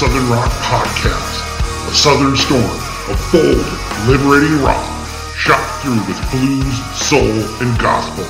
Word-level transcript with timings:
Southern 0.00 0.30
Rock 0.30 0.50
podcast, 0.62 1.90
a 1.90 1.94
southern 1.94 2.34
storm 2.34 2.64
of 3.10 3.28
bold, 3.30 4.08
liberating 4.08 4.58
rock, 4.62 4.82
shot 5.36 5.60
through 5.82 5.98
with 6.08 6.30
blues, 6.30 6.96
soul, 6.96 7.20
and 7.60 7.78
gospel. 7.78 8.24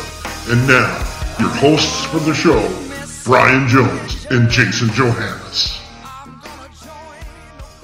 And 0.53 0.67
now, 0.67 0.99
your 1.39 1.49
hosts 1.49 2.07
for 2.07 2.19
the 2.19 2.35
show, 2.35 2.59
Brian 3.25 3.69
Jones 3.69 4.27
and 4.31 4.51
Jason 4.51 4.89
Johannes. 4.95 5.81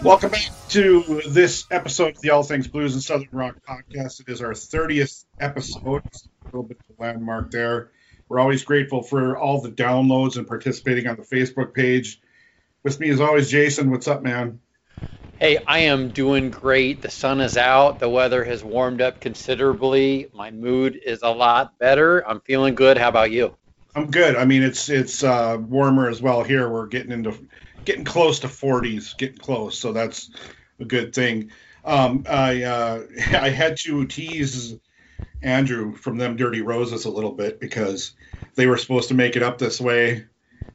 Welcome 0.02 0.32
back 0.32 0.50
to 0.70 1.22
this 1.28 1.68
episode 1.70 2.16
of 2.16 2.20
the 2.22 2.30
All 2.30 2.42
Things 2.42 2.66
Blues 2.66 2.94
and 2.94 3.02
Southern 3.04 3.28
Rock 3.30 3.58
podcast. 3.68 4.18
It 4.18 4.28
is 4.28 4.42
our 4.42 4.50
30th 4.50 5.26
episode. 5.38 6.02
A 6.02 6.46
little 6.46 6.64
bit 6.64 6.78
of 6.90 6.98
a 6.98 7.00
landmark 7.00 7.52
there. 7.52 7.92
We're 8.28 8.40
always 8.40 8.64
grateful 8.64 9.04
for 9.04 9.38
all 9.38 9.60
the 9.60 9.70
downloads 9.70 10.38
and 10.38 10.44
participating 10.44 11.06
on 11.06 11.14
the 11.14 11.22
Facebook 11.22 11.72
page. 11.72 12.20
With 12.86 13.00
me, 13.00 13.10
as 13.10 13.20
always, 13.20 13.50
Jason. 13.50 13.90
What's 13.90 14.06
up, 14.06 14.22
man? 14.22 14.60
Hey, 15.40 15.58
I 15.66 15.80
am 15.80 16.10
doing 16.10 16.52
great. 16.52 17.02
The 17.02 17.10
sun 17.10 17.40
is 17.40 17.56
out. 17.56 17.98
The 17.98 18.08
weather 18.08 18.44
has 18.44 18.62
warmed 18.62 19.02
up 19.02 19.20
considerably. 19.20 20.28
My 20.32 20.52
mood 20.52 20.96
is 21.04 21.22
a 21.22 21.30
lot 21.30 21.80
better. 21.80 22.20
I'm 22.20 22.38
feeling 22.42 22.76
good. 22.76 22.96
How 22.96 23.08
about 23.08 23.32
you? 23.32 23.56
I'm 23.96 24.08
good. 24.08 24.36
I 24.36 24.44
mean, 24.44 24.62
it's 24.62 24.88
it's 24.88 25.24
uh, 25.24 25.58
warmer 25.60 26.08
as 26.08 26.22
well 26.22 26.44
here. 26.44 26.70
We're 26.70 26.86
getting 26.86 27.10
into 27.10 27.36
getting 27.84 28.04
close 28.04 28.38
to 28.38 28.46
40s, 28.46 29.18
getting 29.18 29.38
close, 29.38 29.76
so 29.76 29.92
that's 29.92 30.30
a 30.78 30.84
good 30.84 31.12
thing. 31.12 31.50
Um, 31.84 32.22
I 32.30 32.62
uh, 32.62 33.02
I 33.32 33.48
had 33.48 33.78
to 33.78 34.06
tease 34.06 34.76
Andrew 35.42 35.96
from 35.96 36.18
them 36.18 36.36
Dirty 36.36 36.62
Roses 36.62 37.04
a 37.04 37.10
little 37.10 37.32
bit 37.32 37.58
because 37.58 38.12
they 38.54 38.68
were 38.68 38.78
supposed 38.78 39.08
to 39.08 39.14
make 39.14 39.34
it 39.34 39.42
up 39.42 39.58
this 39.58 39.80
way, 39.80 40.26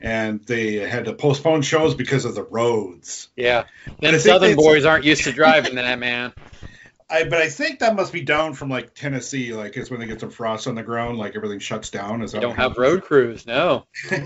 and 0.02 0.44
they 0.46 0.76
had 0.76 1.06
to 1.06 1.14
postpone 1.14 1.62
shows 1.62 1.94
because 1.96 2.26
of 2.26 2.36
the 2.36 2.44
roads. 2.44 3.30
Yeah. 3.36 3.66
Think 4.00 4.20
Southern 4.20 4.56
boys 4.56 4.86
aren't 4.86 5.06
used 5.06 5.24
to 5.26 5.32
driving 5.32 5.76
that, 5.76 6.00
man. 6.00 6.34
I 7.12 7.26
but 7.26 7.42
I 7.42 7.50
think 7.50 7.80
that 7.80 7.96
must 7.96 8.14
be 8.14 8.22
down 8.22 8.54
from 8.54 8.70
like 8.70 8.96
Tennessee, 8.96 9.54
like 9.54 9.76
it's 9.76 9.92
when 9.92 10.00
they 10.00 10.06
get 10.06 10.22
some 10.22 10.30
frost 10.30 10.66
on 10.68 10.76
the 10.76 10.84
ground, 10.84 11.18
like 11.18 11.36
everything 11.36 11.60
shuts 11.60 11.90
down. 11.90 12.22
Is 12.22 12.32
that 12.32 12.38
You 12.38 12.48
don't 12.48 12.56
have 12.56 12.78
road 12.78 13.04
crews, 13.04 13.46
no. 13.46 13.86
for 14.04 14.18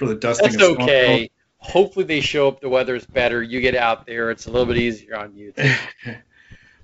the 0.00 0.14
dusting? 0.20 0.52
That's 0.52 0.62
okay. 0.62 1.30
Hopefully 1.56 2.04
they 2.04 2.20
show 2.20 2.48
up. 2.48 2.60
The 2.60 2.68
weather's 2.68 3.06
better. 3.06 3.42
You 3.42 3.62
get 3.62 3.74
out 3.74 4.04
there. 4.06 4.30
It's 4.30 4.44
a 4.46 4.50
little 4.50 4.66
bit 4.66 4.76
easier 4.76 5.16
on 5.16 5.34
you. 5.34 5.54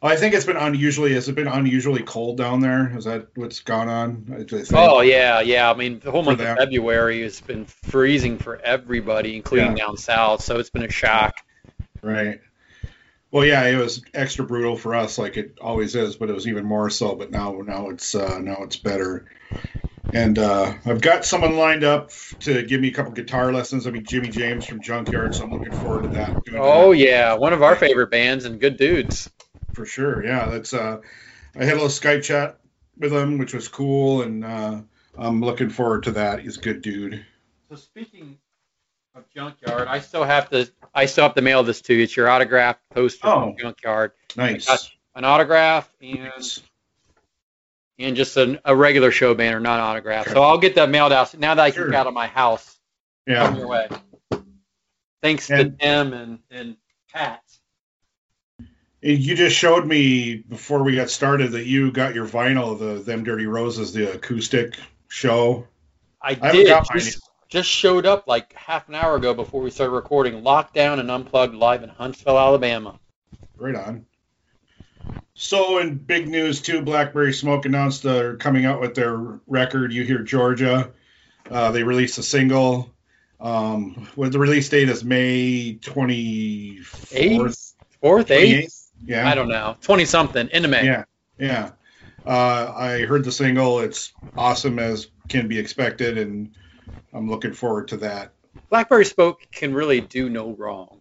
I 0.03 0.17
think 0.17 0.35
it's 0.35 0.47
been 0.47 0.57
unusually. 0.57 1.13
Has 1.15 1.29
it 1.29 1.35
been 1.35 1.47
unusually 1.49 2.03
cold 2.03 2.39
down 2.39 2.61
there? 2.61 2.97
Is 2.97 3.05
that 3.05 3.29
what's 3.35 3.61
gone 3.61 3.89
on? 3.89 4.35
I 4.35 4.43
just 4.45 4.71
think- 4.71 4.81
Oh 4.83 5.01
yeah, 5.03 5.41
yeah. 5.41 5.71
I 5.71 5.75
mean, 5.75 6.01
the 6.01 6.11
whole 6.11 6.23
month 6.23 6.41
of 6.41 6.57
February 6.57 7.23
has 7.23 7.41
been 7.41 7.67
freezing 7.67 8.39
for 8.39 8.57
everybody, 8.61 9.37
including 9.37 9.77
Yeah. 9.77 9.85
down 9.87 9.97
south. 9.99 10.43
So 10.43 10.59
it's 10.59 10.71
been 10.71 10.85
a 10.85 10.91
shock. 10.91 11.35
right. 12.03 12.41
Well, 13.33 13.45
yeah, 13.45 13.65
it 13.67 13.77
was 13.77 14.03
extra 14.13 14.45
brutal 14.45 14.77
for 14.77 14.95
us, 14.97 15.17
like 15.17 15.37
it 15.37 15.57
always 15.61 15.95
is, 15.95 16.17
but 16.17 16.29
it 16.31 16.33
was 16.33 16.49
even 16.49 16.65
more 16.65 16.91
so. 16.91 17.15
But 17.15 17.31
now, 17.31 17.61
now 17.65 17.91
it's 17.91 18.15
uh, 18.15 18.39
now 18.41 18.63
it's 18.63 18.77
better. 18.77 19.27
And 20.13 20.37
uh, 20.39 20.75
I've 20.85 21.01
got 21.01 21.25
someone 21.25 21.57
lined 21.57 21.85
up 21.85 22.11
to 22.41 22.65
give 22.65 22.81
me 22.81 22.89
a 22.89 22.93
couple 22.93 23.13
guitar 23.13 23.53
lessons. 23.53 23.87
I 23.87 23.91
mean, 23.93 24.05
Jimmy 24.05 24.31
James 24.31 24.67
from 24.67 24.81
Junkyard, 24.83 25.37
so 25.37 25.45
I'm 25.45 25.53
looking 25.53 25.71
forward 25.73 26.03
to 26.05 26.09
that. 26.09 26.43
Oh 26.57 26.91
that. 26.91 26.99
yeah, 26.99 27.35
one 27.35 27.53
of 27.53 27.63
our 27.63 27.77
favorite 27.77 28.11
bands 28.11 28.47
and 28.47 28.59
good 28.59 28.77
dudes. 28.77 29.31
For 29.75 29.87
sure. 29.87 30.25
Yeah, 30.25 30.47
that's. 30.49 30.73
Uh, 30.75 31.01
I 31.57 31.65
had 31.65 31.73
a 31.73 31.83
little 31.83 31.89
Skype 31.89 32.23
chat 32.23 32.59
with 32.99 33.13
him, 33.13 33.39
which 33.39 33.55
was 33.55 33.69
cool, 33.69 34.23
and 34.23 34.45
uh, 34.45 34.81
I'm 35.19 35.41
looking 35.41 35.69
forward 35.71 36.05
to 36.05 36.13
that. 36.13 36.41
He's 36.41 36.59
a 36.59 36.61
good 36.61 36.83
dude. 36.83 37.25
So 37.69 37.77
speaking 37.77 38.39
of 39.15 39.25
Junkyard, 39.35 39.89
I 39.89 40.01
still 40.01 40.25
have 40.25 40.51
to 40.51 40.71
I 40.95 41.07
still 41.07 41.25
have 41.25 41.35
to 41.35 41.43
mail 41.43 41.63
this 41.63 41.81
to 41.83 41.95
you. 41.95 42.03
It's 42.05 42.17
your 42.17 42.29
autographed 42.29 42.81
poster 42.91 43.27
Oh. 43.29 43.41
from 43.51 43.57
Junkyard. 43.59 44.13
Nice. 44.37 44.91
An 45.15 45.25
autograph 45.25 45.89
and 46.01 46.33
and 47.99 48.17
just 48.17 48.37
an, 48.37 48.59
a 48.65 48.75
regular 48.75 49.11
show 49.11 49.35
banner, 49.35 49.61
not 49.61 49.79
autographed. 49.81 50.31
So 50.31 50.43
I'll 50.43 50.59
get 50.59 50.77
that 50.77 50.89
mailed 50.91 51.13
out 51.13 51.37
now 51.39 51.55
that 51.55 51.63
I 51.63 51.71
can 51.71 51.83
Sure. 51.83 51.91
get 51.91 51.97
out 52.01 52.07
of 52.07 52.15
my 52.15 52.27
house. 52.29 52.79
Yeah. 53.27 53.55
your 53.57 53.67
way. 53.69 53.89
Thanks 55.23 55.51
And- 55.51 55.79
to 55.79 55.85
Tim 55.85 56.13
and 56.13 56.39
and 56.51 56.77
Pat. 57.13 57.43
You 59.03 59.35
just 59.35 59.57
showed 59.57 59.87
me 59.87 60.37
before 60.37 60.83
we 60.83 60.95
got 60.95 61.09
started 61.09 61.53
that 61.53 61.65
you 61.65 61.91
got 61.91 62.15
your 62.15 62.27
vinyl, 62.27 62.79
the 62.79 63.03
Them 63.03 63.25
Dirty 63.25 63.47
Roses, 63.47 63.95
the 63.95 64.13
acoustic 64.13 64.77
show. 65.09 65.67
I 66.21 66.35
haven't 66.35 66.53
did 66.53 66.85
just, 66.93 67.21
just 67.49 67.71
showed 67.71 68.05
up 68.05 68.27
like 68.27 68.53
half 68.53 68.89
an 68.89 68.95
hour 68.95 69.17
ago 69.17 69.33
before 69.33 69.63
we 69.63 69.71
started 69.71 69.93
recording. 69.93 70.43
Lockdown 70.43 71.01
and 71.01 71.11
unplugged 71.11 71.55
live 71.55 71.83
in 71.83 71.89
Huntsville, 71.89 72.39
Alabama. 72.39 73.01
Right 73.57 73.75
on. 73.75 74.05
So, 75.33 75.79
in 75.79 75.97
big 75.97 76.29
news 76.29 76.61
too, 76.61 76.83
Blackberry 76.83 77.33
Smoke 77.33 77.65
announced 77.65 78.03
they're 78.03 78.37
coming 78.37 78.67
out 78.67 78.83
with 78.83 78.95
their 78.95 79.17
record. 79.47 79.95
You 79.95 80.05
hear 80.05 80.19
Georgia. 80.19 80.93
Uh, 81.51 81.71
they 81.71 81.83
released 81.83 82.19
a 82.19 82.23
single. 82.23 82.95
Um, 83.41 84.09
what 84.15 84.33
the 84.33 84.39
release 84.39 84.69
date 84.69 84.91
is 84.91 85.03
May 85.03 85.79
twenty 85.81 86.81
fourth, 86.83 87.75
Fourth, 88.03 88.31
eighth, 88.31 88.80
Yeah, 89.05 89.29
I 89.29 89.35
don't 89.35 89.49
know, 89.49 89.77
twenty 89.81 90.05
something 90.05 90.49
into 90.53 90.69
May. 90.69 90.85
Yeah, 90.85 91.05
yeah. 91.39 91.71
Uh, 92.27 92.73
I 92.77 93.01
heard 93.07 93.25
the 93.25 93.33
single. 93.33 93.81
It's 93.81 94.13
awesome 94.37 94.79
as 94.79 95.09
can 95.29 95.49
be 95.49 95.59
expected, 95.59 96.19
and 96.19 96.55
I'm 97.13 97.31
looking 97.31 97.53
forward 97.53 97.89
to 97.89 97.97
that. 97.99 98.33
Blackberry 98.69 99.05
Smoke 99.05 99.41
can 99.53 99.73
really 99.73 100.01
do 100.01 100.29
no 100.29 100.53
wrong. 100.53 101.01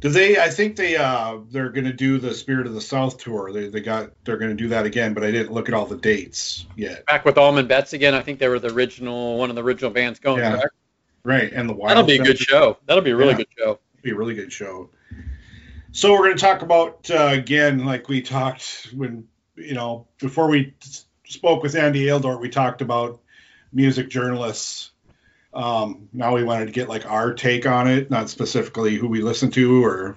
Do 0.00 0.08
they? 0.08 0.36
I 0.36 0.48
think 0.48 0.74
they 0.74 0.96
uh, 0.96 1.38
they're 1.50 1.70
going 1.70 1.84
to 1.84 1.92
do 1.92 2.18
the 2.18 2.34
Spirit 2.34 2.66
of 2.66 2.74
the 2.74 2.80
South 2.80 3.18
tour. 3.18 3.52
They, 3.52 3.68
they 3.68 3.80
got 3.80 4.10
they're 4.24 4.36
going 4.36 4.50
to 4.50 4.56
do 4.60 4.68
that 4.70 4.84
again, 4.84 5.14
but 5.14 5.22
I 5.22 5.30
didn't 5.30 5.52
look 5.52 5.68
at 5.68 5.74
all 5.74 5.86
the 5.86 5.96
dates 5.96 6.66
yet. 6.76 7.06
Back 7.06 7.24
with 7.24 7.38
Allman 7.38 7.68
Betts 7.68 7.92
again. 7.92 8.12
I 8.12 8.20
think 8.20 8.40
they 8.40 8.48
were 8.48 8.58
the 8.58 8.72
original, 8.72 9.38
one 9.38 9.48
of 9.48 9.54
the 9.54 9.62
original 9.62 9.92
bands 9.92 10.18
going. 10.18 10.40
Yeah. 10.40 10.56
correct? 10.56 10.74
Right, 11.22 11.52
and 11.52 11.68
the 11.68 11.72
Wild 11.72 11.90
That'll 11.90 12.02
be 12.04 12.18
a 12.18 12.24
good 12.24 12.38
show. 12.38 12.78
That'll 12.86 13.04
be 13.04 13.12
a 13.12 13.16
really 13.16 13.30
Yeah. 13.30 13.36
good 13.36 13.48
show. 13.56 13.78
Be 14.02 14.10
a 14.10 14.16
really 14.16 14.34
good 14.34 14.52
show. 14.52 14.90
So 15.94 16.12
we're 16.12 16.24
going 16.24 16.36
to 16.36 16.40
talk 16.40 16.62
about 16.62 17.10
uh, 17.10 17.28
again, 17.32 17.84
like 17.84 18.08
we 18.08 18.22
talked 18.22 18.88
when 18.96 19.28
you 19.56 19.74
know 19.74 20.06
before 20.18 20.48
we 20.48 20.74
spoke 21.24 21.62
with 21.62 21.76
Andy 21.76 22.06
Aledort, 22.06 22.40
we 22.40 22.48
talked 22.48 22.80
about 22.80 23.20
music 23.74 24.08
journalists. 24.08 24.90
Um, 25.52 26.08
now 26.14 26.34
we 26.34 26.44
wanted 26.44 26.66
to 26.66 26.72
get 26.72 26.88
like 26.88 27.04
our 27.04 27.34
take 27.34 27.66
on 27.66 27.88
it, 27.88 28.10
not 28.10 28.30
specifically 28.30 28.96
who 28.96 29.06
we 29.06 29.20
listen 29.20 29.50
to. 29.50 29.84
Or 29.84 30.16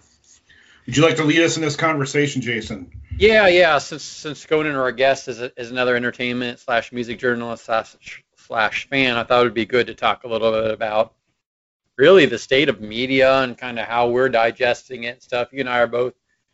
would 0.86 0.96
you 0.96 1.04
like 1.04 1.18
to 1.18 1.26
lead 1.26 1.42
us 1.42 1.58
in 1.58 1.62
this 1.62 1.76
conversation, 1.76 2.42
Jason? 2.42 2.90
Yeah, 3.18 3.48
yeah. 3.48 3.78
Since 3.80 4.04
since 4.04 4.46
going 4.46 4.68
into 4.68 4.80
our 4.80 4.94
guest 4.94 5.28
is, 5.28 5.42
is 5.42 5.72
another 5.72 5.98
entertainment 5.98 6.60
slash 6.60 6.94
music 6.94 7.20
journalist 7.20 7.66
slash 7.66 8.24
slash 8.38 8.88
fan, 8.88 9.18
I 9.18 9.24
thought 9.24 9.42
it 9.42 9.44
would 9.44 9.54
be 9.54 9.66
good 9.66 9.88
to 9.88 9.94
talk 9.94 10.24
a 10.24 10.30
little 10.30 10.54
bit 10.54 10.72
about 10.72 11.16
really 11.98 12.26
the 12.26 12.38
state 12.38 12.70
of 12.70 12.82
media 12.82 13.42
and 13.42 13.58
kind 13.58 13.80
of 13.80 13.88
how 13.88 14.10
we're 14.10 14.30
digesting 14.30 15.04
it 15.04 15.16
and 15.16 15.22
stuff. 15.22 15.50
You 15.52 15.62
and 15.62 15.70
I 15.70 15.80
are 15.80 15.88
both 15.88 16.14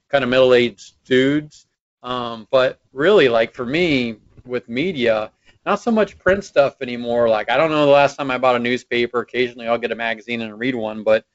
kind 0.10 0.24
of 0.24 0.30
middle 0.30 0.54
aged 0.54 0.96
dudes, 1.06 1.68
um, 2.04 2.48
but 2.52 2.80
really, 2.94 3.30
like 3.30 3.54
for 3.54 3.66
me 3.66 4.18
with 4.46 4.68
media, 4.70 5.32
not 5.66 5.80
so 5.80 5.92
much 5.92 6.18
print 6.20 6.44
stuff 6.44 6.82
anymore. 6.82 7.30
Like 7.30 7.50
I 7.50 7.58
don't 7.58 7.72
know 7.72 7.86
the 7.86 7.92
last 7.92 8.18
time 8.18 8.32
I 8.32 8.38
bought 8.38 8.56
a 8.56 8.60
newspaper. 8.60 9.20
Occasionally, 9.20 9.68
I'll 9.68 9.78
get 9.78 9.92
a 9.92 9.96
magazine 9.96 10.42
and 10.42 10.60
read 10.60 10.76
one, 10.76 11.04
but 11.04 11.26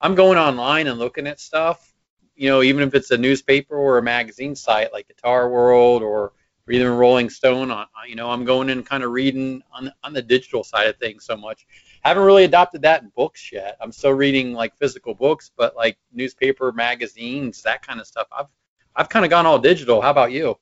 I'm 0.00 0.14
going 0.14 0.38
online 0.38 0.86
and 0.86 0.98
looking 0.98 1.26
at 1.26 1.40
stuff 1.40 1.92
you 2.34 2.48
know, 2.48 2.62
even 2.62 2.82
if 2.82 2.94
it's 2.94 3.10
a 3.10 3.18
newspaper 3.18 3.76
or 3.76 3.98
a 3.98 4.02
magazine 4.02 4.56
site 4.56 4.92
like 4.92 5.08
Guitar 5.08 5.48
World 5.48 6.02
or 6.02 6.32
or 6.66 6.72
even 6.72 6.88
Rolling 6.88 7.28
Stone. 7.28 7.70
On 7.70 7.86
you 8.08 8.14
know, 8.14 8.30
I'm 8.30 8.44
going 8.44 8.70
and 8.70 8.84
kind 8.84 9.02
of 9.02 9.12
reading 9.12 9.62
on 9.72 9.92
on 10.02 10.12
the 10.12 10.22
digital 10.22 10.64
side 10.64 10.88
of 10.88 10.96
things 10.96 11.24
so 11.24 11.36
much. 11.36 11.66
Haven't 12.02 12.24
really 12.24 12.44
adopted 12.44 12.82
that 12.82 13.02
in 13.02 13.12
books 13.14 13.50
yet. 13.52 13.76
I'm 13.80 13.92
still 13.92 14.12
reading 14.12 14.52
like 14.54 14.76
physical 14.76 15.14
books, 15.14 15.50
but 15.56 15.76
like 15.76 15.98
newspaper, 16.12 16.72
magazines, 16.72 17.62
that 17.62 17.86
kind 17.86 18.00
of 18.00 18.06
stuff. 18.06 18.26
I've 18.36 18.46
I've 18.94 19.08
kind 19.08 19.24
of 19.24 19.30
gone 19.30 19.46
all 19.46 19.58
digital. 19.58 20.02
How 20.02 20.10
about 20.10 20.32
you? 20.32 20.58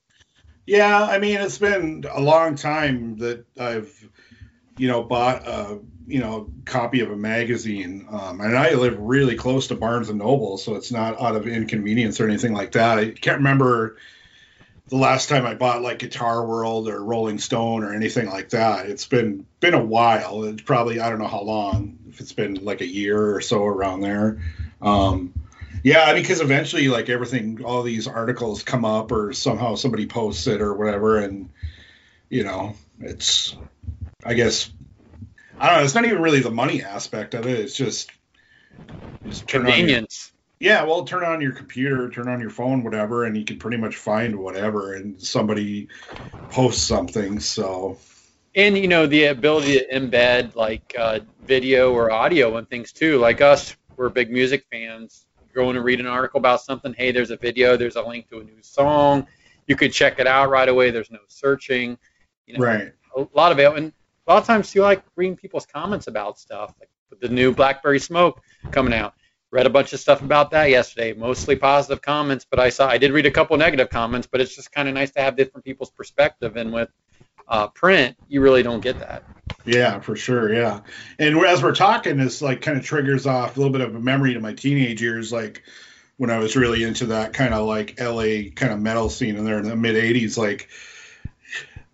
Yeah, 0.67 1.05
I 1.05 1.19
mean, 1.19 1.41
it's 1.41 1.59
been 1.59 2.05
a 2.09 2.21
long 2.21 2.55
time 2.55 3.17
that 3.17 3.45
I've, 3.59 4.09
you 4.77 4.87
know, 4.87 5.03
bought 5.03 5.49
a, 5.49 5.81
you 6.07 6.21
know, 6.21 6.53
copy 6.65 7.01
of 7.01 7.11
a 7.11 7.17
magazine. 7.17 8.07
Um, 8.09 8.41
and 8.41 8.57
I 8.57 8.75
live 8.75 8.97
really 9.01 9.35
close 9.35 9.67
to 9.69 9.75
Barnes 9.75 10.11
and 10.11 10.19
Noble, 10.21 10.59
so 10.59 10.77
it's 10.77 10.93
not 10.93 11.21
out 11.21 11.35
of 11.35 11.49
inconvenience 11.49 12.21
or 12.21 12.29
anything 12.29 12.53
like 12.53 12.73
that. 12.73 12.99
I 12.99 13.11
can't 13.11 13.39
remember 13.39 13.97
the 14.91 14.97
last 14.97 15.29
time 15.29 15.47
I 15.47 15.55
bought 15.55 15.83
like 15.83 16.01
Guitar 16.01 16.45
World 16.45 16.89
or 16.89 17.03
Rolling 17.03 17.39
Stone 17.39 17.85
or 17.85 17.95
anything 17.95 18.29
like 18.29 18.51
that. 18.51 18.87
It's 18.87 19.07
been 19.07 19.47
been 19.61 19.75
a 19.75 19.83
while. 19.83 20.45
It's 20.45 20.63
probably 20.63 21.01
I 21.01 21.09
don't 21.09 21.21
know 21.21 21.29
how 21.29 21.43
long. 21.43 21.99
If 22.09 22.21
it's 22.21 22.33
been 22.33 22.65
like 22.65 22.81
a 22.81 22.87
year 22.87 23.37
or 23.37 23.41
so 23.41 23.65
around 23.65 24.01
there. 24.01 24.43
Um, 24.83 25.33
yeah, 25.85 26.13
because 26.13 26.41
eventually, 26.41 26.89
like 26.89 27.09
everything, 27.09 27.65
all 27.65 27.83
these 27.83 28.09
articles 28.09 28.65
come 28.65 28.85
up, 28.85 29.13
or 29.13 29.33
somehow 29.33 29.77
somebody 29.77 30.07
posts 30.07 30.47
it, 30.49 30.61
or 30.61 30.75
whatever, 30.75 31.19
and 31.19 31.51
you 32.29 32.43
know, 32.45 32.75
it's, 32.99 33.57
I 34.25 34.35
guess, 34.35 34.71
I 35.59 35.69
don't 35.69 35.79
know. 35.79 35.85
It's 35.85 35.95
not 35.95 36.05
even 36.05 36.21
really 36.21 36.41
the 36.41 36.51
money 36.51 36.83
aspect 36.83 37.35
of 37.35 37.47
it. 37.47 37.59
It's 37.61 37.77
just, 37.77 38.11
just 39.27 39.47
Convenience. 39.47 40.33
Yeah, 40.61 40.85
well, 40.85 41.05
turn 41.05 41.25
on 41.25 41.41
your 41.41 41.53
computer, 41.53 42.11
turn 42.11 42.29
on 42.29 42.39
your 42.39 42.51
phone, 42.51 42.85
whatever, 42.85 43.25
and 43.25 43.35
you 43.35 43.47
can 43.47 43.59
pretty 43.59 43.79
much 43.79 43.97
find 43.97 44.37
whatever, 44.37 44.95
and 44.95 45.21
somebody 45.21 45.89
posts 46.51 46.83
something. 46.83 47.41
So. 47.41 47.99
And 48.55 48.77
you 48.77 48.87
know 48.87 49.07
the 49.07 49.25
ability 49.27 49.79
to 49.79 49.89
embed 49.89 50.55
like 50.55 50.95
uh, 50.99 51.21
video 51.43 51.93
or 51.95 52.11
audio 52.11 52.59
and 52.59 52.69
things 52.69 52.93
too. 52.93 53.19
Like 53.19 53.41
us 53.41 53.75
we're 53.97 54.11
big 54.11 54.31
music 54.31 54.67
fans. 54.71 55.25
Go 55.55 55.71
in 55.71 55.77
and 55.77 55.85
read 55.85 55.99
an 56.01 56.07
article 56.07 56.39
about 56.39 56.61
something 56.61 56.93
hey 56.93 57.13
there's 57.13 57.31
a 57.31 57.37
video 57.37 57.77
there's 57.77 57.97
a 57.97 58.03
link 58.03 58.29
to 58.29 58.41
a 58.41 58.45
new 58.45 58.61
song. 58.61 59.27
You 59.67 59.77
could 59.77 59.93
check 59.93 60.19
it 60.19 60.27
out 60.27 60.51
right 60.51 60.69
away. 60.69 60.91
There's 60.91 61.11
no 61.11 61.21
searching. 61.29 61.97
You 62.47 62.59
know 62.59 62.65
right, 62.65 62.93
a 63.17 63.27
lot 63.35 63.53
of 63.53 63.61
it 63.61 63.73
and 63.77 63.93
a 64.27 64.33
lot 64.33 64.39
of 64.39 64.47
times 64.47 64.75
you 64.75 64.83
like 64.83 65.05
reading 65.15 65.37
people's 65.37 65.67
comments 65.67 66.09
about 66.09 66.39
stuff 66.39 66.75
like 66.81 66.91
the 67.21 67.29
new 67.29 67.55
blackberry 67.55 68.01
smoke 68.01 68.41
coming 68.73 68.93
out 68.93 69.15
read 69.51 69.67
a 69.67 69.71
bunch 69.71 69.93
of 69.93 70.01
stuff 70.01 70.23
about 70.23 70.51
that 70.51 70.71
yesterday 70.71 71.13
mostly 71.13 71.57
positive 71.57 72.03
comments 72.03 72.47
but 72.49 72.59
i 72.59 72.69
saw 72.69 72.89
i 72.89 72.99
did 72.99 73.13
read 73.13 73.27
a 73.27 73.31
couple 73.31 73.57
negative 73.57 73.91
comments 73.91 74.27
but 74.31 74.41
it's 74.41 74.55
just 74.55 74.73
kind 74.73 74.89
of 74.89 74.95
nice 74.95 75.11
to 75.11 75.21
have 75.21 75.37
different 75.37 75.65
people's 75.65 75.91
perspective 75.91 76.57
and 76.57 76.73
with 76.73 76.89
uh, 77.49 77.67
print 77.69 78.17
you 78.29 78.41
really 78.41 78.63
don't 78.63 78.81
get 78.81 78.99
that 79.01 79.25
yeah, 79.65 80.01
for 80.01 80.17
sure, 80.17 80.53
yeah. 80.53 80.81
And 81.19 81.39
as 81.45 81.63
we're 81.63 81.75
talking, 81.75 82.17
this 82.17 82.43
like 82.43 82.63
kind 82.63 82.79
of 82.79 82.85
triggers 82.85 83.27
off 83.27 83.57
a 83.57 83.61
little 83.61 83.73
bit 83.73 83.83
of 83.83 83.95
a 83.95 84.01
memory 84.01 84.35
to 84.35 84.41
my 84.41 84.55
teenage 84.55 85.03
years, 85.03 85.33
like 85.33 85.63
when 86.17 86.31
I 86.31 86.39
was 86.39 86.57
really 86.57 86.83
into 86.83 87.07
that 87.07 87.33
kind 87.33 87.55
of 87.55 87.67
like 87.67 88.01
LA 88.01 88.51
kind 88.55 88.73
of 88.73 88.81
metal 88.81 89.11
scene 89.11 89.37
in 89.37 89.45
there 89.45 89.59
in 89.59 89.69
the 89.69 89.77
mid 89.77 89.97
'80s, 89.97 90.37
like. 90.37 90.69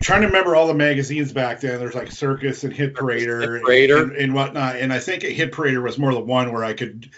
Trying 0.01 0.21
to 0.21 0.27
remember 0.27 0.55
all 0.55 0.67
the 0.67 0.75
magazines 0.75 1.33
back 1.33 1.61
then. 1.61 1.79
There's 1.79 1.95
like 1.95 2.13
Circus 2.13 2.65
and 2.65 2.73
Hit 2.73 2.95
Parader, 2.95 3.55
Hit 3.55 3.63
Parader. 3.63 4.03
And, 4.03 4.13
and 4.13 4.35
whatnot. 4.35 4.77
And 4.77 4.93
I 4.93 4.99
think 4.99 5.23
Hit 5.23 5.53
Parader 5.53 5.83
was 5.83 5.99
more 5.99 6.13
the 6.13 6.21
one 6.21 6.53
where 6.53 6.65
I 6.65 6.75
could, 6.75 7.11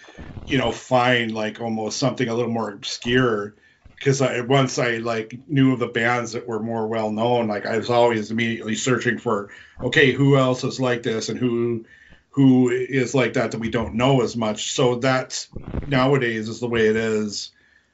you 0.47 0.59
know, 0.59 0.71
find 0.71 1.33
like 1.33 1.61
almost 1.61 1.99
something 1.99 2.29
a 2.29 2.35
little 2.35 2.53
more 2.53 2.71
obscure. 2.71 3.55
Because 3.97 4.23
I, 4.23 4.43
once 4.43 4.79
I 4.79 4.99
like 4.99 5.37
knew 5.49 5.73
of 5.73 5.81
the 5.81 5.89
bands 5.89 6.33
that 6.33 6.47
were 6.47 6.61
more 6.61 6.87
well 6.87 7.11
known, 7.11 7.49
like 7.49 7.67
I 7.67 7.79
was 7.79 7.91
always 7.91 8.31
immediately 8.31 8.77
searching 8.77 9.19
for, 9.19 9.51
okay, 9.83 10.13
who 10.13 10.37
else 10.37 10.63
is 10.63 10.79
like 10.79 11.03
this 11.03 11.29
and 11.29 11.39
who 11.39 11.85
who 12.31 12.71
is 12.71 13.13
like 13.13 13.33
that 13.33 13.51
that 13.51 13.59
we 13.59 13.71
don't 13.71 13.95
know 13.95 14.21
as 14.21 14.37
much. 14.37 14.73
So 14.73 14.95
that's 14.95 15.49
nowadays 15.89 16.49
is 16.49 16.61
the 16.61 16.69
way 16.69 16.87
it 16.87 16.95
is. 16.95 17.51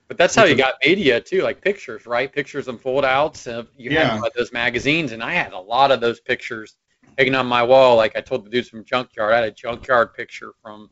But 0.09 0.19
that's 0.19 0.35
how 0.35 0.45
you 0.45 0.55
got 0.55 0.75
media 0.85 1.21
too, 1.21 1.43
like 1.43 1.63
pictures, 1.63 2.07
right? 2.07 2.31
Pictures 2.31 2.69
and 2.69 2.81
fold 2.81 3.05
outs. 3.05 3.47
Of, 3.47 3.69
you 3.77 3.91
Yeah. 3.91 4.21
had 4.21 4.31
those 4.37 4.53
magazines, 4.53 5.13
and 5.13 5.23
I 5.23 5.33
had 5.33 5.53
a 5.53 5.59
lot 5.59 5.91
of 5.91 6.01
those 6.01 6.21
pictures 6.21 6.77
hanging 7.17 7.35
on 7.35 7.47
my 7.47 7.63
wall. 7.63 7.97
Like 7.97 8.17
I 8.17 8.21
told 8.21 8.45
the 8.45 8.51
dudes 8.51 8.69
from 8.69 8.85
Junkyard, 8.85 9.33
I 9.33 9.37
had 9.37 9.45
a 9.45 9.51
Junkyard 9.51 10.15
picture 10.15 10.53
from 10.63 10.91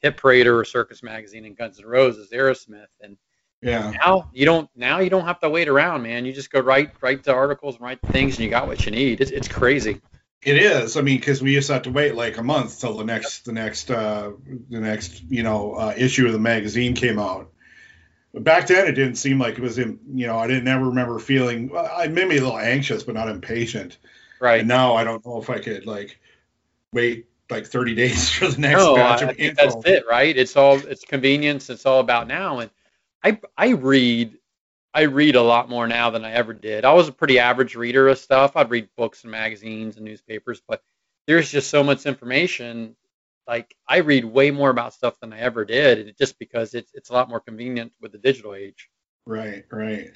Hit 0.00 0.16
Parader 0.16 0.60
or 0.60 0.64
Circus 0.64 1.02
Magazine 1.02 1.44
and 1.44 1.56
Guns 1.56 1.80
N' 1.80 1.86
Roses, 1.86 2.30
Aerosmith, 2.30 2.86
and 3.00 3.16
Yeah. 3.62 3.92
now 4.04 4.28
you 4.32 4.44
don't 4.44 4.68
now 4.76 5.00
you 5.00 5.10
don't 5.10 5.26
have 5.26 5.40
to 5.40 5.50
wait 5.50 5.68
around, 5.68 6.02
man. 6.02 6.24
You 6.24 6.32
just 6.32 6.50
go 6.50 6.60
right 6.60 6.90
right 7.00 7.22
to 7.24 7.34
articles 7.34 7.76
and 7.76 7.84
write 7.84 8.02
the 8.02 8.12
things, 8.12 8.36
and 8.36 8.44
you 8.44 8.50
got 8.50 8.68
what 8.68 8.84
you 8.86 8.92
need. 8.92 9.20
It's, 9.20 9.30
it's 9.30 9.48
crazy. 9.48 10.00
It 10.44 10.56
is. 10.56 10.96
I 10.96 11.02
mean, 11.02 11.18
because 11.18 11.40
we 11.40 11.52
used 11.52 11.68
to 11.68 11.74
have 11.74 11.82
to 11.82 11.90
wait 11.92 12.16
like 12.16 12.36
a 12.36 12.42
month 12.42 12.80
till 12.80 12.96
the 12.96 13.04
next, 13.04 13.44
the 13.44 13.52
next, 13.52 13.92
uh, 13.92 14.32
the 14.70 14.80
next, 14.80 15.22
you 15.28 15.44
know, 15.44 15.74
uh, 15.74 15.94
issue 15.96 16.26
of 16.26 16.32
the 16.32 16.40
magazine 16.40 16.94
came 16.94 17.20
out. 17.20 17.51
Back 18.34 18.66
then, 18.66 18.86
it 18.86 18.92
didn't 18.92 19.16
seem 19.16 19.38
like 19.38 19.58
it 19.58 19.60
was 19.60 19.78
in. 19.78 19.98
You 20.14 20.26
know, 20.26 20.38
I 20.38 20.46
didn't 20.46 20.68
ever 20.68 20.86
remember 20.86 21.18
feeling. 21.18 21.70
I 21.76 22.08
made 22.08 22.28
me 22.28 22.38
a 22.38 22.40
little 22.40 22.58
anxious, 22.58 23.02
but 23.02 23.14
not 23.14 23.28
impatient. 23.28 23.98
Right. 24.40 24.60
And 24.60 24.68
now 24.68 24.94
I 24.94 25.04
don't 25.04 25.24
know 25.24 25.40
if 25.40 25.50
I 25.50 25.58
could 25.58 25.86
like 25.86 26.18
wait 26.92 27.26
like 27.50 27.66
30 27.66 27.94
days 27.96 28.30
for 28.30 28.48
the 28.48 28.58
next 28.58 28.78
no, 28.78 28.96
batch 28.96 29.22
I 29.22 29.30
of 29.30 29.38
info. 29.38 29.62
that's 29.62 29.86
it, 29.86 30.04
right? 30.08 30.36
It's 30.36 30.56
all 30.56 30.76
it's 30.76 31.04
convenience. 31.04 31.68
It's 31.68 31.84
all 31.84 32.00
about 32.00 32.26
now, 32.26 32.60
and 32.60 32.70
I 33.22 33.38
I 33.56 33.70
read 33.70 34.38
I 34.94 35.02
read 35.02 35.36
a 35.36 35.42
lot 35.42 35.68
more 35.68 35.86
now 35.86 36.10
than 36.10 36.24
I 36.24 36.32
ever 36.32 36.52
did. 36.52 36.84
I 36.84 36.92
was 36.92 37.08
a 37.08 37.12
pretty 37.12 37.38
average 37.38 37.74
reader 37.74 38.08
of 38.08 38.18
stuff. 38.18 38.56
I'd 38.56 38.70
read 38.70 38.88
books 38.96 39.22
and 39.22 39.30
magazines 39.30 39.96
and 39.96 40.04
newspapers, 40.04 40.62
but 40.66 40.82
there's 41.26 41.50
just 41.50 41.70
so 41.70 41.82
much 41.82 42.04
information. 42.04 42.96
Like 43.46 43.74
I 43.88 43.98
read 43.98 44.24
way 44.24 44.50
more 44.50 44.70
about 44.70 44.94
stuff 44.94 45.18
than 45.20 45.32
I 45.32 45.40
ever 45.40 45.64
did, 45.64 45.98
and 45.98 46.16
just 46.18 46.38
because 46.38 46.74
it's 46.74 46.92
it's 46.94 47.10
a 47.10 47.12
lot 47.12 47.28
more 47.28 47.40
convenient 47.40 47.92
with 48.00 48.12
the 48.12 48.18
digital 48.18 48.54
age. 48.54 48.88
Right, 49.26 49.64
right. 49.70 50.10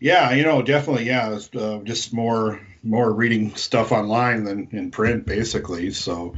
Yeah, 0.00 0.32
you 0.32 0.42
know, 0.42 0.62
definitely. 0.62 1.04
Yeah, 1.04 1.34
it's, 1.34 1.54
uh, 1.54 1.80
just 1.84 2.12
more 2.12 2.60
more 2.82 3.12
reading 3.12 3.54
stuff 3.54 3.92
online 3.92 4.44
than 4.44 4.68
in 4.72 4.90
print, 4.90 5.26
basically. 5.26 5.90
So, 5.90 6.34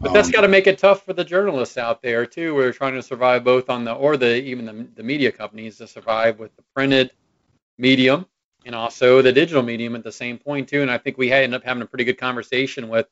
But 0.00 0.12
that's 0.12 0.28
um, 0.28 0.32
got 0.32 0.42
to 0.42 0.48
make 0.48 0.66
it 0.66 0.78
tough 0.78 1.04
for 1.04 1.14
the 1.14 1.24
journalists 1.24 1.78
out 1.78 2.02
there 2.02 2.26
too. 2.26 2.54
We're 2.54 2.72
trying 2.72 2.94
to 2.94 3.02
survive 3.02 3.44
both 3.44 3.70
on 3.70 3.84
the 3.84 3.92
or 3.94 4.18
the 4.18 4.42
even 4.42 4.66
the, 4.66 4.86
the 4.94 5.02
media 5.02 5.32
companies 5.32 5.78
to 5.78 5.86
survive 5.86 6.38
with 6.38 6.54
the 6.56 6.62
printed 6.74 7.12
medium 7.78 8.26
and 8.66 8.74
also 8.74 9.22
the 9.22 9.32
digital 9.32 9.62
medium 9.62 9.96
at 9.96 10.04
the 10.04 10.12
same 10.12 10.38
point 10.38 10.68
too. 10.68 10.82
And 10.82 10.90
I 10.90 10.98
think 10.98 11.16
we 11.16 11.28
had, 11.28 11.44
ended 11.44 11.60
up 11.60 11.64
having 11.64 11.82
a 11.82 11.86
pretty 11.86 12.04
good 12.04 12.18
conversation 12.18 12.88
with 12.88 13.06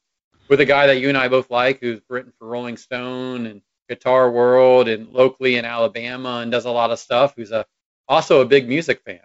with 0.48 0.60
a 0.60 0.64
guy 0.64 0.86
that 0.88 1.00
you 1.00 1.08
and 1.08 1.18
I 1.18 1.28
both 1.28 1.50
like, 1.50 1.80
who's 1.80 2.00
written 2.08 2.32
for 2.38 2.46
Rolling 2.46 2.76
Stone 2.76 3.46
and 3.46 3.62
Guitar 3.88 4.30
World 4.30 4.88
and 4.88 5.12
locally 5.12 5.56
in 5.56 5.64
Alabama 5.64 6.40
and 6.42 6.50
does 6.50 6.64
a 6.64 6.70
lot 6.70 6.90
of 6.90 6.98
stuff. 6.98 7.34
Who's 7.36 7.50
a 7.50 7.66
also 8.08 8.40
a 8.40 8.46
big 8.46 8.68
music 8.68 9.02
fan. 9.04 9.20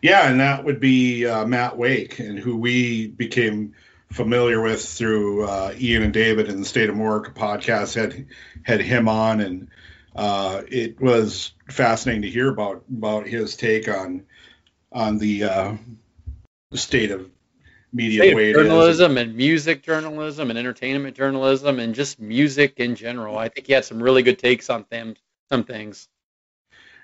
Yeah, 0.00 0.28
and 0.28 0.40
that 0.40 0.64
would 0.64 0.80
be 0.80 1.26
uh, 1.26 1.46
Matt 1.46 1.76
Wake, 1.78 2.18
and 2.18 2.38
who 2.38 2.56
we 2.56 3.06
became 3.06 3.74
familiar 4.10 4.60
with 4.60 4.84
through 4.84 5.44
uh, 5.44 5.74
Ian 5.78 6.02
and 6.02 6.12
David 6.12 6.48
and 6.48 6.60
the 6.60 6.66
State 6.66 6.88
of 6.88 6.96
America 6.96 7.30
podcast 7.30 7.94
had 7.94 8.26
had 8.64 8.80
him 8.80 9.08
on, 9.08 9.40
and 9.40 9.68
uh, 10.16 10.62
it 10.68 11.00
was 11.00 11.52
fascinating 11.68 12.22
to 12.22 12.30
hear 12.30 12.50
about 12.50 12.84
about 12.90 13.26
his 13.26 13.56
take 13.56 13.88
on 13.88 14.24
on 14.90 15.18
the 15.18 15.44
uh, 15.44 15.76
the 16.70 16.78
state 16.78 17.12
of 17.12 17.30
media 17.92 18.34
way 18.34 18.50
of 18.50 18.56
it 18.56 18.60
is. 18.60 18.66
journalism 18.68 19.18
and 19.18 19.36
music 19.36 19.82
journalism 19.82 20.50
and 20.50 20.58
entertainment 20.58 21.16
journalism 21.16 21.78
and 21.78 21.94
just 21.94 22.20
music 22.20 22.74
in 22.78 22.94
general. 22.94 23.38
I 23.38 23.48
think 23.48 23.66
he 23.66 23.72
had 23.72 23.84
some 23.84 24.02
really 24.02 24.22
good 24.22 24.38
takes 24.38 24.70
on 24.70 24.86
them, 24.90 25.14
some 25.48 25.64
things. 25.64 26.08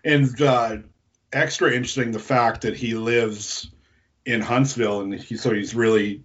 And 0.04 0.40
uh, 0.40 0.78
extra 1.32 1.72
interesting 1.72 2.12
the 2.12 2.18
fact 2.18 2.62
that 2.62 2.76
he 2.76 2.94
lives 2.94 3.70
in 4.24 4.40
Huntsville, 4.40 5.00
and 5.00 5.14
he, 5.14 5.36
so 5.36 5.52
he's 5.52 5.74
really, 5.74 6.22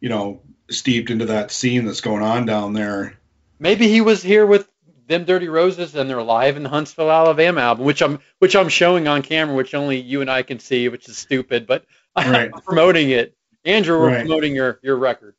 you 0.00 0.08
know, 0.08 0.40
steeped 0.70 1.10
into 1.10 1.26
that 1.26 1.50
scene 1.50 1.84
that's 1.84 2.00
going 2.00 2.22
on 2.22 2.46
down 2.46 2.72
there. 2.72 3.18
Maybe 3.58 3.88
he 3.88 4.00
was 4.00 4.22
here 4.22 4.46
with 4.46 4.68
them 5.06 5.24
Dirty 5.24 5.48
Roses 5.48 5.94
and 5.94 6.08
they're 6.08 6.22
live 6.22 6.56
in 6.56 6.62
the 6.62 6.68
Huntsville, 6.68 7.10
Alabama 7.10 7.60
album, 7.60 7.84
which 7.84 8.02
I'm 8.02 8.20
which 8.38 8.56
I'm 8.56 8.68
showing 8.68 9.06
on 9.06 9.22
camera, 9.22 9.54
which 9.54 9.74
only 9.74 10.00
you 10.00 10.22
and 10.22 10.30
I 10.30 10.42
can 10.42 10.58
see, 10.58 10.88
which 10.88 11.08
is 11.08 11.18
stupid, 11.18 11.66
but 11.66 11.84
Right. 12.16 12.50
I'm 12.54 12.62
promoting 12.62 13.10
it. 13.10 13.33
Andrew, 13.64 13.98
we're 13.98 14.08
Right. 14.08 14.20
promoting 14.20 14.54
your 14.54 14.78
your 14.82 14.96
record. 14.96 15.34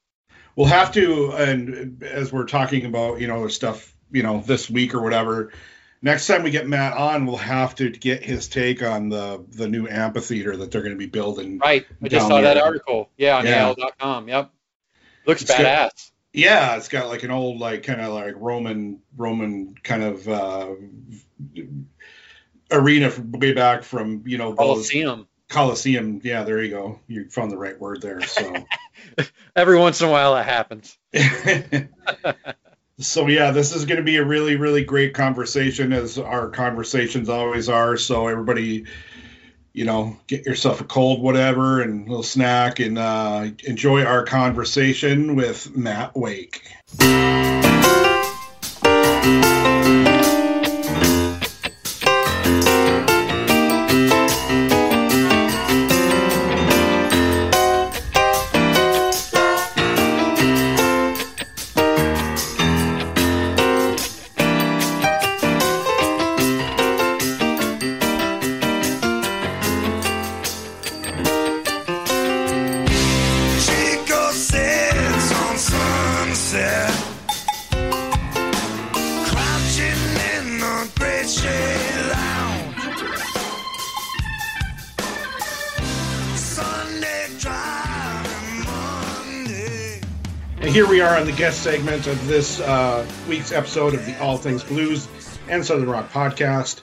We'll 0.55 0.67
have 0.67 0.93
to, 0.93 1.31
and 1.33 2.01
as 2.03 2.31
we're 2.31 2.45
talking 2.45 2.85
about, 2.85 3.19
you 3.19 3.27
know, 3.27 3.47
stuff, 3.49 3.93
you 4.11 4.23
know, 4.23 4.39
this 4.45 4.69
week 4.69 4.93
or 4.95 5.01
whatever. 5.01 5.51
Next 6.01 6.27
time 6.27 6.43
we 6.43 6.51
get 6.51 6.67
Matt 6.67 6.93
on, 6.93 7.25
we'll 7.25 7.35
have 7.37 7.75
to 7.75 7.89
get 7.89 8.23
his 8.23 8.47
take 8.47 8.83
on 8.83 9.09
the 9.09 9.43
the 9.49 9.67
new 9.67 9.87
amphitheater 9.87 10.55
that 10.57 10.71
they're 10.71 10.81
going 10.81 10.93
to 10.93 10.99
be 10.99 11.07
building. 11.07 11.57
Right. 11.57 11.85
I 12.03 12.07
just 12.07 12.27
saw 12.27 12.41
that 12.41 12.57
article. 12.57 13.09
Yeah, 13.17 13.37
on 13.37 13.45
Yeah. 13.45 13.67
AL.com. 13.77 14.27
Yep. 14.27 14.51
Looks 15.25 15.41
It's 15.41 15.51
badass. 15.51 16.11
Yeah, 16.31 16.75
it's 16.75 16.89
got 16.89 17.07
like 17.07 17.23
an 17.23 17.31
old, 17.31 17.59
like 17.59 17.83
kind 17.83 18.01
of 18.01 18.13
like 18.13 18.35
Roman 18.37 18.99
Roman 19.17 19.75
kind 19.83 20.03
of 20.03 20.27
uh, 20.29 20.75
arena 22.71 23.09
from 23.09 23.31
way 23.31 23.53
back 23.53 23.83
from 23.83 24.23
you 24.25 24.37
know 24.37 24.49
those 24.49 24.57
Coliseum. 24.57 25.27
Coliseum. 25.49 26.21
Yeah, 26.23 26.43
there 26.43 26.61
you 26.61 26.71
go. 26.71 26.99
You 27.07 27.29
found 27.29 27.51
the 27.51 27.57
right 27.57 27.79
word 27.79 28.01
there. 28.01 28.21
So. 28.21 28.55
Every 29.55 29.77
once 29.77 30.01
in 30.01 30.07
a 30.07 30.11
while, 30.11 30.35
that 30.35 30.45
happens. 30.45 30.97
so 32.99 33.27
yeah, 33.27 33.51
this 33.51 33.73
is 33.75 33.85
going 33.85 33.97
to 33.97 34.03
be 34.03 34.17
a 34.17 34.25
really, 34.25 34.55
really 34.55 34.83
great 34.83 35.13
conversation, 35.13 35.93
as 35.93 36.17
our 36.17 36.49
conversations 36.49 37.29
always 37.29 37.69
are. 37.69 37.97
So 37.97 38.27
everybody, 38.27 38.85
you 39.73 39.85
know, 39.85 40.17
get 40.27 40.45
yourself 40.45 40.81
a 40.81 40.85
cold 40.85 41.21
whatever 41.21 41.81
and 41.81 42.07
a 42.07 42.09
little 42.09 42.23
snack, 42.23 42.79
and 42.79 42.97
uh, 42.97 43.47
enjoy 43.63 44.03
our 44.03 44.23
conversation 44.25 45.35
with 45.35 45.75
Matt 45.75 46.15
Wake. 46.15 46.61
Guest 91.45 91.61
segment 91.61 92.07
of 92.07 92.27
this 92.27 92.59
uh, 92.59 93.05
week's 93.29 93.51
episode 93.51 93.93
of 93.93 94.03
the 94.07 94.19
All 94.19 94.35
Things 94.35 94.63
Blues 94.63 95.07
and 95.47 95.63
Southern 95.63 95.87
Rock 95.87 96.11
podcast. 96.11 96.81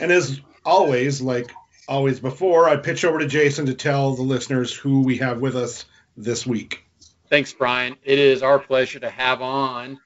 And 0.00 0.12
as 0.12 0.40
always, 0.64 1.20
like 1.20 1.50
always 1.88 2.20
before, 2.20 2.68
I 2.68 2.76
pitch 2.76 3.04
over 3.04 3.18
to 3.18 3.26
Jason 3.26 3.66
to 3.66 3.74
tell 3.74 4.14
the 4.14 4.22
listeners 4.22 4.72
who 4.72 5.02
we 5.02 5.16
have 5.16 5.40
with 5.40 5.56
us 5.56 5.86
this 6.16 6.46
week. 6.46 6.84
Thanks, 7.30 7.52
Brian. 7.52 7.96
It 8.04 8.20
is 8.20 8.44
our 8.44 8.60
pleasure 8.60 9.00
to 9.00 9.10
have 9.10 9.42
on 9.42 9.98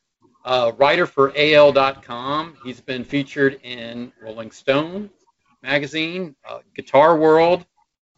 a 0.47 0.73
writer 0.73 1.05
for 1.05 1.35
AL.com. 1.37 2.57
He's 2.65 2.81
been 2.81 3.05
featured 3.05 3.61
in 3.63 4.15
Rolling 4.23 4.51
Stone 4.51 5.11
magazine, 5.63 6.35
uh, 6.49 6.61
Guitar 6.75 7.19
World, 7.19 7.67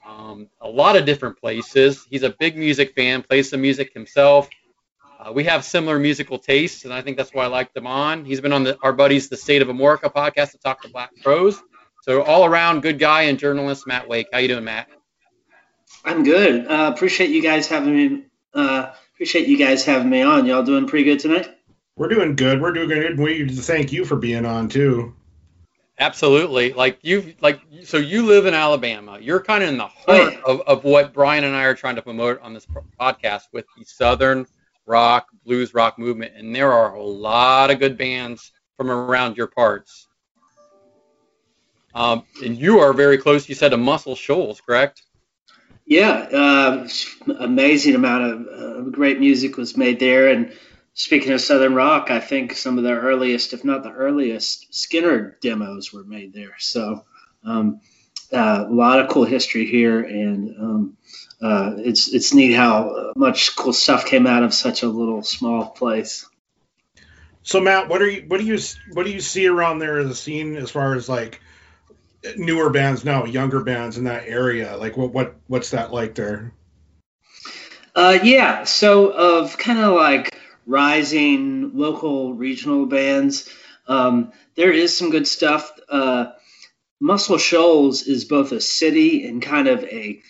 um, 0.06 0.48
a 0.60 0.68
lot 0.68 0.94
of 0.94 1.06
different 1.06 1.40
places. 1.40 2.06
He's 2.08 2.22
a 2.22 2.30
big 2.30 2.56
music 2.56 2.94
fan, 2.94 3.24
plays 3.24 3.50
some 3.50 3.60
music 3.60 3.92
himself. 3.92 4.48
Uh, 5.24 5.32
we 5.32 5.44
have 5.44 5.64
similar 5.64 5.98
musical 5.98 6.38
tastes, 6.38 6.84
and 6.84 6.92
I 6.92 7.00
think 7.02 7.16
that's 7.16 7.32
why 7.32 7.44
I 7.44 7.46
like 7.46 7.72
them 7.74 7.86
on. 7.86 8.24
He's 8.24 8.40
been 8.40 8.52
on 8.52 8.64
the, 8.64 8.76
our 8.82 8.92
buddies, 8.92 9.28
the 9.28 9.36
State 9.36 9.62
of 9.62 9.68
Amorica 9.68 10.12
podcast 10.12 10.50
to 10.52 10.58
talk 10.58 10.82
to 10.82 10.88
Black 10.88 11.10
Crowes. 11.22 11.62
So 12.02 12.22
all 12.22 12.44
around 12.44 12.80
good 12.82 12.98
guy 12.98 13.22
and 13.22 13.38
journalist, 13.38 13.86
Matt 13.86 14.08
Wake. 14.08 14.26
How 14.32 14.38
you 14.40 14.48
doing, 14.48 14.64
Matt? 14.64 14.88
I'm 16.04 16.24
good. 16.24 16.66
Uh, 16.66 16.90
appreciate 16.92 17.30
you 17.30 17.40
guys 17.42 17.68
having 17.68 17.94
me. 17.96 18.24
Uh, 18.52 18.90
appreciate 19.14 19.46
you 19.46 19.56
guys 19.56 19.84
having 19.84 20.10
me 20.10 20.22
on. 20.22 20.46
Y'all 20.46 20.64
doing 20.64 20.88
pretty 20.88 21.04
good 21.04 21.20
tonight? 21.20 21.48
We're 21.94 22.08
doing 22.08 22.34
good. 22.34 22.60
We're 22.60 22.72
doing 22.72 22.88
good. 22.88 23.18
We 23.20 23.48
thank 23.48 23.92
you 23.92 24.04
for 24.04 24.16
being 24.16 24.44
on 24.44 24.68
too. 24.68 25.14
Absolutely. 25.98 26.72
Like 26.72 26.98
you, 27.02 27.34
like 27.40 27.60
so, 27.84 27.98
you 27.98 28.26
live 28.26 28.46
in 28.46 28.54
Alabama. 28.54 29.18
You're 29.20 29.40
kind 29.40 29.62
of 29.62 29.68
in 29.68 29.76
the 29.76 29.86
heart 29.86 30.08
Right. 30.34 30.40
of, 30.44 30.62
of 30.62 30.84
what 30.84 31.12
Brian 31.12 31.44
and 31.44 31.54
I 31.54 31.64
are 31.64 31.74
trying 31.74 31.96
to 31.96 32.02
promote 32.02 32.40
on 32.40 32.54
this 32.54 32.66
podcast 33.00 33.42
with 33.52 33.66
the 33.78 33.84
Southern 33.84 34.46
rock, 34.86 35.28
blues 35.44 35.74
rock 35.74 35.98
movement, 35.98 36.32
and 36.36 36.54
there 36.54 36.72
are 36.72 36.94
a 36.94 37.02
lot 37.02 37.70
of 37.70 37.78
good 37.78 37.96
bands 37.96 38.52
from 38.76 38.90
around 38.90 39.36
your 39.36 39.46
parts. 39.46 40.08
Um, 41.94 42.24
and 42.42 42.56
you 42.56 42.80
are 42.80 42.92
very 42.92 43.18
close. 43.18 43.48
You 43.48 43.54
said 43.54 43.70
to 43.70 43.76
Muscle 43.76 44.16
Shoals, 44.16 44.60
correct? 44.60 45.02
Yeah, 45.84 46.10
uh, 46.12 46.88
amazing 47.38 47.94
amount 47.94 48.24
of 48.24 48.46
uh, 48.46 48.80
great 48.90 49.20
music 49.20 49.56
was 49.56 49.76
made 49.76 50.00
there. 50.00 50.28
And 50.28 50.52
speaking 50.94 51.32
of 51.32 51.40
Southern 51.40 51.74
rock, 51.74 52.10
I 52.10 52.20
think 52.20 52.54
some 52.54 52.78
of 52.78 52.84
the 52.84 52.92
earliest, 52.92 53.52
if 53.52 53.64
not 53.64 53.82
the 53.82 53.92
earliest, 53.92 54.72
Skynyrd 54.72 55.40
demos 55.40 55.92
were 55.92 56.04
made 56.04 56.32
there. 56.32 56.54
So 56.58 57.04
um, 57.44 57.80
a 58.32 58.66
lot 58.70 58.98
of 59.00 59.08
cool 59.08 59.24
history 59.24 59.66
here, 59.66 60.00
and 60.00 60.56
um, 60.58 60.96
uh, 61.40 61.74
it's 61.78 62.12
it's 62.12 62.32
neat 62.32 62.52
how 62.52 63.12
much 63.16 63.56
cool 63.56 63.72
stuff 63.72 64.06
came 64.06 64.26
out 64.26 64.42
of 64.42 64.54
such 64.54 64.82
a 64.82 64.88
little 64.88 65.22
small 65.22 65.70
place. 65.70 66.26
So 67.42 67.60
Matt, 67.60 67.88
what 67.88 68.00
are 68.00 68.08
you 68.08 68.24
what 68.28 68.38
do 68.38 68.46
you 68.46 68.58
what 68.92 69.04
do 69.04 69.12
you 69.12 69.20
see 69.20 69.46
around 69.46 69.78
there 69.78 69.98
as 69.98 70.08
a 70.08 70.14
scene 70.14 70.56
as 70.56 70.70
far 70.70 70.94
as 70.94 71.08
like 71.08 71.40
newer 72.36 72.70
bands 72.70 73.04
now, 73.04 73.24
younger 73.24 73.62
bands 73.62 73.98
in 73.98 74.04
that 74.04 74.24
area? 74.26 74.76
Like 74.76 74.96
what 74.96 75.12
what 75.12 75.34
what's 75.48 75.70
that 75.70 75.92
like 75.92 76.14
there? 76.14 76.52
Uh, 77.94 78.18
yeah, 78.22 78.64
so 78.64 79.10
of 79.10 79.58
kind 79.58 79.78
of 79.78 79.94
like 79.94 80.34
rising 80.66 81.76
local 81.76 82.32
regional 82.32 82.86
bands, 82.86 83.50
um, 83.86 84.32
there 84.54 84.72
is 84.72 84.96
some 84.96 85.10
good 85.10 85.26
stuff. 85.26 85.70
Uh, 85.88 86.32
Muscle 87.02 87.36
Shoals 87.36 88.04
is 88.04 88.24
both 88.24 88.52
a 88.52 88.60
city 88.60 89.26
and 89.26 89.42
kind 89.42 89.66
of 89.66 89.82
a 89.82 90.22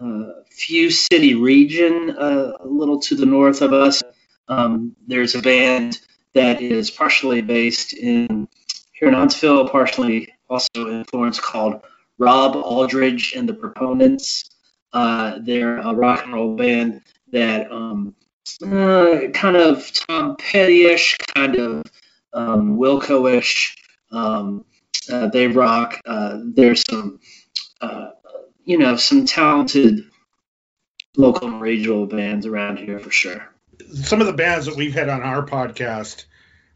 uh, 0.00 0.30
few 0.50 0.90
city 0.90 1.34
region, 1.34 2.16
uh, 2.18 2.52
a 2.60 2.66
little 2.66 3.00
to 3.00 3.14
the 3.14 3.26
north 3.26 3.60
of 3.60 3.74
us. 3.74 4.02
Um, 4.48 4.96
there's 5.06 5.34
a 5.34 5.42
band 5.42 6.00
that 6.32 6.62
is 6.62 6.90
partially 6.90 7.42
based 7.42 7.92
in 7.92 8.48
here 8.92 9.08
in 9.08 9.14
Huntsville, 9.14 9.68
partially 9.68 10.32
also 10.48 10.88
in 10.88 11.04
Florence, 11.04 11.38
called 11.38 11.82
Rob 12.16 12.56
Aldridge 12.56 13.34
and 13.36 13.46
the 13.46 13.54
Proponents. 13.54 14.48
Uh, 14.94 15.40
they're 15.42 15.76
a 15.76 15.92
rock 15.92 16.24
and 16.24 16.32
roll 16.32 16.56
band 16.56 17.02
that 17.32 17.70
um, 17.70 18.14
uh, 18.62 19.28
kind 19.34 19.56
of 19.56 19.92
Tom 19.92 20.36
Petty-ish, 20.36 21.18
kind 21.34 21.56
of 21.56 21.84
um, 22.32 22.78
Wilco-ish. 22.78 23.76
Um, 24.10 24.64
uh, 25.10 25.28
they 25.28 25.46
rock. 25.46 26.00
Uh, 26.04 26.38
there's 26.42 26.82
some, 26.88 27.20
uh, 27.80 28.10
you 28.64 28.78
know, 28.78 28.96
some 28.96 29.26
talented 29.26 30.04
local 31.16 31.48
and 31.48 31.60
regional 31.60 32.06
bands 32.06 32.46
around 32.46 32.78
here 32.78 32.98
for 32.98 33.10
sure. 33.10 33.48
Some 33.92 34.20
of 34.20 34.26
the 34.26 34.32
bands 34.32 34.66
that 34.66 34.76
we've 34.76 34.94
had 34.94 35.08
on 35.08 35.22
our 35.22 35.44
podcast, 35.44 36.24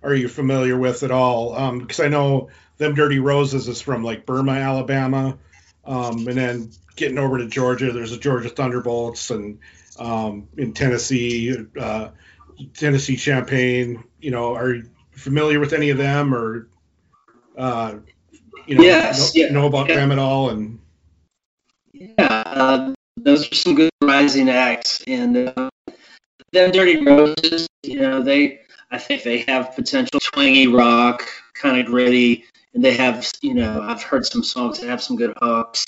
are 0.02 0.14
you 0.14 0.28
familiar 0.28 0.78
with 0.78 1.02
at 1.02 1.11
all? 1.11 1.73
Because 1.78 2.00
I 2.00 2.08
know 2.08 2.50
them 2.78 2.94
Dirty 2.94 3.18
Roses 3.18 3.68
is 3.68 3.80
from 3.80 4.04
like 4.04 4.26
Burma, 4.26 4.52
Alabama, 4.52 5.38
um, 5.85 6.26
and 6.28 6.38
then 6.38 6.70
getting 6.97 7.18
over 7.18 7.38
to 7.38 7.47
Georgia, 7.47 7.92
there's 7.92 8.11
the 8.11 8.18
Georgia 8.18 8.49
Thunderbolts, 8.49 9.30
and 9.30 9.58
um, 9.99 10.49
in 10.56 10.73
Tennessee, 10.73 11.56
uh, 11.78 12.11
Tennessee 12.75 13.16
Champagne. 13.16 14.04
You 14.20 14.30
know, 14.30 14.54
are 14.54 14.75
you 14.75 14.90
familiar 15.12 15.61
with 15.61 15.73
any 15.73 15.90
of 15.90 15.99
them, 15.99 16.35
or 16.35 16.68
uh, 17.56 17.94
you 18.68 18.75
know, 18.75 18.82
Yes, 18.82 19.34
know, 19.34 19.42
yeah, 19.42 19.52
know 19.52 19.66
about 19.66 19.88
yeah. 19.88 19.96
them 19.96 20.12
at 20.12 20.18
all? 20.18 20.50
And 20.50 20.78
Yeah, 21.92 22.14
uh, 22.18 22.92
those 23.16 23.50
are 23.50 23.54
some 23.54 23.75
good 23.75 23.90
rising 24.02 24.50
acts, 24.50 25.02
and 25.06 25.37
uh, 25.37 25.70
them 26.52 26.70
Dirty 26.70 27.02
Roses, 27.02 27.66
you 27.82 27.98
know, 27.98 28.22
they 28.22 28.60
I 28.90 28.98
think 28.98 29.22
they 29.22 29.38
have 29.38 29.75
potential 29.75 30.20
twangy 30.20 30.66
rock, 30.66 31.26
kind 31.54 31.80
of 31.80 31.87
gritty, 31.87 32.44
and 32.75 32.84
they 32.84 32.94
have, 32.94 33.26
you 33.40 33.54
know, 33.54 33.80
I've 33.82 34.02
heard 34.02 34.26
some 34.26 34.44
songs 34.44 34.80
that 34.80 34.88
have 34.88 35.02
some 35.02 35.16
good 35.16 35.32
hooks. 35.40 35.87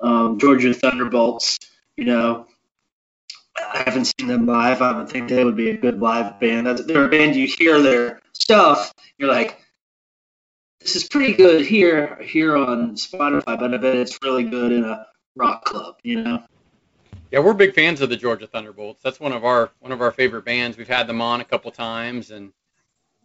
Um, 0.00 0.38
Georgia 0.38 0.72
Thunderbolts, 0.72 1.58
you 1.96 2.06
know, 2.06 2.46
I 3.56 3.82
haven't 3.84 4.06
seen 4.06 4.28
them 4.28 4.46
live. 4.46 4.80
I 4.82 4.92
don't 4.92 5.08
think 5.08 5.28
they 5.28 5.44
would 5.44 5.56
be 5.56 5.70
a 5.70 5.76
good 5.76 6.00
live 6.00 6.40
band. 6.40 6.66
They're 6.66 7.04
a 7.04 7.08
band 7.08 7.36
you 7.36 7.46
hear 7.46 7.80
their 7.80 8.20
stuff, 8.32 8.92
you're 9.18 9.30
like, 9.30 9.63
this 10.84 10.96
is 10.96 11.08
pretty 11.08 11.32
good 11.32 11.64
here 11.64 12.16
here 12.22 12.56
on 12.56 12.94
Spotify, 12.94 13.58
but 13.58 13.72
I 13.72 13.78
bet 13.78 13.96
it's 13.96 14.18
really 14.22 14.44
good 14.44 14.70
in 14.70 14.84
a 14.84 15.06
rock 15.34 15.64
club, 15.64 15.96
you 16.02 16.22
know. 16.22 16.42
Yeah, 17.30 17.38
we're 17.38 17.54
big 17.54 17.74
fans 17.74 18.02
of 18.02 18.10
the 18.10 18.16
Georgia 18.16 18.46
Thunderbolts. 18.46 19.02
That's 19.02 19.18
one 19.18 19.32
of 19.32 19.44
our 19.44 19.70
one 19.80 19.92
of 19.92 20.02
our 20.02 20.12
favorite 20.12 20.44
bands. 20.44 20.76
We've 20.76 20.86
had 20.86 21.06
them 21.06 21.22
on 21.22 21.40
a 21.40 21.44
couple 21.44 21.70
times, 21.70 22.30
and 22.30 22.52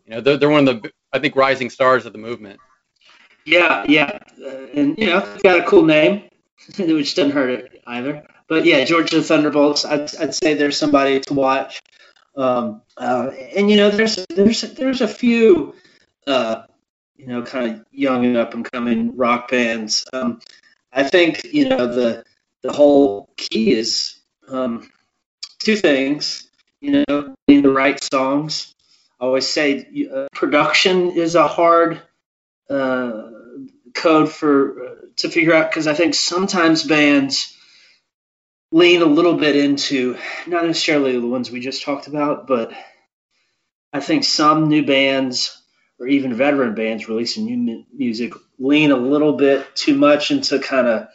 you 0.05 0.11
know 0.11 0.21
they're 0.21 0.37
they're 0.37 0.49
one 0.49 0.67
of 0.67 0.81
the 0.81 0.91
I 1.11 1.19
think 1.19 1.35
rising 1.35 1.69
stars 1.69 2.05
of 2.05 2.13
the 2.13 2.17
movement. 2.17 2.61
Yeah, 3.45 3.83
yeah, 3.87 4.19
uh, 4.41 4.67
and 4.73 4.97
you 4.97 5.07
know, 5.07 5.37
got 5.43 5.59
a 5.59 5.63
cool 5.63 5.83
name, 5.83 6.29
which 6.77 7.13
doesn't 7.15 7.31
hurt 7.31 7.49
it 7.49 7.83
either. 7.85 8.25
But 8.47 8.65
yeah, 8.65 8.85
Georgia 8.85 9.21
Thunderbolts, 9.21 9.85
I'd, 9.85 10.15
I'd 10.15 10.33
say 10.33 10.53
there's 10.53 10.77
somebody 10.77 11.19
to 11.19 11.33
watch. 11.33 11.81
Um, 12.35 12.81
uh, 12.97 13.31
and 13.55 13.69
you 13.69 13.75
know, 13.75 13.89
there's 13.89 14.25
there's 14.27 14.61
there's 14.61 15.01
a 15.01 15.07
few, 15.07 15.75
uh, 16.25 16.63
you 17.19 17.27
know, 17.27 17.43
kind 17.43 17.71
of 17.71 17.85
young 17.91 18.25
and 18.25 18.37
up 18.37 18.53
and 18.53 18.69
coming 18.71 19.17
rock 19.17 19.51
bands. 19.51 20.05
Um, 20.13 20.39
I 20.91 21.03
think 21.03 21.43
you 21.43 21.67
know 21.67 21.87
the 21.87 22.23
the 22.61 22.71
whole 22.71 23.29
key 23.35 23.73
is 23.73 24.17
um, 24.47 24.89
two 25.59 25.75
things. 25.75 26.49
You 26.79 27.03
know, 27.07 27.35
being 27.45 27.61
the 27.61 27.71
right 27.71 28.01
songs. 28.01 28.73
I 29.19 29.25
always 29.25 29.45
say 29.45 29.85
uh, 30.11 30.27
production 30.33 31.11
is 31.11 31.35
a 31.35 31.45
hard 31.45 32.01
uh, 32.69 33.31
code 33.93 34.31
for 34.31 34.85
uh, 34.85 34.95
to 35.17 35.29
figure 35.29 35.53
out 35.53 35.69
because 35.69 35.87
I 35.87 35.93
think 35.93 36.15
sometimes 36.15 36.83
bands 36.83 37.53
lean 38.71 39.01
a 39.01 39.05
little 39.05 39.35
bit 39.35 39.57
into 39.57 40.17
not 40.47 40.65
necessarily 40.65 41.19
the 41.19 41.27
ones 41.27 41.51
we 41.51 41.59
just 41.59 41.83
talked 41.83 42.07
about, 42.07 42.47
but 42.47 42.71
I 43.91 43.99
think 43.99 44.23
some 44.23 44.69
new 44.69 44.85
bands 44.85 45.58
or 45.99 46.07
even 46.07 46.33
veteran 46.33 46.75
bands 46.75 47.07
releasing 47.09 47.45
new 47.45 47.85
music 47.93 48.33
lean 48.57 48.91
a 48.91 48.97
little 48.97 49.33
bit 49.33 49.75
too 49.75 49.95
much 49.95 50.31
into 50.31 50.59
kind 50.59 50.87
of 50.87 51.07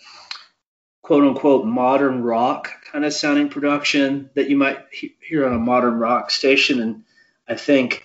quote 1.02 1.24
unquote 1.24 1.66
modern 1.66 2.22
rock 2.22 2.70
kind 2.90 3.04
of 3.04 3.12
sounding 3.12 3.48
production 3.48 4.30
that 4.34 4.48
you 4.48 4.56
might 4.56 4.78
he- 4.92 5.16
hear 5.20 5.46
on 5.46 5.52
a 5.52 5.58
modern 5.58 5.98
rock 5.98 6.30
station. 6.30 6.80
And 6.80 7.04
I 7.48 7.56
think 7.56 8.04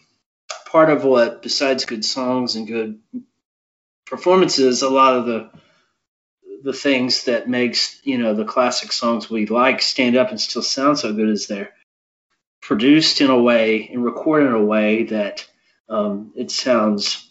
part 0.65 0.89
of 0.89 1.03
what, 1.03 1.41
besides 1.41 1.85
good 1.85 2.03
songs 2.03 2.55
and 2.55 2.67
good 2.67 2.99
performances, 4.05 4.81
a 4.81 4.89
lot 4.89 5.15
of 5.15 5.25
the 5.25 5.49
the 6.61 6.73
things 6.73 7.23
that 7.23 7.47
makes 7.47 8.01
you 8.03 8.17
know 8.17 8.33
the 8.33 8.43
classic 8.43 8.91
songs 8.91 9.29
we 9.29 9.45
like 9.45 9.81
stand 9.81 10.17
up 10.17 10.29
and 10.29 10.41
still 10.41 10.61
sound 10.61 10.99
so 10.99 11.13
good 11.13 11.29
is 11.29 11.47
they're 11.47 11.71
produced 12.61 13.21
in 13.21 13.29
a 13.29 13.39
way 13.39 13.87
and 13.87 14.03
recorded 14.03 14.47
in 14.47 14.53
a 14.53 14.65
way 14.65 15.03
that 15.03 15.47
um, 15.89 16.31
it 16.35 16.51
sounds 16.51 17.29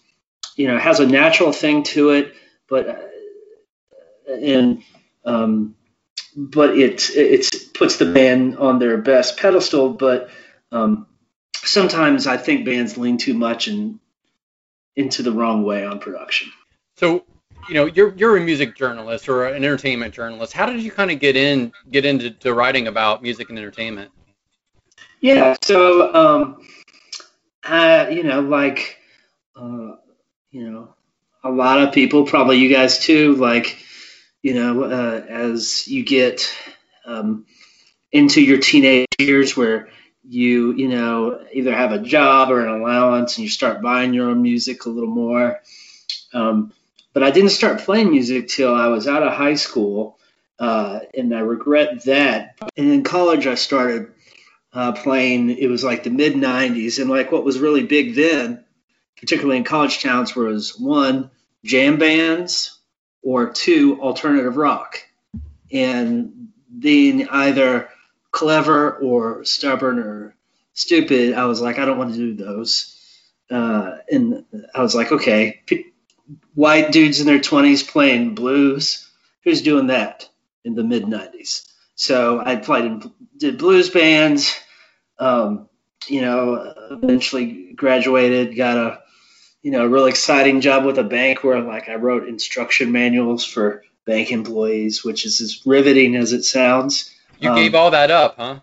you 0.57 0.67
know 0.69 0.79
has 0.79 1.01
a 1.01 1.07
natural 1.07 1.53
thing 1.53 1.83
to 1.85 2.11
it 2.11 2.35
but 2.69 2.89
uh, 2.89 4.33
and 4.33 4.83
um, 5.25 5.75
but 6.37 6.77
it 6.79 7.11
it 7.11 7.75
puts 7.75 7.97
the 7.97 8.13
band 8.13 8.59
on 8.59 8.79
their 8.79 8.99
best 8.99 9.39
pedestal 9.39 9.91
but 9.91 10.31
um, 10.73 11.07
sometimes 11.55 12.27
i 12.27 12.37
think 12.37 12.65
bands 12.67 12.97
lean 12.99 13.19
too 13.19 13.35
much 13.35 13.69
and 13.69 14.01
into 14.97 15.23
the 15.23 15.33
wrong 15.33 15.63
way 15.65 15.85
on 15.85 15.99
production 16.01 16.51
So, 16.97 17.25
you 17.69 17.75
know, 17.75 17.87
you're 17.87 18.15
you're 18.17 18.37
a 18.37 18.41
music 18.41 18.75
journalist 18.77 19.29
or 19.29 19.47
an 19.47 19.55
entertainment 19.55 20.13
journalist. 20.15 20.53
How 20.53 20.67
did 20.67 20.83
you 20.83 20.91
kind 20.91 21.11
of 21.13 21.21
get 21.21 21.37
in 21.37 21.73
get 21.91 22.05
into 22.05 22.31
to 22.31 22.55
writing 22.55 22.89
about 22.89 23.23
music 23.23 23.51
and 23.51 23.59
entertainment? 23.59 24.11
Yeah, 25.21 25.57
so 25.63 26.13
um, 26.15 26.63
uh, 27.65 28.07
you 28.11 28.23
know, 28.23 28.41
like 28.41 28.99
uh, 29.57 29.97
you 30.51 30.71
know, 30.71 30.95
a 31.45 31.51
lot 31.51 31.83
of 31.83 31.95
people, 31.95 32.25
probably 32.25 32.59
you 32.59 32.69
guys 32.73 32.99
too, 32.99 33.35
like 33.37 33.79
you 34.43 34.55
know, 34.55 34.85
uh, 34.85 35.25
as 35.29 35.89
you 35.89 36.05
get 36.05 36.51
um, 37.05 37.47
into 38.13 38.43
your 38.43 38.59
teenage 38.59 39.07
years, 39.19 39.57
where 39.57 39.89
you 40.23 40.73
you 40.73 40.89
know 40.89 41.45
either 41.53 41.75
have 41.75 41.93
a 41.93 41.99
job 41.99 42.51
or 42.51 42.65
an 42.65 42.81
allowance, 42.81 43.37
and 43.37 43.45
you 43.45 43.51
start 43.51 43.83
buying 43.83 44.15
your 44.15 44.31
own 44.31 44.43
music 44.43 44.87
a 44.87 44.91
little 44.91 45.11
more. 45.11 45.61
Um, 46.33 46.73
but 47.13 47.23
I 47.23 47.31
didn't 47.31 47.51
start 47.51 47.81
playing 47.81 48.11
music 48.11 48.49
till 48.49 48.75
I 48.75 48.89
was 48.89 49.09
out 49.09 49.23
of 49.23 49.33
high 49.33 49.55
school, 49.55 50.19
uh, 50.59 51.01
and 51.17 51.35
I 51.35 51.41
regret 51.41 52.05
that. 52.05 52.57
And 52.77 52.93
in 52.93 53.03
college, 53.03 53.47
I 53.47 53.55
started 53.57 54.13
uh, 54.73 54.93
playing. 54.93 55.51
It 55.51 55.69
was 55.69 55.85
like 55.85 56.05
the 56.05 56.11
mid 56.11 56.35
'90s, 56.35 57.01
and 57.01 57.11
like 57.11 57.33
what 57.33 57.45
was 57.45 57.59
really 57.59 57.85
big 57.85 58.15
then, 58.15 58.65
particularly 59.19 59.59
in 59.59 59.65
college 59.65 60.03
towns, 60.03 60.35
was 60.35 60.79
one 60.79 61.31
jam 61.65 61.99
bands 61.99 62.79
or 63.23 63.51
two 63.51 64.01
alternative 64.01 64.57
rock, 64.57 65.03
and 65.73 66.49
being 66.79 67.29
either 67.29 67.89
clever 68.31 68.97
or 68.97 69.45
stubborn 69.45 69.99
or 69.99 70.35
stupid, 70.75 71.35
I 71.35 71.47
was 71.47 71.61
like, 71.61 71.79
I 71.79 71.85
don't 71.85 71.99
want 71.99 72.15
to 72.15 72.19
do 72.19 72.35
those. 72.35 72.95
Uh, 73.51 73.97
and 74.11 74.45
I 74.75 74.83
was 74.83 74.95
like, 74.95 75.11
okay, 75.11 75.63
p- 75.67 75.87
white 76.55 76.93
dudes 76.93 77.21
in 77.21 77.27
their 77.27 77.39
20s 77.39 77.89
playing 77.89 78.35
blues, 78.35 79.09
who's 79.43 79.63
doing 79.63 79.89
that 79.89 80.29
in 80.65 80.75
the 80.75 80.85
mid 80.85 81.05
90s? 81.05 81.68
So 81.99 82.41
I 82.41 82.55
played 82.55 82.85
in 82.85 83.13
did 83.37 83.59
blues 83.59 83.91
bands. 83.91 84.57
Um, 85.19 85.69
you 86.07 86.21
know, 86.21 86.75
eventually 86.93 87.73
graduated, 87.75 88.57
got 88.57 88.77
a 88.77 89.03
you 89.63 89.73
know 89.73 89.85
real 89.85 90.07
exciting 90.07 90.61
job 90.61 90.85
with 90.85 90.97
a 90.99 91.03
bank 91.03 91.43
where 91.43 91.61
like 91.61 91.89
I 91.89 91.97
wrote 91.97 92.29
instruction 92.29 92.93
manuals 92.93 93.45
for 93.45 93.83
bank 94.07 94.31
employees, 94.31 95.05
which 95.05 95.27
is 95.27 95.41
as 95.41 95.67
riveting 95.67 96.15
as 96.15 96.33
it 96.33 96.45
sounds. 96.45 97.13
You 97.41 97.51
Um, 97.51 97.57
gave 97.57 97.75
all 97.75 97.91
that 97.91 98.13
up, 98.13 98.37
huh? 98.37 98.61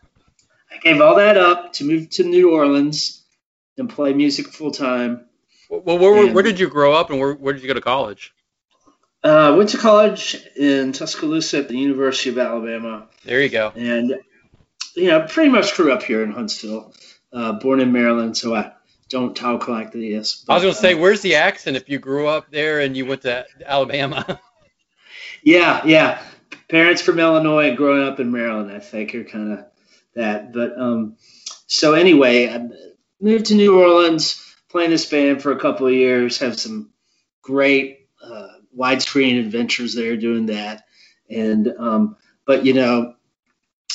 I 0.72 0.78
gave 0.78 1.02
all 1.02 1.16
that 1.16 1.36
up 1.36 1.74
to 1.74 1.84
move 1.84 2.10
to 2.12 2.24
New 2.24 2.54
Orleans 2.54 3.22
and 3.78 3.90
play 3.90 4.14
music 4.14 4.48
full 4.48 4.72
time. 4.72 5.26
Well, 5.70 5.98
where, 5.98 6.14
where, 6.14 6.34
where 6.34 6.44
did 6.44 6.58
you 6.58 6.70
grow 6.70 6.94
up 6.94 7.10
and 7.10 7.20
where, 7.20 7.34
where 7.34 7.54
did 7.54 7.64
you 7.64 7.68
go 7.68 7.74
to 7.74 7.82
college? 7.82 8.34
Uh, 9.26 9.56
went 9.58 9.70
to 9.72 9.78
college 9.80 10.38
in 10.56 10.94
Tuscaloosa 10.94 11.58
at 11.58 11.68
the 11.68 11.76
University 11.78 12.30
of 12.30 12.38
Alabama, 12.38 13.08
There 13.24 13.42
you 13.42 13.50
go. 13.50 13.74
and 13.76 14.20
you 14.96 15.08
know, 15.08 15.26
pretty 15.28 15.50
much 15.50 15.76
grew 15.76 15.92
up 15.92 16.04
here 16.04 16.24
in 16.24 16.32
Huntsville. 16.32 16.94
Uh, 17.34 17.54
born 17.54 17.80
in 17.80 17.92
Maryland, 17.92 18.38
so 18.38 18.54
I 18.56 18.74
don't 19.10 19.36
talk 19.36 19.68
like 19.68 19.92
this. 19.92 20.46
I 20.48 20.54
was 20.54 20.64
going 20.64 20.74
to 20.76 20.80
say, 20.80 20.94
uh, 20.94 21.00
where's 21.00 21.22
the 21.22 21.36
accent 21.36 21.76
if 21.76 21.90
you 21.90 22.00
grew 22.00 22.28
up 22.28 22.52
there 22.52 22.80
and 22.80 22.96
you 22.96 23.06
went 23.06 23.24
to 23.24 23.46
Alabama? 23.66 24.40
yeah, 25.44 25.82
yeah. 25.86 26.22
Parents 26.70 27.02
from 27.02 27.20
Illinois, 27.20 27.76
growing 27.76 28.08
up 28.08 28.20
in 28.20 28.32
Maryland, 28.32 28.72
I 28.72 28.80
think 28.80 29.14
are 29.16 29.24
kind 29.24 29.54
of 29.54 29.66
that. 30.14 30.54
But 30.54 30.80
um, 30.80 31.18
so 31.68 31.94
anyway, 31.94 32.48
I 32.48 32.70
moved 33.20 33.48
to 33.48 33.56
New 33.56 33.80
Orleans, 33.80 34.42
playing 34.70 34.92
this 34.92 35.06
band 35.06 35.42
for 35.42 35.52
a 35.52 35.60
couple 35.60 35.88
of 35.88 35.94
years, 35.94 36.38
have 36.38 36.60
some 36.60 36.92
great 37.42 38.08
uh, 38.24 38.48
widescreen 38.78 39.40
adventures 39.40 39.94
there 39.96 40.18
doing 40.18 40.48
that. 40.48 40.86
And 41.30 41.68
um, 41.78 42.18
but 42.46 42.66
you 42.66 42.74
know, 42.74 43.16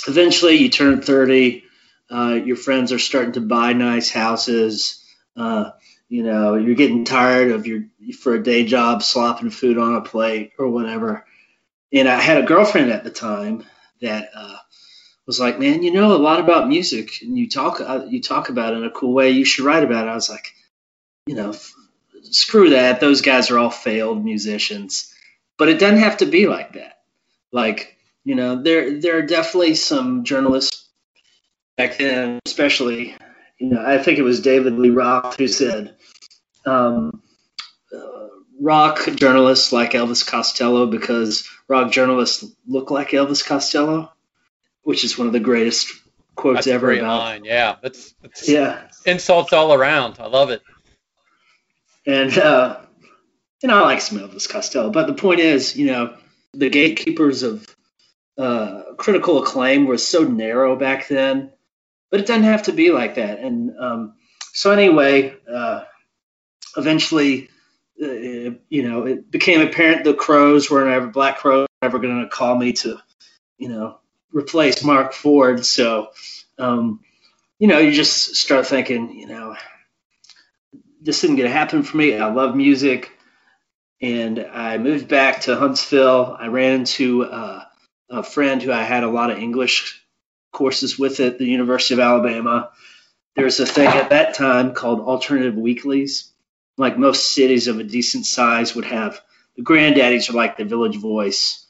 eventually 0.07 0.57
you 0.57 0.69
turn 0.69 1.03
30, 1.03 1.65
uh, 2.11 2.41
your 2.45 2.57
friends 2.57 2.93
are 2.93 2.99
starting 2.99 3.33
to 3.33 3.41
buy 3.41 3.73
nice 3.73 4.11
houses. 4.11 5.05
Uh, 5.37 5.71
you 6.09 6.25
know, 6.25 6.57
you're 6.57 6.75
getting 6.75 7.05
tired 7.05 7.53
of 7.53 7.67
your 7.67 7.85
for 8.19 8.35
a 8.35 8.43
day 8.43 8.65
job 8.65 9.03
slopping 9.03 9.51
food 9.51 9.79
on 9.79 9.95
a 9.95 10.01
plate 10.01 10.53
or 10.59 10.69
whatever. 10.69 11.25
And 11.93 12.09
I 12.09 12.21
had 12.21 12.39
a 12.39 12.47
girlfriend 12.47 12.91
at 12.91 13.05
the 13.05 13.11
time 13.11 13.65
that 14.01 14.31
uh, 14.35 14.57
was 15.27 15.39
like, 15.39 15.61
"Man, 15.61 15.83
you 15.83 15.93
know 15.93 16.15
a 16.15 16.19
lot 16.19 16.41
about 16.41 16.69
music, 16.69 17.23
and 17.23 17.39
you 17.39 17.49
talk 17.49 17.81
uh, 17.81 18.07
you 18.09 18.21
talk 18.21 18.49
about 18.49 18.75
it 18.75 18.79
in 18.79 18.85
a 18.85 18.91
cool 18.91 19.13
way. 19.13 19.31
You 19.31 19.45
should 19.45 19.65
write 19.65 19.85
about 19.85 20.07
it." 20.07 20.11
I 20.11 20.15
was 20.15 20.31
like, 20.31 20.53
"You 21.27 21.37
know, 21.37 21.55
screw 22.31 22.71
that. 22.71 23.01
Those 23.01 23.23
guys 23.23 23.51
are 23.51 23.59
all 23.59 23.71
failed 23.71 24.25
musicians." 24.25 25.15
But 25.59 25.69
it 25.69 25.79
doesn't 25.79 25.99
have 25.99 26.19
to 26.19 26.27
be 26.27 26.47
like 26.47 26.73
that. 26.73 26.95
Like, 27.53 27.97
you 28.25 28.35
know, 28.35 28.63
there 28.63 29.01
there 29.01 29.19
are 29.19 29.23
definitely 29.23 29.75
some 29.75 30.25
journalists 30.25 30.89
back 31.77 31.97
then, 31.99 32.41
especially, 32.47 33.17
you 33.59 33.69
know, 33.69 33.85
I 33.85 33.99
think 33.99 34.19
it 34.19 34.23
was 34.23 34.41
David 34.41 34.75
Lee 34.79 34.91
Roth 34.91 35.37
who 35.37 35.49
said, 35.49 35.97
um, 36.67 37.23
uh, 37.95 38.29
rock 38.61 39.01
journalists 39.17 39.73
like 39.73 39.93
Elvis 39.93 40.27
Costello 40.27 40.87
because 40.87 41.49
rock 41.69 41.91
journalists 41.91 42.45
look 42.67 42.91
like 42.91 43.11
Elvis 43.11 43.45
Costello, 43.45 44.13
which 44.83 45.05
is 45.05 45.17
one 45.17 45.27
of 45.27 45.33
the 45.33 45.41
greatest 45.41 45.89
quotes 46.35 46.67
That's 46.67 46.69
ever 46.69 46.93
about. 46.93 47.19
line. 47.19 47.45
Yeah, 47.45 47.77
that's, 47.83 48.15
that's 48.21 48.49
Yeah, 48.49 48.89
insults 49.07 49.53
all 49.53 49.73
around. 49.73 50.17
I 50.21 50.27
love 50.27 50.51
it. 50.51 50.63
And 52.11 52.37
uh, 52.37 52.81
and 53.63 53.71
I 53.71 53.83
like 53.83 54.01
some 54.01 54.19
Elvis 54.19 54.49
Costello, 54.49 54.91
but 54.91 55.07
the 55.07 55.15
point 55.15 55.39
is, 55.39 55.77
you 55.77 55.87
know, 55.87 56.17
the 56.53 56.69
gatekeepers 56.69 57.45
of 57.45 57.65
uh, 58.37 58.83
critical 58.97 59.41
acclaim 59.41 59.87
were 59.87 59.97
so 59.97 60.25
narrow 60.25 60.75
back 60.75 61.07
then, 61.07 61.53
but 62.11 62.19
it 62.19 62.27
doesn't 62.27 62.43
have 62.43 62.65
to 62.65 62.73
be 62.73 62.91
like 62.91 63.15
that. 63.15 63.39
And 63.39 63.79
um, 63.79 64.15
so 64.53 64.73
anyway, 64.73 65.37
uh, 65.49 65.85
eventually, 66.77 67.49
uh, 68.03 68.59
you 68.69 68.83
know, 68.89 69.07
it 69.07 69.31
became 69.31 69.61
apparent 69.61 70.03
the 70.03 70.15
Crowes 70.15 70.69
were 70.69 70.87
never 70.87 71.07
Black 71.07 71.39
Crowes 71.39 71.69
were 71.81 71.87
never 71.87 72.01
going 72.01 72.23
to 72.23 72.29
call 72.29 72.57
me 72.57 72.73
to, 72.73 72.99
you 73.57 73.69
know, 73.69 74.01
replace 74.33 74.83
Marc 74.83 75.13
Ford. 75.13 75.65
So, 75.65 76.09
um, 76.59 77.05
you 77.61 77.69
know, 77.69 77.79
you 77.79 77.93
just 77.93 78.35
start 78.35 78.67
thinking, 78.67 79.13
you 79.17 79.29
know, 79.29 79.55
this 81.01 81.25
isn't 81.25 81.37
going 81.37 81.49
to 81.49 81.57
happen 81.57 81.83
for 81.83 81.97
me. 81.97 82.17
I 82.17 82.31
love 82.31 82.55
music. 82.55 83.11
And 84.03 84.39
I 84.39 84.79
moved 84.79 85.09
back 85.09 85.43
to 85.43 85.57
Huntsville. 85.57 86.37
I 86.39 86.47
ran 86.47 86.81
into 86.81 87.25
uh, 87.25 87.65
a 88.09 88.23
friend 88.23 88.63
who 88.63 88.73
I 88.73 88.83
had 88.83 89.05
a 89.05 89.11
lot 89.11 89.31
of 89.31 89.39
English 89.39 90.03
courses 90.53 90.99
with 90.99 91.21
at 91.21 91.39
the 91.39 91.45
University 91.45 91.95
of 91.95 92.01
Alabama. 92.01 92.71
There's 93.37 93.61
a 93.61 93.67
thing 93.67 93.89
at 93.89 94.11
that 94.11 94.35
time 94.35 94.75
called 94.75 95.01
alternative 95.01 95.55
weeklies. 95.55 96.33
Like 96.77 96.99
most 96.99 97.33
cities 97.33 97.69
of 97.69 97.79
a 97.79 97.85
decent 97.85 98.25
size 98.25 98.75
would 98.75 98.87
have 98.87 99.21
the 99.57 99.63
granddaddies 99.63 100.31
are 100.31 100.35
like 100.35 100.57
the 100.57 100.65
Village 100.65 100.97
Voice, 100.97 101.67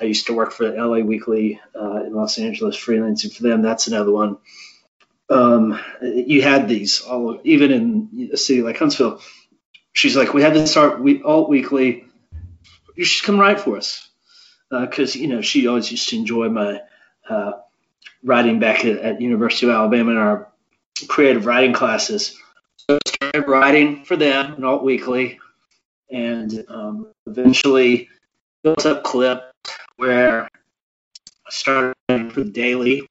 I 0.00 0.04
used 0.04 0.26
to 0.26 0.34
work 0.34 0.52
for 0.52 0.70
the 0.70 0.76
LA 0.76 0.98
Weekly 0.98 1.60
uh, 1.78 2.04
in 2.04 2.14
Los 2.14 2.38
Angeles, 2.38 2.76
freelancing 2.76 3.34
for 3.34 3.42
them. 3.42 3.62
That's 3.62 3.86
another 3.86 4.10
one. 4.10 4.38
Um, 5.30 5.78
you 6.02 6.42
had 6.42 6.68
these 6.68 7.02
all, 7.02 7.40
even 7.44 7.70
in 7.70 8.30
a 8.32 8.36
city 8.36 8.62
like 8.62 8.78
Huntsville. 8.78 9.20
She's 9.92 10.16
like, 10.16 10.34
we 10.34 10.42
had 10.42 10.54
this 10.54 10.76
art 10.76 11.00
we, 11.00 11.22
alt 11.22 11.48
weekly. 11.48 12.04
You 12.96 13.04
should 13.04 13.24
come 13.24 13.38
write 13.38 13.60
for 13.60 13.76
us 13.76 14.08
because 14.70 15.16
you 15.16 15.28
know 15.28 15.40
she 15.40 15.66
always 15.66 15.90
used 15.90 16.08
to 16.10 16.16
enjoy 16.16 16.48
my 16.48 16.80
uh, 17.28 17.52
writing 18.22 18.58
back 18.58 18.84
at, 18.84 18.98
at 18.98 19.20
University 19.20 19.66
of 19.66 19.72
Alabama 19.72 20.12
in 20.12 20.16
our 20.16 20.52
creative 21.08 21.46
writing 21.46 21.72
classes. 21.72 22.36
So 22.76 22.96
I 22.96 23.08
started 23.08 23.48
writing 23.48 24.04
for 24.04 24.16
them 24.16 24.54
an 24.54 24.64
alt 24.64 24.82
weekly, 24.82 25.38
and 26.10 26.64
um, 26.68 27.08
eventually 27.26 28.08
built 28.62 28.86
up 28.86 29.04
clip 29.04 29.52
where 29.96 30.44
I 30.44 31.50
started 31.50 31.94
for 32.32 32.44
the 32.44 32.50
Daily 32.50 33.06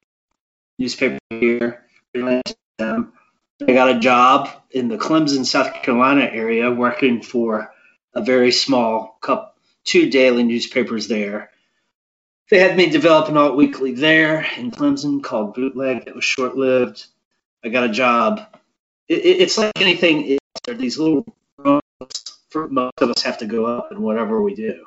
newspaper 0.78 1.18
here. 1.30 1.84
Them. 2.12 3.12
I 3.66 3.72
got 3.72 3.96
a 3.96 3.98
job 3.98 4.48
in 4.70 4.88
the 4.88 4.96
Clemson, 4.96 5.44
South 5.44 5.82
Carolina 5.82 6.24
area, 6.24 6.70
working 6.70 7.22
for 7.22 7.72
a 8.14 8.22
very 8.22 8.52
small 8.52 9.18
couple, 9.20 9.52
two 9.84 10.10
daily 10.10 10.42
newspapers 10.42 11.08
there. 11.08 11.50
They 12.50 12.58
had 12.58 12.76
me 12.76 12.90
develop 12.90 13.28
an 13.28 13.36
alt 13.36 13.56
weekly 13.56 13.92
there 13.92 14.46
in 14.56 14.70
Clemson 14.70 15.22
called 15.22 15.54
Bootleg. 15.54 16.04
It 16.06 16.14
was 16.14 16.24
short 16.24 16.56
lived. 16.56 17.06
I 17.64 17.68
got 17.68 17.84
a 17.84 17.92
job. 17.92 18.40
It, 19.08 19.18
it, 19.18 19.40
it's 19.42 19.58
like 19.58 19.72
anything. 19.80 20.38
These 20.66 20.98
little 20.98 21.24
for 22.50 22.68
most 22.68 23.00
of 23.00 23.10
us 23.10 23.22
have 23.22 23.38
to 23.38 23.46
go 23.46 23.64
up 23.66 23.92
in 23.92 24.02
whatever 24.02 24.42
we 24.42 24.54
do. 24.54 24.84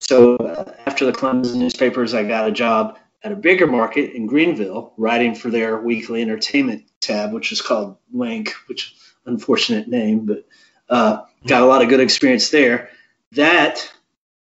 So 0.00 0.36
uh, 0.36 0.72
after 0.86 1.04
the 1.04 1.12
Clemson 1.12 1.56
newspapers, 1.56 2.14
I 2.14 2.24
got 2.24 2.48
a 2.48 2.52
job 2.52 2.98
at 3.24 3.32
a 3.32 3.36
bigger 3.36 3.66
market 3.66 4.12
in 4.12 4.26
Greenville, 4.26 4.92
writing 4.98 5.34
for 5.34 5.48
their 5.48 5.80
weekly 5.80 6.20
entertainment 6.20 6.84
tab, 7.00 7.32
which 7.32 7.52
is 7.52 7.62
called 7.62 7.96
Link, 8.12 8.52
which 8.66 8.94
unfortunate 9.24 9.88
name, 9.88 10.26
but 10.26 10.46
uh, 10.90 11.22
got 11.46 11.62
a 11.62 11.66
lot 11.66 11.82
of 11.82 11.88
good 11.88 12.00
experience 12.00 12.50
there. 12.50 12.90
That 13.32 13.90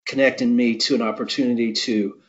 connected 0.04 0.48
me 0.48 0.76
to 0.78 0.96
an 0.96 1.02
opportunity 1.02 1.72
to 1.72 2.20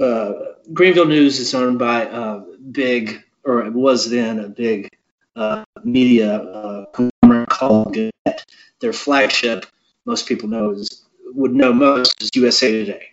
uh, 0.00 0.32
Greenville 0.72 1.06
News 1.06 1.38
is 1.38 1.54
owned 1.54 1.78
by 1.78 2.04
a 2.04 2.40
big, 2.40 3.22
or 3.44 3.66
it 3.66 3.72
was 3.74 4.08
then 4.08 4.38
a 4.38 4.48
big 4.48 4.88
uh, 5.36 5.64
media 5.84 6.36
uh, 6.36 6.86
conglomerate 6.86 7.50
called 7.50 7.92
Gannett. 7.92 8.46
Their 8.80 8.94
flagship, 8.94 9.66
most 10.06 10.26
people 10.26 10.48
know 10.48 10.70
is 10.70 11.04
would 11.34 11.54
know 11.54 11.72
most 11.72 12.22
is 12.22 12.30
USA 12.34 12.70
Today. 12.70 13.11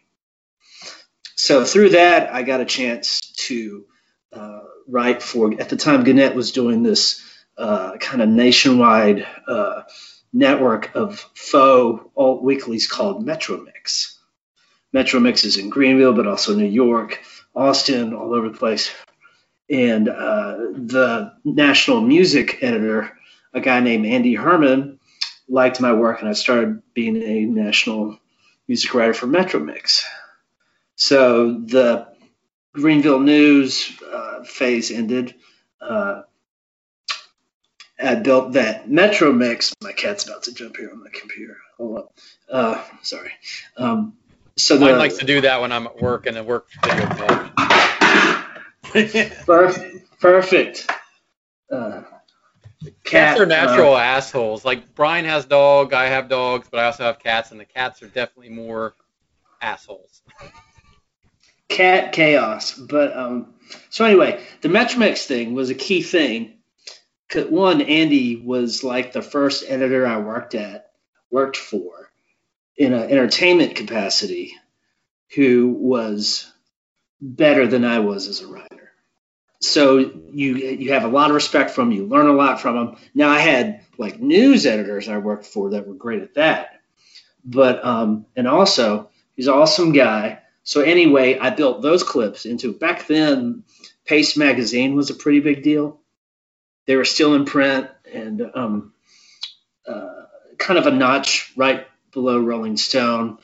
So 1.39 1.63
through 1.63 1.91
that, 1.91 2.33
I 2.33 2.43
got 2.43 2.59
a 2.59 2.65
chance 2.65 3.21
to 3.47 3.85
uh, 4.33 4.59
write 4.89 5.23
for. 5.23 5.53
At 5.57 5.69
the 5.69 5.77
time, 5.77 6.03
Gannett 6.03 6.35
was 6.35 6.51
doing 6.51 6.83
this 6.83 7.23
uh, 7.57 7.95
kind 7.95 8.21
of 8.21 8.27
nationwide 8.27 9.25
uh, 9.47 9.83
network 10.33 10.93
of 10.95 11.25
faux 11.35 12.03
alt 12.17 12.43
weeklies 12.43 12.87
called 12.87 13.25
Metro 13.25 13.55
Mix. 13.55 14.19
Metro 14.91 15.21
Mix 15.21 15.45
is 15.45 15.55
in 15.55 15.69
Greenville, 15.69 16.11
but 16.11 16.27
also 16.27 16.55
New 16.55 16.65
York, 16.65 17.21
Austin, 17.55 18.13
all 18.13 18.33
over 18.35 18.49
the 18.49 18.57
place. 18.57 18.91
And 19.69 20.09
uh, 20.09 20.57
the 20.73 21.35
national 21.45 22.01
music 22.01 22.61
editor, 22.61 23.17
a 23.53 23.61
guy 23.61 23.79
named 23.79 24.05
Andy 24.05 24.35
Hermann, 24.35 24.99
liked 25.47 25.79
my 25.79 25.93
work, 25.93 26.19
and 26.19 26.27
I 26.27 26.33
started 26.33 26.81
being 26.93 27.15
a 27.23 27.45
national 27.45 28.19
music 28.67 28.93
writer 28.93 29.13
for 29.13 29.25
Metro 29.25 29.61
Mix. 29.61 30.05
So 30.99 31.53
the 31.53 32.07
Greenville 32.73 33.21
News 33.21 33.89
uh, 34.05 34.43
phase 34.43 34.91
ended. 34.91 35.33
Uh, 35.79 36.23
I 37.97 38.15
built 38.15 38.53
that 38.53 38.89
Metro 38.89 39.31
Mix. 39.31 39.73
My 39.81 39.93
cat's 39.93 40.27
about 40.27 40.43
to 40.43 40.53
jump 40.53 40.75
here 40.75 40.91
on 40.91 41.01
my 41.01 41.09
computer. 41.13 41.55
Hold 41.77 41.99
up. 41.99 42.13
Uh, 42.51 42.83
sorry. 43.01 43.31
Um, 43.77 44.17
so 44.57 44.77
the, 44.77 44.87
Mine 44.87 44.99
likes 44.99 45.17
to 45.19 45.25
do 45.25 45.39
that 45.41 45.61
when 45.61 45.71
I'm 45.71 45.87
at 45.87 46.01
work 46.01 46.25
and 46.25 46.35
the 46.35 46.43
work 46.43 46.67
video 46.83 47.07
call. 47.07 47.49
Perfect. 49.45 50.19
Perfect. 50.19 50.91
Uh, 51.71 52.01
Cats 53.05 53.39
are 53.39 53.43
uh, 53.43 53.47
natural 53.47 53.95
assholes. 53.95 54.65
Like 54.65 54.95
Brian 54.95 55.23
has 55.23 55.45
dog, 55.45 55.93
I 55.93 56.07
have 56.07 56.27
dogs, 56.27 56.67
but 56.69 56.81
I 56.81 56.87
also 56.87 57.03
have 57.03 57.19
cats, 57.19 57.51
and 57.51 57.59
the 57.59 57.65
cats 57.65 58.03
are 58.03 58.07
definitely 58.07 58.49
more 58.49 58.95
assholes. 59.61 60.21
cat 61.69 62.11
chaos. 62.11 62.73
But 62.73 63.15
um, 63.15 63.53
so 63.89 64.03
anyway, 64.03 64.43
the 64.61 64.69
Metromix 64.69 65.25
thing 65.25 65.53
was 65.53 65.69
a 65.69 65.75
key 65.75 66.01
thing. 66.01 66.55
One, 67.33 67.81
Andy 67.81 68.35
was 68.35 68.83
like 68.83 69.13
the 69.13 69.21
first 69.21 69.63
editor 69.67 70.05
I 70.05 70.17
worked 70.17 70.55
at, 70.55 70.91
worked 71.29 71.57
for, 71.57 72.11
in 72.75 72.93
an 72.93 73.11
entertainment 73.11 73.75
capacity, 73.75 74.55
who 75.35 75.69
was 75.69 76.51
better 77.21 77.67
than 77.67 77.85
I 77.85 77.99
was 77.99 78.27
as 78.27 78.41
a 78.41 78.47
writer. 78.47 78.91
So 79.61 79.97
you 79.97 80.55
you 80.55 80.93
have 80.93 81.03
a 81.03 81.09
lot 81.09 81.29
of 81.29 81.35
respect 81.35 81.71
from 81.71 81.91
him. 81.91 81.97
You 81.97 82.05
learn 82.07 82.27
a 82.27 82.33
lot 82.33 82.61
from 82.61 82.77
him. 82.77 82.95
Now 83.13 83.29
I 83.29 83.39
had 83.39 83.81
like 83.97 84.19
news 84.19 84.65
editors 84.65 85.09
I 85.09 85.17
worked 85.17 85.45
for 85.45 85.71
that 85.71 85.85
were 85.87 85.93
great 85.93 86.23
at 86.23 86.35
that, 86.35 86.79
but 87.43 87.83
um, 87.85 88.25
and 88.35 88.47
also 88.47 89.09
he's 89.35 89.47
an 89.47 89.53
awesome 89.53 89.91
guy. 89.91 90.39
So 90.69 90.81
anyway, 90.81 91.39
I 91.39 91.49
built 91.49 91.81
those 91.81 92.03
clips 92.03 92.45
into 92.45 92.71
back 92.71 93.07
then. 93.07 93.63
Paste 94.05 94.37
magazine 94.37 94.95
was 94.95 95.09
a 95.09 95.15
pretty 95.15 95.39
big 95.39 95.63
deal. 95.63 95.99
They 96.85 96.95
were 96.95 97.05
still 97.05 97.33
in 97.33 97.45
print 97.45 97.89
and 98.13 98.39
um, 98.53 98.93
uh, 99.87 100.25
kind 100.59 100.77
of 100.77 100.85
a 100.85 100.91
notch 100.91 101.51
right 101.55 101.87
below 102.11 102.39
Rolling 102.39 102.77
Stone, 102.77 103.39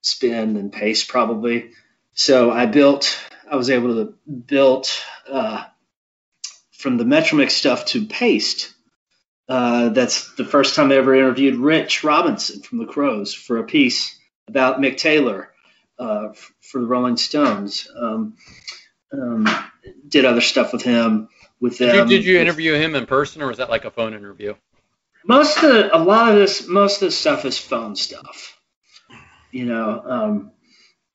Spin, 0.00 0.56
and 0.56 0.72
Paste 0.72 1.08
probably. 1.08 1.72
So 2.14 2.50
I 2.50 2.64
built. 2.64 3.14
I 3.46 3.56
was 3.56 3.68
able 3.68 3.96
to 3.96 4.14
build 4.26 4.88
uh, 5.30 5.62
from 6.72 6.96
the 6.96 7.04
Metromix 7.04 7.50
stuff 7.50 7.84
to 7.88 8.06
Paste. 8.06 8.72
Uh, 9.46 9.90
that's 9.90 10.34
the 10.36 10.46
first 10.46 10.76
time 10.76 10.92
I 10.92 10.94
ever 10.94 11.14
interviewed 11.14 11.56
Rich 11.56 12.04
Robinson 12.04 12.62
from 12.62 12.78
the 12.78 12.86
Crowes 12.86 13.34
for 13.34 13.58
a 13.58 13.64
piece 13.64 14.18
about 14.48 14.80
Mick 14.80 14.96
Taylor 14.96 15.49
uh, 16.00 16.32
for 16.60 16.80
the 16.80 16.86
Rolling 16.86 17.16
Stones. 17.16 17.88
Um, 17.96 18.36
um, 19.12 19.48
did 20.08 20.24
other 20.24 20.40
stuff 20.40 20.72
with 20.72 20.82
him. 20.82 21.28
With 21.60 21.78
Did 21.78 21.92
you, 21.92 21.98
them. 21.98 22.08
did 22.08 22.24
you 22.24 22.38
interview 22.38 22.74
him 22.74 22.94
in 22.94 23.06
person, 23.06 23.42
or 23.42 23.48
was 23.48 23.58
that 23.58 23.68
like 23.68 23.84
a 23.84 23.90
phone 23.90 24.14
interview? 24.14 24.54
most 25.24 25.56
of 25.62 25.62
the, 25.62 25.96
a 25.96 25.98
lot 25.98 26.30
of 26.30 26.36
this 26.36 26.66
most 26.66 26.96
of 26.96 27.00
this 27.00 27.18
stuff 27.18 27.44
is 27.44 27.58
phone 27.58 27.96
stuff 27.96 28.58
you 29.50 29.66
know 29.66 30.02
um, 30.04 30.52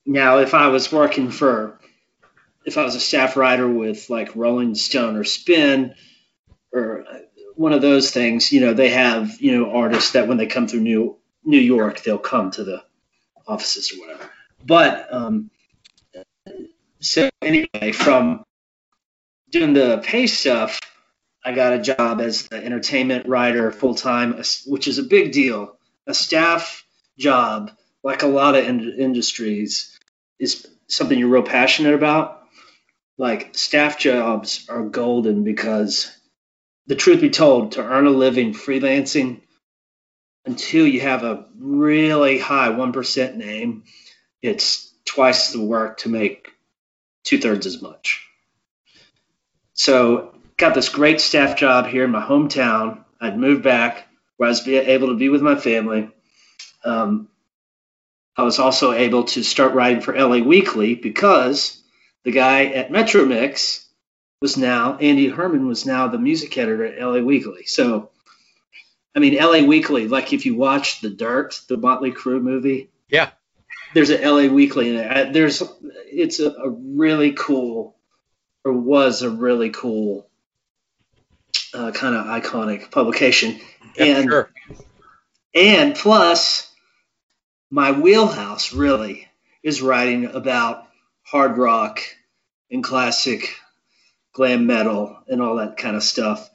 now 0.04 0.38
if 0.38 0.54
i 0.54 0.68
was 0.68 0.92
working 0.92 1.30
for 1.30 1.80
if 2.64 2.78
i 2.78 2.84
was 2.84 2.94
a 2.94 3.00
staff 3.00 3.36
writer 3.36 3.68
with 3.68 4.08
like 4.10 4.36
rolling 4.36 4.74
stone 4.74 5.16
or 5.16 5.24
spin 5.24 5.94
or 6.72 7.04
one 7.54 7.72
of 7.72 7.82
those 7.82 8.10
things 8.10 8.52
you 8.52 8.60
know 8.60 8.74
they 8.74 8.90
have 8.90 9.40
you 9.40 9.56
know 9.56 9.72
artists 9.72 10.12
that 10.12 10.28
when 10.28 10.36
they 10.36 10.46
come 10.46 10.68
through 10.68 10.80
new 10.80 11.16
new 11.44 11.58
york 11.60 12.02
they'll 12.02 12.18
come 12.18 12.50
to 12.50 12.64
the 12.64 12.82
offices 13.46 13.92
or 13.92 14.00
whatever 14.00 14.30
but 14.64 15.12
um, 15.12 15.50
so 17.00 17.28
anyway 17.42 17.92
from 17.92 18.44
doing 19.50 19.74
the 19.74 19.98
pay 20.04 20.26
stuff 20.26 20.80
I 21.46 21.52
got 21.52 21.74
a 21.74 21.78
job 21.78 22.20
as 22.20 22.48
the 22.48 22.56
entertainment 22.56 23.28
writer 23.28 23.70
full 23.70 23.94
time, 23.94 24.42
which 24.66 24.88
is 24.88 24.98
a 24.98 25.04
big 25.04 25.30
deal. 25.30 25.78
A 26.08 26.12
staff 26.12 26.84
job, 27.16 27.70
like 28.02 28.24
a 28.24 28.26
lot 28.26 28.56
of 28.56 28.66
in- 28.66 28.96
industries, 28.98 29.96
is 30.40 30.66
something 30.88 31.16
you're 31.16 31.28
real 31.28 31.44
passionate 31.44 31.94
about. 31.94 32.42
Like 33.16 33.56
staff 33.56 33.96
jobs 33.96 34.66
are 34.68 34.82
golden 34.82 35.44
because 35.44 36.10
the 36.88 36.96
truth 36.96 37.20
be 37.20 37.30
told, 37.30 37.72
to 37.72 37.84
earn 37.84 38.08
a 38.08 38.10
living 38.10 38.52
freelancing 38.52 39.40
until 40.44 40.84
you 40.84 41.00
have 41.00 41.22
a 41.22 41.46
really 41.56 42.40
high 42.40 42.70
1% 42.70 43.36
name, 43.36 43.84
it's 44.42 44.92
twice 45.04 45.52
the 45.52 45.60
work 45.60 45.98
to 45.98 46.08
make 46.08 46.50
two 47.24 47.38
thirds 47.38 47.66
as 47.66 47.80
much. 47.82 48.26
So 49.74 50.34
got 50.56 50.74
this 50.74 50.88
great 50.88 51.20
staff 51.20 51.58
job 51.58 51.86
here 51.86 52.04
in 52.04 52.10
my 52.10 52.24
hometown. 52.24 53.04
I'd 53.20 53.38
moved 53.38 53.62
back 53.62 54.06
where 54.36 54.48
I 54.48 54.50
was 54.50 54.66
able 54.66 55.08
to 55.08 55.16
be 55.16 55.28
with 55.28 55.42
my 55.42 55.56
family. 55.56 56.10
Um, 56.84 57.28
I 58.36 58.42
was 58.42 58.58
also 58.58 58.92
able 58.92 59.24
to 59.24 59.42
start 59.42 59.74
writing 59.74 60.02
for 60.02 60.14
LA 60.14 60.38
Weekly 60.38 60.94
because 60.94 61.82
the 62.24 62.32
guy 62.32 62.66
at 62.66 62.90
Metromix 62.90 63.86
was 64.42 64.56
now 64.56 64.96
Andy 64.98 65.28
Hermann 65.28 65.66
was 65.66 65.86
now 65.86 66.08
the 66.08 66.18
music 66.18 66.56
editor 66.58 66.84
at 66.84 67.00
LA 67.00 67.20
Weekly. 67.20 67.64
So, 67.64 68.10
I 69.14 69.20
mean, 69.20 69.36
LA 69.36 69.66
Weekly, 69.66 70.08
like 70.08 70.32
if 70.32 70.44
you 70.44 70.54
watch 70.54 71.00
The 71.00 71.08
Dirt, 71.08 71.60
the 71.68 71.78
Motley 71.78 72.12
Crue 72.12 72.42
movie, 72.42 72.90
Yeah. 73.08 73.30
There's 73.94 74.10
an 74.10 74.22
LA 74.22 74.52
Weekly 74.52 74.90
in 74.90 74.96
there. 74.96 75.30
There's 75.32 75.62
it's 76.06 76.40
a, 76.40 76.50
a 76.50 76.70
really 76.70 77.32
cool, 77.32 77.96
or 78.64 78.72
was 78.72 79.22
a 79.22 79.30
really 79.30 79.70
cool, 79.70 80.28
uh, 81.74 81.92
kind 81.92 82.14
of 82.14 82.26
iconic 82.26 82.90
publication. 82.90 83.60
Yeah, 83.96 84.18
and 84.18 84.30
sure. 84.30 84.50
and 85.54 85.94
plus, 85.94 86.70
my 87.70 87.92
wheelhouse 87.92 88.72
really 88.72 89.28
is 89.62 89.82
writing 89.82 90.26
about 90.26 90.86
hard 91.22 91.58
rock 91.58 92.00
and 92.70 92.84
classic 92.84 93.56
glam 94.32 94.66
metal 94.66 95.16
and 95.28 95.42
all 95.42 95.56
that 95.56 95.76
kind 95.76 95.96
of 95.96 96.02
stuff. 96.02 96.48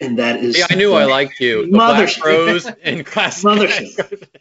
And 0.00 0.18
that 0.18 0.36
is 0.36 0.58
Yeah, 0.58 0.66
I 0.70 0.74
knew 0.74 0.92
I 0.92 1.06
liked 1.06 1.40
you. 1.40 1.66
The 1.66 1.72
Black 1.72 2.08
Mothership. 2.08 2.24
Rose 2.24 2.66
and 2.82 3.04
classic. 3.04 3.44
Mothership. 3.44 4.28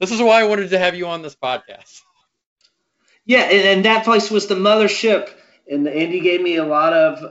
this 0.00 0.10
is 0.10 0.20
why 0.20 0.40
I 0.40 0.44
wanted 0.44 0.70
to 0.70 0.78
have 0.78 0.94
you 0.94 1.06
on 1.06 1.22
this 1.22 1.36
podcast. 1.36 2.00
Yeah, 3.24 3.42
and, 3.42 3.68
and 3.68 3.84
that 3.84 4.04
place 4.04 4.30
was 4.30 4.46
the 4.46 4.56
mothership. 4.56 5.30
And 5.70 5.86
Andy 5.86 6.20
gave 6.20 6.40
me 6.40 6.56
a 6.56 6.64
lot 6.64 6.92
of 6.92 7.22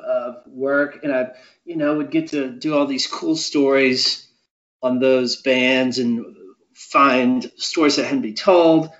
work, 0.47 1.03
and 1.03 1.13
I, 1.13 1.31
you 1.65 1.75
know, 1.75 1.95
would 1.95 2.11
get 2.11 2.29
to 2.29 2.49
do 2.49 2.77
all 2.77 2.85
these 2.85 3.05
cool 3.05 3.35
stories 3.35 4.25
on 4.81 4.99
those 4.99 5.41
bands 5.41 5.99
and 5.99 6.37
find 6.73 7.51
stories 7.57 7.97
that 7.97 8.05
hadn't 8.05 8.21
been 8.21 8.35
told. 8.35 8.91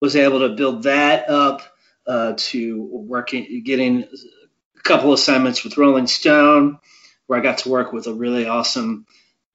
Was 0.00 0.16
able 0.16 0.40
to 0.40 0.54
build 0.54 0.84
that 0.84 1.28
up 1.30 1.62
uh, 2.06 2.34
to 2.36 2.88
working, 2.92 3.62
getting 3.64 4.02
a 4.04 4.82
couple 4.82 5.12
assignments 5.12 5.64
with 5.64 5.78
Rolling 5.78 6.06
Stone, 6.06 6.78
where 7.26 7.38
I 7.38 7.42
got 7.42 7.58
to 7.58 7.70
work 7.70 7.92
with 7.92 8.06
a 8.06 8.12
really 8.12 8.46
awesome 8.46 9.06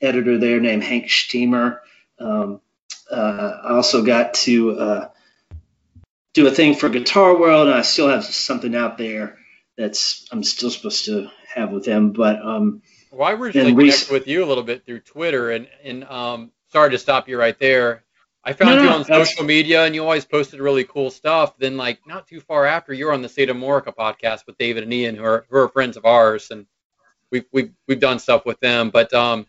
editor 0.02 0.38
there 0.38 0.60
named 0.60 0.84
Hank 0.84 1.06
Shteamer. 1.06 1.80
Um, 2.20 2.62
uh, 3.12 3.62
I 3.64 3.74
also 3.74 4.04
got 4.04 4.36
to 4.36 4.80
uh, 4.80 5.08
do 6.34 6.48
a 6.48 6.52
thing 6.52 6.76
for 6.76 6.90
Guitar 6.90 7.38
World, 7.38 7.68
and 7.68 7.78
I 7.78 7.82
still 7.82 8.10
have 8.10 8.26
something 8.26 8.76
out 8.76 8.98
there 8.98 9.38
that's 9.78 10.28
I'm 10.32 10.44
still 10.44 10.70
supposed 10.70 11.06
to 11.06 11.30
have 11.54 11.72
with 11.72 11.86
them. 11.86 12.12
But 12.12 12.42
um, 12.46 12.82
Well, 13.12 13.28
I 13.28 13.34
originally 13.34 13.74
connected 13.74 14.12
with 14.12 14.28
you 14.28 14.44
a 14.44 14.48
little 14.48 14.64
bit 14.64 14.86
through 14.86 15.00
Twitter, 15.02 15.52
and 15.52 15.68
and 15.84 16.04
um, 16.06 16.52
sorry 16.68 16.92
to 16.92 16.98
stop 16.98 17.28
you 17.28 17.38
right 17.38 17.58
there. 17.60 18.04
I 18.44 18.54
found 18.54 18.78
No, 18.78 18.84
you 18.84 18.90
on 18.90 19.06
social 19.06 19.44
media, 19.44 19.84
and 19.84 19.94
you 19.94 20.04
always 20.04 20.26
posted 20.26 20.60
really 20.60 20.84
cool 20.86 21.12
stuff. 21.12 21.58
Then, 21.58 21.78
like 21.78 22.00
not 22.08 22.28
too 22.28 22.40
far 22.40 22.66
after, 22.66 22.94
you 22.94 23.06
were 23.06 23.14
on 23.14 23.22
the 23.22 23.30
State 23.30 23.50
of 23.50 23.58
Morica 23.58 23.94
podcast 23.94 24.46
with 24.48 24.58
David 24.58 24.84
and 24.84 24.94
Ian, 24.94 25.16
who 25.16 25.24
are 25.24 25.46
who 25.50 25.58
are 25.58 25.70
friends 25.70 25.98
of 25.98 26.06
ours, 26.06 26.52
and 26.52 26.66
we've 27.32 27.46
we've 27.52 27.72
we've 27.88 28.00
done 28.00 28.20
stuff 28.20 28.46
with 28.46 28.60
them. 28.60 28.92
But 28.92 29.14
um, 29.14 29.46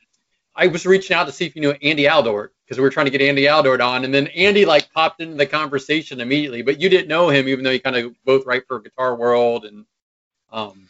I 0.63 0.67
was 0.67 0.85
reaching 0.85 1.17
out 1.17 1.25
to 1.25 1.33
see 1.33 1.47
if 1.47 1.57
you 1.57 1.63
knew 1.63 1.71
Andy 1.71 2.05
Aledort 2.05 2.51
because 2.65 2.77
we 2.77 2.83
were 2.83 2.91
trying 2.91 3.07
to 3.07 3.11
get 3.11 3.23
Andy 3.23 3.45
Aledort 3.45 3.81
on, 3.83 4.05
and 4.05 4.13
then 4.13 4.27
Andy 4.29 4.67
like 4.67 4.93
popped 4.93 5.23
into 5.23 5.37
the 5.37 5.47
conversation 5.47 6.21
immediately. 6.21 6.61
But 6.61 6.81
you 6.81 6.91
didn't 6.91 7.09
know 7.09 7.31
him, 7.31 7.49
even 7.49 7.65
though 7.65 7.71
you 7.71 7.81
kind 7.81 7.97
of 7.97 8.15
both 8.27 8.45
write 8.45 8.67
for 8.69 8.79
Guitar 8.79 9.17
World, 9.17 9.65
and 9.65 9.87
um, 10.53 10.89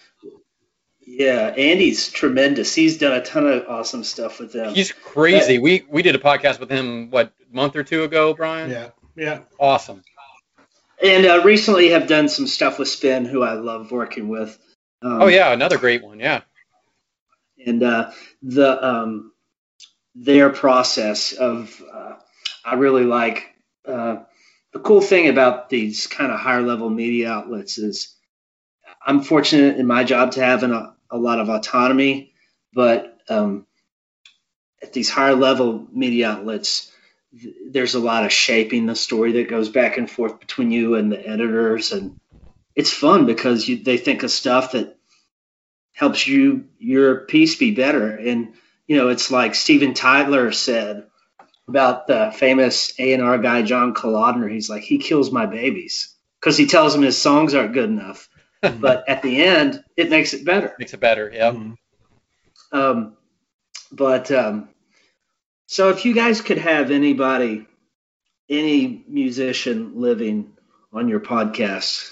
yeah, 1.07 1.55
Andy's 1.57 2.11
tremendous. 2.11 2.75
He's 2.75 2.99
done 2.99 3.13
a 3.13 3.25
ton 3.25 3.47
of 3.47 3.69
awesome 3.69 4.03
stuff 4.03 4.41
with 4.41 4.53
them. 4.53 4.75
He's 4.75 4.91
crazy. 4.91 5.59
We 5.61 5.85
we 5.89 6.03
did 6.03 6.17
a 6.17 6.19
podcast 6.19 6.59
with 6.59 6.69
him 6.71 7.11
what 7.11 7.33
a 7.51 7.55
month 7.55 7.77
or 7.77 7.85
two 7.85 8.03
ago, 8.03 8.35
Brian. 8.35 8.71
Yeah, 8.71 8.89
yeah. 9.15 9.41
Awesome. 9.59 10.03
and 11.01 11.27
uh, 11.27 11.43
recently 11.45 11.91
have 11.91 12.09
done 12.09 12.29
some 12.29 12.49
stuff 12.49 12.79
with 12.81 12.89
Spin, 12.89 13.25
who 13.25 13.43
I 13.45 13.53
love 13.53 13.93
working 13.93 14.29
with. 14.29 14.59
Um, 15.03 15.23
Oh 15.23 15.27
yeah, 15.29 15.53
another 15.53 15.79
great 15.79 16.03
one. 16.03 16.19
Yeah. 16.19 16.41
and 17.65 17.83
uh, 17.85 18.11
the 18.43 18.85
um, 18.85 19.33
their 20.21 20.51
process 20.51 21.33
of 21.33 21.83
uh, 21.93 22.13
I 22.63 22.75
really 22.75 23.05
like 23.05 23.55
uh, 23.87 24.19
the 24.73 24.79
cool 24.79 25.01
thing 25.01 25.29
about 25.29 25.71
these 25.71 26.07
kind 26.07 26.31
of 26.31 26.39
higher 26.39 26.61
level 26.61 26.91
media 26.91 27.31
outlets 27.31 27.79
is 27.79 28.15
I'm 29.05 29.23
fortunate 29.23 29.79
in 29.79 29.87
my 29.87 30.05
job 30.05 30.33
to 30.33 30.45
have 30.45 30.63
an, 30.63 30.73
a, 30.73 30.95
a 31.11 31.17
lot 31.17 31.41
of 31.41 31.49
autonomy, 31.49 32.35
but 32.75 33.17
um, 33.31 33.67
at 34.83 34.93
these 34.93 35.09
higher 35.09 35.35
level 35.35 35.87
media 35.91 36.29
outlets, 36.29 36.93
th- 37.41 37.55
there's 37.71 37.95
a 37.95 37.99
lot 37.99 38.27
of 38.27 38.33
shaping 38.33 38.85
the 38.85 38.95
story 38.95 39.33
that 39.33 39.49
goes 39.49 39.71
back 39.71 39.97
and 39.97 40.11
forth 40.11 40.39
between 40.39 40.71
you 40.71 40.97
and 40.97 41.11
the 41.11 41.27
editors, 41.27 41.93
and 41.93 42.21
it's 42.77 42.93
fun 42.93 43.25
because 43.25 43.67
you, 43.67 43.83
they 43.83 43.97
think 43.97 44.23
of 44.23 44.31
stuff 44.31 44.73
that 44.73 44.99
helps 45.95 46.27
you 46.27 46.67
your 46.79 47.21
piece 47.21 47.57
be 47.57 47.71
better. 47.71 48.15
And 48.15 48.53
you 48.91 48.97
know, 48.97 49.09
it's 49.09 49.31
like 49.31 49.55
Steven 49.55 49.95
Tyler 49.95 50.51
said 50.51 51.07
about 51.69 52.09
the 52.09 52.33
famous 52.35 52.93
A 52.99 53.13
and 53.13 53.23
R 53.23 53.39
guy 53.39 53.63
John 53.63 53.95
Kalodner. 53.95 54.51
He's 54.51 54.69
like, 54.69 54.83
he 54.83 54.99
kills 54.99 55.31
my 55.31 55.47
babies 55.47 56.13
because 56.41 56.57
he 56.59 56.67
tells 56.67 56.93
them 56.93 57.03
his 57.03 57.17
songs 57.17 57.55
aren't 57.55 57.73
good 57.73 57.89
enough, 57.89 58.29
but 58.81 59.09
at 59.09 59.23
the 59.23 59.45
end, 59.45 59.81
it 59.97 60.11
makes 60.11 60.35
it 60.35 60.45
better. 60.45 60.75
Makes 60.77 60.93
it 60.93 60.99
better. 60.99 61.31
Yeah. 61.33 61.53
Mhm. 61.53 61.77
Um, 62.73 63.17
but 63.93 64.29
um, 64.33 64.71
so 65.67 65.91
if 65.91 66.05
you 66.05 66.13
guys 66.13 66.41
could 66.41 66.59
have 66.59 66.91
anybody, 66.91 67.69
any 68.49 69.05
musician 69.07 70.01
living 70.01 70.53
on 70.93 71.07
your 71.07 71.21
podcast, 71.21 72.11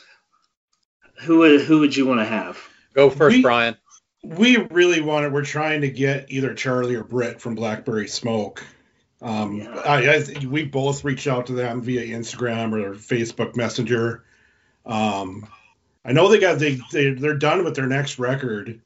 who 1.23 1.39
would 1.39 1.61
who 1.63 1.81
would 1.81 1.97
you 1.97 2.07
want 2.07 2.21
to 2.21 2.25
have? 2.25 2.57
Go 2.95 3.11
first, 3.11 3.35
We- 3.35 3.43
Brian. 3.43 3.77
We 4.23 4.57
really 4.57 5.01
wanted. 5.01 5.33
We're 5.33 5.45
trying 5.45 5.83
to 5.83 5.91
get 5.91 6.31
either 6.31 6.55
Charlie 6.55 6.97
or 6.97 7.05
Britt 7.05 7.41
from 7.41 7.55
Blackberry 7.55 8.09
Smoke. 8.09 8.65
Um, 9.21 9.59
Yeah. 9.61 9.75
I, 9.85 10.17
I, 10.17 10.47
we 10.47 10.65
both 10.65 11.05
reached 11.05 11.27
out 11.27 11.47
to 11.47 11.53
them 11.53 11.83
via 11.83 12.17
Instagram 12.17 12.73
or 12.73 12.95
Facebook 12.95 13.57
Messenger. 13.57 14.25
Um, 14.87 15.49
I 16.05 16.13
know 16.13 16.29
they 16.29 16.39
got 16.39 16.59
they, 16.59 16.81
they 16.93 17.11
they're 17.11 17.37
done 17.37 17.65
with 17.65 17.75
their 17.75 17.87
next 17.87 18.19
record, 18.19 18.81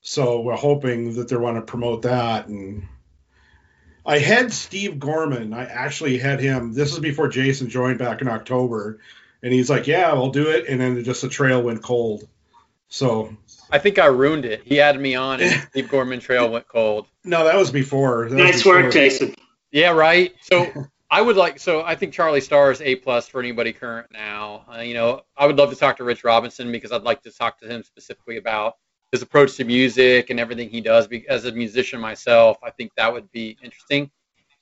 so 0.00 0.40
we're 0.40 0.56
hoping 0.56 1.14
that 1.14 1.28
they 1.28 1.36
want 1.36 1.56
to 1.56 1.62
promote 1.62 2.02
that. 2.02 2.46
And 2.48 2.86
I 4.06 4.18
had 4.18 4.52
Steve 4.52 4.98
Gorman. 4.98 5.52
I 5.52 5.64
actually 5.64 6.18
had 6.18 6.40
him. 6.40 6.72
This 6.72 6.92
is 6.92 6.98
before 6.98 7.28
Jason 7.28 7.68
joined 7.68 7.98
back 7.98 8.20
in 8.20 8.28
October, 8.28 9.00
and 9.42 9.52
he's 9.52 9.68
like, 9.68 9.86
"Yeah, 9.86 10.08
I'll 10.08 10.30
do 10.30 10.48
it." 10.48 10.66
And 10.68 10.80
then 10.80 11.02
just 11.04 11.22
the 11.22 11.28
trail 11.28 11.62
went 11.62 11.82
cold. 11.82 12.26
So 12.88 13.36
I 13.72 13.78
think 13.78 13.98
I 13.98 14.06
ruined 14.06 14.44
it. 14.44 14.62
He 14.64 14.80
added 14.80 15.00
me 15.00 15.14
on, 15.14 15.40
and 15.40 15.50
Steve 15.70 15.88
Gorman 15.88 16.20
Trail 16.20 16.48
went 16.50 16.68
cold. 16.68 17.06
no, 17.24 17.44
that 17.44 17.56
was 17.56 17.70
before. 17.70 18.28
That 18.28 18.36
was 18.36 18.44
Nice 18.44 18.56
before. 18.58 18.82
work, 18.82 18.92
Jason. 18.92 19.34
Yeah, 19.72 19.90
right. 19.92 20.34
So 20.42 20.70
I 21.10 21.22
would 21.22 21.36
like. 21.36 21.58
So 21.58 21.82
I 21.82 21.94
think 21.96 22.12
Charlie 22.12 22.40
Starr 22.42 22.70
is 22.70 22.80
a 22.82 22.96
plus 22.96 23.26
for 23.28 23.40
anybody 23.40 23.72
current 23.72 24.08
now. 24.12 24.64
Uh, 24.72 24.80
you 24.80 24.94
know, 24.94 25.22
I 25.36 25.46
would 25.46 25.56
love 25.56 25.70
to 25.70 25.76
talk 25.76 25.96
to 25.96 26.04
Rich 26.04 26.22
Robinson 26.24 26.70
because 26.70 26.92
I'd 26.92 27.02
like 27.02 27.22
to 27.22 27.30
talk 27.30 27.58
to 27.60 27.66
him 27.66 27.82
specifically 27.82 28.36
about 28.36 28.76
his 29.10 29.22
approach 29.22 29.56
to 29.56 29.64
music 29.64 30.30
and 30.30 30.38
everything 30.40 30.68
he 30.70 30.80
does. 30.80 31.06
Be- 31.06 31.26
As 31.28 31.44
a 31.46 31.52
musician 31.52 32.00
myself, 32.00 32.58
I 32.62 32.70
think 32.70 32.92
that 32.96 33.12
would 33.12 33.30
be 33.32 33.56
interesting. 33.62 34.10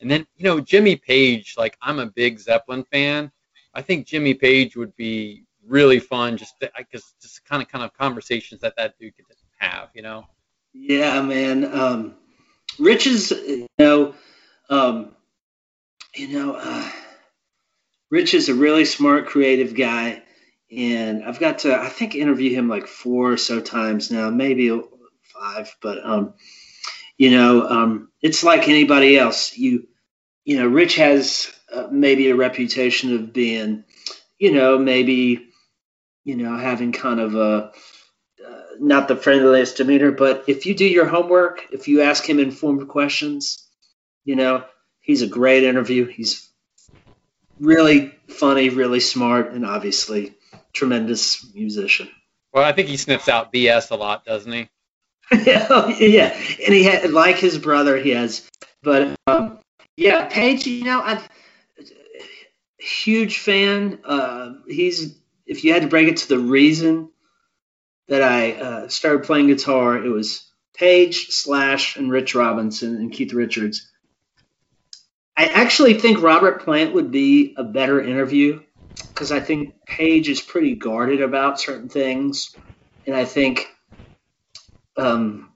And 0.01 0.11
then 0.11 0.27
you 0.37 0.44
know, 0.44 0.61
Jimmy 0.61 0.96
Page. 0.96 1.55
Like 1.59 1.77
I'm 1.83 1.99
a 1.99 2.07
big 2.07 2.38
Zeppelin 2.38 2.85
fan. 2.92 3.31
I 3.75 3.83
think 3.83 4.07
Jimmy 4.07 4.35
Page 4.35 4.77
would 4.77 4.94
be 4.96 5.44
really 5.70 6.00
fun 6.00 6.37
just 6.37 6.54
because 6.61 7.14
just 7.22 7.44
kind 7.44 7.62
of 7.62 7.68
kind 7.68 7.85
of 7.85 7.94
conversations 7.94 8.61
that 8.61 8.76
that 8.76 8.98
dude 8.98 9.16
could 9.16 9.24
have. 9.59 9.88
You 9.94 10.02
know. 10.02 10.26
Yeah, 10.72 11.22
man. 11.22 11.64
Um, 11.64 12.14
Rich 12.78 13.06
is, 13.06 13.30
you 13.30 13.66
know, 13.78 14.14
um, 14.68 15.14
you 16.14 16.28
know, 16.28 16.54
uh, 16.54 16.90
Rich 18.11 18.35
is 18.35 18.48
a 18.48 18.54
really 18.54 18.85
smart, 18.85 19.26
creative 19.26 19.74
guy, 19.74 20.22
and 20.70 21.24
I've 21.24 21.40
got 21.40 21.61
to, 21.61 21.74
I 21.74 21.88
think, 21.88 22.14
interview 22.14 22.54
him 22.54 22.68
like 22.68 22.87
four 22.87 23.33
or 23.33 23.37
so 23.37 23.61
times 23.61 24.11
now, 24.11 24.30
maybe 24.30 24.70
five. 25.33 25.74
But 25.83 26.04
um, 26.04 26.35
you 27.18 27.30
know, 27.30 27.68
um, 27.68 28.11
it's 28.22 28.42
like 28.44 28.68
anybody 28.68 29.18
else. 29.18 29.56
You, 29.56 29.87
you 30.44 30.59
know, 30.59 30.66
Rich 30.66 30.96
has 30.96 31.52
uh, 31.72 31.88
maybe 31.90 32.30
a 32.30 32.37
reputation 32.37 33.14
of 33.14 33.33
being, 33.33 33.85
you 34.38 34.52
know, 34.52 34.78
maybe, 34.78 35.49
you 36.24 36.37
know, 36.37 36.56
having 36.56 36.92
kind 36.92 37.20
of 37.20 37.35
a 37.35 37.72
uh, 38.46 38.61
not 38.78 39.09
the 39.09 39.16
friendliest 39.16 39.76
demeanor, 39.76 40.12
but 40.12 40.44
if 40.46 40.66
you 40.66 40.74
do 40.74 40.87
your 40.87 41.06
homework, 41.06 41.66
if 41.72 41.88
you 41.88 42.02
ask 42.02 42.28
him 42.28 42.38
informed 42.38 42.88
questions, 42.88 43.66
you 44.24 44.37
know, 44.37 44.64
he's 45.00 45.22
a 45.22 45.26
great 45.26 45.64
interview. 45.64 46.06
He's 46.06 46.48
really 47.59 48.14
funny, 48.28 48.70
really 48.70 49.00
smart, 49.00 49.52
and 49.52 49.66
obviously 49.66 50.35
tremendous 50.72 51.46
musician. 51.54 52.09
Well, 52.52 52.64
I 52.64 52.72
think 52.72 52.88
he 52.88 52.96
sniffs 52.96 53.28
out 53.28 53.52
BS 53.52 53.90
a 53.90 53.96
lot, 53.96 54.24
doesn't 54.24 54.52
he? 54.52 54.68
yeah, 55.33 55.88
yeah, 55.98 56.35
and 56.64 56.74
he 56.74 56.85
had 56.85 57.11
like 57.11 57.37
his 57.37 57.59
brother, 57.59 57.96
he 57.96 58.11
has, 58.11 58.48
but 58.83 59.14
um, 59.26 59.59
yeah, 59.96 60.26
Page, 60.26 60.66
you 60.66 60.85
know, 60.85 61.00
I'm 61.02 61.20
huge 62.80 63.38
fan. 63.38 63.98
Uh, 64.04 64.54
he's 64.66 65.16
if 65.50 65.64
you 65.64 65.72
had 65.72 65.82
to 65.82 65.88
break 65.88 66.06
it 66.06 66.18
to 66.18 66.28
the 66.28 66.38
reason 66.38 67.10
that 68.06 68.22
I 68.22 68.52
uh, 68.52 68.88
started 68.88 69.24
playing 69.24 69.48
guitar, 69.48 69.96
it 69.96 70.08
was 70.08 70.48
Page, 70.74 71.26
Slash, 71.30 71.96
and 71.96 72.10
Rich 72.10 72.36
Robinson 72.36 72.94
and 72.94 73.12
Keith 73.12 73.32
Richards. 73.32 73.90
I 75.36 75.46
actually 75.46 75.94
think 75.94 76.22
Robert 76.22 76.62
Plant 76.62 76.94
would 76.94 77.10
be 77.10 77.54
a 77.56 77.64
better 77.64 78.00
interview 78.00 78.62
because 79.08 79.32
I 79.32 79.40
think 79.40 79.74
Page 79.86 80.28
is 80.28 80.40
pretty 80.40 80.76
guarded 80.76 81.20
about 81.20 81.60
certain 81.60 81.88
things, 81.88 82.54
and 83.04 83.16
I 83.16 83.24
think, 83.24 83.66
um, 84.96 85.52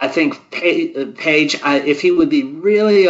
I 0.00 0.08
think 0.08 0.50
Page, 0.50 1.56
uh, 1.56 1.58
I, 1.62 1.80
if 1.80 2.00
he 2.00 2.10
would 2.10 2.30
be 2.30 2.42
really 2.42 3.06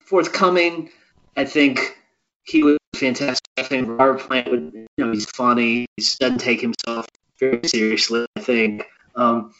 forthcoming, 0.00 0.88
I 1.36 1.44
think 1.44 1.98
he 2.44 2.62
would 2.62 2.78
fantastic. 2.94 3.46
I 3.56 3.62
think 3.62 3.88
Robert 3.88 4.20
Plant 4.20 4.50
would, 4.50 4.72
you 4.74 4.86
know, 4.98 5.12
he's 5.12 5.26
funny. 5.26 5.86
He 5.96 6.04
doesn't 6.20 6.38
take 6.38 6.60
himself 6.60 7.06
very 7.38 7.60
seriously. 7.66 8.26
I 8.36 8.40
think. 8.40 8.84
Um, 9.14 9.52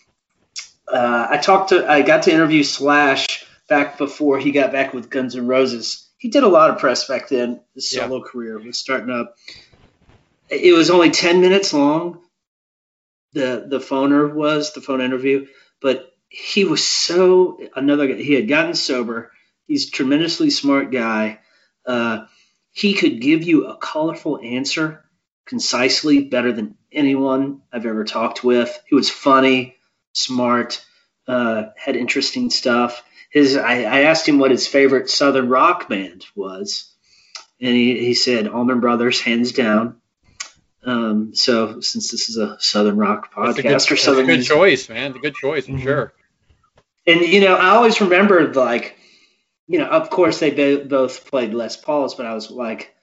uh, 0.89 1.27
I 1.31 1.39
talked 1.39 1.71
to, 1.71 1.89
I 1.91 2.03
got 2.03 2.25
to 2.25 2.33
interview 2.33 2.63
Slash 2.63 3.47
back 3.69 3.99
before 3.99 4.39
he 4.39 4.53
got 4.53 4.73
back 4.73 4.93
with 4.93 5.11
Guns 5.11 5.35
N' 5.37 5.47
Roses. 5.47 6.09
He 6.19 6.29
did 6.29 6.43
a 6.45 6.49
lot 6.49 6.71
of 6.71 6.79
press 6.79 7.07
back 7.07 7.29
then. 7.29 7.61
His 7.75 7.93
Yeah. 7.93 8.03
solo 8.03 8.23
career 8.23 8.59
was 8.59 8.79
starting 8.79 9.11
up. 9.11 9.37
It 10.51 10.75
was 10.75 10.91
only 10.91 11.11
ten 11.11 11.41
minutes 11.41 11.73
long. 11.73 12.21
The 13.33 13.65
the 13.69 13.79
phoner 13.79 14.33
was 14.33 14.73
the 14.73 14.81
phone 14.81 15.01
interview, 15.01 15.47
but 15.81 16.13
he 16.29 16.65
was 16.65 16.85
so 16.85 17.59
another. 17.75 18.07
guy- 18.07 18.23
He 18.23 18.35
had 18.35 18.49
gotten 18.49 18.75
sober. 18.75 19.33
He's 19.67 19.89
a 19.89 19.91
tremendously 19.91 20.51
smart 20.51 20.93
guy. 20.93 21.41
Uh, 21.87 22.27
he 22.75 22.93
could 22.93 23.21
give 23.21 23.45
you 23.45 23.67
a 23.69 23.77
colorful 23.77 24.39
answer 24.43 25.05
concisely 25.47 26.25
better 26.25 26.53
than 26.53 26.77
anyone 26.91 27.63
I've 27.73 27.87
ever 27.87 28.05
talked 28.05 28.43
with. 28.43 28.77
He 28.89 28.95
was 28.97 29.09
funny, 29.09 29.77
smart, 30.13 30.85
uh, 31.29 31.67
had 31.77 31.95
interesting 31.97 32.51
stuff. 32.51 33.03
His 33.31 33.57
I, 33.57 33.83
I 33.83 34.01
asked 34.03 34.29
him 34.29 34.39
what 34.39 34.51
his 34.51 34.67
favorite 34.67 35.09
Southern 35.09 35.49
rock 35.49 35.89
band 35.89 36.27
was, 36.35 36.93
and 37.61 37.75
he, 37.75 37.99
he 37.99 38.15
said 38.15 38.49
Allman 38.49 38.81
Brothers, 38.81 39.21
hands 39.21 39.53
down. 39.53 40.01
Um, 40.85 41.35
so 41.35 41.81
since 41.81 42.11
this 42.11 42.29
is 42.29 42.37
a 42.37 42.57
Southern 42.61 42.97
rock 42.97 43.31
a 43.37 43.53
good, 43.53 43.65
podcast 43.65 43.65
or 43.65 43.71
that's 43.71 43.91
a 43.91 43.97
Southern 43.97 44.27
good 44.27 44.45
choice, 44.45 44.89
man. 44.89 45.13
A 45.13 45.19
good 45.19 45.35
choice 45.37 45.67
for 45.67 45.73
Mhm. 45.73 45.83
sure. 45.83 46.13
and 47.07 47.21
you 47.21 47.41
know, 47.41 47.55
I 47.55 47.71
always 47.71 48.01
remembered 48.01 48.57
like, 48.57 48.97
you 49.67 49.79
know, 49.79 49.87
of 49.87 50.11
course 50.11 50.41
they 50.41 50.51
bo- 50.51 50.85
both 50.85 51.31
played 51.31 51.55
Les 51.55 51.77
Pauls, 51.77 52.15
but 52.15 52.27
I 52.27 52.35
was 52.35 52.51
like, 52.51 52.95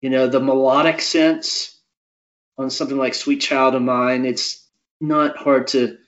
you 0.00 0.10
know, 0.10 0.26
the 0.26 0.40
melodic 0.40 1.00
sense 1.00 1.78
on 2.56 2.70
something 2.70 2.96
like 2.96 3.14
Sweet 3.14 3.38
Child 3.38 3.74
of 3.74 3.82
Mine, 3.82 4.24
it's 4.24 4.66
not 5.00 5.36
hard 5.36 5.68
to 5.68 5.98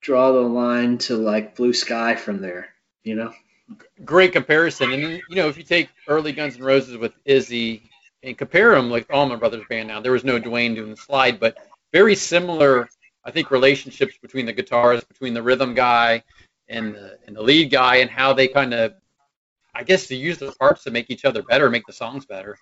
draw 0.00 0.32
the 0.32 0.40
line 0.40 0.98
to 0.98 1.16
like 1.16 1.56
Blue 1.56 1.72
Sky 1.72 2.16
from 2.16 2.40
there, 2.40 2.68
you 3.02 3.14
know. 3.14 3.32
Great 4.04 4.32
comparison. 4.32 4.92
And 4.92 5.02
you 5.28 5.36
know, 5.36 5.48
if 5.48 5.58
you 5.58 5.62
take 5.62 5.90
early 6.06 6.32
Guns 6.32 6.56
N' 6.56 6.62
Roses 6.62 6.96
with 6.96 7.12
Izzy 7.24 7.82
and 8.22 8.36
compare 8.36 8.74
them 8.74 8.90
like 8.90 9.06
Allman 9.12 9.38
Brothers 9.38 9.64
band 9.68 9.88
now, 9.88 10.00
there 10.00 10.12
was 10.12 10.24
no 10.24 10.38
Duane 10.38 10.74
doing 10.74 10.90
the 10.90 10.96
slide, 10.96 11.38
but 11.38 11.58
very 11.92 12.14
similar, 12.14 12.88
I 13.24 13.30
think, 13.30 13.50
relationships 13.50 14.16
between 14.20 14.46
the 14.46 14.52
guitars, 14.52 15.04
between 15.04 15.34
the 15.34 15.42
rhythm 15.42 15.74
guy 15.74 16.22
and 16.68 16.94
the, 16.94 17.18
and 17.26 17.36
the 17.36 17.42
lead 17.42 17.70
guy, 17.70 17.96
and 17.96 18.10
how 18.10 18.32
they 18.32 18.48
kind 18.48 18.72
of, 18.72 18.94
I 19.78 19.84
guess, 19.84 20.08
to 20.08 20.16
use 20.16 20.38
the 20.38 20.50
parts 20.50 20.82
to 20.84 20.90
make 20.90 21.08
each 21.08 21.24
other 21.24 21.40
better, 21.40 21.70
make 21.70 21.86
the 21.86 21.92
songs 21.92 22.26
better. 22.26 22.58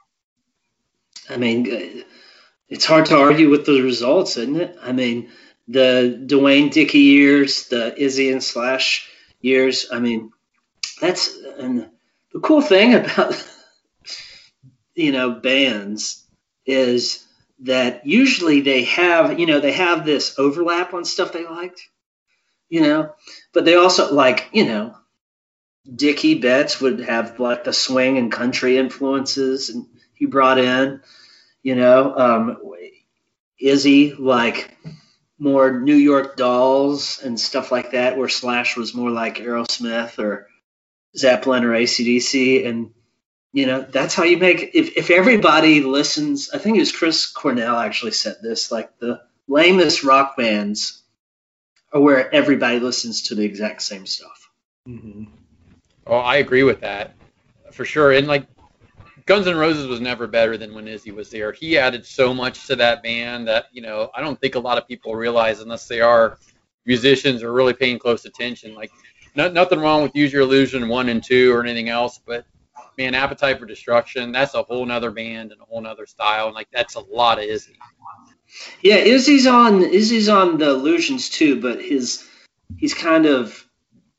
I 1.31 1.39
mean, 1.39 2.05
it's 2.69 2.85
hard 2.85 3.07
to 3.07 3.17
argue 3.17 3.49
with 3.49 3.65
the 3.65 3.81
results, 3.81 4.37
isn't 4.37 4.61
it? 4.61 4.77
I 4.83 4.93
mean, 4.93 5.31
the 5.67 6.23
Duane 6.27 6.69
Dickey 6.69 6.99
years, 6.99 7.69
the 7.69 7.99
Izzy 7.99 8.31
and 8.31 8.45
Slash 8.45 9.09
years. 9.41 9.87
I 9.91 9.99
mean, 9.99 10.31
that's 11.01 11.35
and 11.59 11.89
the 12.35 12.41
cool 12.41 12.61
thing 12.61 12.93
about 12.95 13.43
you 14.95 15.11
know 15.11 15.31
bands 15.31 16.23
is 16.67 17.27
that 17.61 18.07
usually 18.07 18.61
they 18.61 18.85
have 18.85 19.41
you 19.41 19.47
know 19.47 19.61
they 19.61 19.73
have 19.73 20.05
this 20.05 20.39
overlap 20.39 20.93
on 20.93 21.07
stuff 21.07 21.33
they 21.33 21.47
liked, 21.47 21.89
you 22.69 22.83
know, 22.83 23.15
but 23.55 23.65
they 23.65 23.75
also 23.75 24.13
like 24.13 24.51
you 24.53 24.67
know. 24.67 24.95
Dickey 25.95 26.35
Betts 26.35 26.81
would 26.81 27.01
have 27.01 27.39
like 27.39 27.65
the 27.65 27.73
swing 27.73 28.19
and 28.19 28.33
country 28.33 28.77
influences, 28.77 29.71
and 29.71 29.87
he 30.15 30.27
brought 30.27 30.59
in, 30.59 31.01
you 31.63 31.75
know, 31.75 32.17
um, 32.17 32.59
Izzy 33.59 34.13
like 34.15 34.77
more 35.39 35.81
New 35.81 35.95
York 35.95 36.37
Dolls 36.37 37.21
and 37.23 37.39
stuff 37.39 37.71
like 37.71 37.93
that, 37.93 38.17
where 38.17 38.29
Slash 38.29 38.77
was 38.77 38.95
more 38.95 39.11
like 39.11 39.39
Aerosmith 39.39 40.19
or 40.19 40.49
Zeppelin 41.17 41.65
or 41.65 41.71
ACDC, 41.71 42.67
and 42.67 42.93
you 43.53 43.67
know 43.67 43.83
that's 43.83 44.15
how 44.15 44.25
you 44.25 44.39
make. 44.39 44.71
If 44.75 44.97
if 44.97 45.11
everybody 45.11 45.83
listens, 45.83 46.51
I 46.51 46.59
think 46.59 46.77
it 46.77 46.81
was 46.81 46.93
Chris 46.93 47.27
Cornell 47.27 47.79
actually 47.79 48.13
said 48.13 48.37
this, 48.43 48.71
like 48.71 48.99
the 48.99 49.21
lamest 49.49 50.05
rock 50.05 50.37
bands 50.37 51.03
are 51.93 52.01
where 52.01 52.35
everybody 52.35 52.81
listens 52.81 53.23
to 53.25 53.35
the 53.35 53.45
exact 53.45 53.83
same 53.83 54.07
stuff. 54.07 54.51
Mhm. 54.89 55.29
Oh, 56.07 56.17
I 56.17 56.37
agree 56.37 56.63
with 56.63 56.81
that 56.81 57.15
for 57.73 57.85
sure. 57.85 58.13
And 58.13 58.27
like 58.27 58.47
Guns 59.27 59.47
N' 59.47 59.57
Roses 59.57 59.87
was 59.87 60.01
never 60.01 60.27
better 60.27 60.57
than 60.57 60.75
when 60.75 60.87
Izzy 60.87 61.11
was 61.11 61.31
there. 61.31 61.53
He 61.53 61.77
added 61.77 62.07
so 62.07 62.33
much 62.33 62.67
to 62.69 62.77
that 62.77 63.03
band 63.03 63.49
that 63.49 63.67
you 63.73 63.83
know 63.83 64.11
I 64.15 64.21
don't 64.21 64.41
think 64.41 64.55
a 64.55 64.61
lot 64.61 64.79
of 64.79 64.89
people 64.89 65.15
realize 65.15 65.61
unless 65.61 65.87
they 65.87 66.01
are 66.01 66.39
musicians 66.85 67.43
or 67.43 67.53
really 67.53 67.75
paying 67.75 67.99
close 67.99 68.25
attention. 68.25 68.75
Like 68.75 68.91
no, 69.35 69.51
nothing 69.51 69.81
wrong 69.81 70.03
with 70.03 70.15
Use 70.15 70.33
Your 70.33 70.43
Illusion 70.43 70.89
one 70.89 71.09
and 71.09 71.23
two 71.23 71.53
or 71.53 71.63
anything 71.63 71.89
else, 71.89 72.21
but 72.25 72.47
man, 72.97 73.15
Appetite 73.15 73.59
for 73.59 73.67
Destruction 73.67 74.33
that's 74.33 74.55
a 74.55 74.63
whole 74.63 74.87
nother 74.87 75.11
band 75.11 75.53
and 75.53 75.61
a 75.61 75.65
whole 75.65 75.81
nother 75.81 76.07
style, 76.07 76.47
and 76.47 76.55
like 76.55 76.69
that's 76.73 76.95
a 76.95 77.01
lot 77.01 77.39
of 77.39 77.45
Izzy. 77.45 77.79
Yeah, 78.81 78.97
Izzy's 78.97 79.47
on 79.47 79.83
Izzy's 79.83 80.29
on 80.29 80.59
the 80.59 80.71
Illusions 80.71 81.29
too, 81.29 81.61
but 81.61 81.83
his 81.83 82.27
he's 82.77 82.95
kind 82.95 83.27
of 83.27 83.67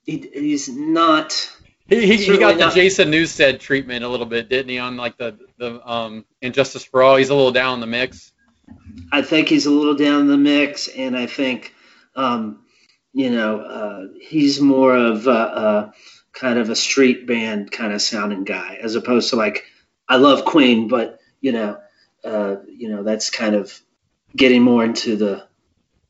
he, 0.06 0.30
he's 0.34 0.70
not. 0.70 1.50
He, 1.88 2.06
he, 2.06 2.18
he 2.18 2.38
got 2.38 2.56
the 2.56 2.66
not. 2.66 2.74
Jason 2.74 3.10
Newsted 3.12 3.60
treatment 3.60 4.04
a 4.04 4.10
little 4.10 4.26
bit, 4.26 4.50
didn't 4.50 4.70
he? 4.70 4.80
On 4.80 4.98
like 4.98 5.18
the 5.18 5.38
the 5.58 5.90
um 5.90 6.26
And 6.42 6.54
Justice 6.54 6.84
for 6.84 7.02
All, 7.02 7.16
he's 7.16 7.30
a 7.30 7.36
little 7.36 7.52
down 7.52 7.76
in 7.76 7.80
the 7.80 7.88
mix. 7.88 8.34
I 9.12 9.22
think 9.22 9.48
he's 9.48 9.66
a 9.66 9.72
little 9.72 9.96
down 9.96 10.22
in 10.22 10.28
the 10.28 10.38
mix, 10.38 10.90
and 10.90 11.16
I 11.18 11.26
think, 11.28 11.74
um, 12.16 12.66
you 13.14 13.30
know, 13.30 13.62
uh, 13.62 14.08
he's 14.20 14.60
more 14.60 14.96
of 14.96 15.28
a, 15.28 15.32
a 15.32 15.94
kind 16.34 16.60
of 16.60 16.70
a 16.70 16.76
street 16.76 17.26
band 17.26 17.72
kind 17.72 17.94
of 17.94 18.02
sounding 18.02 18.44
guy, 18.44 18.78
as 18.82 18.96
opposed 18.96 19.30
to 19.30 19.38
like, 19.38 19.64
I 20.10 20.18
love 20.18 20.44
Queen, 20.44 20.90
but 20.90 21.20
you 21.40 21.54
know, 21.54 21.78
uh, 22.26 22.58
you 22.68 22.90
know, 22.90 23.04
that's 23.04 23.30
kind 23.30 23.56
of 23.56 23.80
getting 24.36 24.62
more 24.62 24.84
into 24.84 25.16
the 25.16 25.48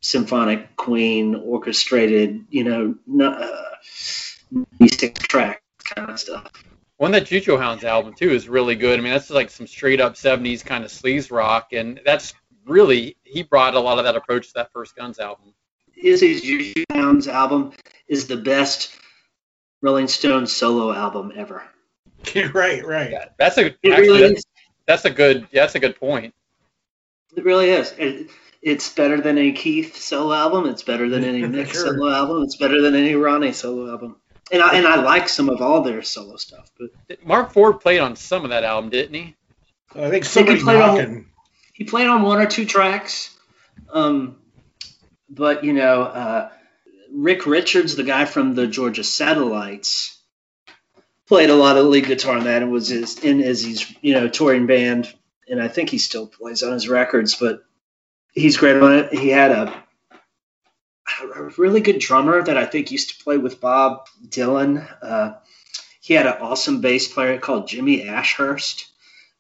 symphonic 0.02 0.76
Queen 0.76 1.36
orchestrated, 1.36 2.46
you 2.50 2.64
know, 2.64 2.96
no, 3.06 3.32
uh, 3.32 3.64
six 4.88 5.20
track 5.20 5.62
kind 5.96 6.10
of 6.10 6.20
stuff. 6.20 6.52
One 6.98 7.12
that 7.12 7.26
Juju 7.26 7.58
Hounds 7.58 7.84
album 7.84 8.14
too 8.14 8.32
is 8.32 8.50
really 8.50 8.76
good. 8.76 9.00
I 9.00 9.02
mean, 9.02 9.12
that's 9.12 9.30
like 9.30 9.50
some 9.50 9.68
straight 9.68 10.02
up 10.02 10.16
'70s 10.16 10.66
kind 10.66 10.84
of 10.84 10.92
sleaze 10.92 11.32
rock, 11.32 11.74
and 11.74 12.02
that's 12.06 12.34
really 12.66 13.18
he 13.24 13.44
brought 13.44 13.76
a 13.76 13.80
lot 13.80 14.00
of 14.00 14.06
that 14.06 14.16
approach 14.16 14.48
to 14.48 14.54
that 14.56 14.72
first 14.72 14.96
Guns 14.96 15.20
album. 15.20 15.54
Izzy's 15.96 16.42
Juju 16.42 16.84
Hounds 16.92 17.28
album 17.28 17.74
is 18.08 18.28
the 18.28 18.38
best 18.38 18.96
Rolling 19.82 20.08
Stones 20.08 20.52
solo 20.56 20.92
album 20.92 21.32
ever. 21.36 21.64
right, 22.54 22.86
right. 22.86 23.12
Yeah, 23.12 23.26
that's 23.38 23.58
a 23.58 23.66
actually, 23.68 23.92
really 23.92 24.30
that's, 24.30 24.44
that's 24.86 25.06
a 25.06 25.12
good 25.12 25.48
yeah, 25.52 25.62
that's 25.62 25.76
a 25.76 25.80
good 25.80 26.00
point. 26.00 26.34
It 27.36 27.44
really 27.44 27.70
is. 27.70 27.94
It, 27.98 28.30
it's 28.62 28.92
better 28.92 29.22
than 29.22 29.38
any 29.38 29.54
Keith 29.54 29.96
solo 29.96 30.34
album. 30.34 30.68
It's 30.68 30.84
better 30.84 31.08
than 31.10 31.24
any 31.24 31.42
Mick 31.44 31.72
Sure. 31.72 31.96
solo 31.96 32.12
album. 32.12 32.44
It's 32.44 32.58
better 32.58 32.82
than 32.82 32.96
any 32.96 33.16
Ronnie 33.16 33.54
solo 33.54 33.90
album. 33.92 34.18
And 34.52 34.62
I, 34.62 34.78
and 34.78 34.88
I 34.88 34.96
like 34.96 35.28
some 35.28 35.50
of 35.50 35.62
all 35.62 35.82
their 35.82 36.02
solo 36.02 36.38
stuff. 36.38 36.72
But 36.80 37.26
Marc 37.26 37.52
Ford 37.52 37.82
played 37.82 38.00
on 38.00 38.16
some 38.16 38.44
of 38.44 38.52
that 38.52 38.64
album, 38.64 38.90
didn't 38.90 39.14
he? 39.14 39.36
I 39.96 40.10
think 40.10 40.26
somebody 40.26 40.62
played 40.62 40.82
on- 40.82 41.26
he 41.74 41.84
played 41.84 42.08
on 42.08 42.24
one 42.24 42.40
or 42.42 42.48
two 42.48 42.66
tracks. 42.66 43.36
Um, 43.92 44.38
but 45.30 45.64
you 45.64 45.74
know, 45.74 46.02
uh, 46.02 46.50
Rick 47.12 47.46
Richards, 47.46 47.96
the 47.96 48.04
guy 48.04 48.26
from 48.26 48.56
the 48.56 48.68
Georgia 48.68 49.04
Satellites, 49.04 50.18
played 51.28 51.50
a 51.50 51.56
lot 51.56 51.78
of 51.78 51.86
lead 51.86 52.06
guitar 52.06 52.38
on 52.38 52.46
that 52.46 52.64
and 52.64 52.72
was 52.72 52.88
his, 52.88 53.20
in 53.20 53.42
Izzy's 53.42 53.94
you 54.02 54.14
know 54.14 54.28
touring 54.28 54.66
band. 54.66 55.14
And 55.50 55.62
I 55.62 55.68
think 55.68 55.90
he 55.90 55.98
still 55.98 56.28
plays 56.28 56.64
on 56.64 56.74
his 56.74 56.90
records, 56.90 57.36
but 57.36 57.64
he's 58.34 58.58
great 58.58 58.76
on 58.78 58.94
it. 58.96 59.14
He 59.14 59.30
had 59.30 59.52
a 59.52 59.84
a 61.22 61.44
really 61.58 61.82
good 61.82 62.00
drummer 62.00 62.42
that 62.44 62.58
I 62.58 62.66
think 62.66 62.92
used 62.92 63.18
to 63.18 63.24
play 63.24 63.38
with 63.38 63.60
Bob 63.62 64.08
Dylan. 64.28 64.88
Uh, 65.02 65.34
he 66.02 66.14
had 66.14 66.26
an 66.26 66.36
awesome 66.42 66.82
bass 66.82 67.12
player 67.12 67.38
called 67.38 67.68
Jimmy 67.68 68.04
Ashhurst, 68.04 68.86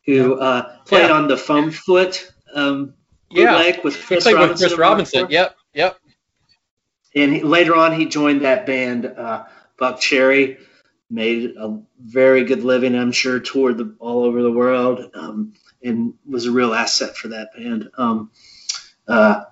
who 0.05 0.36
uh, 0.39 0.78
played 0.86 1.09
Yeah. 1.09 1.15
on 1.15 1.28
the 1.28 1.38
Foam 1.38 1.71
Foot 1.71 2.32
um, 2.53 2.93
Yeah, 3.30 3.73
with 3.84 3.95
he 3.95 4.01
Chris 4.03 4.23
played 4.23 4.36
Robinson. 4.36 4.65
with 4.65 4.71
Chris 4.71 4.80
Robinson. 4.80 5.28
Yep, 5.30 5.55
yep. 5.73 5.99
And 7.15 7.34
he, 7.36 7.41
later 7.43 7.75
on, 7.75 7.93
he 7.93 8.05
joined 8.05 8.41
that 8.41 8.65
band, 8.65 9.05
uh, 9.05 9.45
Buckcherry, 9.80 10.59
made 11.09 11.55
a 11.57 11.80
very 11.99 12.43
good 12.43 12.63
living, 12.63 12.95
I'm 12.95 13.11
sure, 13.11 13.39
toured 13.39 13.78
the, 13.78 13.95
all 13.99 14.23
over 14.23 14.41
the 14.43 14.51
world, 14.51 15.09
um, 15.13 15.53
and 15.82 16.13
was 16.28 16.45
a 16.45 16.51
real 16.51 16.73
asset 16.73 17.15
for 17.15 17.30
that 17.30 17.49
band. 17.55 17.89
Um, 17.97 18.32
uh, 19.07 19.45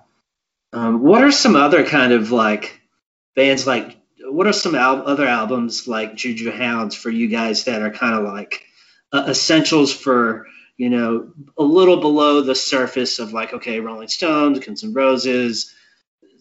um, 0.72 1.02
what 1.02 1.22
are 1.22 1.30
some 1.32 1.56
other 1.56 1.84
kind 1.84 2.12
of 2.12 2.30
like 2.32 2.80
bands 3.34 3.66
like? 3.66 3.96
What 4.28 4.46
are 4.46 4.52
some 4.52 4.74
al- 4.74 5.06
other 5.06 5.26
albums 5.26 5.86
like 5.86 6.16
Juju 6.16 6.50
Hounds 6.50 6.94
for 6.94 7.10
you 7.10 7.28
guys 7.28 7.64
that 7.64 7.82
are 7.82 7.90
kind 7.90 8.14
of 8.14 8.24
like 8.24 8.62
uh, 9.12 9.26
essentials 9.28 9.92
for 9.92 10.46
you 10.76 10.90
know 10.90 11.32
a 11.56 11.62
little 11.62 11.98
below 11.98 12.40
the 12.42 12.54
surface 12.54 13.18
of 13.18 13.32
like 13.32 13.52
okay, 13.54 13.80
Rolling 13.80 14.08
Stones, 14.08 14.58
Guns 14.58 14.82
N' 14.84 14.92
Roses, 14.92 15.74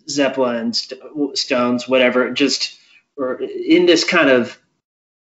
Zeppelin, 0.09 0.73
St- 0.73 1.01
Stones, 1.37 1.87
whatever, 1.87 2.31
just 2.31 2.77
or 3.17 3.41
in 3.41 3.85
this 3.85 4.03
kind 4.03 4.29
of 4.29 4.57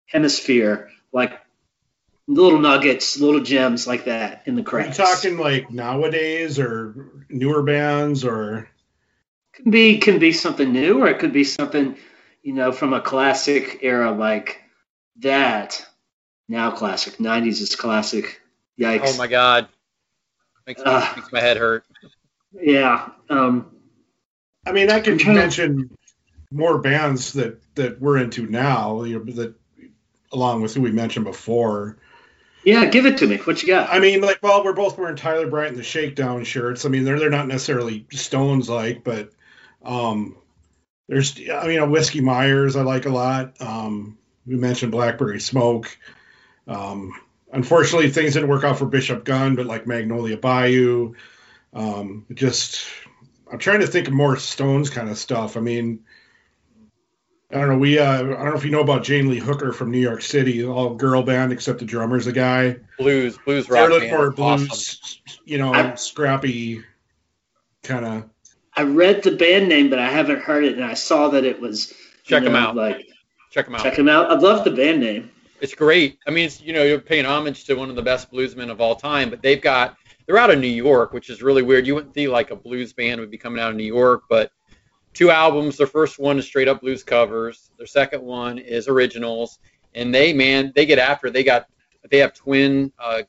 hemisphere, 0.06 0.90
like 1.12 1.38
little 2.28 2.60
nuggets, 2.60 3.18
little 3.18 3.40
gems 3.42 3.86
like 3.86 4.04
that 4.04 4.42
in 4.46 4.54
the 4.54 4.60
Are 4.60 4.80
you 4.80 4.92
cracks. 4.92 4.96
talking 4.96 5.36
like 5.38 5.70
nowadays 5.70 6.58
or 6.58 7.24
newer 7.28 7.62
bands 7.62 8.24
or 8.24 8.68
can 9.54 9.70
be 9.70 9.98
can 9.98 10.18
be 10.18 10.32
something 10.32 10.72
new, 10.72 11.02
or 11.02 11.08
it 11.08 11.18
could 11.18 11.32
be 11.32 11.44
something 11.44 11.96
you 12.42 12.52
know 12.54 12.72
from 12.72 12.92
a 12.92 13.00
classic 13.00 13.78
era 13.82 14.10
like 14.12 14.60
that. 15.20 15.84
Now 16.48 16.70
classic, 16.70 17.14
'90s 17.18 17.60
is 17.60 17.76
classic. 17.76 18.40
Yikes! 18.78 19.02
Oh 19.14 19.16
my 19.18 19.26
God. 19.26 19.68
Makes, 20.66 20.82
Ah. 20.84 21.12
makes 21.16 21.32
my 21.32 21.40
head 21.40 21.56
hurt. 21.56 21.84
Yeah. 22.52 23.08
Um, 23.28 23.74
I 24.66 24.72
mean, 24.72 24.90
I 24.90 24.96
I'm 24.96 25.02
could 25.02 25.18
trying 25.20 25.36
to- 25.36 25.40
mention 25.40 25.96
more 26.50 26.78
bands 26.78 27.32
that 27.34 27.60
that 27.74 28.00
we're 28.00 28.18
into 28.18 28.46
now. 28.46 29.02
You 29.04 29.18
know, 29.24 29.32
that 29.34 29.54
along 30.32 30.62
with 30.62 30.74
who 30.74 30.80
we 30.82 30.90
mentioned 30.92 31.24
before. 31.24 31.98
yeah. 32.64 32.84
Give 32.86 33.06
it 33.06 33.18
to 33.18 33.26
me. 33.26 33.36
What 33.38 33.62
you 33.62 33.68
got? 33.68 33.90
I 33.90 33.98
mean, 33.98 34.20
like, 34.20 34.38
well, 34.42 34.64
we're 34.64 34.72
both 34.72 34.96
wearing 34.98 35.16
Tyler 35.16 35.46
Bryant 35.48 35.70
and 35.70 35.78
the 35.78 35.82
Shakedown 35.84 36.44
shirts. 36.44 36.84
I 36.84 36.88
mean, 36.90 37.04
they're 37.04 37.18
they're 37.18 37.30
not 37.30 37.48
necessarily 37.48 38.06
Stones 38.12 38.68
like, 38.68 39.02
but 39.04 39.30
um, 39.84 40.36
there's 41.08 41.38
I 41.52 41.66
mean, 41.66 41.80
a 41.80 41.86
Whiskey 41.88 42.20
Myers 42.20 42.76
I 42.76 42.82
like 42.82 43.06
a 43.06 43.10
lot. 43.10 43.60
Um, 43.60 44.18
we 44.46 44.56
mentioned 44.56 44.92
Blackberry 44.92 45.40
Smoke. 45.40 45.96
Um, 46.66 47.12
unfortunately, 47.52 48.10
things 48.10 48.34
didn't 48.34 48.48
work 48.48 48.64
out 48.64 48.78
for 48.78 48.86
Bishop 48.86 49.24
Gunn, 49.24 49.56
but 49.56 49.66
like 49.66 49.86
Magnolia 49.86 50.36
Bayou, 50.36 51.14
um, 51.72 52.26
just 52.32 52.84
I'm 53.50 53.58
trying 53.58 53.80
to 53.80 53.86
think 53.86 54.08
of 54.08 54.14
more 54.14 54.36
Stones 54.36 54.90
kind 54.90 55.08
of 55.10 55.18
stuff. 55.18 55.56
I 55.56 55.60
mean. 55.60 56.04
I 57.50 57.56
don't 57.56 57.68
know. 57.68 57.76
We 57.78 57.98
uh, 57.98 58.10
I 58.14 58.22
don't 58.22 58.44
know 58.46 58.54
if 58.54 58.64
you 58.64 58.70
know 58.70 58.80
about 58.80 59.04
Jane 59.04 59.28
Lee 59.28 59.38
Hooker 59.38 59.74
from 59.74 59.90
New 59.90 59.98
York 59.98 60.22
City, 60.22 60.64
all 60.64 60.94
girl 60.94 61.22
band 61.22 61.52
except 61.52 61.80
the 61.80 61.84
drummer's 61.84 62.26
a 62.26 62.32
guy. 62.32 62.76
Blues, 62.96 63.36
blues 63.44 63.66
They're 63.66 63.82
rock 63.82 63.90
looking 63.90 64.08
band. 64.08 64.22
for 64.22 64.30
blues, 64.30 64.70
Awesome. 64.70 65.40
you 65.44 65.58
know, 65.58 65.94
scrappy 65.96 66.82
kind 67.82 68.06
of. 68.06 68.30
I 68.76 68.82
read 68.82 69.22
the 69.22 69.32
band 69.32 69.68
name, 69.68 69.90
but 69.90 69.98
I 69.98 70.08
haven't 70.08 70.40
heard 70.40 70.64
it, 70.64 70.74
and 70.74 70.84
I 70.84 70.94
saw 70.94 71.28
that 71.28 71.44
it 71.44 71.60
was. 71.60 71.88
check 71.88 72.42
Check 72.42 72.44
'em 72.44 72.52
know, 72.52 72.58
out. 72.58 72.76
Like 72.76 73.06
Check 73.50 73.66
them 73.66 73.74
out. 73.74 73.82
check 73.82 73.96
them 73.96 74.08
out. 74.08 74.30
I 74.30 74.34
love 74.34 74.64
the 74.64 74.70
band 74.70 75.00
name. 75.00 75.30
It's 75.60 75.74
great. 75.74 76.18
I 76.26 76.30
mean, 76.30 76.46
it's, 76.46 76.60
you 76.60 76.72
know, 76.72 76.82
you're 76.82 76.98
paying 76.98 77.24
homage 77.26 77.64
to 77.66 77.74
one 77.74 77.90
of 77.90 77.96
the 77.96 78.02
best 78.02 78.32
bluesmen 78.32 78.70
of 78.70 78.80
all 78.80 78.96
time, 78.96 79.30
but 79.30 79.42
they've 79.42 79.60
got 79.60 79.96
they're 80.26 80.38
out 80.38 80.50
of 80.50 80.58
New 80.58 80.66
York, 80.68 81.12
which 81.12 81.28
is 81.30 81.42
really 81.42 81.62
weird. 81.62 81.86
You 81.86 81.94
wouldn't 81.94 82.14
think 82.14 82.30
like 82.30 82.50
a 82.50 82.56
blues 82.56 82.92
band 82.92 83.20
would 83.20 83.30
be 83.30 83.38
coming 83.38 83.60
out 83.60 83.70
of 83.70 83.76
New 83.76 83.84
York, 83.84 84.22
but 84.28 84.50
two 85.12 85.30
albums. 85.30 85.76
Their 85.76 85.86
first 85.86 86.18
one 86.18 86.38
is 86.38 86.46
straight 86.46 86.68
up 86.68 86.80
blues 86.80 87.02
covers. 87.04 87.70
Their 87.76 87.86
second 87.86 88.22
one 88.22 88.58
is 88.58 88.88
originals, 88.88 89.58
and 89.94 90.14
they 90.14 90.32
man, 90.32 90.72
they 90.74 90.86
get 90.86 90.98
after. 90.98 91.26
it. 91.28 91.32
They 91.34 91.44
got 91.44 91.66
they 92.10 92.18
have 92.18 92.34
twin 92.34 92.90
uh, 92.98 93.22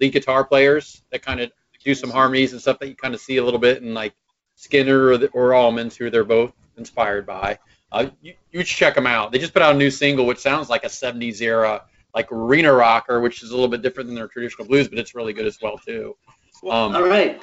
lead 0.00 0.12
guitar 0.12 0.44
players 0.44 1.02
that 1.10 1.22
kind 1.22 1.40
of 1.40 1.52
do 1.84 1.94
some 1.94 2.10
harmonies 2.10 2.52
and 2.52 2.60
stuff 2.60 2.78
that 2.80 2.88
you 2.88 2.96
kind 2.96 3.14
of 3.14 3.20
see 3.20 3.36
a 3.36 3.44
little 3.44 3.60
bit 3.60 3.82
in 3.82 3.94
like 3.94 4.14
Skynyrd 4.56 5.10
or, 5.12 5.18
the, 5.18 5.26
or 5.28 5.50
Allmans, 5.50 5.96
who 5.96 6.10
they're 6.10 6.24
both 6.24 6.52
inspired 6.76 7.26
by. 7.26 7.58
Uh, 7.92 8.08
you, 8.20 8.34
you 8.50 8.64
should 8.64 8.76
check 8.76 8.94
them 8.94 9.06
out. 9.06 9.32
They 9.32 9.38
just 9.38 9.52
put 9.52 9.62
out 9.62 9.74
a 9.74 9.78
new 9.78 9.90
single, 9.90 10.26
which 10.26 10.38
sounds 10.38 10.68
like 10.68 10.84
a 10.84 10.88
70s 10.88 11.40
era, 11.40 11.84
like 12.14 12.30
arena 12.32 12.72
rocker, 12.72 13.20
which 13.20 13.42
is 13.42 13.50
a 13.50 13.54
little 13.54 13.68
bit 13.68 13.82
different 13.82 14.08
than 14.08 14.16
their 14.16 14.28
traditional 14.28 14.66
blues, 14.66 14.88
but 14.88 14.98
it's 14.98 15.14
really 15.14 15.32
good 15.32 15.46
as 15.46 15.58
well 15.60 15.78
too. 15.78 16.16
Um, 16.64 16.96
All 16.96 17.02
right. 17.06 17.40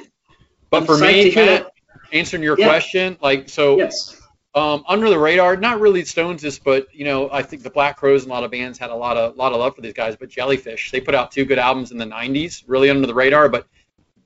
but 0.70 0.78
I'm 0.82 0.86
for 0.86 0.98
me, 0.98 1.34
Matt, 1.36 1.72
answering 2.12 2.44
your 2.44 2.58
Yeah. 2.58 2.66
question, 2.68 3.18
like 3.22 3.48
so, 3.48 3.78
Yes. 3.78 4.20
um, 4.56 4.84
under 4.88 5.10
the 5.10 5.18
radar, 5.18 5.56
not 5.56 5.80
really 5.80 6.04
Stones, 6.06 6.60
but 6.60 6.88
you 6.94 7.06
know, 7.06 7.30
I 7.32 7.42
think 7.42 7.64
the 7.64 7.70
Black 7.70 7.98
Crowes 7.98 8.24
and 8.24 8.32
a 8.32 8.34
lot 8.34 8.44
of 8.44 8.52
bands 8.52 8.78
had 8.78 8.90
a 8.90 8.96
lot 8.96 9.18
of 9.18 9.36
lot 9.36 9.54
of 9.54 9.60
love 9.60 9.76
for 9.76 9.82
these 9.82 9.94
guys. 9.94 10.16
But 10.16 10.30
Jellyfish, 10.30 10.92
they 10.92 11.00
put 11.00 11.16
out 11.16 11.32
two 11.32 11.46
good 11.46 11.60
albums 11.60 11.92
in 11.92 11.98
the 11.98 12.06
'90s, 12.06 12.64
really 12.68 12.90
under 12.90 13.08
the 13.08 13.14
radar. 13.14 13.50
But 13.50 13.68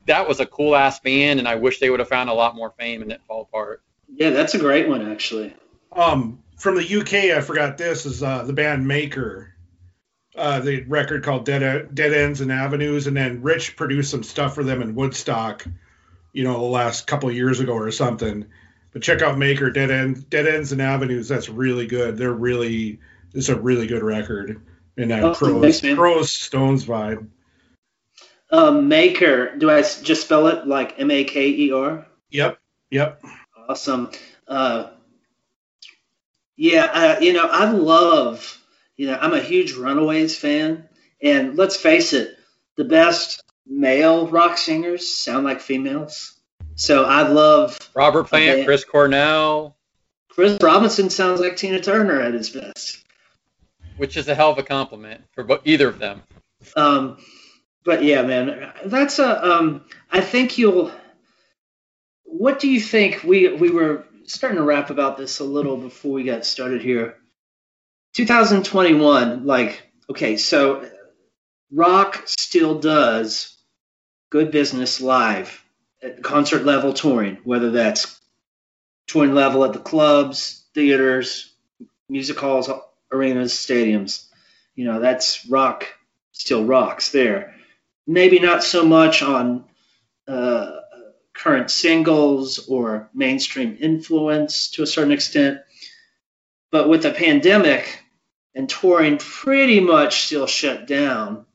that 0.08 0.28
was 0.28 0.40
a 0.40 0.46
cool 0.46 0.76
ass 0.76 1.00
band, 1.00 1.40
and 1.40 1.48
I 1.48 1.56
wish 1.56 1.80
they 1.80 1.90
would 1.90 2.00
have 2.00 2.10
found 2.10 2.30
a 2.30 2.34
lot 2.34 2.56
more 2.56 2.74
fame 2.78 3.02
and 3.02 3.12
it 3.12 3.22
fall 3.28 3.42
apart. 3.42 3.84
Yeah, 4.10 4.32
that's 4.32 4.56
a 4.56 4.60
great 4.60 4.88
one 4.88 5.10
actually. 5.10 5.54
Um, 5.92 6.44
from 6.58 6.76
the 6.76 7.00
UK, 7.00 7.36
I 7.38 7.42
forgot 7.42 7.78
this 7.78 8.06
is 8.06 8.24
uh, 8.24 8.44
the 8.44 8.54
band 8.54 8.88
Maker. 8.88 9.54
Uh, 10.36 10.60
the 10.60 10.84
record 10.84 11.24
called 11.24 11.46
Dead, 11.46 11.96
Dead 11.96 12.14
Ends 12.14 12.42
and 12.42 12.52
Avenues, 12.52 13.08
and 13.08 13.18
then 13.18 13.42
Rich 13.42 13.76
produced 13.76 14.12
some 14.12 14.22
stuff 14.22 14.54
for 14.54 14.64
them 14.64 14.84
in 14.84 14.94
Woodstock, 14.94 15.66
you 16.32 16.44
know, 16.44 16.54
the 16.54 16.66
last 16.66 17.08
couple 17.08 17.28
of 17.28 17.36
years 17.36 17.60
ago 17.60 17.74
or 17.74 17.90
something. 17.90 18.46
But 18.92 19.02
check 19.02 19.24
out 19.24 19.40
Maker 19.40 19.72
Dead 19.72 19.90
End, 19.90 20.30
Dead 20.30 20.48
Ends 20.48 20.72
and 20.72 20.82
Avenues. 20.82 21.28
That's 21.28 21.50
really 21.50 21.88
good. 21.88 22.18
They're 22.18 22.32
really 22.32 23.00
it's 23.34 23.50
a 23.50 23.60
really 23.60 23.88
good 23.88 24.04
record. 24.04 24.62
And 24.96 25.12
that 25.12 25.24
Oh, 25.24 25.34
Crowes, 25.34 25.62
thanks, 25.62 25.84
man. 25.84 26.24
Stones 26.24 26.86
vibe. 26.86 27.28
Um, 28.50 28.88
Maker. 28.88 29.56
Do 29.58 29.70
I 29.70 29.82
just 29.82 30.22
spell 30.22 30.48
it 30.48 30.68
like 30.68 31.00
M 31.00 31.12
A 31.12 31.24
K 31.24 31.50
E 31.50 31.72
R? 31.72 32.06
Yep, 32.32 32.58
yep. 32.90 33.22
Awesome. 33.68 34.12
Uh, 34.48 34.92
yeah, 36.56 36.86
uh, 36.86 37.20
you 37.20 37.34
know, 37.34 37.46
I 37.46 37.70
love, 37.72 38.58
you 38.96 39.08
know, 39.08 39.18
I'm 39.20 39.34
a 39.34 39.42
huge 39.42 39.74
Runaways 39.74 40.38
fan. 40.38 40.88
And 41.22 41.56
let's 41.58 41.78
face 41.78 42.14
it, 42.14 42.38
the 42.78 42.86
best 42.86 43.44
male 43.66 44.28
rock 44.28 44.58
singers 44.58 45.08
sound 45.08 45.46
like 45.46 45.60
females. 45.62 46.34
So 46.76 47.04
I 47.06 47.28
love 47.28 47.78
Robert 47.96 48.26
Plant, 48.26 48.50
Okay. 48.60 48.66
Chris 48.66 48.84
Cornell, 48.86 49.76
Chris 50.30 50.58
Robinson 50.62 51.10
sounds 51.10 51.40
like 51.42 51.58
Tina 51.58 51.80
Turner 51.82 52.22
at 52.22 52.34
his 52.34 52.50
best. 52.52 53.04
which 53.98 54.16
is 54.16 54.28
a 54.28 54.36
hell 54.36 54.52
of 54.52 54.58
a 54.60 54.64
compliment 54.64 55.22
for 55.34 55.60
either 55.66 55.90
of 55.90 55.98
them. 56.00 56.22
Um, 56.76 57.18
but 57.88 58.04
yeah, 58.04 58.22
man, 58.22 58.74
that's 58.84 59.18
a. 59.18 59.50
Um, 59.50 59.86
I 60.12 60.20
think 60.20 60.58
you'll. 60.58 60.92
What 62.26 62.60
do 62.60 62.70
you 62.70 62.82
think? 62.82 63.24
We 63.24 63.48
we 63.48 63.70
were 63.70 64.04
starting 64.26 64.58
to 64.58 64.64
rap 64.64 64.90
about 64.90 65.18
this 65.18 65.40
a 65.40 65.46
little 65.46 65.78
before 65.78 66.12
we 66.12 66.26
got 66.26 66.46
started 66.46 66.82
here. 66.82 67.16
2021, 68.14 69.46
like 69.46 69.90
okay, 70.10 70.36
so 70.36 70.86
rock 71.72 72.24
still 72.26 72.78
does 72.78 73.56
good 74.32 74.52
business 74.52 75.00
live 75.00 75.64
at 76.04 76.22
concert 76.22 76.66
level 76.66 76.92
touring, 76.92 77.38
whether 77.46 77.72
that's 77.72 78.20
touring 79.08 79.34
level 79.34 79.64
at 79.64 79.72
the 79.72 79.80
clubs, 79.80 80.66
theaters, 80.74 81.54
music 82.10 82.38
halls, 82.38 82.70
arenas, 83.14 83.54
stadiums. 83.54 84.26
You 84.76 84.84
know, 84.84 85.00
that's 85.00 85.48
rock 85.48 85.88
still 86.34 86.66
rocks 86.66 87.12
there. 87.12 87.54
Maybe 88.08 88.40
not 88.40 88.64
so 88.64 88.86
much 88.86 89.22
on 89.22 89.66
uh, 90.28 90.72
current 91.34 91.70
singles 91.70 92.68
or 92.68 93.10
mainstream 93.14 93.78
influence 93.80 94.72
to 94.72 94.84
a 94.84 94.88
certain 94.88 95.12
extent, 95.12 95.60
but 96.72 96.90
with 96.90 97.04
the 97.04 97.12
pandemic 97.12 98.04
and 98.56 98.70
touring 98.70 99.18
pretty 99.18 99.80
much 99.80 100.26
still 100.26 100.48
shut 100.48 100.88
down, 100.88 101.46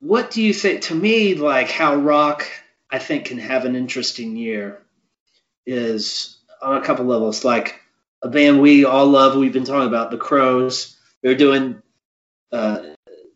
what 0.00 0.30
do 0.30 0.42
you 0.42 0.54
think? 0.54 0.82
To 0.82 0.94
me, 0.94 1.34
like 1.34 1.70
how 1.70 1.96
rock, 1.96 2.48
I 2.90 2.98
think, 2.98 3.26
can 3.26 3.38
have 3.38 3.64
an 3.64 3.76
interesting 3.76 4.36
year 4.36 4.80
is 5.66 6.38
on 6.62 6.76
a 6.76 6.84
couple 6.84 7.04
levels. 7.04 7.44
Like 7.44 7.80
a 8.22 8.28
band 8.28 8.60
we 8.60 8.84
all 8.84 9.06
love, 9.06 9.36
we've 9.36 9.52
been 9.52 9.64
talking 9.64 9.88
about, 9.88 10.10
the 10.10 10.16
Crowes. 10.16 10.96
They're 11.22 11.34
doing 11.34 11.82
uh, 12.52 12.82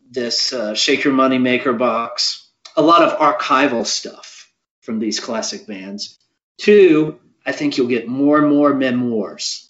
this 0.09 0.53
uh, 0.53 0.73
Shake 0.73 1.03
Your 1.03 1.13
Money 1.13 1.37
Maker 1.37 1.73
box, 1.73 2.42
a 2.75 2.81
lot 2.81 3.03
of 3.03 3.19
archival 3.19 3.85
stuff 3.85 4.51
from 4.81 4.99
these 4.99 5.19
classic 5.19 5.67
bands. 5.67 6.17
Two, 6.57 7.19
I 7.45 7.51
think 7.51 7.77
you'll 7.77 7.87
get 7.87 8.07
more 8.07 8.37
and 8.37 8.49
more 8.49 8.73
memoirs, 8.73 9.69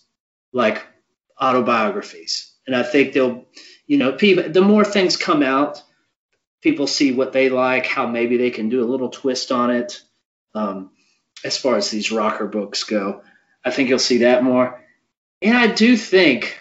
like 0.51 0.85
autobiographies. 1.39 2.51
And 2.67 2.75
I 2.75 2.83
think 2.83 3.13
they'll, 3.13 3.45
you 3.87 3.97
know, 3.97 4.13
people, 4.13 4.49
the 4.49 4.61
more 4.61 4.85
things 4.85 5.17
come 5.17 5.43
out, 5.43 5.81
people 6.61 6.87
see 6.87 7.11
what 7.11 7.33
they 7.33 7.49
like, 7.49 7.85
how 7.85 8.07
maybe 8.07 8.37
they 8.37 8.51
can 8.51 8.69
do 8.69 8.83
a 8.83 8.89
little 8.89 9.09
twist 9.09 9.51
on 9.51 9.71
it. 9.71 10.01
Um, 10.55 10.91
as 11.43 11.57
far 11.57 11.75
as 11.75 11.89
these 11.89 12.11
rocker 12.11 12.47
books 12.47 12.83
go, 12.83 13.21
I 13.65 13.71
think 13.71 13.89
you'll 13.89 13.99
see 13.99 14.19
that 14.19 14.43
more. 14.43 14.81
And 15.41 15.57
I 15.57 15.67
do 15.67 15.97
think 15.97 16.57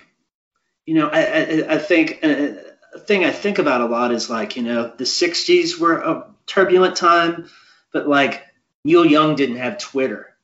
you 0.87 0.95
know, 0.95 1.09
I, 1.09 1.21
I, 1.21 1.75
I 1.75 1.79
think 1.79 2.21
uh, 2.23 2.53
a 2.95 2.99
thing 2.99 3.25
I 3.25 3.31
think 3.31 3.59
about 3.59 3.81
a 3.81 3.87
lot 3.87 4.13
is 4.13 4.29
like, 4.29 4.57
you 4.57 4.63
know, 4.63 4.93
the 4.97 5.05
60s 5.05 5.79
were 5.79 5.99
a 5.99 6.32
turbulent 6.47 6.97
time, 6.97 7.49
but 7.93 8.09
like 8.09 8.43
Neil 8.85 9.05
Young 9.05 9.37
didn't 9.37 9.57
have 9.57 9.79
Twitter. 9.79 10.35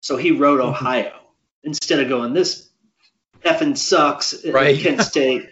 So 0.00 0.16
he 0.16 0.32
wrote 0.32 0.60
Mm-hmm. 0.60 0.68
Ohio 0.68 1.12
instead 1.62 2.00
of 2.00 2.08
going, 2.08 2.34
this 2.34 2.68
effing 3.42 3.76
sucks 3.76 4.44
at 4.44 4.52
Right. 4.52 4.78
Kent 4.78 5.00
State, 5.02 5.48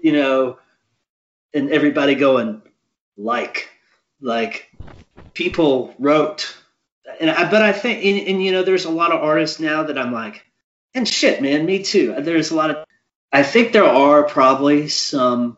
you 0.00 0.12
know, 0.12 0.58
and 1.52 1.70
everybody 1.70 2.14
going, 2.14 2.62
like, 3.16 3.68
like 4.20 4.70
people 5.34 5.94
wrote. 5.98 6.56
And 7.20 7.30
I, 7.30 7.50
but 7.50 7.62
I 7.62 7.72
think, 7.72 8.04
and, 8.04 8.28
and 8.28 8.44
you 8.44 8.52
know, 8.52 8.62
there's 8.62 8.84
a 8.84 8.90
lot 8.90 9.12
of 9.12 9.22
artists 9.22 9.60
now 9.60 9.84
that 9.84 9.98
I'm 9.98 10.12
like, 10.12 10.44
and 10.94 11.08
shit, 11.08 11.42
man, 11.42 11.66
me 11.66 11.82
too. 11.82 12.14
There's 12.18 12.50
a 12.50 12.54
lot 12.54 12.70
of, 12.70 12.84
I 13.32 13.42
think 13.42 13.72
there 13.72 13.84
are 13.84 14.24
probably 14.24 14.88
some 14.88 15.56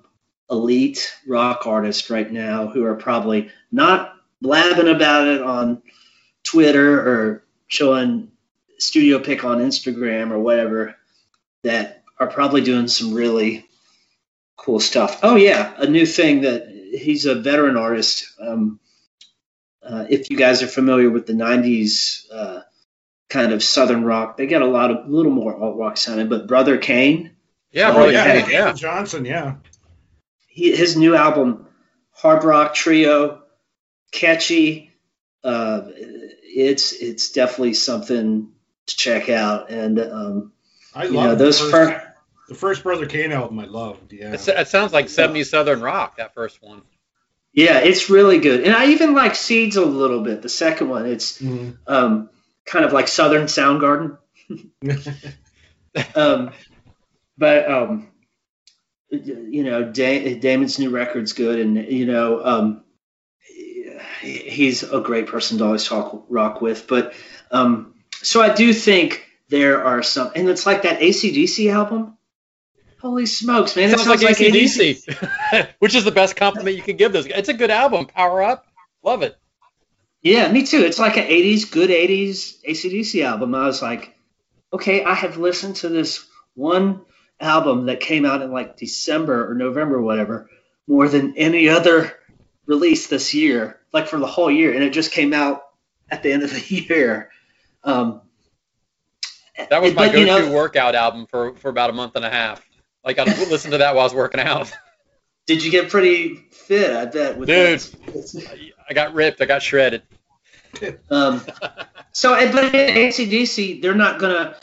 elite 0.51 1.15
rock 1.27 1.67
artists 1.67 2.11
right 2.11 2.31
now 2.31 2.67
who 2.69 2.85
are 2.85 2.95
probably 2.97 3.51
not 3.73 4.15
blabbing 4.43 4.89
about 4.89 5.27
it 5.29 5.43
on 5.43 5.83
Twitter 6.43 7.01
or 7.01 7.45
showing 7.67 8.31
studio 8.79 9.19
pick 9.19 9.45
on 9.45 9.59
Instagram 9.59 10.31
or 10.31 10.39
whatever 10.39 10.97
that 11.63 12.03
are 12.19 12.27
probably 12.27 12.61
doing 12.61 12.89
some 12.89 13.15
really 13.15 13.67
cool 14.57 14.81
stuff. 14.81 15.21
Oh 15.23 15.37
yeah, 15.37 15.73
a 15.79 15.87
new 15.87 16.05
thing 16.07 16.43
that 16.43 16.69
he's 16.69 17.25
a 17.27 17.35
veteran 17.37 17.77
artist. 17.77 18.27
Um, 18.41 18.79
uh, 19.83 20.07
if 20.09 20.31
you 20.31 20.37
guys 20.37 20.63
are 20.63 20.67
familiar 20.67 21.11
with 21.11 21.27
the 21.27 21.33
'90s 21.33 22.27
uh, 22.33 22.61
kind 23.31 23.53
of 23.53 23.63
southern 23.63 24.05
rock, 24.05 24.37
they 24.37 24.47
get 24.47 24.63
a 24.63 24.67
lot 24.67 24.91
of 24.91 25.07
a 25.07 25.09
little 25.09 25.33
more 25.33 25.57
alt 25.57 25.77
rock 25.79 25.97
sounding. 25.97 26.29
But 26.29 26.47
Brother 26.47 26.79
Cane, 26.79 27.33
Yeah, 27.73 27.91
Oh, 27.91 27.95
brother. 27.95 28.13
yeah, 28.13 28.27
Yeah, 28.27 28.35
Damon 28.35 28.51
yeah. 28.51 28.73
Johnson, 28.75 29.25
yeah. 29.25 29.55
He, 30.55 30.75
his 30.75 30.97
new 30.97 31.17
album, 31.17 31.67
Hard 32.13 32.45
Rock 32.45 32.75
Trio, 32.75 33.43
catchy. 34.13 34.93
Uh, 35.43 35.89
it's 35.97 36.93
it's 36.93 37.33
definitely 37.33 37.75
something 37.75 38.53
to 38.87 38.97
check 38.97 39.29
out. 39.29 39.71
And 39.71 39.99
um, 39.99 40.53
I 40.95 41.07
love 41.07 41.13
know 41.13 41.35
those 41.35 41.59
the, 41.59 41.71
first. 41.71 41.93
first, 41.93 42.07
the 42.49 42.55
first 42.55 42.83
Brother 42.85 43.07
Cane 43.07 43.33
album. 43.33 43.59
I 43.59 43.65
loved. 43.65 44.13
Yeah. 44.13 44.35
It, 44.35 44.47
it 44.49 44.69
sounds 44.69 44.93
like 44.93 45.07
70s 45.07 45.47
Southern 45.47 45.81
rock, 45.81 46.19
that 46.19 46.35
first 46.35 46.63
one. 46.63 46.83
Yeah, 47.53 47.79
it's 47.81 48.09
really 48.09 48.39
good. 48.39 48.63
And 48.65 48.75
I 48.75 48.87
even 48.93 49.13
like 49.13 49.35
Seeds 49.35 49.77
a 49.77 49.85
little 49.85 50.23
bit. 50.23 50.41
The 50.43 50.49
second 50.49 50.89
one, 50.89 51.07
it's 51.07 51.41
Mhm. 51.43 51.79
um, 51.87 52.31
kind 52.65 52.85
of 52.85 52.93
like 52.93 53.09
Southern 53.09 53.47
Soundgarden. 53.47 54.19
um, 56.15 56.51
but 57.37 57.71
um, 57.71 58.09
you 59.15 59.65
know, 59.65 59.85
da- 59.85 60.39
Damon's 60.39 60.79
new 60.79 60.91
record's 60.91 61.33
good, 61.33 61.59
and 61.59 61.77
you 61.77 62.07
know, 62.07 62.45
um, 62.45 62.85
he's 64.21 64.83
a 64.83 65.01
great 65.01 65.27
person 65.27 65.59
to 65.59 65.65
always 65.65 65.85
talk 65.85 66.25
rock 66.29 66.61
with. 66.61 66.87
But 66.87 67.15
um, 67.51 67.95
so 68.23 68.41
I 68.41 68.55
do 68.55 68.73
think 68.73 69.27
there 69.49 69.85
are 69.85 70.03
some, 70.03 70.31
and 70.35 70.49
it's 70.49 70.67
like 70.67 70.83
that 70.83 71.01
ACDC 71.01 71.73
album. 71.73 72.17
Holy 73.01 73.27
smokes, 73.27 73.77
man! 73.77 73.91
It 73.91 73.95
It 73.95 74.01
sounds 74.01 74.23
like 74.23 74.41
AC/DC. 74.41 75.07
ACDC, 75.07 75.69
which 75.79 75.95
is 75.95 76.05
the 76.05 76.11
best 76.11 76.37
compliment 76.37 76.77
you 76.77 76.83
can 76.83 76.97
give 76.97 77.13
this. 77.13 77.27
It's 77.27 77.51
a 77.51 77.55
good 77.55 77.71
album. 77.71 78.07
Power 78.07 78.43
up. 78.43 78.67
Love 79.03 79.23
it. 79.23 79.37
Yeah, 80.23 80.51
me 80.51 80.65
too. 80.65 80.81
It's 80.81 80.99
like 80.99 81.19
an 81.19 81.27
80s, 81.27 81.71
good 81.71 81.91
80s 81.91 82.63
ACDC 82.67 83.23
album. 83.27 83.55
I 83.55 83.67
was 83.67 83.83
like, 83.83 84.17
okay, 84.73 85.05
I 85.05 85.13
have 85.13 85.37
listened 85.37 85.77
to 85.77 85.91
this 85.91 86.27
one 86.55 87.03
album 87.45 87.87
that 87.87 88.01
came 88.01 88.25
out 88.25 88.43
in 88.43 88.51
like 88.51 88.77
December 88.77 89.51
or 89.51 89.55
November 89.55 89.97
or 89.97 90.03
whatever 90.03 90.49
more 90.87 91.09
than 91.09 91.37
any 91.37 91.69
other 91.69 92.13
release 92.67 93.07
this 93.07 93.35
year, 93.35 93.81
like 93.93 94.09
for 94.09 94.19
the 94.19 94.27
whole 94.27 94.51
year. 94.51 94.75
And 94.75 94.83
it 94.83 94.91
just 94.91 95.13
came 95.13 95.33
out 95.33 95.63
at 96.11 96.23
the 96.23 96.33
end 96.33 96.43
of 96.43 96.51
the 96.51 96.61
year. 96.75 97.31
Um, 97.83 98.23
That 99.71 99.83
was 99.83 99.95
my 99.95 100.07
but, 100.07 100.15
go-to 100.15 100.27
know, 100.27 100.53
workout 100.53 100.95
album 100.95 101.27
for, 101.27 101.55
for 101.57 101.69
about 101.69 101.91
a 101.91 101.93
month 101.93 102.17
and 102.17 102.25
a 102.25 102.31
half. 102.31 102.65
Like 103.05 103.19
I 103.19 103.25
listened 103.25 103.73
to 103.73 103.79
that 103.79 103.95
while 103.95 104.03
I 104.03 104.05
was 104.05 104.15
working 104.15 104.41
out. 104.41 104.73
Did 105.47 105.63
you 105.63 105.71
get 105.71 105.91
pretty 105.91 106.37
fit? 106.37 106.91
I 106.91 107.05
bet. 107.05 107.37
With 107.37 107.49
Dude. 107.49 107.83
I 108.89 108.95
got 108.95 109.13
ripped. 109.13 109.43
I 109.43 109.45
got 109.45 109.63
shredded. 109.63 110.03
Um, 111.11 111.43
so, 112.13 112.35
but 112.51 112.75
in 112.75 112.97
ACDC, 112.97 113.83
they're 113.83 113.95
not 113.95 114.19
gonna, 114.19 114.57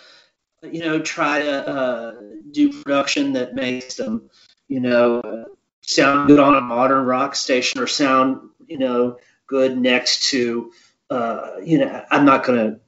you 0.64 0.82
know, 0.82 1.00
try 1.00 1.42
to 1.42 1.68
uh, 1.68 2.14
do 2.52 2.82
production 2.82 3.34
that 3.34 3.56
makes 3.56 3.96
them, 3.96 4.30
you 4.68 4.80
know, 4.80 5.46
sound 5.82 6.28
good 6.28 6.40
on 6.40 6.56
a 6.56 6.62
modern 6.62 7.06
rock 7.06 7.36
station 7.36 7.82
or 7.82 7.88
sound, 7.88 8.50
you 8.68 8.78
know, 8.78 9.18
good 9.48 9.78
next 9.78 10.30
to, 10.30 10.72
uh, 11.10 11.58
you 11.64 11.80
know, 11.80 12.06
I'm 12.10 12.26
not 12.26 12.46
gonna, 12.46 12.80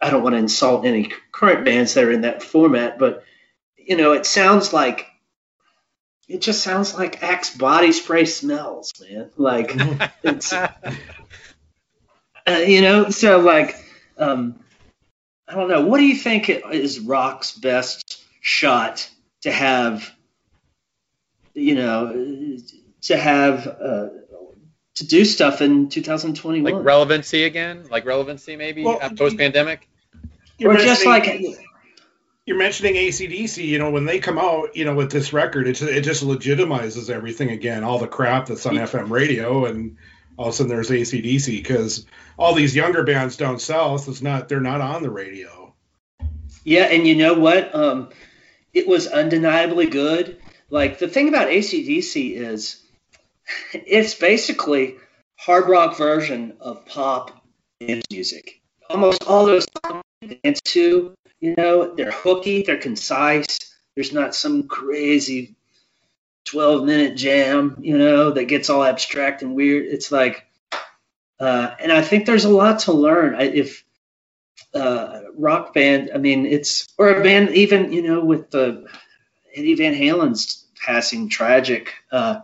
I 0.00 0.10
don't 0.10 0.22
want 0.22 0.34
to 0.34 0.38
insult 0.38 0.84
any 0.84 1.12
current 1.30 1.64
bands 1.64 1.94
that 1.94 2.04
are 2.04 2.12
in 2.12 2.22
that 2.22 2.42
format, 2.42 2.98
but 2.98 3.24
you 3.76 3.96
know, 3.96 4.12
it 4.12 4.26
sounds 4.26 4.72
like. 4.72 5.06
It 6.28 6.40
just 6.40 6.62
sounds 6.62 6.94
like 6.94 7.22
Axe 7.22 7.54
body 7.54 7.92
spray 7.92 8.24
smells, 8.24 8.92
man. 9.00 9.30
Like 9.36 9.74
it's 10.22 10.52
uh, 10.52 10.70
you 12.46 12.80
know 12.80 13.10
so 13.10 13.40
like 13.40 13.76
um 14.16 14.61
i 15.48 15.54
don't 15.54 15.68
know 15.68 15.84
what 15.84 15.98
do 15.98 16.04
you 16.04 16.16
think 16.16 16.48
is 16.48 17.00
rock's 17.00 17.52
best 17.52 18.22
shot 18.40 19.08
to 19.40 19.50
have 19.50 20.10
you 21.54 21.74
know 21.74 22.58
to 23.02 23.16
have 23.16 23.66
uh, 23.66 24.08
to 24.94 25.06
do 25.06 25.24
stuff 25.24 25.60
in 25.60 25.88
2021 25.88 26.72
Like 26.72 26.84
relevancy 26.84 27.44
again? 27.44 27.84
Like 27.90 28.04
relevancy 28.06 28.56
maybe 28.56 28.84
Well, 28.84 28.98
post 29.16 29.36
pandemic? 29.36 29.88
Or 30.64 30.76
just 30.76 31.04
like 31.04 31.26
you're 32.46 32.58
mentioning 32.58 32.94
ACDC, 32.94 33.64
you 33.64 33.78
know, 33.78 33.90
when 33.90 34.04
they 34.04 34.18
come 34.18 34.38
out, 34.38 34.76
you 34.76 34.84
know, 34.84 34.94
with 34.94 35.10
this 35.10 35.32
record, 35.32 35.66
it, 35.66 35.80
it 35.80 36.02
just 36.02 36.24
legitimizes 36.24 37.08
everything 37.08 37.50
again, 37.50 37.84
all 37.84 37.98
the 37.98 38.08
crap 38.08 38.46
that's 38.46 38.66
on 38.66 38.74
FM 38.74 39.10
radio, 39.10 39.66
and 39.66 39.96
all 40.36 40.48
of 40.48 40.54
a 40.54 40.56
sudden 40.56 40.70
there's 40.70 40.90
ACDC 40.90 41.62
because 41.62 42.06
all 42.38 42.54
these 42.54 42.74
younger 42.74 43.04
bands 43.04 43.36
down 43.36 43.58
south, 43.58 44.08
it's 44.08 44.22
not, 44.22 44.48
they're 44.48 44.60
not 44.60 44.80
on 44.80 45.02
the 45.02 45.10
radio. 45.10 45.74
Yeah, 46.64 46.84
and 46.84 47.06
you 47.06 47.16
know 47.16 47.34
what? 47.34 47.74
Um, 47.74 48.10
it 48.72 48.86
was 48.86 49.06
undeniably 49.06 49.86
good. 49.86 50.38
Like 50.70 50.98
the 50.98 51.08
thing 51.08 51.28
about 51.28 51.48
ACDC 51.48 52.36
is, 52.36 52.82
it's 53.72 54.14
basically 54.14 54.96
hard 55.36 55.68
rock 55.68 55.96
version 55.96 56.56
of 56.60 56.86
pop 56.86 57.44
music. 58.10 58.60
Almost 58.88 59.24
all 59.24 59.46
those 59.46 59.66
songs 59.84 60.02
dance 60.44 60.60
to, 60.60 61.14
you 61.40 61.54
know, 61.56 61.94
they're 61.94 62.12
hooky, 62.12 62.62
they're 62.62 62.76
concise. 62.76 63.58
There's 63.94 64.12
not 64.12 64.34
some 64.34 64.68
crazy 64.68 65.56
12 66.44 66.84
minute 66.84 67.16
jam, 67.16 67.76
you 67.80 67.96
know, 67.98 68.30
that 68.32 68.44
gets 68.44 68.70
all 68.70 68.84
abstract 68.84 69.42
and 69.42 69.54
weird. 69.54 69.86
It's 69.86 70.10
like, 70.12 70.44
uh, 71.40 71.74
and 71.80 71.90
I 71.92 72.02
think 72.02 72.26
there's 72.26 72.44
a 72.44 72.50
lot 72.50 72.80
to 72.80 72.92
learn. 72.92 73.34
I, 73.34 73.42
if 73.44 73.84
uh, 74.74 75.20
rock 75.36 75.74
band. 75.74 76.10
I 76.14 76.18
mean, 76.18 76.46
it's 76.46 76.86
or 76.98 77.10
a 77.10 77.22
band 77.22 77.50
even 77.50 77.92
you 77.92 78.02
know 78.02 78.24
with 78.24 78.50
the 78.50 78.86
Eddie 79.54 79.74
Van 79.74 79.94
Halen's 79.94 80.66
passing 80.84 81.28
tragic. 81.28 81.92
Uh, 82.10 82.40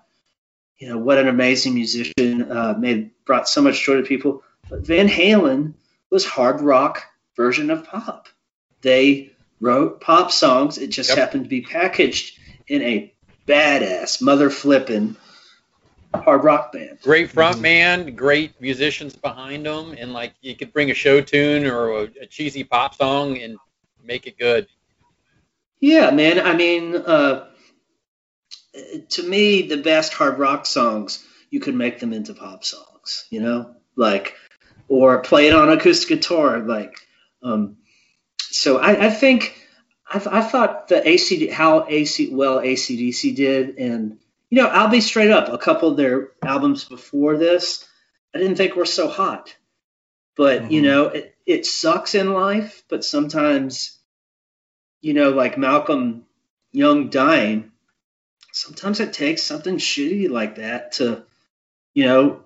you 0.79 0.89
know 0.89 0.99
what 0.99 1.19
an 1.19 1.29
amazing 1.29 1.75
musician 1.75 2.51
uh, 2.51 2.75
made 2.79 3.11
brought 3.25 3.49
so 3.49 3.63
much 3.63 3.83
joy 3.85 3.97
to 3.97 4.03
people. 4.03 4.43
But 4.69 4.87
Van 4.87 5.09
Halen 5.09 5.75
was 6.11 6.25
hard 6.25 6.61
rock 6.61 7.05
version 7.37 7.71
of 7.71 7.85
pop. 7.85 8.29
They 8.83 9.33
wrote 9.61 10.01
pop 10.01 10.31
songs. 10.31 10.79
It 10.79 10.89
just 10.89 11.11
Yep. 11.11 11.19
happened 11.19 11.45
to 11.45 11.49
be 11.51 11.63
packaged 11.63 12.39
in 12.69 12.83
a 12.83 13.15
badass 13.49 14.21
mother 14.21 14.51
flipping 14.51 15.17
hard 16.15 16.45
rock 16.45 16.73
band. 16.73 16.99
Great 17.03 17.31
front 17.31 17.61
man, 17.61 18.15
great 18.15 18.61
musicians 18.61 19.17
behind 19.17 19.67
them, 19.67 19.95
and 19.99 20.13
like 20.13 20.35
you 20.41 20.55
could 20.55 20.73
bring 20.73 20.91
a 20.91 20.95
show 20.95 21.21
tune 21.21 21.67
or 21.67 21.91
a, 21.91 22.03
a 22.23 22.27
cheesy 22.27 22.65
pop 22.65 22.95
song 22.95 23.39
and 23.39 23.57
make 24.03 24.27
it 24.27 24.39
good. 24.39 24.67
Yeah, 25.81 26.11
man. 26.11 26.41
I 26.41 26.55
mean, 26.55 26.97
uh, 26.97 27.47
to 29.11 29.23
me, 29.23 29.69
the 29.69 29.77
best 29.77 30.13
hard 30.13 30.39
rock 30.39 30.67
songs, 30.67 31.25
you 31.51 31.61
could 31.61 31.75
make 31.75 32.01
them 32.01 32.13
into 32.13 32.35
pop 32.35 32.65
songs, 32.65 33.27
you 33.31 33.41
know, 33.41 33.75
like, 33.97 34.35
or 34.89 35.21
play 35.21 35.49
it 35.49 35.55
on 35.55 35.71
acoustic 35.71 36.09
guitar, 36.09 36.61
like. 36.61 36.95
Um, 37.43 37.77
so 38.41 38.79
I, 38.79 39.07
I 39.07 39.11
think 39.11 39.55
I, 40.11 40.39
I 40.39 40.41
thought 40.43 40.89
the 40.89 41.01
ACD 41.01 41.51
how 41.51 41.87
AC 41.89 42.31
well 42.33 42.61
ACDC 42.61 43.35
did, 43.37 43.79
and 43.79 44.19
you 44.51 44.63
know, 44.63 44.69
I'll 44.69 44.89
be 44.89 45.01
straight 45.01 45.31
up. 45.31 45.49
A 45.49 45.59
couple 45.59 45.91
of 45.91 45.97
their 45.97 46.31
albums 46.43 46.85
before 46.85 47.37
this, 47.37 47.87
I 48.35 48.39
didn't 48.39 48.57
think 48.57 48.75
were 48.77 48.87
so 48.87 49.09
hot, 49.09 49.55
but 50.37 50.71
you 50.73 50.81
Mhm. 50.81 50.85
know, 50.85 51.05
it, 51.09 51.35
it 51.47 51.67
sucks 51.67 52.15
in 52.15 52.33
life, 52.33 52.83
but 52.89 53.05
sometimes 53.05 53.99
you 55.01 55.15
know, 55.15 55.31
like 55.31 55.57
Malcolm, 55.59 56.25
young 56.73 57.09
dying, 57.09 57.71
sometimes 58.53 59.01
it 59.01 59.13
takes 59.13 59.43
something 59.43 59.77
shitty 59.77 60.29
like 60.29 60.57
that 60.57 60.93
to, 60.93 61.25
you 61.95 62.05
know, 62.05 62.45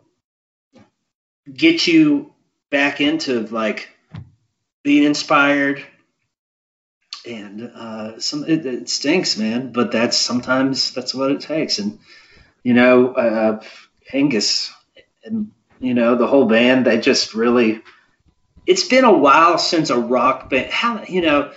get 1.53 1.87
you 1.87 2.33
back 2.71 3.01
into 3.01 3.41
like 3.47 3.89
being 4.83 5.05
inspired. 5.05 5.85
And 7.27 7.63
uh, 7.75 8.21
some 8.21 8.45
it, 8.49 8.67
it 8.67 8.89
stinks, 8.89 9.37
man, 9.37 9.73
but 9.73 9.93
that's 9.93 10.17
sometimes 10.17 10.93
that's 10.93 11.15
what 11.15 11.31
it 11.31 11.41
takes. 11.41 11.79
And 11.79 12.01
you 12.65 12.75
know, 12.75 13.15
uh, 13.15 13.63
Angus 14.13 14.73
and 15.25 15.53
you 15.79 15.95
know 15.95 16.17
the 16.17 16.27
whole 16.27 16.47
band, 16.47 16.87
they 16.87 16.99
just 17.01 17.35
really. 17.35 17.81
It's 18.67 18.87
been 18.87 19.05
a 19.05 19.13
while 19.13 19.59
since 19.59 19.91
a 19.91 19.99
rock 19.99 20.51
band. 20.51 20.71
How 20.71 21.05
you 21.09 21.21
know, 21.23 21.53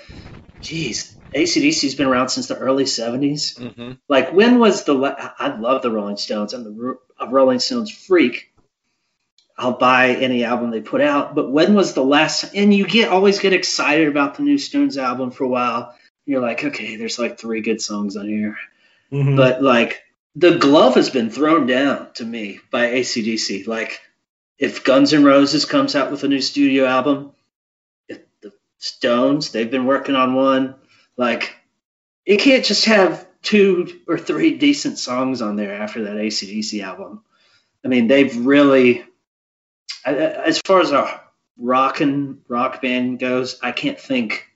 geez, 0.61 1.15
ACDC's 1.35 1.95
been 1.95 2.07
around 2.07 2.29
since 2.29 2.47
the 2.47 2.57
early 2.57 2.85
'70s. 2.85 3.57
hmm 3.59 3.93
Like 4.09 4.33
when 4.33 4.59
was 4.59 4.83
the? 4.85 4.93
la- 4.93 5.15
I 5.39 5.55
love 5.57 5.81
the 5.81 5.91
Rolling 5.91 6.17
Stones. 6.17 6.53
I'm 6.53 6.63
the 6.63 6.97
Rolling 7.27 7.59
Stones 7.59 7.91
freak. 7.91 8.51
I'll 9.57 9.77
buy 9.77 10.09
any 10.09 10.43
album 10.43 10.71
they 10.71 10.81
put 10.81 11.01
out. 11.01 11.33
But 11.33 11.49
when 11.49 11.73
was 11.73 11.93
the 11.93 12.03
last? 12.03 12.53
And 12.55 12.73
you 12.73 12.85
get 12.85 13.09
always 13.09 13.39
get 13.39 13.53
excited 13.53 14.07
about 14.07 14.35
the 14.35 14.43
new 14.43 14.57
Stones 14.57 14.97
album 14.97 15.31
for 15.31 15.45
a 15.45 15.49
while. 15.49 15.95
You're 16.25 16.41
like, 16.41 16.63
okay, 16.63 16.97
there's 16.97 17.19
like 17.19 17.37
three 17.37 17.61
good 17.61 17.81
songs 17.81 18.17
on 18.17 18.27
here. 18.27 18.57
Mhm. 19.11 19.37
But 19.37 19.61
like 19.61 20.03
the 20.35 20.57
glove 20.57 20.95
has 20.95 21.09
been 21.09 21.29
thrown 21.29 21.67
down 21.67 22.11
to 22.15 22.25
me 22.25 22.59
by 22.71 22.87
ACDC. 22.87 23.65
Like 23.67 24.01
if 24.57 24.83
Guns 24.83 25.13
N' 25.13 25.23
Roses 25.23 25.65
comes 25.65 25.95
out 25.95 26.11
with 26.11 26.23
a 26.23 26.27
new 26.27 26.41
studio 26.41 26.85
album, 26.85 27.31
if 28.09 28.19
the 28.41 28.51
Stones 28.77 29.51
they've 29.51 29.71
been 29.71 29.85
working 29.85 30.15
on 30.15 30.33
one. 30.33 30.75
Like 31.15 31.55
it 32.25 32.37
can't 32.37 32.65
just 32.65 32.85
have 32.85 33.25
two 33.41 34.01
or 34.07 34.17
three 34.17 34.57
decent 34.57 34.97
songs 34.97 35.41
on 35.41 35.55
there 35.55 35.73
after 35.73 36.03
that 36.05 36.17
ACDC 36.17 36.83
album. 36.83 37.23
I 37.83 37.87
mean, 37.87 38.07
they've 38.07 38.45
really, 38.45 39.05
I- 40.05 40.11
I- 40.15 40.45
as 40.45 40.61
far 40.65 40.81
as 40.81 40.91
a 40.91 41.21
rock 41.57 42.01
and 42.01 42.41
rock 42.47 42.81
band 42.81 43.19
goes, 43.19 43.59
I 43.61 43.71
can't 43.71 43.99
think 43.99 44.47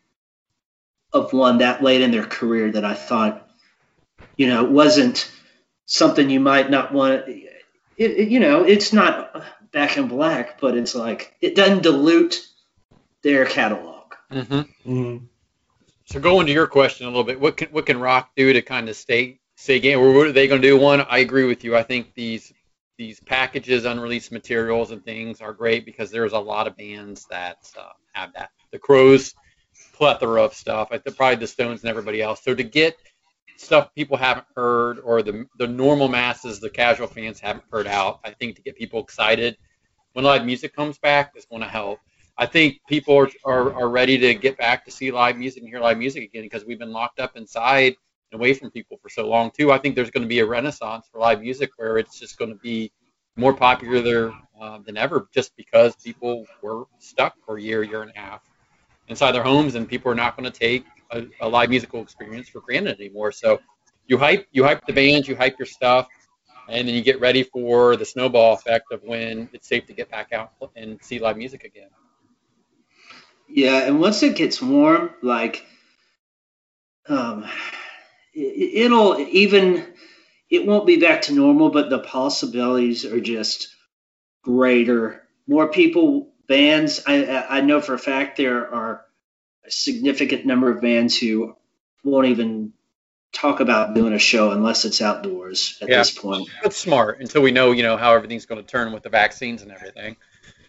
of 1.11 1.33
one 1.33 1.59
that 1.59 1.81
late 1.81 2.01
in 2.01 2.11
their 2.11 2.25
career 2.25 2.71
that 2.71 2.85
I 2.85 2.93
thought, 2.93 3.49
you 4.37 4.47
know, 4.47 4.63
wasn't 4.63 5.31
something 5.85 6.29
you 6.29 6.39
might 6.39 6.69
not 6.69 6.93
want. 6.93 7.27
It, 7.27 7.47
it, 7.97 8.29
you 8.29 8.39
know, 8.39 8.63
it's 8.63 8.93
not 8.93 9.43
back 9.71 9.97
in 9.97 10.07
black, 10.07 10.59
but 10.61 10.77
it's 10.77 10.95
like 10.95 11.35
it 11.41 11.55
doesn't 11.55 11.83
dilute 11.83 12.45
their 13.23 13.45
catalog. 13.45 14.13
hmm 14.31 14.61
Mhm. 14.85 15.21
So 16.05 16.19
going 16.19 16.47
to 16.47 16.53
your 16.53 16.67
question 16.67 17.05
a 17.05 17.09
little 17.09 17.23
bit, 17.23 17.39
what 17.39 17.57
can 17.57 17.69
what 17.69 17.85
can 17.85 17.99
rock 17.99 18.31
do 18.35 18.53
to 18.53 18.61
kind 18.61 18.89
of 18.89 18.95
stay 18.95 19.39
stay 19.55 19.79
game, 19.79 19.99
or 19.99 20.13
what 20.13 20.27
are 20.27 20.31
they 20.31 20.47
going 20.47 20.61
to 20.61 20.67
do? 20.67 20.77
One, 20.77 21.01
I 21.01 21.19
agree 21.19 21.45
with 21.45 21.63
you. 21.63 21.75
I 21.75 21.83
think 21.83 22.13
these 22.13 22.53
these 22.99 23.21
packages, 23.21 23.85
unreleased 23.85 24.29
materials, 24.31 24.91
and 24.91 25.03
things 25.03 25.39
are 25.39 25.53
great 25.53 25.85
because 25.85 26.11
there's 26.11 26.33
a 26.33 26.37
lot 26.37 26.67
of 26.67 26.75
bands 26.75 27.25
that 27.31 27.57
uh, 27.79 27.93
have 28.11 28.33
that. 28.33 28.51
The 28.71 28.77
Crowes, 28.77 29.33
plethora 29.93 30.43
of 30.43 30.53
stuff. 30.53 30.89
I 30.91 30.97
think 30.97 31.15
probably 31.15 31.37
the 31.37 31.47
Stones 31.47 31.81
and 31.81 31.89
everybody 31.89 32.21
else. 32.21 32.43
So 32.43 32.53
to 32.53 32.63
get 32.63 32.97
stuff 33.55 33.95
people 33.95 34.17
haven't 34.17 34.47
heard, 34.53 34.99
or 34.99 35.23
the 35.23 35.45
the 35.57 35.65
normal 35.65 36.09
masses, 36.09 36.59
the 36.59 36.69
casual 36.69 37.07
fans 37.07 37.39
haven't 37.39 37.63
heard 37.71 37.87
out, 37.87 38.19
I 38.25 38.31
think 38.31 38.57
to 38.57 38.61
get 38.61 38.75
people 38.75 39.01
excited 39.01 39.57
when 40.11 40.25
live 40.25 40.45
music 40.45 40.75
comes 40.75 40.97
back 40.99 41.31
is 41.37 41.45
going 41.45 41.61
to 41.61 41.69
help. 41.69 41.99
I 42.37 42.45
think 42.45 42.79
people 42.87 43.17
are, 43.17 43.29
are, 43.45 43.73
are 43.73 43.89
ready 43.89 44.17
to 44.17 44.33
get 44.33 44.57
back 44.57 44.83
to 44.85 44.91
see 44.91 45.09
live 45.11 45.37
music 45.37 45.63
and 45.63 45.69
hear 45.69 45.79
live 45.79 45.97
music 45.97 46.23
again 46.23 46.43
because 46.43 46.65
we've 46.65 46.79
been 46.79 46.91
locked 46.91 47.19
up 47.19 47.37
inside 47.37 47.95
and 48.31 48.39
away 48.39 48.53
from 48.53 48.71
people 48.71 48.97
for 49.01 49.09
so 49.09 49.27
long 49.27 49.51
too. 49.51 49.71
I 49.71 49.77
think 49.77 49.95
there's 49.95 50.11
going 50.11 50.23
to 50.23 50.27
be 50.27 50.39
a 50.39 50.45
renaissance 50.45 51.07
for 51.11 51.19
live 51.19 51.41
music 51.41 51.71
where 51.77 51.97
it's 51.97 52.19
just 52.19 52.37
going 52.37 52.51
to 52.51 52.59
be 52.59 52.91
more 53.35 53.53
popular 53.53 54.33
uh, 54.59 54.79
than 54.85 54.97
ever 54.97 55.27
just 55.33 55.55
because 55.55 55.95
people 55.95 56.45
were 56.61 56.85
stuck 56.99 57.33
for 57.45 57.57
a 57.57 57.61
year, 57.61 57.83
year 57.83 58.01
and 58.01 58.11
a 58.15 58.19
half 58.19 58.41
inside 59.07 59.31
their 59.31 59.43
homes 59.43 59.75
and 59.75 59.87
people 59.87 60.11
are 60.11 60.15
not 60.15 60.37
going 60.37 60.49
to 60.49 60.57
take 60.57 60.85
a, 61.11 61.25
a 61.41 61.47
live 61.49 61.69
musical 61.69 62.01
experience 62.01 62.49
for 62.49 62.61
granted 62.61 62.99
anymore. 62.99 63.31
So 63.31 63.59
you 64.07 64.17
hype 64.17 64.47
you 64.51 64.63
hype 64.63 64.85
the 64.85 64.93
bands, 64.93 65.27
you 65.27 65.35
hype 65.35 65.57
your 65.57 65.65
stuff, 65.65 66.07
and 66.67 66.87
then 66.87 66.95
you 66.95 67.01
get 67.01 67.19
ready 67.19 67.43
for 67.43 67.95
the 67.95 68.05
snowball 68.05 68.53
effect 68.53 68.91
of 68.91 69.01
when 69.03 69.49
it's 69.53 69.67
safe 69.67 69.85
to 69.87 69.93
get 69.93 70.09
back 70.11 70.31
out 70.33 70.51
and 70.75 71.01
see 71.03 71.19
live 71.19 71.37
music 71.37 71.63
again. 71.63 71.89
Yeah, 73.47 73.87
and 73.87 73.99
once 73.99 74.21
it 74.21 74.35
gets 74.35 74.61
warm, 74.61 75.09
like, 75.23 75.65
um, 77.07 77.45
it'll 78.39 79.19
even 79.19 79.85
it 80.49 80.65
won't 80.65 80.87
be 80.87 80.97
back 80.97 81.23
to 81.23 81.33
normal, 81.33 81.69
but 81.69 81.89
the 81.89 81.99
possibilities 81.99 83.05
are 83.05 83.19
just 83.21 83.69
greater. 84.41 85.23
More 85.47 85.67
people, 85.67 86.33
bands. 86.47 87.03
I 87.05 87.45
I 87.49 87.61
know 87.61 87.81
for 87.81 87.93
a 87.93 87.99
fact 87.99 88.37
there 88.37 88.73
are 88.73 89.05
a 89.65 89.71
significant 89.71 90.45
number 90.45 90.71
of 90.71 90.81
bands 90.81 91.17
who 91.17 91.55
won't 92.03 92.27
even 92.27 92.73
talk 93.31 93.59
about 93.59 93.93
doing 93.93 94.13
a 94.13 94.19
show 94.19 94.51
unless 94.51 94.85
it's 94.85 95.01
outdoors 95.01 95.77
at 95.81 95.89
Yeah. 95.89 95.99
this 95.99 96.11
point. 96.11 96.49
That's 96.63 96.77
smart 96.77 97.19
until 97.19 97.41
we 97.43 97.51
know, 97.51 97.71
you 97.71 97.83
know, 97.83 97.95
how 97.95 98.15
everything's 98.15 98.47
going 98.47 98.63
to 98.63 98.67
turn 98.67 98.91
with 98.91 99.03
the 99.03 99.09
vaccines 99.09 99.61
and 99.61 99.71
everything. 99.71 100.17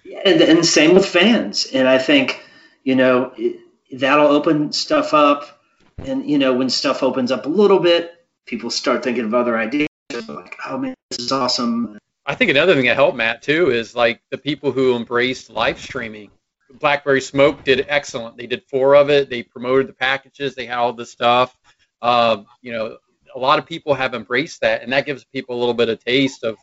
Yeah, 0.04 0.20
and, 0.24 0.40
and 0.42 0.66
same 0.66 0.94
with 0.94 1.06
fans. 1.06 1.66
And 1.72 1.88
I 1.88 1.98
think, 1.98 2.42
you 2.84 2.96
know, 2.96 3.32
it, 3.36 3.60
that'll 3.92 4.26
open 4.26 4.72
stuff 4.72 5.14
up. 5.14 5.59
And, 6.04 6.28
you 6.28 6.38
know, 6.38 6.54
when 6.54 6.70
stuff 6.70 7.02
opens 7.02 7.30
up 7.30 7.46
a 7.46 7.48
little 7.48 7.78
bit, 7.78 8.26
people 8.46 8.70
start 8.70 9.04
thinking 9.04 9.24
of 9.24 9.34
other 9.34 9.56
ideas. 9.58 9.88
Like, 10.28 10.56
oh 10.66 10.78
man, 10.78 10.94
this 11.10 11.20
is 11.20 11.32
awesome. 11.32 11.98
I 12.26 12.34
think 12.34 12.50
another 12.50 12.74
thing 12.74 12.86
that 12.86 12.96
helped 12.96 13.16
Matt 13.16 13.42
too 13.42 13.70
is 13.70 13.94
like 13.94 14.20
the 14.30 14.38
people 14.38 14.72
who 14.72 14.96
embraced 14.96 15.50
live 15.50 15.78
streaming. 15.78 16.30
BlackBerry 16.78 17.20
Smoke 17.20 17.64
did 17.64 17.86
excellent. 17.88 18.36
They 18.36 18.46
did 18.46 18.62
four 18.64 18.94
of 18.94 19.10
it. 19.10 19.28
They 19.28 19.42
promoted 19.42 19.88
the 19.88 19.92
packages. 19.92 20.54
They 20.54 20.66
had 20.66 20.78
all 20.78 20.92
the 20.92 21.06
stuff. 21.06 21.56
Um, 22.02 22.46
you 22.62 22.72
know, 22.72 22.98
a 23.34 23.38
lot 23.38 23.58
of 23.58 23.66
people 23.66 23.94
have 23.94 24.14
embraced 24.14 24.60
that, 24.60 24.82
and 24.82 24.92
that 24.92 25.06
gives 25.06 25.24
people 25.24 25.56
a 25.56 25.58
little 25.58 25.74
bit 25.74 25.88
of 25.88 26.02
taste 26.02 26.44
of 26.44 26.56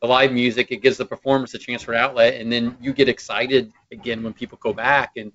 the 0.00 0.08
live 0.08 0.32
music. 0.32 0.70
It 0.70 0.82
gives 0.82 0.96
the 0.96 1.04
performance 1.04 1.54
a 1.54 1.58
chance 1.58 1.82
for 1.82 1.92
an 1.92 1.98
outlet, 1.98 2.40
and 2.40 2.52
then 2.52 2.76
you 2.80 2.92
get 2.92 3.08
excited 3.08 3.72
again 3.90 4.22
when 4.22 4.32
people 4.32 4.58
go 4.62 4.72
back. 4.72 5.12
And 5.16 5.32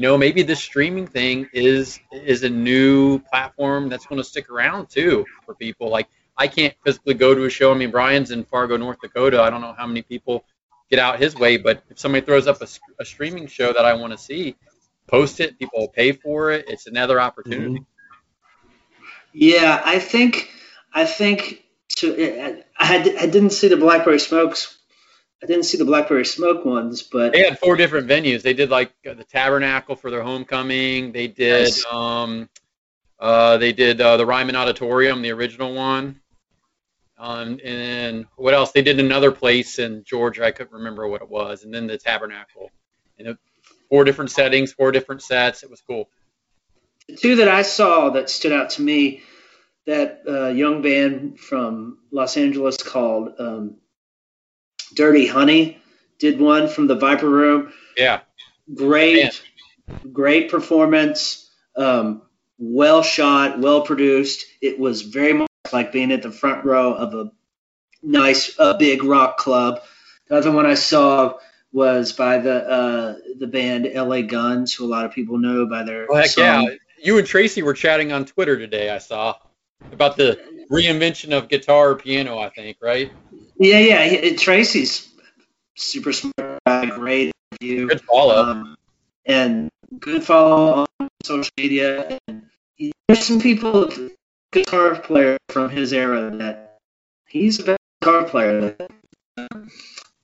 you 0.00 0.06
know, 0.06 0.16
maybe 0.16 0.42
this 0.42 0.60
streaming 0.60 1.06
thing 1.06 1.46
is 1.52 2.00
is 2.10 2.42
a 2.42 2.48
new 2.48 3.18
platform 3.18 3.90
that's 3.90 4.06
going 4.06 4.16
to 4.16 4.24
stick 4.24 4.48
around 4.48 4.88
too 4.88 5.26
for 5.44 5.54
people. 5.54 5.90
Like 5.90 6.08
I 6.38 6.46
can't 6.46 6.74
physically 6.82 7.12
go 7.12 7.34
to 7.34 7.44
a 7.44 7.50
show. 7.50 7.70
I 7.70 7.76
mean, 7.76 7.90
Brian's 7.90 8.30
in 8.30 8.44
Fargo, 8.44 8.78
North 8.78 8.98
Dakota. 9.02 9.42
I 9.42 9.50
don't 9.50 9.60
know 9.60 9.74
how 9.76 9.86
many 9.86 10.00
people 10.00 10.42
get 10.88 11.00
out 11.00 11.20
his 11.20 11.36
way, 11.36 11.58
but 11.58 11.82
if 11.90 11.98
somebody 11.98 12.24
throws 12.24 12.46
up 12.46 12.62
a 12.62 13.04
streaming 13.04 13.46
show 13.46 13.74
that 13.74 13.84
I 13.84 13.92
want 13.92 14.14
to 14.14 14.18
see, 14.18 14.56
post 15.06 15.38
it. 15.38 15.58
People 15.58 15.80
will 15.80 15.88
pay 15.88 16.12
for 16.12 16.50
it. 16.50 16.64
It's 16.70 16.86
another 16.86 17.20
opportunity. 17.20 17.80
Mm-hmm. 17.80 18.68
Yeah, 19.34 19.82
I 19.84 19.98
think, 19.98 20.48
I 20.94 21.04
think 21.04 21.62
to, 21.96 22.62
I 22.78 22.86
had, 22.86 23.06
I 23.06 23.26
didn't 23.26 23.50
see 23.50 23.68
the 23.68 23.76
Blackberry 23.76 24.18
Smokes. 24.18 24.78
I 25.42 25.46
didn't 25.46 25.64
see 25.64 25.78
the 25.78 25.86
Blackberry 25.86 26.26
Smoke 26.26 26.64
ones, 26.64 27.02
but 27.02 27.32
They 27.32 27.44
had 27.44 27.58
four 27.58 27.76
different 27.76 28.06
venues. 28.06 28.42
They 28.42 28.52
did 28.52 28.68
like 28.68 28.92
uh, 29.08 29.14
the 29.14 29.24
Tabernacle 29.24 29.96
for 29.96 30.10
their 30.10 30.22
homecoming. 30.22 31.12
They 31.12 31.28
did 31.28 31.64
Nice. 31.64 31.84
um, 31.90 32.48
uh, 33.18 33.56
they 33.56 33.72
did 33.72 34.00
uh, 34.00 34.16
the 34.18 34.26
Ryman 34.26 34.56
Auditorium, 34.56 35.22
the 35.22 35.30
original 35.30 35.74
one. 35.74 36.20
Um, 37.18 37.58
and 37.62 38.26
what 38.36 38.54
else? 38.54 38.72
They 38.72 38.82
did 38.82 38.98
another 38.98 39.30
place 39.30 39.78
in 39.78 40.04
Georgia. 40.04 40.44
I 40.44 40.52
couldn't 40.52 40.72
remember 40.72 41.06
what 41.08 41.22
it 41.22 41.28
was. 41.28 41.64
And 41.64 41.72
then 41.72 41.86
the 41.86 41.98
Tabernacle. 41.98 42.70
And 43.18 43.28
it, 43.28 43.38
four 43.90 44.04
different 44.04 44.30
settings, 44.30 44.72
four 44.72 44.92
different 44.92 45.22
sets. 45.22 45.62
It 45.62 45.70
was 45.70 45.82
cool. 45.82 46.08
the 47.08 47.16
two 47.16 47.36
that 47.36 47.48
I 47.48 47.62
saw 47.62 48.10
that 48.10 48.30
stood 48.30 48.52
out 48.52 48.70
to 48.70 48.82
me, 48.82 49.22
that 49.86 50.22
uh, 50.26 50.48
young 50.48 50.80
band 50.80 51.38
from 51.40 51.98
Los 52.10 52.36
Angeles 52.36 52.76
called 52.78 53.34
um, 53.38 53.76
Dirty 54.94 55.26
Honey 55.26 55.78
did 56.18 56.40
one 56.40 56.68
from 56.68 56.86
the 56.86 56.96
Viper 56.96 57.28
Room. 57.28 57.72
Yeah. 57.96 58.20
Great, 58.74 59.42
great 60.12 60.50
performance. 60.50 61.50
Um, 61.76 62.22
well 62.58 63.02
shot, 63.02 63.58
well 63.58 63.82
produced. 63.82 64.44
It 64.60 64.78
was 64.78 65.02
very 65.02 65.32
much 65.32 65.48
like 65.72 65.92
being 65.92 66.12
at 66.12 66.22
the 66.22 66.30
front 66.30 66.64
row 66.64 66.94
of 66.94 67.14
a 67.14 67.32
nice, 68.02 68.54
uh, 68.58 68.76
big 68.76 69.02
rock 69.02 69.38
club. 69.38 69.80
The 70.28 70.36
other 70.36 70.52
one 70.52 70.66
I 70.66 70.74
saw 70.74 71.38
was 71.72 72.12
by 72.12 72.38
the 72.38 72.68
uh, 72.68 73.14
the 73.38 73.46
band 73.46 73.88
LA 73.92 74.22
Guns, 74.22 74.74
who 74.74 74.84
a 74.84 74.88
lot 74.88 75.04
of 75.04 75.12
people 75.12 75.38
know 75.38 75.66
by 75.66 75.84
their 75.84 76.06
Well, 76.08 76.20
heck 76.20 76.30
song 76.30 76.62
yeah. 76.64 76.74
You 77.02 77.18
and 77.18 77.26
Tracii 77.26 77.62
were 77.62 77.72
chatting 77.72 78.12
on 78.12 78.26
Twitter 78.26 78.58
today, 78.58 78.90
I 78.90 78.98
saw, 78.98 79.34
about 79.90 80.16
the 80.16 80.38
reinvention 80.70 81.36
of 81.36 81.48
guitar 81.48 81.90
or 81.90 81.96
piano, 81.96 82.38
I 82.38 82.50
think, 82.50 82.76
right? 82.82 83.10
Yeah, 83.60 83.78
yeah. 83.78 84.04
he- 84.08 84.30
Tracii's 84.36 85.06
super 85.76 86.12
smart, 86.12 86.58
guy, 86.66 86.86
great 86.86 87.32
interview, 87.60 87.88
Good 87.88 88.00
follow. 88.02 88.42
um, 88.42 88.76
and 89.26 89.68
good 89.98 90.24
follow 90.24 90.86
on 90.98 91.08
social 91.22 91.52
media. 91.58 92.18
And 92.26 92.44
there's 93.06 93.22
some 93.24 93.38
people 93.40 93.90
guitar 94.52 94.96
player 94.98 95.36
from 95.50 95.68
his 95.68 95.92
era 95.92 96.30
that 96.38 96.78
he's 97.28 97.60
a 97.60 97.64
better 97.64 97.76
guitar 98.00 98.24
player. 98.24 98.76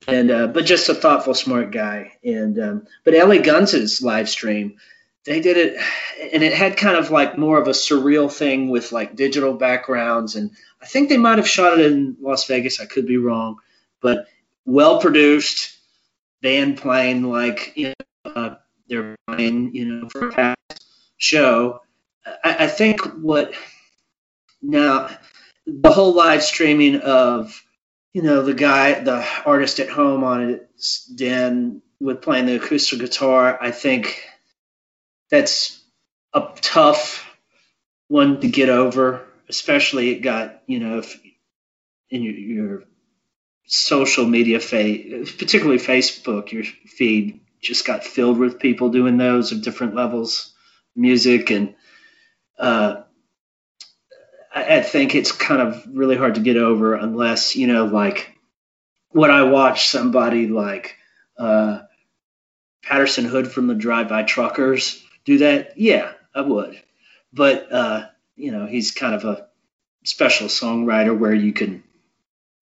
And 0.09 0.31
uh, 0.31 0.47
but 0.47 0.65
just 0.65 0.89
a 0.89 0.95
thoughtful, 0.95 1.35
smart 1.35 1.73
guy. 1.73 2.13
And 2.25 2.59
um, 2.59 2.87
but 3.05 3.13
LA 3.15 3.39
Guns' 3.43 4.01
live 4.01 4.29
stream, 4.31 4.79
they 5.27 5.41
did 5.41 5.57
it, 5.57 5.81
and 6.33 6.43
it 6.43 6.53
had 6.53 6.77
kind 6.77 6.97
of 6.97 7.11
like 7.11 7.37
more 7.37 7.61
of 7.61 7.67
a 7.67 7.73
surreal 7.73 8.33
thing 8.33 8.69
with 8.69 8.93
like 8.93 9.17
digital 9.17 9.55
backgrounds, 9.55 10.37
and 10.37 10.53
I 10.81 10.87
think 10.87 11.09
they 11.09 11.17
might 11.17 11.39
have 11.39 11.49
shot 11.49 11.79
it 11.79 11.93
in 11.93 12.17
Las 12.21 12.47
Vegas. 12.47 12.81
I 12.81 12.87
could 12.87 13.07
be 13.07 13.19
wrong, 13.19 13.57
but 14.01 14.27
well 14.65 15.01
produced, 15.01 15.77
band 16.43 16.79
playing 16.79 17.25
like 17.25 17.73
you 17.77 17.93
know 18.25 18.33
uh, 18.33 18.55
they're 18.89 19.17
playing 19.27 19.75
you 19.75 19.85
know 19.85 20.09
for 20.09 20.29
a 20.29 20.33
past 20.33 20.85
show. 21.17 21.81
I, 22.45 22.65
I 22.65 22.67
think 22.69 23.01
what 23.17 23.53
now 24.63 25.11
the 25.67 25.91
whole 25.91 26.15
live 26.15 26.45
streaming 26.45 27.01
of 27.01 27.61
you 28.13 28.23
know 28.23 28.43
the 28.43 28.55
guy 28.55 29.01
the 29.01 29.27
artist 29.45 29.81
at 29.81 29.89
home 29.89 30.23
on 30.23 30.61
his 30.77 31.11
den 31.17 31.83
with 32.01 32.23
playing 32.23 32.47
the 32.47 32.57
acoustic 32.57 33.01
guitar 33.01 33.59
i 33.61 33.71
think 33.71 34.23
that's 35.31 35.81
a 36.33 36.49
tough 36.61 37.25
one 38.09 38.41
to 38.41 38.49
get 38.49 38.69
over 38.69 39.27
especially 39.49 40.11
it 40.11 40.21
got 40.21 40.63
you 40.67 40.79
know 40.79 40.99
if 40.99 41.21
in 42.11 42.23
your, 42.23 42.35
your 42.35 42.83
social 43.67 44.27
media 44.27 44.61
feed 44.61 45.27
particularly 45.39 45.79
facebook 45.79 46.53
your 46.53 46.65
feed 46.65 47.41
just 47.61 47.87
got 47.87 48.05
filled 48.05 48.39
with 48.39 48.61
people 48.61 48.91
doing 48.91 49.17
those 49.17 49.51
of 49.51 49.63
different 49.63 49.95
levels 49.95 50.53
music. 50.97 51.51
And 51.51 51.75
uh, 52.59 53.03
I, 54.55 54.79
I 54.79 54.83
think 54.83 55.15
it's 55.15 55.33
kind 55.33 55.61
of 55.61 55.87
really 55.93 56.17
hard 56.17 56.37
to 56.37 56.41
get 56.41 56.57
over 56.57 56.95
unless 56.95 57.55
you 57.55 57.67
know 57.67 57.85
like 57.85 58.33
would 59.13 59.31
I 59.31 59.45
watch 59.45 59.89
somebody 59.89 60.49
like 60.49 60.97
uh, 61.39 61.81
Patterson 62.83 63.27
Hood 63.27 63.51
from 63.51 63.67
the 63.67 63.75
Drive 63.75 64.09
By 64.09 64.23
Truckers 64.23 65.03
do 65.27 65.39
that? 65.39 65.79
Yeah, 65.79 66.13
I 66.35 66.41
would. 66.41 66.81
But 67.33 67.71
uh, 67.71 68.07
you 68.37 68.53
know, 68.53 68.67
he's 68.67 68.93
kind 68.93 69.15
of 69.15 69.25
a 69.25 69.49
special 70.05 70.49
songwriter 70.49 71.17
where 71.17 71.35
you 71.35 71.53
can 71.53 71.83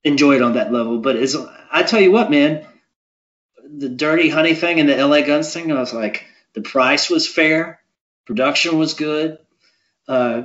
enjoy 0.03 0.37
it 0.37 0.43
on 0.43 0.55
that 0.55 0.73
level. 0.73 0.99
But 0.99 1.17
as 1.17 1.37
I 1.71 1.83
tell 1.83 2.01
you 2.01 2.11
what, 2.11 2.31
man, 2.31 2.67
the 3.63 3.89
Dirty 3.89 4.29
Honey 4.29 4.55
thing 4.55 4.81
and 4.81 4.89
the 4.89 5.07
LA 5.07 5.23
Guns 5.23 5.53
thing, 5.53 5.71
I 5.71 5.81
was 5.81 5.93
like, 5.93 6.27
the 6.55 6.63
price 6.63 7.11
was 7.11 7.29
fair, 7.29 7.81
production 8.27 8.79
was 8.79 8.95
good. 8.95 9.39
Uh, 10.07 10.43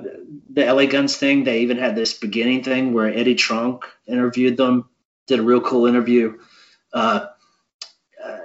the 0.51 0.65
LA 0.72 0.86
Guns 0.86 1.17
thing, 1.17 1.43
they 1.43 1.61
even 1.61 1.78
had 1.78 1.95
this 1.95 2.13
beginning 2.13 2.63
thing 2.63 2.93
where 2.93 3.07
Eddie 3.07 3.36
Trunk 3.36 3.84
interviewed 4.07 4.55
them, 4.57 4.89
did 5.28 5.39
a 5.39 5.43
real 5.43 5.61
cool 5.61 5.86
interview. 5.86 6.39
Uh, 6.93 7.28
uh, 8.24 8.38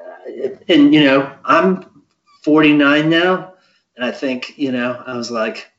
and 0.69 0.93
you 0.93 1.05
know, 1.05 1.33
I'm 1.45 2.03
49 2.43 3.09
now, 3.09 3.54
and 3.97 4.05
I 4.05 4.13
think 4.13 4.59
you 4.59 4.73
know, 4.73 5.03
I 5.07 5.17
was 5.17 5.31
like, 5.31 5.71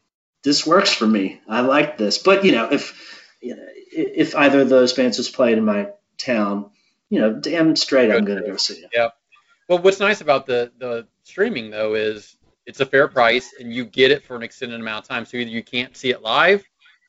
this 0.44 0.66
works 0.66 0.94
for 0.94 1.08
me. 1.08 1.42
I 1.48 1.62
like 1.62 1.98
this. 1.98 2.18
But 2.18 2.46
you 2.46 2.52
know, 2.52 2.70
if 2.72 3.30
you 3.42 3.56
know, 3.56 3.66
if 3.92 4.36
either 4.36 4.62
of 4.62 4.70
those 4.70 4.94
bands 4.94 5.18
was 5.18 5.30
played 5.30 5.58
in 5.58 5.66
my 5.66 5.90
town, 6.18 6.72
you 7.10 7.20
know, 7.20 7.34
damn 7.34 7.76
straight, 7.76 8.12
I'm 8.12 8.26
gonna 8.26 8.46
go 8.46 8.58
see 8.58 8.76
it. 8.76 8.90
Yeah. 8.94 9.10
Well, 9.68 9.80
what's 9.80 10.00
nice 10.00 10.22
about 10.22 10.46
the 10.46 10.72
the 10.78 11.08
streaming 11.24 11.72
though 11.72 11.96
is 11.96 12.36
it's 12.66 12.80
a 12.80 12.86
fair 12.86 13.08
price 13.08 13.54
and 13.60 13.74
you 13.74 13.86
get 13.86 14.12
it 14.12 14.26
for 14.26 14.36
an 14.36 14.44
extended 14.44 14.80
amount 14.80 15.06
of 15.06 15.10
time. 15.10 15.26
So 15.26 15.38
either 15.38 15.50
you 15.50 15.64
can't 15.64 15.96
see 15.96 16.10
it 16.10 16.22
live, 16.22 16.64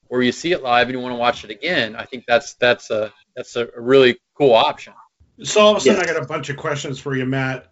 or 0.08 0.22
you 0.22 0.32
see 0.32 0.52
it 0.52 0.62
live 0.62 0.88
and 0.88 0.96
you 0.96 1.00
want 1.00 1.12
to 1.12 1.18
watch 1.18 1.44
it 1.44 1.50
again. 1.50 1.96
I 1.96 2.04
think 2.04 2.24
that's 2.26 2.54
that's 2.54 2.90
a 2.90 3.12
that's 3.34 3.56
a 3.56 3.68
really 3.76 4.18
cool 4.34 4.54
option. 4.54 4.92
So 5.42 5.60
all 5.60 5.70
of 5.72 5.78
a 5.78 5.80
sudden, 5.80 5.96
Yeah. 5.96 6.02
I 6.02 6.14
got 6.14 6.22
a 6.22 6.26
bunch 6.26 6.48
of 6.48 6.56
questions 6.56 6.98
for 6.98 7.14
you, 7.14 7.26
Matt, 7.26 7.70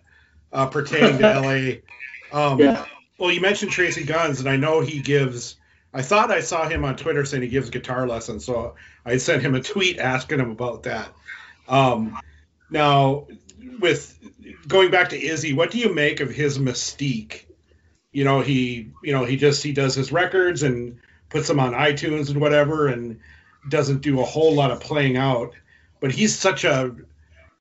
uh, 0.52 0.66
pertaining 0.66 1.18
to 1.18 1.80
LA. 2.32 2.48
Um, 2.52 2.58
Yeah. 2.58 2.84
Well, 3.24 3.32
you 3.32 3.40
mentioned 3.40 3.70
Tracii 3.72 4.06
Guns, 4.06 4.40
and 4.40 4.50
I 4.50 4.56
know 4.56 4.82
he 4.82 5.00
gives. 5.00 5.56
I 5.94 6.02
thought 6.02 6.30
I 6.30 6.42
saw 6.42 6.68
him 6.68 6.84
on 6.84 6.94
Twitter 6.94 7.24
saying 7.24 7.42
he 7.42 7.48
gives 7.48 7.70
guitar 7.70 8.06
lessons, 8.06 8.44
so 8.44 8.74
I 9.02 9.16
sent 9.16 9.40
him 9.40 9.54
a 9.54 9.62
tweet 9.62 9.98
asking 9.98 10.40
him 10.40 10.50
about 10.50 10.82
that. 10.82 11.08
Um, 11.66 12.20
now, 12.68 13.26
with 13.80 14.14
going 14.68 14.90
back 14.90 15.08
to 15.08 15.18
Izzy, 15.18 15.54
what 15.54 15.70
do 15.70 15.78
you 15.78 15.94
make 15.94 16.20
of 16.20 16.28
his 16.28 16.58
mystique? 16.58 17.44
You 18.12 18.24
know, 18.24 18.42
he, 18.42 18.90
you 19.02 19.14
know, 19.14 19.24
he 19.24 19.38
just 19.38 19.62
he 19.62 19.72
does 19.72 19.94
his 19.94 20.12
records 20.12 20.62
and 20.62 20.98
puts 21.30 21.48
them 21.48 21.60
on 21.60 21.72
iTunes 21.72 22.28
and 22.28 22.42
whatever, 22.42 22.88
and 22.88 23.20
doesn't 23.70 24.02
do 24.02 24.20
a 24.20 24.24
whole 24.24 24.54
lot 24.54 24.70
of 24.70 24.80
playing 24.80 25.16
out. 25.16 25.54
But 25.98 26.12
he's 26.12 26.38
such 26.38 26.64
a 26.64 26.94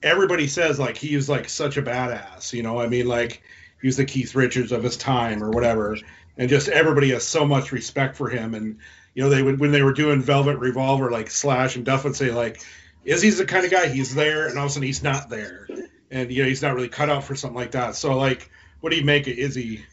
everybody 0.01 0.47
says 0.47 0.78
like 0.78 0.97
he 0.97 1.07
he's 1.07 1.30
like 1.30 1.47
such 1.47 1.78
a 1.78 1.82
badass, 1.82 2.51
you 2.51 2.64
know. 2.64 2.82
I 2.82 2.88
mean, 2.88 3.07
like 3.07 3.41
he's 3.84 3.97
the 3.97 4.05
Keith 4.05 4.34
Richards 4.34 4.71
of 4.71 4.81
his 4.81 4.97
time 4.97 5.43
or 5.43 5.51
whatever, 5.51 5.97
and 6.38 6.49
just 6.49 6.69
everybody 6.69 7.11
has 7.11 7.23
so 7.23 7.45
much 7.45 7.71
respect 7.71 8.15
for 8.15 8.29
him. 8.29 8.55
And 8.55 8.79
you 9.13 9.21
know, 9.21 9.29
they 9.29 9.43
would 9.43 9.59
when 9.59 9.71
they 9.71 9.84
were 9.84 9.93
doing 9.93 10.21
Velvet 10.23 10.57
Revolver, 10.57 11.11
like 11.11 11.29
Slash 11.29 11.75
and 11.75 11.86
Duff 11.86 12.05
would 12.05 12.15
say 12.15 12.31
like, 12.31 12.61
Izzy's 13.03 13.38
the 13.38 13.45
kind 13.45 13.65
of 13.65 13.71
guy 13.71 13.89
he's 13.89 14.15
there, 14.15 14.47
and 14.47 14.57
all 14.57 14.65
of 14.65 14.71
a 14.71 14.73
sudden 14.73 14.88
he's 14.88 15.03
not 15.03 15.29
there, 15.29 15.67
and 16.09 16.31
you 16.31 16.41
know 16.41 16.49
he's 16.49 16.63
not 16.63 16.73
really 16.73 16.89
cut 16.89 17.09
out 17.09 17.25
for 17.25 17.36
something 17.36 17.57
like 17.57 17.71
that. 17.71 17.95
So 17.95 18.17
like, 18.17 18.49
what 18.79 18.89
do 18.89 18.97
you 18.97 19.05
make 19.05 19.27
of 19.27 19.38
Izzy? 19.38 19.86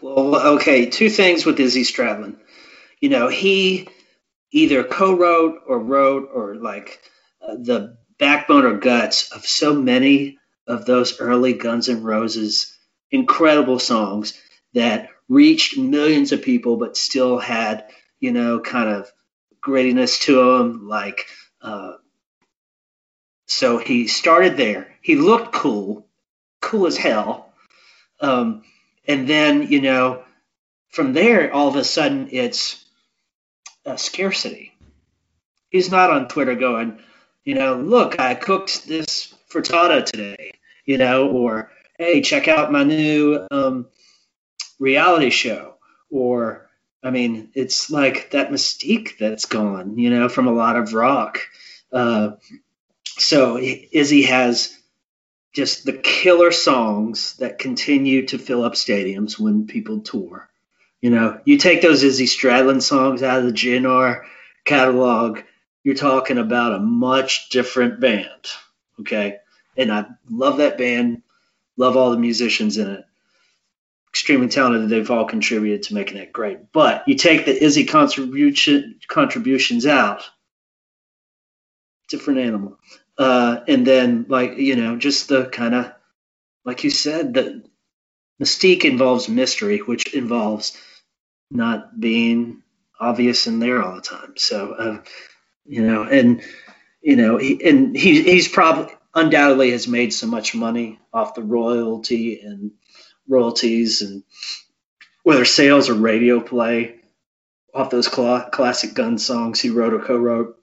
Well, 0.00 0.54
okay, 0.54 0.86
two 0.86 1.10
things 1.10 1.44
with 1.44 1.60
Izzy 1.60 1.82
Stradlin. 1.82 2.36
You 3.00 3.08
know, 3.08 3.28
he 3.28 3.88
either 4.52 4.84
co-wrote 4.84 5.62
or 5.66 5.78
wrote 5.78 6.30
or 6.32 6.54
like 6.54 7.00
uh, 7.46 7.54
the 7.54 7.98
backbone 8.18 8.64
or 8.64 8.76
guts 8.78 9.32
of 9.32 9.44
so 9.44 9.74
many 9.74 10.38
of 10.66 10.84
those 10.84 11.20
early 11.20 11.54
Guns 11.54 11.88
N' 11.88 12.02
Roses 12.02 12.76
incredible 13.10 13.78
songs 13.78 14.40
that 14.74 15.10
reached 15.28 15.76
millions 15.76 16.32
of 16.32 16.42
people 16.42 16.76
but 16.76 16.96
still 16.96 17.38
had, 17.38 17.84
you 18.20 18.32
know, 18.32 18.60
kind 18.60 18.88
of 18.88 19.10
grittiness 19.62 20.20
to 20.22 20.58
them 20.58 20.88
like 20.88 21.26
uh, 21.60 21.92
so 23.46 23.76
he 23.76 24.06
started 24.06 24.56
there. 24.56 24.88
He 25.02 25.14
looked 25.14 25.52
cool, 25.52 26.06
cool 26.60 26.86
as 26.86 26.96
hell. 26.96 27.52
Um, 28.20 28.62
and 29.06 29.28
then 29.28 29.68
you 29.68 29.80
know 29.80 30.22
from 30.90 31.12
there 31.12 31.52
all 31.52 31.68
of 31.68 31.76
a 31.76 31.84
sudden 31.84 32.28
it's 32.30 32.84
a 33.84 33.98
scarcity 33.98 34.72
he's 35.70 35.90
not 35.90 36.10
on 36.10 36.28
twitter 36.28 36.54
going 36.54 36.98
you 37.44 37.54
know 37.54 37.76
look 37.76 38.18
i 38.20 38.34
cooked 38.34 38.86
this 38.86 39.31
frittata 39.52 40.04
today 40.04 40.52
you 40.84 40.98
know 40.98 41.28
or 41.28 41.70
hey 41.98 42.20
check 42.20 42.48
out 42.48 42.72
my 42.72 42.84
new 42.84 43.46
um, 43.50 43.86
reality 44.78 45.30
show 45.30 45.74
or 46.10 46.68
i 47.02 47.10
mean 47.10 47.50
it's 47.54 47.90
like 47.90 48.30
that 48.30 48.50
mystique 48.50 49.18
that's 49.18 49.44
gone 49.46 49.98
you 49.98 50.10
know 50.10 50.28
from 50.28 50.46
a 50.46 50.52
lot 50.52 50.76
of 50.76 50.94
rock 50.94 51.40
uh, 51.92 52.32
so 53.18 53.58
izzy 53.58 54.22
has 54.22 54.76
just 55.52 55.84
the 55.84 55.92
killer 55.92 56.50
songs 56.50 57.34
that 57.36 57.58
continue 57.58 58.26
to 58.26 58.38
fill 58.38 58.64
up 58.64 58.72
stadiums 58.72 59.38
when 59.38 59.66
people 59.66 60.00
tour. 60.00 60.48
You 61.00 61.10
know, 61.10 61.40
you 61.44 61.58
take 61.58 61.82
those 61.82 62.02
Izzy 62.02 62.26
Stradlin 62.26 62.80
songs 62.80 63.22
out 63.22 63.40
of 63.40 63.44
the 63.44 63.52
GNR 63.52 64.22
catalog, 64.64 65.40
you're 65.84 65.94
talking 65.94 66.38
about 66.38 66.74
a 66.74 66.78
much 66.78 67.50
different 67.50 68.00
band. 68.00 68.46
Okay. 69.00 69.38
And 69.76 69.92
I 69.92 70.06
love 70.28 70.58
that 70.58 70.78
band, 70.78 71.22
love 71.76 71.96
all 71.96 72.10
the 72.10 72.18
musicians 72.18 72.78
in 72.78 72.90
it. 72.90 73.04
Extremely 74.10 74.48
talented. 74.48 74.90
They've 74.90 75.10
all 75.10 75.24
contributed 75.24 75.84
to 75.84 75.94
making 75.94 76.18
it 76.18 76.32
great. 76.32 76.70
But 76.72 77.08
you 77.08 77.14
take 77.14 77.46
the 77.46 77.64
Izzy 77.64 77.86
contribution 77.86 79.00
contributions 79.08 79.86
out, 79.86 80.22
different 82.08 82.40
animal 82.40 82.78
uh, 83.18 83.60
and 83.68 83.86
then 83.86 84.26
like 84.28 84.56
you 84.56 84.76
know 84.76 84.96
just 84.96 85.28
the 85.28 85.46
kind 85.46 85.74
of 85.74 85.92
like 86.64 86.84
you 86.84 86.90
said 86.90 87.34
the 87.34 87.62
mystique 88.40 88.84
involves 88.84 89.28
mystery 89.28 89.78
which 89.78 90.14
involves 90.14 90.76
not 91.50 91.98
being 91.98 92.62
obvious 92.98 93.46
in 93.46 93.58
there 93.58 93.82
all 93.82 93.94
the 93.94 94.02
time 94.02 94.34
so 94.36 94.72
uh, 94.72 95.02
you 95.66 95.86
know 95.86 96.04
and 96.04 96.42
you 97.02 97.16
know 97.16 97.36
he, 97.36 97.62
and 97.64 97.96
he, 97.96 98.22
he's 98.22 98.48
probably 98.48 98.92
undoubtedly 99.14 99.70
has 99.72 99.86
made 99.86 100.12
so 100.12 100.26
much 100.26 100.54
money 100.54 100.98
off 101.12 101.34
the 101.34 101.42
royalty 101.42 102.40
and 102.40 102.72
royalties 103.28 104.02
and 104.02 104.22
whether 105.22 105.44
sales 105.44 105.88
or 105.88 105.94
radio 105.94 106.40
play 106.40 106.96
off 107.74 107.90
those 107.90 108.08
cla- 108.08 108.48
classic 108.50 108.94
gun 108.94 109.18
songs 109.18 109.60
he 109.60 109.70
wrote 109.70 109.94
or 109.94 110.00
co-wrote 110.00 110.58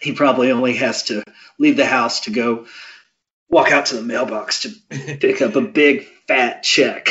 he 0.00 0.12
probably 0.12 0.52
only 0.52 0.74
has 0.74 1.04
to 1.04 1.22
leave 1.58 1.76
the 1.76 1.86
house 1.86 2.20
to 2.20 2.30
go 2.30 2.66
walk 3.48 3.70
out 3.70 3.86
to 3.86 3.96
the 3.96 4.02
mailbox 4.02 4.62
to 4.62 4.70
pick 5.18 5.40
up 5.40 5.56
a 5.56 5.60
big 5.60 6.06
fat 6.26 6.62
check. 6.62 7.08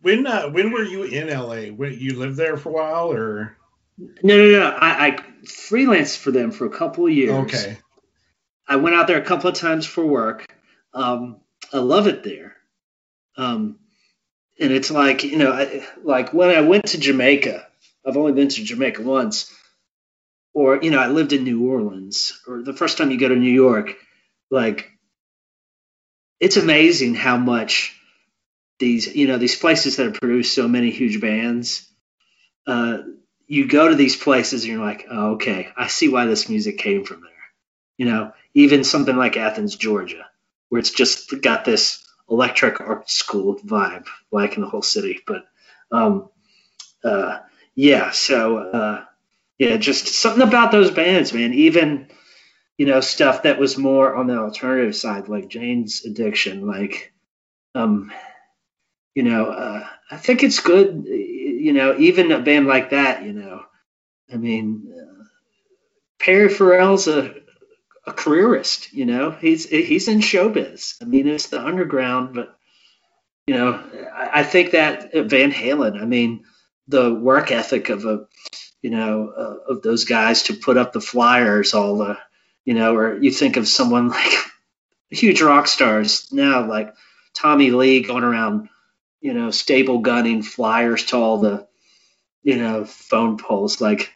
When 0.00 0.26
uh, 0.26 0.48
when 0.50 0.72
were 0.72 0.82
you 0.82 1.04
in 1.04 1.28
LA? 1.28 1.72
When, 1.74 1.98
you 1.98 2.18
lived 2.18 2.36
there 2.36 2.56
for 2.56 2.70
a 2.70 2.72
while, 2.72 3.12
or 3.12 3.56
No, 3.98 4.36
no, 4.36 4.50
no. 4.50 4.66
I, 4.66 5.06
I 5.06 5.18
freelanced 5.46 6.18
for 6.18 6.30
them 6.30 6.50
for 6.50 6.66
a 6.66 6.70
couple 6.70 7.06
of 7.06 7.12
years. 7.12 7.32
okay? 7.32 7.78
I 8.66 8.76
went 8.76 8.94
out 8.94 9.06
there 9.06 9.18
a 9.18 9.24
couple 9.24 9.50
of 9.50 9.56
times 9.56 9.86
for 9.86 10.04
work. 10.04 10.46
Um, 10.94 11.40
I 11.72 11.78
love 11.78 12.06
it 12.06 12.22
there. 12.22 12.54
Um, 13.36 13.78
and 14.60 14.72
it's 14.72 14.90
like, 14.90 15.24
you 15.24 15.36
know, 15.36 15.52
I, 15.52 15.86
like 16.02 16.32
when 16.32 16.50
I 16.50 16.60
went 16.60 16.86
to 16.88 16.98
Jamaica, 16.98 17.66
I've 18.06 18.16
only 18.16 18.32
been 18.32 18.48
to 18.48 18.64
Jamaica 18.64 19.02
once, 19.02 19.52
or, 20.54 20.80
you 20.82 20.90
know, 20.90 20.98
I 20.98 21.08
lived 21.08 21.32
in 21.32 21.44
New 21.44 21.66
Orleans, 21.70 22.38
or 22.46 22.62
the 22.62 22.74
first 22.74 22.98
time 22.98 23.10
you 23.10 23.18
go 23.18 23.28
to 23.28 23.36
New 23.36 23.50
York, 23.50 23.94
like, 24.50 24.90
it's 26.40 26.56
amazing 26.56 27.14
how 27.14 27.36
much 27.36 27.96
these, 28.78 29.14
you 29.14 29.28
know, 29.28 29.38
these 29.38 29.56
places 29.56 29.96
that 29.96 30.04
have 30.04 30.14
produced 30.14 30.54
so 30.54 30.68
many 30.68 30.90
huge 30.90 31.20
bands, 31.20 31.88
uh, 32.66 32.98
you 33.52 33.68
go 33.68 33.86
to 33.86 33.94
these 33.94 34.16
places 34.16 34.64
and 34.64 34.72
you're 34.72 34.82
like, 34.82 35.04
oh, 35.10 35.32
okay, 35.32 35.68
I 35.76 35.88
see 35.88 36.08
why 36.08 36.24
this 36.24 36.48
music 36.48 36.78
came 36.78 37.04
from 37.04 37.20
there. 37.20 37.30
You 37.98 38.06
know, 38.06 38.32
even 38.54 38.82
something 38.82 39.14
like 39.14 39.36
Athens, 39.36 39.76
Georgia, 39.76 40.24
where 40.70 40.78
it's 40.78 40.90
just 40.90 41.38
got 41.42 41.66
this 41.66 42.02
electric 42.30 42.80
art 42.80 43.10
school 43.10 43.56
vibe, 43.56 44.06
like 44.30 44.56
in 44.56 44.62
the 44.62 44.70
whole 44.70 44.80
city. 44.80 45.20
But 45.26 45.44
um, 45.90 46.30
uh, 47.04 47.40
yeah, 47.74 48.10
so 48.12 48.56
uh, 48.56 49.04
yeah, 49.58 49.76
just 49.76 50.06
something 50.06 50.40
about 50.48 50.72
those 50.72 50.90
bands, 50.90 51.34
man. 51.34 51.52
Even 51.52 52.08
you 52.78 52.86
know 52.86 53.02
stuff 53.02 53.42
that 53.42 53.58
was 53.58 53.76
more 53.76 54.14
on 54.16 54.28
the 54.28 54.38
alternative 54.38 54.96
side, 54.96 55.28
like 55.28 55.50
Jane's 55.50 56.06
Addiction, 56.06 56.66
like 56.66 57.12
um, 57.74 58.10
you 59.14 59.24
know, 59.24 59.44
uh, 59.44 59.86
I 60.10 60.16
think 60.16 60.42
it's 60.42 60.60
good. 60.60 61.06
You 61.62 61.72
know, 61.72 61.96
even 61.96 62.32
a 62.32 62.40
band 62.40 62.66
like 62.66 62.90
that, 62.90 63.22
you 63.24 63.32
know, 63.32 63.62
I 64.32 64.36
mean, 64.36 64.92
uh, 64.92 65.24
Perry 66.18 66.48
Farrell's 66.48 67.06
a 67.06 67.34
a 68.04 68.12
careerist. 68.12 68.92
You 68.92 69.06
know, 69.06 69.30
he's 69.30 69.68
he's 69.68 70.08
in 70.08 70.18
showbiz. 70.18 71.00
I 71.00 71.04
mean, 71.04 71.28
it's 71.28 71.46
the 71.46 71.64
underground, 71.64 72.34
but 72.34 72.58
you 73.46 73.54
know, 73.54 73.80
I, 74.12 74.40
I 74.40 74.42
think 74.42 74.72
that 74.72 75.12
Van 75.12 75.52
Halen. 75.52 76.02
I 76.02 76.04
mean, 76.04 76.44
the 76.88 77.14
work 77.14 77.52
ethic 77.52 77.90
of 77.90 78.04
a 78.06 78.26
you 78.80 78.90
know 78.90 79.28
uh, 79.28 79.72
of 79.72 79.82
those 79.82 80.04
guys 80.04 80.44
to 80.44 80.54
put 80.54 80.76
up 80.76 80.92
the 80.92 81.00
flyers, 81.00 81.74
all 81.74 81.98
the 81.98 82.18
you 82.64 82.74
know, 82.74 82.96
or 82.96 83.22
you 83.22 83.30
think 83.30 83.56
of 83.56 83.68
someone 83.68 84.08
like 84.18 84.32
huge 85.10 85.42
rock 85.42 85.68
stars 85.68 86.32
now, 86.32 86.68
like 86.68 86.94
Tommy 87.34 87.70
Lee 87.70 88.02
going 88.02 88.24
around, 88.24 88.68
you 89.22 89.32
know, 89.32 89.50
stable 89.50 90.00
gunning 90.00 90.42
flyers 90.42 91.06
to 91.06 91.16
all 91.16 91.38
the 91.38 91.66
you 92.42 92.56
know 92.56 92.84
phone 92.84 93.38
poles, 93.38 93.80
like. 93.80 94.12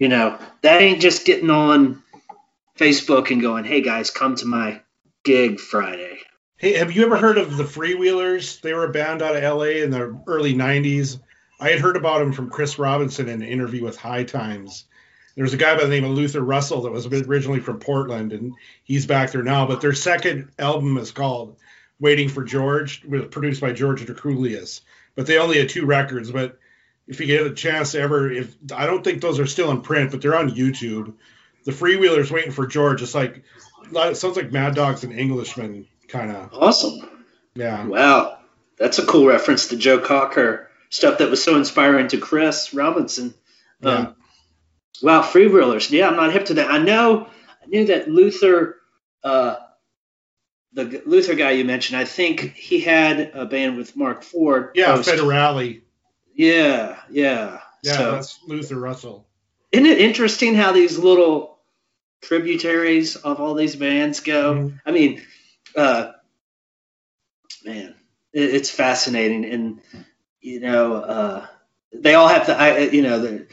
You 0.00 0.08
know, 0.08 0.36
that 0.62 0.82
ain't 0.82 1.00
just 1.00 1.24
getting 1.24 1.50
on 1.50 2.02
Facebook 2.76 3.30
and 3.30 3.40
going, 3.40 3.64
"Hey 3.64 3.80
guys, 3.80 4.10
come 4.10 4.34
to 4.34 4.44
my 4.44 4.80
gig 5.22 5.60
Friday." 5.60 6.18
Hey, 6.56 6.74
have 6.74 6.92
you 6.92 7.04
ever 7.04 7.16
heard 7.16 7.38
of 7.38 7.56
the 7.56 7.64
Freewheelers? 7.64 8.60
They 8.60 8.74
were 8.74 8.84
a 8.84 8.92
band 8.92 9.22
out 9.22 9.36
of 9.36 9.42
LA 9.42 9.82
in 9.82 9.90
the 9.90 10.18
early 10.26 10.54
90s. 10.54 11.20
I 11.60 11.70
had 11.70 11.78
heard 11.78 11.96
about 11.96 12.18
them 12.18 12.32
from 12.32 12.50
Chris 12.50 12.78
Robinson 12.78 13.28
in 13.28 13.42
an 13.42 13.48
interview 13.48 13.84
with 13.84 13.96
High 13.96 14.24
Times. 14.24 14.84
There's 15.36 15.54
a 15.54 15.56
guy 15.58 15.74
by 15.76 15.82
the 15.82 15.88
name 15.88 16.04
of 16.04 16.12
Luther 16.12 16.40
Russell 16.40 16.82
that 16.82 16.92
was 16.92 17.06
originally 17.06 17.60
from 17.60 17.80
Portland, 17.80 18.32
and 18.32 18.54
he's 18.82 19.06
back 19.06 19.30
there 19.30 19.42
now. 19.42 19.66
But 19.66 19.80
their 19.80 19.94
second 19.94 20.50
album 20.58 20.96
is 20.96 21.12
called 21.12 21.56
Waiting 22.00 22.28
for 22.28 22.44
George, 22.44 23.04
was 23.04 23.26
produced 23.26 23.60
by 23.60 23.72
George 23.72 24.04
Drakoulias. 24.04 24.80
But 25.14 25.26
they 25.26 25.38
only 25.38 25.58
had 25.58 25.68
two 25.68 25.86
records. 25.86 26.30
But 26.30 26.58
if 27.06 27.20
you 27.20 27.26
get 27.26 27.46
a 27.46 27.54
chance 27.54 27.92
to 27.92 28.00
ever, 28.00 28.30
if 28.30 28.56
I 28.74 28.86
don't 28.86 29.04
think 29.04 29.20
those 29.20 29.38
are 29.38 29.46
still 29.46 29.70
in 29.70 29.80
print, 29.82 30.10
but 30.10 30.20
they're 30.20 30.36
on 30.36 30.50
YouTube. 30.50 31.14
The 31.64 31.72
Freewheelers 31.72 32.30
Waiting 32.30 32.52
for 32.52 32.66
George. 32.66 33.00
It's 33.00 33.14
like 33.14 33.42
it 33.92 34.16
sounds 34.16 34.36
like 34.36 34.52
Mad 34.52 34.74
Dogs 34.74 35.04
and 35.04 35.18
Englishmen, 35.18 35.86
kind 36.08 36.30
of. 36.30 36.50
Awesome. 36.52 37.08
Yeah. 37.54 37.86
Wow, 37.86 38.38
that's 38.76 38.98
a 38.98 39.06
cool 39.06 39.26
reference 39.26 39.68
to 39.68 39.76
Joe 39.76 39.98
Cocker 39.98 40.70
stuff 40.90 41.18
that 41.18 41.30
was 41.30 41.42
so 41.42 41.56
inspiring 41.56 42.08
to 42.08 42.18
Chris 42.18 42.72
Robinson. 42.74 43.34
Yeah. 43.80 43.90
Um, 43.90 44.16
wow, 45.02 45.22
freewheelers. 45.22 45.90
Yeah, 45.90 46.08
I'm 46.08 46.16
not 46.16 46.32
hip 46.32 46.46
to 46.46 46.54
that. 46.54 46.70
I 46.70 46.78
know. 46.78 47.26
I 47.62 47.66
knew 47.66 47.86
that 47.86 48.08
Luther, 48.08 48.76
uh, 49.22 49.56
the 50.74 51.02
Luther 51.06 51.34
guy 51.34 51.52
you 51.52 51.64
mentioned. 51.64 51.98
I 51.98 52.04
think 52.04 52.54
he 52.54 52.80
had 52.80 53.30
a 53.34 53.46
band 53.46 53.76
with 53.76 53.96
Marc 53.96 54.22
Ford. 54.22 54.72
Yeah, 54.74 54.96
post- 54.96 55.08
Federale. 55.08 55.80
Yeah, 56.34 57.00
yeah. 57.10 57.60
Yeah, 57.82 57.96
So- 57.96 58.12
that's 58.12 58.38
Luther 58.46 58.76
Russell. 58.76 59.26
Isn't 59.72 59.86
it 59.86 59.98
interesting 59.98 60.54
how 60.54 60.72
these 60.72 60.98
little 60.98 61.58
tributaries 62.22 63.16
of 63.16 63.40
all 63.40 63.54
these 63.54 63.76
bands 63.76 64.20
go? 64.20 64.54
Mhm. 64.54 64.80
I 64.86 64.90
mean, 64.92 65.22
uh, 65.76 66.12
man, 67.64 67.94
it, 68.32 68.54
it's 68.54 68.70
fascinating, 68.70 69.44
and 69.44 69.80
you 70.40 70.60
know, 70.60 70.94
uh, 70.94 71.46
they 71.92 72.14
all 72.14 72.28
have 72.28 72.46
the, 72.46 72.56
I, 72.58 72.78
you 72.80 73.02
know, 73.02 73.18
the, 73.20 73.46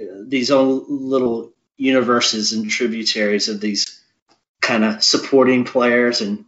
uh, 0.00 0.22
these 0.26 0.50
own 0.50 0.84
little 0.88 1.52
universes 1.76 2.52
and 2.52 2.68
tributaries 2.70 3.48
of 3.48 3.60
these 3.60 4.00
kind 4.60 4.84
of 4.84 5.02
supporting 5.02 5.64
players 5.64 6.20
and 6.20 6.44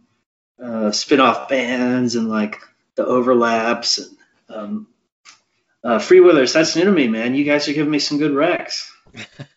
uh, 0.63 0.91
spin-off 0.91 1.49
bands 1.49 2.15
and 2.15 2.29
like 2.29 2.61
the 2.95 3.05
overlaps 3.05 3.97
and 3.97 4.17
um, 4.49 4.87
uh, 5.83 5.99
freewheelers. 5.99 6.53
That's 6.53 6.75
new 6.75 6.85
to 6.85 6.91
me, 6.91 7.07
man. 7.07 7.35
You 7.35 7.45
guys 7.45 7.67
are 7.67 7.73
giving 7.73 7.91
me 7.91 7.99
some 7.99 8.17
good 8.17 8.31
recs. 8.31 8.89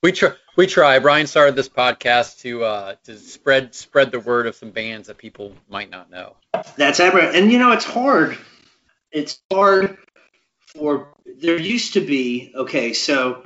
We 0.00 0.12
try. 0.12 0.30
We 0.56 0.68
try. 0.68 1.00
Brian 1.00 1.26
started 1.26 1.56
this 1.56 1.68
podcast 1.68 2.40
to 2.42 2.62
uh, 2.62 2.94
to 3.04 3.16
spread 3.16 3.74
spread 3.74 4.12
the 4.12 4.20
word 4.20 4.46
of 4.46 4.54
some 4.54 4.70
bands 4.70 5.08
that 5.08 5.18
people 5.18 5.54
might 5.68 5.90
not 5.90 6.08
know. 6.08 6.36
That's 6.76 7.00
ever, 7.00 7.18
and 7.18 7.50
you 7.50 7.58
know 7.58 7.72
it's 7.72 7.84
hard. 7.84 8.38
It's 9.10 9.40
hard 9.50 9.98
for 10.66 11.08
there 11.40 11.58
used 11.58 11.94
to 11.94 12.00
be 12.00 12.52
okay, 12.54 12.92
so 12.92 13.42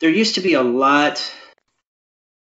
there 0.00 0.10
used 0.10 0.34
to 0.34 0.40
be 0.40 0.54
a 0.54 0.62
lot 0.62 1.22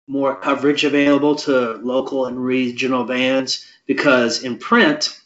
more 0.08 0.34
coverage 0.34 0.82
available 0.84 1.36
to 1.36 1.74
local 1.74 2.26
and 2.26 2.44
regional 2.44 3.04
bands 3.04 3.64
because 3.92 4.42
in 4.42 4.56
print, 4.56 5.20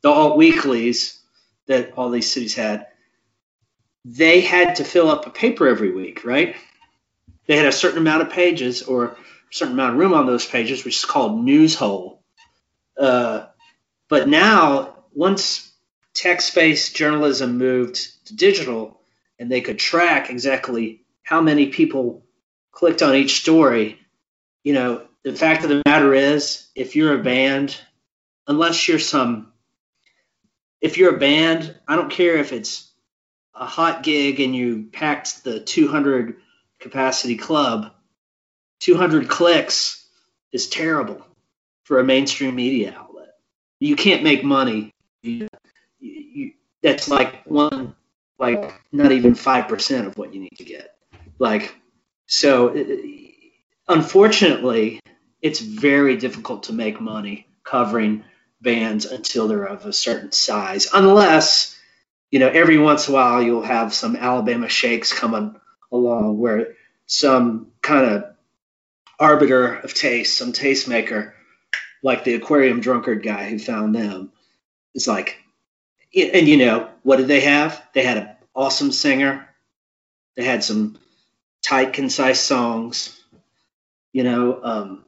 the 0.00 0.08
alt 0.08 0.38
weeklies 0.38 1.20
that 1.66 1.92
all 1.94 2.08
these 2.08 2.30
cities 2.30 2.54
had, 2.54 2.86
they 4.06 4.40
had 4.40 4.76
to 4.76 4.84
fill 4.84 5.10
up 5.10 5.26
a 5.26 5.30
paper 5.30 5.68
every 5.68 5.92
week, 5.92 6.24
right? 6.24 6.56
They 7.46 7.56
had 7.56 7.66
a 7.66 7.72
certain 7.72 7.98
amount 7.98 8.22
of 8.22 8.30
pages 8.30 8.82
or 8.82 9.04
a 9.04 9.16
certain 9.50 9.74
amount 9.74 9.92
of 9.92 9.98
room 9.98 10.14
on 10.14 10.26
those 10.26 10.46
pages, 10.46 10.86
which 10.86 10.96
is 10.96 11.04
called 11.04 11.44
news 11.44 11.74
hole. 11.74 12.22
Uh, 12.98 13.46
but 14.08 14.26
now, 14.26 14.94
once 15.12 15.70
text-based 16.14 16.96
journalism 16.96 17.58
moved 17.58 18.26
to 18.26 18.34
digital, 18.34 19.02
and 19.38 19.52
they 19.52 19.60
could 19.60 19.78
track 19.78 20.30
exactly 20.30 21.02
how 21.22 21.42
many 21.42 21.66
people 21.66 22.24
clicked 22.72 23.02
on 23.02 23.14
each 23.14 23.42
story, 23.42 23.98
you 24.64 24.72
know, 24.72 25.02
the 25.24 25.34
fact 25.34 25.62
of 25.62 25.68
the 25.68 25.82
matter 25.84 26.14
is, 26.14 26.68
if 26.74 26.96
you're 26.96 27.20
a 27.20 27.22
band, 27.22 27.78
unless 28.48 28.88
you're 28.88 28.98
some, 28.98 29.52
if 30.80 30.98
you're 30.98 31.16
a 31.16 31.18
band, 31.18 31.74
I 31.86 31.96
don't 31.96 32.10
care 32.10 32.36
if 32.38 32.52
it's 32.52 32.90
a 33.54 33.66
hot 33.66 34.02
gig 34.02 34.40
and 34.40 34.56
you 34.56 34.88
packed 34.92 35.44
the 35.44 35.60
200 35.60 36.36
capacity 36.80 37.36
club, 37.36 37.92
200 38.80 39.28
clicks 39.28 40.06
is 40.52 40.68
terrible 40.68 41.24
for 41.84 42.00
a 42.00 42.04
mainstream 42.04 42.54
media 42.56 42.94
outlet. 42.96 43.30
You 43.80 43.96
can't 43.96 44.22
make 44.22 44.44
money. 44.44 44.92
You, 45.22 45.48
you, 46.00 46.52
that's 46.82 47.08
like 47.08 47.44
one, 47.44 47.94
like 48.38 48.80
not 48.92 49.12
even 49.12 49.34
five 49.34 49.68
percent 49.68 50.06
of 50.06 50.16
what 50.16 50.32
you 50.32 50.40
need 50.40 50.56
to 50.58 50.64
get. 50.64 50.94
Like, 51.38 51.74
so 52.26 52.68
it- 52.68 53.42
unfortunately, 53.88 55.00
it's 55.42 55.60
very 55.60 56.16
difficult 56.16 56.64
to 56.64 56.72
make 56.72 57.00
money 57.00 57.48
covering 57.64 58.24
bands 58.60 59.06
until 59.06 59.48
they're 59.48 59.64
of 59.64 59.86
a 59.86 59.92
certain 59.92 60.32
size, 60.32 60.88
unless 60.92 61.78
you 62.30 62.38
know 62.38 62.48
every 62.48 62.78
once 62.78 63.08
in 63.08 63.14
a 63.14 63.16
while 63.16 63.42
you'll 63.42 63.62
have 63.62 63.94
some 63.94 64.16
Alabama 64.16 64.68
shakes 64.68 65.12
coming 65.12 65.54
along 65.92 66.38
where 66.38 66.74
some 67.06 67.68
kind 67.82 68.04
of 68.04 68.24
arbiter 69.18 69.76
of 69.76 69.94
taste, 69.94 70.36
some 70.36 70.52
tastemaker, 70.52 71.32
like 72.02 72.24
the 72.24 72.34
aquarium 72.34 72.80
drunkard 72.80 73.22
guy 73.22 73.48
who 73.48 73.58
found 73.58 73.94
them, 73.94 74.32
is 74.94 75.08
like, 75.08 75.38
and 76.14 76.48
you 76.48 76.56
know 76.56 76.88
what 77.02 77.16
did 77.16 77.28
they 77.28 77.40
have? 77.40 77.82
They 77.94 78.04
had 78.04 78.18
an 78.18 78.28
awesome 78.54 78.92
singer. 78.92 79.48
They 80.36 80.44
had 80.44 80.62
some 80.62 80.98
tight, 81.62 81.92
concise 81.92 82.40
songs. 82.40 83.14
You 84.12 84.24
know, 84.24 84.60
um, 84.62 85.04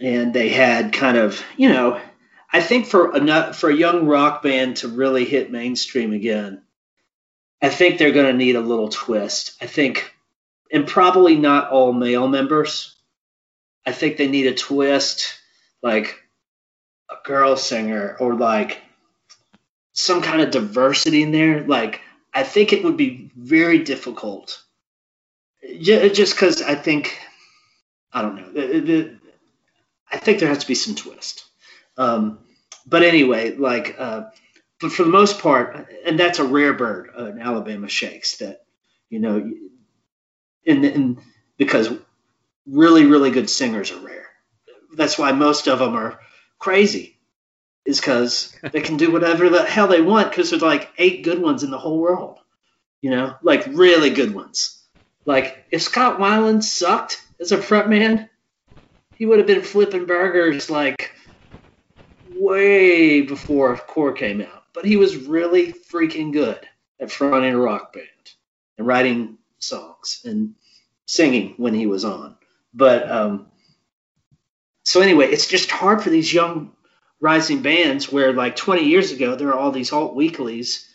and 0.00 0.34
they 0.34 0.50
had 0.50 0.92
kind 0.92 1.16
of, 1.16 1.42
you 1.56 1.68
know, 1.68 2.00
I 2.54 2.60
think 2.60 2.86
for 2.86 3.10
a 3.10 3.52
for 3.52 3.68
a 3.68 3.74
young 3.74 4.06
rock 4.06 4.40
band 4.40 4.76
to 4.76 4.88
really 4.88 5.24
hit 5.24 5.50
mainstream 5.50 6.12
again, 6.12 6.62
I 7.60 7.68
think 7.68 7.98
they're 7.98 8.12
going 8.12 8.30
to 8.30 8.32
need 8.32 8.54
a 8.54 8.60
little 8.60 8.88
twist. 8.88 9.56
I 9.60 9.66
think, 9.66 10.14
and 10.70 10.86
probably 10.86 11.34
not 11.34 11.70
all 11.70 11.92
male 11.92 12.28
members. 12.28 12.94
I 13.84 13.90
think 13.90 14.16
they 14.16 14.28
need 14.28 14.46
a 14.46 14.54
twist, 14.54 15.34
like 15.82 16.22
a 17.10 17.16
girl 17.26 17.56
singer 17.56 18.16
or 18.20 18.34
like 18.34 18.80
some 19.92 20.22
kind 20.22 20.40
of 20.40 20.52
diversity 20.52 21.24
in 21.24 21.32
there. 21.32 21.66
Like 21.66 22.02
I 22.32 22.44
think 22.44 22.72
it 22.72 22.84
would 22.84 22.96
be 22.96 23.32
very 23.34 23.80
difficult, 23.80 24.62
just 25.80 26.34
because 26.34 26.62
I 26.62 26.76
think 26.76 27.18
I 28.12 28.22
don't 28.22 28.54
know. 28.54 29.18
I 30.12 30.18
think 30.18 30.38
there 30.38 30.48
has 30.48 30.58
to 30.58 30.68
be 30.68 30.76
some 30.76 30.94
twist. 30.94 31.46
Um, 31.96 32.43
but 32.86 33.02
anyway, 33.02 33.56
like, 33.56 33.96
uh, 33.98 34.24
but 34.80 34.92
for 34.92 35.04
the 35.04 35.10
most 35.10 35.40
part, 35.40 35.88
and 36.04 36.18
that's 36.18 36.38
a 36.38 36.44
rare 36.44 36.74
bird, 36.74 37.10
uh, 37.18 37.24
an 37.26 37.40
Alabama 37.40 37.88
Shakes 37.88 38.38
that, 38.38 38.64
you 39.08 39.20
know, 39.20 39.52
in, 40.64 40.84
in 40.84 41.20
because 41.56 41.90
really, 42.66 43.06
really 43.06 43.30
good 43.30 43.48
singers 43.48 43.90
are 43.92 44.00
rare. 44.00 44.26
That's 44.94 45.18
why 45.18 45.32
most 45.32 45.68
of 45.68 45.78
them 45.78 45.94
are 45.94 46.20
crazy, 46.58 47.18
is 47.84 48.00
because 48.00 48.54
they 48.72 48.80
can 48.80 48.96
do 48.96 49.12
whatever 49.12 49.48
the 49.48 49.62
hell 49.62 49.88
they 49.88 50.02
want 50.02 50.30
because 50.30 50.50
there's 50.50 50.62
like 50.62 50.90
eight 50.98 51.24
good 51.24 51.40
ones 51.40 51.62
in 51.62 51.70
the 51.70 51.78
whole 51.78 51.98
world, 51.98 52.38
you 53.00 53.10
know, 53.10 53.36
like 53.42 53.66
really 53.68 54.10
good 54.10 54.34
ones. 54.34 54.82
Like 55.24 55.64
if 55.70 55.82
Scott 55.82 56.18
Weiland 56.18 56.62
sucked 56.62 57.22
as 57.40 57.52
a 57.52 57.58
frontman, 57.58 58.28
he 59.16 59.26
would 59.26 59.38
have 59.38 59.46
been 59.46 59.62
flipping 59.62 60.06
burgers 60.06 60.70
like 60.70 61.13
way 62.44 63.22
before 63.22 63.76
Core 63.76 64.12
came 64.12 64.40
out. 64.40 64.64
But 64.72 64.84
he 64.84 64.96
was 64.96 65.16
really 65.16 65.72
freaking 65.72 66.32
good 66.32 66.60
at 67.00 67.10
fronting 67.10 67.54
a 67.54 67.58
rock 67.58 67.92
band 67.92 68.06
and 68.78 68.86
writing 68.86 69.38
songs 69.58 70.20
and 70.24 70.54
singing 71.06 71.54
when 71.56 71.74
he 71.74 71.86
was 71.86 72.04
on. 72.04 72.36
But 72.72 73.10
um, 73.10 73.46
so 74.84 75.00
anyway, 75.00 75.26
it's 75.26 75.46
just 75.46 75.70
hard 75.70 76.02
for 76.02 76.10
these 76.10 76.32
young 76.32 76.72
rising 77.20 77.62
bands 77.62 78.12
where 78.12 78.32
like 78.32 78.56
20 78.56 78.84
years 78.84 79.10
ago 79.10 79.34
there 79.34 79.46
were 79.46 79.54
all 79.54 79.70
these 79.70 79.92
alt 79.92 80.14
weeklies 80.14 80.90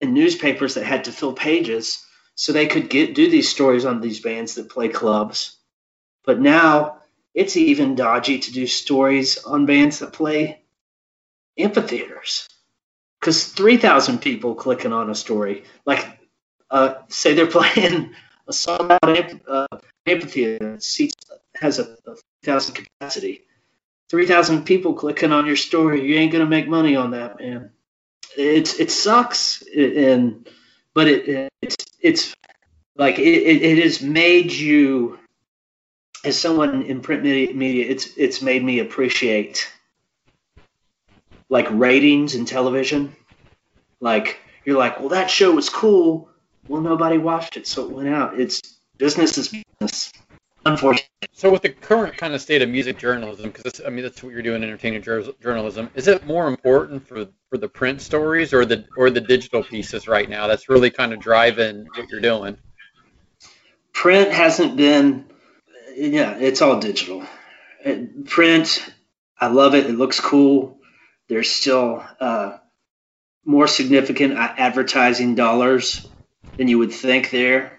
and 0.00 0.14
newspapers 0.14 0.74
that 0.74 0.84
had 0.84 1.04
to 1.04 1.12
fill 1.12 1.32
pages 1.32 2.04
so 2.34 2.52
they 2.52 2.66
could 2.66 2.88
get 2.88 3.14
do 3.14 3.28
these 3.30 3.48
stories 3.48 3.84
on 3.84 4.00
these 4.00 4.20
bands 4.20 4.54
that 4.54 4.70
play 4.70 4.88
clubs. 4.88 5.56
But 6.24 6.40
now 6.40 6.98
it's 7.36 7.56
even 7.56 7.94
dodgy 7.94 8.38
to 8.38 8.52
do 8.52 8.66
stories 8.66 9.44
on 9.44 9.66
bands 9.66 9.98
that 10.00 10.14
play 10.14 10.62
amphitheaters 11.58 12.48
because 13.20 13.44
3,000 13.52 14.20
people 14.20 14.54
clicking 14.54 14.92
on 14.92 15.10
a 15.10 15.14
story, 15.14 15.64
like 15.84 16.18
uh, 16.70 16.94
say 17.08 17.34
they're 17.34 17.46
playing 17.58 18.14
a 18.48 18.52
song 18.52 18.90
out 18.90 19.16
amp- 19.16 19.42
uh, 19.46 19.66
amphitheater, 20.06 20.72
that 20.72 20.82
seats 20.82 21.14
has 21.56 21.78
a, 21.78 21.96
a 22.06 22.16
3,000 22.44 22.74
capacity. 22.74 23.42
3,000 24.08 24.64
people 24.64 24.94
clicking 24.94 25.32
on 25.32 25.46
your 25.46 25.56
story, 25.56 26.06
you 26.08 26.14
ain't 26.16 26.32
gonna 26.32 26.46
make 26.46 26.68
money 26.68 26.96
on 26.96 27.10
that, 27.10 27.38
man. 27.38 27.70
It's 28.36 28.78
it 28.78 28.90
sucks, 28.90 29.62
and 29.76 30.48
but 30.94 31.08
it 31.08 31.50
it's 31.60 31.76
it's 32.00 32.34
like 32.96 33.18
it, 33.18 33.22
it 33.22 33.82
has 33.82 34.00
made 34.00 34.52
you 34.52 35.18
as 36.24 36.38
someone 36.38 36.82
in 36.82 37.00
print 37.00 37.22
media, 37.22 37.86
it's 37.88 38.16
it's 38.16 38.42
made 38.42 38.62
me 38.62 38.80
appreciate 38.80 39.70
like 41.48 41.66
ratings 41.70 42.34
in 42.34 42.44
television. 42.44 43.14
Like 44.00 44.38
you're 44.64 44.78
like, 44.78 44.98
well, 45.00 45.10
that 45.10 45.30
show 45.30 45.52
was 45.52 45.68
cool. 45.68 46.28
Well, 46.68 46.82
nobody 46.82 47.18
watched 47.18 47.56
it, 47.56 47.66
so 47.66 47.84
it 47.84 47.90
went 47.92 48.08
out. 48.08 48.38
It's 48.38 48.60
business 48.98 49.38
is 49.38 49.48
business. 49.78 50.12
Unfortunately, 50.64 51.28
So 51.32 51.48
with 51.48 51.62
the 51.62 51.68
current 51.68 52.16
kind 52.16 52.34
of 52.34 52.40
state 52.40 52.60
of 52.60 52.68
music 52.68 52.98
journalism, 52.98 53.52
because 53.52 53.80
I 53.86 53.90
mean 53.90 54.02
that's 54.02 54.20
what 54.20 54.32
you're 54.32 54.42
doing, 54.42 54.64
entertainment 54.64 55.04
jour- 55.04 55.32
journalism. 55.40 55.90
Is 55.94 56.08
it 56.08 56.26
more 56.26 56.48
important 56.48 57.06
for 57.06 57.28
for 57.48 57.56
the 57.56 57.68
print 57.68 58.00
stories 58.00 58.52
or 58.52 58.64
the 58.64 58.84
or 58.96 59.10
the 59.10 59.20
digital 59.20 59.62
pieces 59.62 60.08
right 60.08 60.28
now? 60.28 60.48
That's 60.48 60.68
really 60.68 60.90
kind 60.90 61.12
of 61.12 61.20
driving 61.20 61.86
what 61.94 62.08
you're 62.10 62.20
doing. 62.20 62.58
print 63.92 64.32
hasn't 64.32 64.76
been. 64.76 65.26
Yeah, 65.96 66.36
it's 66.38 66.60
all 66.60 66.78
digital. 66.78 67.24
Uh, 67.84 67.94
Print, 68.26 68.86
I 69.40 69.46
love 69.46 69.74
it. 69.74 69.86
It 69.86 69.94
looks 69.94 70.20
cool. 70.20 70.78
There's 71.28 71.50
still 71.50 72.04
uh, 72.20 72.58
more 73.46 73.66
significant 73.66 74.34
advertising 74.36 75.36
dollars 75.36 76.06
than 76.58 76.68
you 76.68 76.78
would 76.78 76.92
think 76.92 77.30
there, 77.30 77.78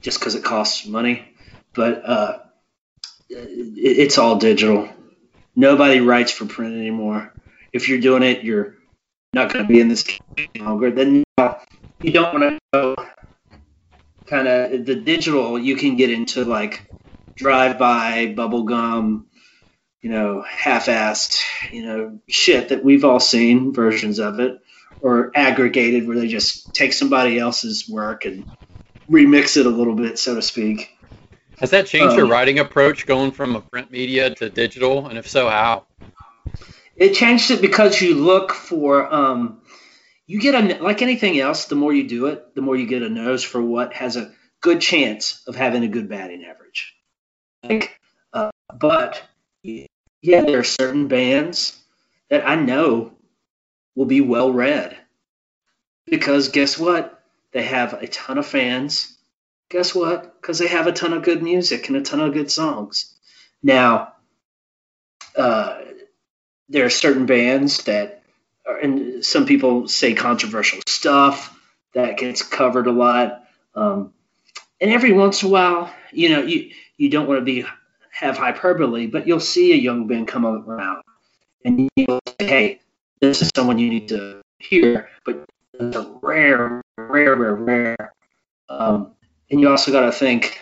just 0.00 0.20
because 0.20 0.36
it 0.36 0.44
costs 0.44 0.86
money. 0.86 1.34
But 1.74 2.02
uh, 2.04 2.38
it, 3.28 3.76
it's 3.76 4.18
all 4.18 4.36
digital. 4.36 4.88
Nobody 5.56 6.00
writes 6.00 6.30
for 6.30 6.46
print 6.46 6.76
anymore. 6.76 7.34
If 7.72 7.88
you're 7.88 8.00
doing 8.00 8.22
it, 8.22 8.44
you're 8.44 8.76
not 9.32 9.52
going 9.52 9.64
to 9.64 9.68
be 9.68 9.80
in 9.80 9.88
this 9.88 10.06
longer. 10.56 10.92
Then 10.92 11.24
uh, 11.36 11.54
you 12.00 12.12
don't 12.12 12.32
want 12.32 12.54
to 12.54 12.58
go 12.72 12.96
kind 14.30 14.48
of 14.48 14.86
the 14.86 14.94
digital. 14.94 15.58
You 15.58 15.76
can 15.76 15.96
get 15.96 16.10
into 16.10 16.44
like 16.44 16.88
drive-by, 17.34 18.34
bubblegum, 18.36 19.24
you 20.00 20.10
know, 20.10 20.42
half-assed, 20.48 21.42
you 21.72 21.84
know, 21.84 22.20
shit 22.28 22.70
that 22.70 22.84
we've 22.84 23.04
all 23.04 23.20
seen 23.20 23.74
versions 23.74 24.18
of 24.18 24.40
it, 24.40 24.58
or 25.02 25.30
aggregated 25.34 26.06
where 26.06 26.16
they 26.16 26.28
just 26.28 26.72
take 26.74 26.92
somebody 26.92 27.38
else's 27.38 27.88
work 27.88 28.24
and 28.24 28.50
remix 29.10 29.56
it 29.56 29.66
a 29.66 29.70
little 29.70 29.94
bit, 29.94 30.18
so 30.18 30.34
to 30.36 30.42
speak. 30.42 30.96
Has 31.58 31.70
that 31.70 31.86
changed 31.86 32.16
your 32.16 32.24
Um, 32.24 32.30
writing 32.30 32.58
approach 32.58 33.06
going 33.06 33.32
from 33.32 33.56
a 33.56 33.60
print 33.60 33.90
media 33.90 34.34
to 34.36 34.48
digital? 34.48 35.06
And 35.06 35.18
if 35.18 35.28
so, 35.28 35.48
how? 35.48 35.84
It 36.96 37.14
changed 37.14 37.50
it 37.50 37.60
because 37.60 38.00
you 38.00 38.14
look 38.14 38.52
for 38.52 39.12
um, 39.12 39.59
you 40.30 40.40
get 40.40 40.54
a 40.54 40.82
like 40.82 41.02
anything 41.02 41.40
else. 41.40 41.64
The 41.64 41.74
more 41.74 41.92
you 41.92 42.06
do 42.06 42.26
it, 42.26 42.54
the 42.54 42.62
more 42.62 42.76
you 42.76 42.86
get 42.86 43.02
a 43.02 43.08
nose 43.08 43.42
for 43.42 43.60
what 43.60 43.92
has 43.94 44.16
a 44.16 44.32
good 44.60 44.80
chance 44.80 45.42
of 45.48 45.56
having 45.56 45.82
a 45.82 45.88
good 45.88 46.08
batting 46.08 46.44
average. 46.44 46.94
Like, 47.64 47.98
uh, 48.32 48.50
but 48.72 49.20
yeah, 49.64 49.86
there 50.22 50.60
are 50.60 50.64
certain 50.64 51.08
bands 51.08 51.76
that 52.28 52.46
I 52.46 52.54
know 52.54 53.12
will 53.96 54.06
be 54.06 54.20
well 54.20 54.52
read 54.52 54.96
because 56.06 56.50
guess 56.50 56.78
what? 56.78 57.20
They 57.52 57.64
have 57.64 57.94
a 57.94 58.06
ton 58.06 58.38
of 58.38 58.46
fans. 58.46 59.18
Guess 59.68 59.96
what? 59.96 60.40
Because 60.40 60.60
they 60.60 60.68
have 60.68 60.86
a 60.86 60.92
ton 60.92 61.12
of 61.12 61.24
good 61.24 61.42
music 61.42 61.88
and 61.88 61.96
a 61.96 62.02
ton 62.02 62.20
of 62.20 62.32
good 62.32 62.52
songs. 62.52 63.16
Now, 63.64 64.12
uh, 65.34 65.80
there 66.68 66.86
are 66.86 66.90
certain 66.90 67.26
bands 67.26 67.82
that, 67.84 68.19
and 68.76 69.24
some 69.24 69.46
people 69.46 69.88
say 69.88 70.14
controversial 70.14 70.80
stuff 70.86 71.56
that 71.94 72.18
gets 72.18 72.42
covered 72.42 72.86
a 72.86 72.92
lot. 72.92 73.44
Um, 73.74 74.12
and 74.80 74.90
every 74.90 75.12
once 75.12 75.42
in 75.42 75.48
a 75.48 75.52
while, 75.52 75.92
you 76.12 76.30
know, 76.30 76.42
you 76.42 76.70
you 76.96 77.08
don't 77.08 77.28
want 77.28 77.40
to 77.40 77.44
be 77.44 77.64
have 78.12 78.36
hyperbole, 78.36 79.06
but 79.06 79.26
you'll 79.26 79.40
see 79.40 79.72
a 79.72 79.76
young 79.76 80.06
man 80.06 80.26
come 80.26 80.46
around, 80.46 81.02
and 81.64 81.88
you'll 81.96 82.20
say, 82.40 82.46
"Hey, 82.46 82.80
this 83.20 83.42
is 83.42 83.50
someone 83.54 83.78
you 83.78 83.88
need 83.88 84.08
to 84.08 84.42
hear." 84.58 85.08
But 85.24 85.44
it's 85.74 85.96
a 85.96 86.18
rare, 86.22 86.82
rare, 86.96 87.34
rare, 87.36 87.54
rare. 87.54 88.12
Um, 88.68 89.12
and 89.50 89.60
you 89.60 89.68
also 89.68 89.92
got 89.92 90.02
to 90.02 90.12
think, 90.12 90.60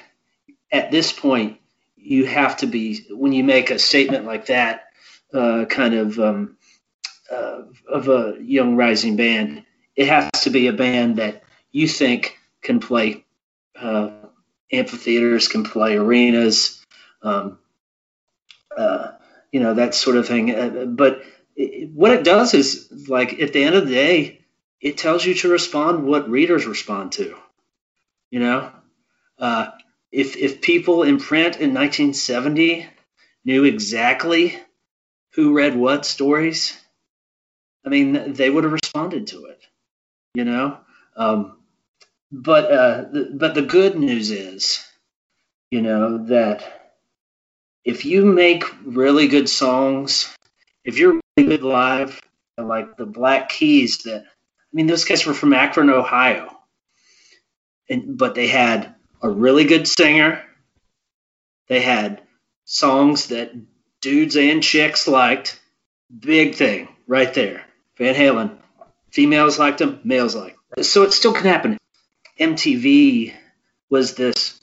at 0.72 0.90
this 0.90 1.12
point, 1.12 1.58
you 1.96 2.26
have 2.26 2.56
to 2.58 2.66
be 2.66 3.04
when 3.10 3.32
you 3.32 3.44
make 3.44 3.70
a 3.70 3.78
statement 3.78 4.24
like 4.24 4.46
that 4.46 4.86
uh, 5.32 5.64
kind 5.66 5.94
of 5.94 6.18
um, 6.18 6.56
uh, 7.30 7.62
of 7.88 8.08
a 8.08 8.36
young 8.40 8.76
rising 8.76 9.16
band, 9.16 9.64
it 9.96 10.08
has 10.08 10.30
to 10.42 10.50
be 10.50 10.68
a 10.68 10.72
band 10.72 11.16
that 11.16 11.42
you 11.70 11.88
think 11.88 12.38
can 12.62 12.80
play 12.80 13.24
uh, 13.78 14.10
amphitheaters, 14.72 15.48
can 15.48 15.64
play 15.64 15.96
arenas, 15.96 16.84
um, 17.22 17.58
uh, 18.76 19.12
you 19.52 19.60
know 19.60 19.74
that 19.74 19.94
sort 19.94 20.16
of 20.16 20.26
thing. 20.26 20.54
Uh, 20.54 20.84
but 20.86 21.22
it, 21.56 21.90
what 21.90 22.12
it 22.12 22.24
does 22.24 22.54
is, 22.54 23.08
like 23.08 23.40
at 23.40 23.52
the 23.52 23.64
end 23.64 23.74
of 23.74 23.86
the 23.86 23.94
day, 23.94 24.40
it 24.80 24.98
tells 24.98 25.24
you 25.24 25.34
to 25.34 25.48
respond 25.48 26.04
what 26.04 26.30
readers 26.30 26.66
respond 26.66 27.12
to. 27.12 27.36
You 28.30 28.40
know, 28.40 28.72
uh, 29.38 29.68
if 30.12 30.36
if 30.36 30.60
people 30.60 31.02
in 31.02 31.18
print 31.18 31.56
in 31.56 31.74
1970 31.74 32.88
knew 33.44 33.64
exactly 33.64 34.58
who 35.32 35.54
read 35.54 35.76
what 35.76 36.04
stories, 36.04 36.76
I 37.84 37.88
mean, 37.88 38.32
they 38.32 38.50
would 38.50 38.64
have 38.64 38.72
responded 38.72 39.28
to 39.28 39.46
it, 39.46 39.60
you 40.34 40.44
know. 40.44 40.78
Um, 41.16 41.58
but 42.30 42.64
uh, 42.70 43.04
the, 43.10 43.30
but 43.34 43.54
the 43.54 43.62
good 43.62 43.96
news 43.96 44.30
is, 44.30 44.84
you 45.70 45.82
know, 45.82 46.26
that 46.26 46.92
if 47.84 48.04
you 48.04 48.24
make 48.24 48.64
really 48.84 49.28
good 49.28 49.48
songs 49.48 50.34
if 50.88 50.96
you're 50.96 51.20
really 51.36 51.50
good 51.50 51.62
live, 51.62 52.18
like 52.56 52.96
the 52.96 53.04
Black 53.04 53.50
Keys, 53.50 53.98
that 54.04 54.22
I 54.22 54.72
mean, 54.72 54.86
those 54.86 55.04
guys 55.04 55.26
were 55.26 55.34
from 55.34 55.52
Akron, 55.52 55.90
Ohio, 55.90 56.50
and 57.90 58.16
but 58.16 58.34
they 58.34 58.48
had 58.48 58.94
a 59.20 59.28
really 59.28 59.64
good 59.64 59.86
singer. 59.86 60.42
They 61.68 61.80
had 61.80 62.22
songs 62.64 63.26
that 63.26 63.52
dudes 64.00 64.36
and 64.36 64.62
chicks 64.62 65.06
liked. 65.06 65.60
Big 66.18 66.54
thing 66.54 66.88
right 67.06 67.34
there. 67.34 67.66
Van 67.98 68.14
Halen. 68.14 68.56
Females 69.10 69.58
liked 69.58 69.78
them, 69.78 70.00
males 70.04 70.34
liked. 70.34 70.58
Them. 70.74 70.84
So 70.84 71.02
it 71.02 71.12
still 71.12 71.32
can 71.32 71.46
happen. 71.46 71.78
MTV 72.38 73.34
was 73.90 74.14
this 74.14 74.58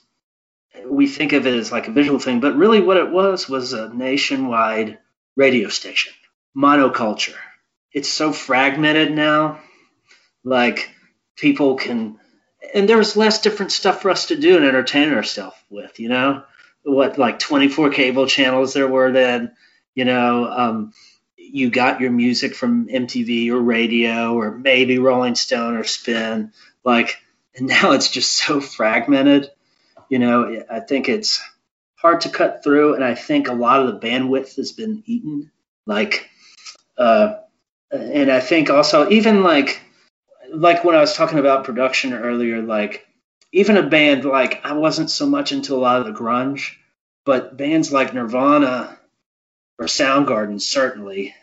we 0.87 1.07
think 1.07 1.33
of 1.33 1.47
it 1.47 1.55
as 1.55 1.71
like 1.71 1.87
a 1.87 1.91
visual 1.91 2.19
thing, 2.19 2.39
but 2.39 2.55
really 2.55 2.81
what 2.81 2.97
it 2.97 3.09
was 3.09 3.49
was 3.49 3.73
a 3.73 3.93
nationwide 3.93 4.99
radio 5.35 5.69
station. 5.69 6.13
Monoculture. 6.55 7.35
It's 7.91 8.09
so 8.09 8.31
fragmented 8.31 9.11
now. 9.11 9.59
Like 10.43 10.89
people 11.35 11.75
can 11.75 12.19
and 12.73 12.89
there's 12.89 13.15
less 13.15 13.41
different 13.41 13.71
stuff 13.71 14.01
for 14.01 14.09
us 14.09 14.27
to 14.27 14.35
do 14.35 14.57
and 14.57 14.65
entertain 14.65 15.13
ourselves 15.13 15.55
with, 15.69 15.99
you 15.99 16.09
know? 16.09 16.43
What 16.83 17.17
like 17.17 17.39
24 17.39 17.91
cable 17.91 18.27
channels 18.27 18.73
there 18.73 18.87
were 18.87 19.11
then, 19.11 19.53
you 19.93 20.05
know, 20.05 20.45
um, 20.45 20.93
you 21.51 21.69
got 21.69 22.01
your 22.01 22.11
music 22.11 22.55
from 22.55 22.87
MTV 22.87 23.49
or 23.49 23.59
radio 23.59 24.33
or 24.33 24.51
maybe 24.51 24.99
Rolling 24.99 25.35
Stone 25.35 25.75
or 25.75 25.83
Spin. 25.83 26.51
Like, 26.83 27.21
and 27.55 27.67
now 27.81 27.91
it's 27.91 28.09
just 28.09 28.33
so 28.33 28.61
fragmented. 28.61 29.49
You 30.09 30.19
know, 30.19 30.63
I 30.69 30.81
think 30.81 31.09
it's 31.09 31.41
hard 31.95 32.21
to 32.21 32.29
cut 32.29 32.63
through, 32.63 32.93
and 32.93 33.03
I 33.03 33.15
think 33.15 33.47
a 33.47 33.53
lot 33.53 33.81
of 33.81 33.87
the 33.87 34.07
bandwidth 34.07 34.55
has 34.57 34.71
been 34.71 35.01
eaten. 35.07 35.51
Like, 35.87 36.29
uh, 36.97 37.35
and 37.91 38.31
I 38.31 38.39
think 38.39 38.69
also 38.69 39.09
even 39.09 39.41
like, 39.41 39.81
like 40.53 40.83
when 40.83 40.95
I 40.95 41.01
was 41.01 41.15
talking 41.15 41.39
about 41.39 41.63
production 41.63 42.13
earlier, 42.13 42.61
like 42.61 43.07
even 43.51 43.77
a 43.77 43.89
band 43.89 44.25
like 44.25 44.61
I 44.63 44.73
wasn't 44.73 45.09
so 45.09 45.25
much 45.25 45.51
into 45.51 45.73
a 45.73 45.77
lot 45.77 45.99
of 45.99 46.05
the 46.05 46.19
grunge, 46.19 46.73
but 47.25 47.57
bands 47.57 47.91
like 47.91 48.13
Nirvana 48.13 48.99
or 49.77 49.85
Soundgarden 49.85 50.61
certainly. 50.61 51.35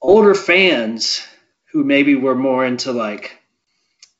Older 0.00 0.34
fans 0.34 1.22
who 1.72 1.84
maybe 1.84 2.14
were 2.14 2.34
more 2.34 2.64
into 2.64 2.92
like 2.92 3.38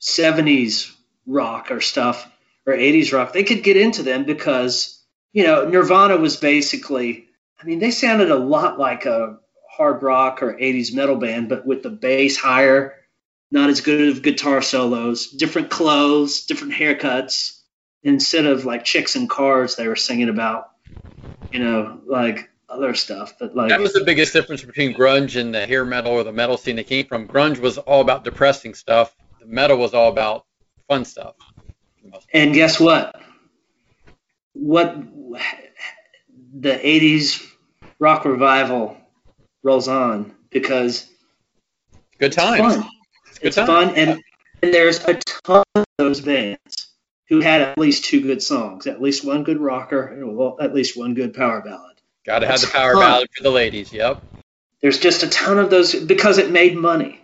70s 0.01 0.91
rock 1.25 1.71
or 1.71 1.79
stuff 1.79 2.29
or 2.65 2.73
80s 2.73 3.13
rock 3.13 3.31
they 3.31 3.43
could 3.43 3.63
get 3.63 3.77
into 3.77 4.03
them 4.03 4.25
because 4.25 5.01
you 5.31 5.43
know 5.43 5.69
Nirvana 5.69 6.17
was 6.17 6.35
basically 6.35 7.27
I 7.61 7.65
mean 7.65 7.79
they 7.79 7.91
sounded 7.91 8.29
a 8.29 8.37
lot 8.37 8.79
like 8.79 9.05
a 9.05 9.37
hard 9.69 10.03
rock 10.03 10.43
or 10.43 10.53
80s 10.53 10.93
metal 10.93 11.15
band 11.15 11.47
but 11.47 11.65
with 11.65 11.83
the 11.83 11.89
bass 11.89 12.37
higher 12.37 12.95
not 13.51 13.69
as 13.69 13.81
good 13.81 14.09
of 14.09 14.21
guitar 14.21 14.61
solos 14.61 15.27
different 15.27 15.69
clothes 15.69 16.45
different 16.45 16.73
haircuts 16.73 17.59
instead 18.03 18.45
of 18.45 18.65
like 18.65 18.83
chicks 18.83 19.15
and 19.15 19.29
cars 19.29 19.75
they 19.75 19.87
were 19.87 19.95
singing 19.95 20.29
about 20.29 20.69
you 21.51 21.59
know 21.59 22.01
like 22.05 22.49
other 22.73 22.93
stuff. 22.93 23.33
But 23.39 23.55
like 23.55 23.69
that 23.69 23.79
was 23.79 23.93
the 23.93 24.03
biggest 24.03 24.33
difference 24.33 24.63
between 24.63 24.93
grunge 24.93 25.39
and 25.39 25.53
the 25.53 25.65
hair 25.65 25.85
metal 25.85 26.11
or 26.11 26.23
the 26.23 26.33
metal 26.33 26.57
scene 26.57 26.75
that 26.77 26.87
came 26.87 27.05
from. 27.05 27.27
Grunge 27.27 27.59
was 27.59 27.77
all 27.77 28.01
about 28.01 28.23
depressing 28.23 28.73
stuff. 28.73 29.15
The 29.39 29.45
metal 29.45 29.77
was 29.77 29.93
all 29.93 30.09
about 30.09 30.45
fun 30.87 31.05
stuff. 31.05 31.35
And 32.33 32.53
guess 32.53 32.79
what? 32.79 33.19
What 34.53 34.95
the 36.53 36.77
'80s 36.77 37.45
rock 37.99 38.25
revival 38.25 38.97
rolls 39.63 39.87
on 39.87 40.35
because 40.49 41.07
good 42.19 42.33
times. 42.33 42.59
It's 42.59 42.75
fun. 42.75 42.89
It's, 43.27 43.39
good 43.39 43.47
it's 43.47 43.55
times. 43.55 43.67
fun, 43.67 43.95
and, 43.95 44.23
and 44.61 44.73
there's 44.73 45.03
a 45.05 45.15
ton 45.15 45.63
of 45.75 45.85
those 45.97 46.21
bands 46.21 46.91
who 47.29 47.39
had 47.39 47.61
at 47.61 47.77
least 47.77 48.05
two 48.05 48.21
good 48.21 48.43
songs, 48.43 48.85
at 48.87 49.01
least 49.01 49.25
one 49.25 49.43
good 49.43 49.59
rocker, 49.59 50.05
and 50.05 50.37
well, 50.37 50.57
at 50.61 50.73
least 50.73 50.97
one 50.97 51.13
good 51.13 51.33
power 51.33 51.61
ballad. 51.61 51.92
Got 52.25 52.39
to 52.39 52.47
have 52.47 52.61
the 52.61 52.67
power 52.67 52.95
ballad 52.95 53.29
for 53.35 53.43
the 53.43 53.51
ladies. 53.51 53.91
Yep. 53.91 54.21
There's 54.81 54.99
just 54.99 55.23
a 55.23 55.29
ton 55.29 55.59
of 55.59 55.69
those 55.69 55.93
because 55.95 56.37
it 56.37 56.51
made 56.51 56.75
money, 56.75 57.21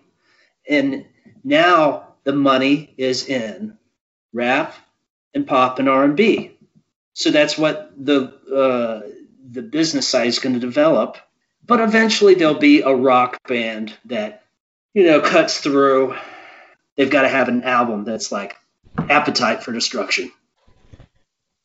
and 0.68 1.06
now 1.44 2.10
the 2.24 2.34
money 2.34 2.94
is 2.98 3.28
in 3.28 3.78
rap 4.34 4.74
and 5.34 5.48
pop 5.48 5.80
and 5.80 5.90
R&B. 5.90 6.52
So 7.14 7.32
that's 7.32 7.58
what 7.58 7.92
the 7.98 8.34
uh, 8.54 9.10
the 9.52 9.62
business 9.62 10.08
side 10.08 10.28
is 10.28 10.40
going 10.40 10.54
to 10.54 10.60
develop. 10.60 11.18
But 11.66 11.82
eventually 11.82 12.34
there'll 12.36 12.56
be 12.56 12.82
a 12.82 12.94
rock 12.94 13.38
band 13.48 13.96
that 14.06 14.44
you 14.94 15.06
know 15.06 15.22
cuts 15.22 15.60
through. 15.60 16.16
They've 16.96 17.10
got 17.10 17.24
to 17.24 17.30
have 17.30 17.48
an 17.48 17.64
album 17.64 18.04
that's 18.04 18.32
like 18.32 18.56
Appetite 18.98 19.64
for 19.64 19.72
Destruction. 19.72 20.32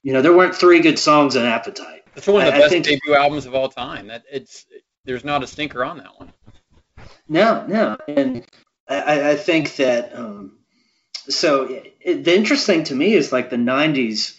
You 0.04 0.12
know, 0.12 0.22
there 0.22 0.32
weren't 0.36 0.54
three 0.54 0.80
good 0.80 0.98
songs 0.98 1.34
on 1.36 1.44
Appetite. 1.46 2.02
It's 2.14 2.26
one 2.28 2.42
of 2.46 2.48
the 2.48 2.52
I- 2.52 2.56
I 2.56 2.60
best 2.60 2.72
think- 2.72 2.84
debut 2.84 3.16
albums 3.16 3.46
of 3.46 3.54
all 3.54 3.68
time. 3.68 4.06
That 4.06 4.22
it's 4.30 4.66
there's 5.04 5.24
not 5.24 5.42
a 5.42 5.46
stinker 5.48 5.84
on 5.84 5.96
that 5.98 6.16
one. 6.18 6.32
No, 7.26 7.66
no, 7.66 7.96
and 8.06 8.44
I- 8.88 9.00
I, 9.00 9.30
I 9.30 9.36
think 9.36 9.76
that 9.76 10.14
um, 10.14 10.58
so 11.28 11.64
it, 12.00 12.22
the 12.22 12.36
interesting 12.36 12.84
to 12.84 12.94
me 12.94 13.14
is 13.14 13.32
like 13.32 13.50
the 13.50 13.56
'90s. 13.56 14.38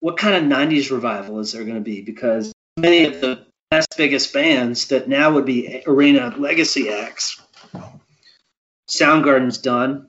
What 0.00 0.16
kind 0.16 0.36
of 0.36 0.58
'90s 0.58 0.90
revival 0.92 1.40
is 1.40 1.52
there 1.52 1.64
going 1.64 1.74
to 1.74 1.80
be? 1.80 2.00
Because 2.02 2.52
many 2.78 3.04
of 3.04 3.20
the 3.20 3.46
best, 3.70 3.96
biggest 3.96 4.32
bands 4.32 4.86
that 4.88 5.08
now 5.08 5.32
would 5.32 5.44
be 5.44 5.82
arena 5.86 6.32
legacy 6.38 6.88
acts. 6.90 7.40
Soundgarden's 8.88 9.58
done. 9.58 10.08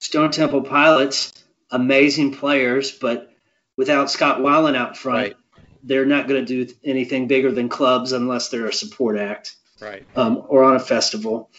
Stone 0.00 0.32
Temple 0.32 0.60
Pilots, 0.62 1.32
amazing 1.74 2.34
players, 2.34 2.90
but 2.92 3.30
without 3.76 4.10
Scott 4.10 4.38
Weiland 4.38 4.76
out 4.76 4.96
front, 4.96 5.18
Right. 5.18 5.36
they're 5.82 6.06
not 6.06 6.28
going 6.28 6.44
to 6.44 6.64
do 6.66 6.72
anything 6.84 7.26
bigger 7.26 7.50
than 7.52 7.68
clubs 7.68 8.12
unless 8.12 8.48
they're 8.48 8.66
a 8.66 8.72
support 8.72 9.18
act 9.18 9.56
Right. 9.80 10.04
um, 10.16 10.42
or 10.48 10.64
on 10.64 10.76
a 10.76 10.80
festival. 10.80 11.50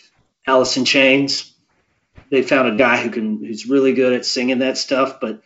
In 0.47 0.85
Chains, 0.85 1.53
they 2.29 2.41
found 2.43 2.67
a 2.69 2.75
guy 2.75 2.97
who 3.01 3.09
can 3.09 3.43
who's 3.43 3.67
really 3.67 3.93
good 3.93 4.13
at 4.13 4.25
singing 4.25 4.59
that 4.59 4.77
stuff, 4.77 5.19
but 5.19 5.41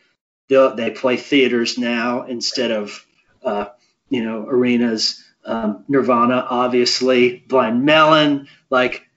they 0.49 0.73
they 0.75 0.91
play 0.91 1.17
theaters 1.17 1.77
now 1.77 2.23
instead 2.25 2.71
of 2.71 3.05
uh, 3.43 3.65
you 4.09 4.23
know 4.23 4.45
arenas. 4.47 5.23
Um, 5.45 5.85
Nirvana, 5.87 6.45
obviously, 6.49 7.37
Blind 7.47 7.85
Melon, 7.85 8.47
like 8.69 9.07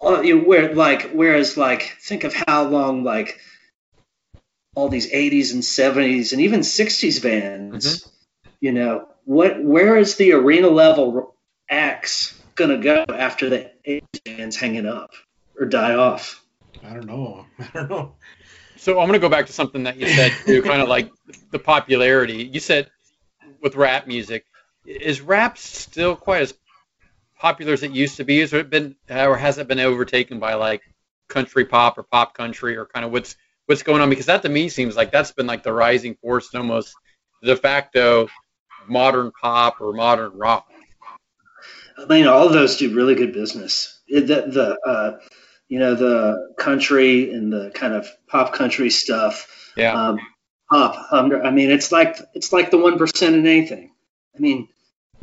uh, 0.00 0.20
you 0.20 0.36
know, 0.36 0.44
where 0.44 0.74
like 0.74 1.10
whereas 1.12 1.56
like 1.56 1.96
think 2.00 2.24
of 2.24 2.34
how 2.34 2.64
long 2.64 3.02
like 3.02 3.40
all 4.76 4.88
these 4.88 5.10
80s 5.10 5.52
and 5.52 5.62
70s 5.62 6.32
and 6.32 6.40
even 6.40 6.60
60s 6.60 7.20
bands 7.20 8.04
mm-hmm. 8.04 8.50
you 8.60 8.72
know 8.72 9.08
what 9.24 9.62
where 9.62 9.96
is 9.96 10.14
the 10.14 10.32
arena 10.32 10.68
level 10.68 11.34
acts 11.68 12.40
gonna 12.54 12.78
go 12.78 13.04
after 13.08 13.50
the 13.50 13.70
80s 13.84 14.24
bands 14.24 14.56
hanging 14.56 14.86
up 14.86 15.10
or 15.58 15.66
die 15.66 15.94
off 15.94 16.46
I 16.84 16.94
don't 16.94 17.06
know. 17.06 17.46
I 17.58 17.68
don't 17.72 17.90
know. 17.90 18.14
So 18.76 19.00
I'm 19.00 19.08
going 19.08 19.18
to 19.18 19.24
go 19.24 19.28
back 19.28 19.46
to 19.46 19.52
something 19.52 19.84
that 19.84 19.96
you 19.96 20.08
said 20.08 20.32
too, 20.44 20.62
kind 20.62 20.82
of 20.82 20.88
like 20.96 21.10
the 21.50 21.58
popularity. 21.58 22.44
You 22.44 22.60
said 22.60 22.90
with 23.60 23.74
rap 23.74 24.06
music, 24.06 24.44
is 24.84 25.20
rap 25.20 25.58
still 25.58 26.14
quite 26.14 26.42
as 26.42 26.54
popular 27.38 27.72
as 27.72 27.82
it 27.82 27.92
used 27.92 28.18
to 28.18 28.24
be? 28.24 28.40
Has 28.40 28.52
it 28.52 28.70
been, 28.70 28.96
or 29.10 29.36
has 29.36 29.58
it 29.58 29.66
been 29.66 29.80
overtaken 29.80 30.38
by 30.38 30.54
like 30.54 30.82
country 31.28 31.64
pop 31.64 31.98
or 31.98 32.02
pop 32.02 32.34
country, 32.34 32.76
or 32.76 32.86
kind 32.86 33.04
of 33.04 33.12
what's 33.12 33.36
what's 33.66 33.82
going 33.82 34.00
on? 34.00 34.10
Because 34.10 34.26
that 34.26 34.42
to 34.42 34.48
me 34.48 34.68
seems 34.68 34.96
like 34.96 35.12
that's 35.12 35.32
been 35.32 35.46
like 35.46 35.62
the 35.62 35.72
rising 35.72 36.16
force, 36.16 36.48
and 36.52 36.60
almost 36.62 36.94
de 37.42 37.56
facto 37.56 38.28
modern 38.88 39.32
pop 39.40 39.80
or 39.80 39.92
modern 39.92 40.32
rock. 40.32 40.66
I 41.98 42.04
mean, 42.06 42.26
all 42.26 42.46
of 42.46 42.52
those 42.52 42.76
do 42.76 42.94
really 42.94 43.14
good 43.14 43.32
business. 43.32 44.00
It- 44.06 44.26
The, 44.26 44.42
the 44.42 44.90
uh, 44.90 45.18
you 45.68 45.80
know, 45.80 45.94
the 45.96 46.54
country 46.58 47.32
and 47.32 47.52
the 47.52 47.72
kind 47.74 47.92
of 47.92 48.06
pop 48.28 48.52
country 48.52 48.88
stuff. 48.90 49.72
Yeah. 49.76 49.92
Um, 49.92 50.20
pop. 50.70 51.12
Um, 51.12 51.32
I 51.44 51.50
mean, 51.50 51.70
it's 51.70 51.90
like 51.90 52.18
it's 52.34 52.52
like 52.52 52.70
the 52.70 52.78
one 52.78 52.98
percent 52.98 53.34
in 53.34 53.46
anything. 53.46 53.92
I 54.36 54.38
mean, 54.38 54.68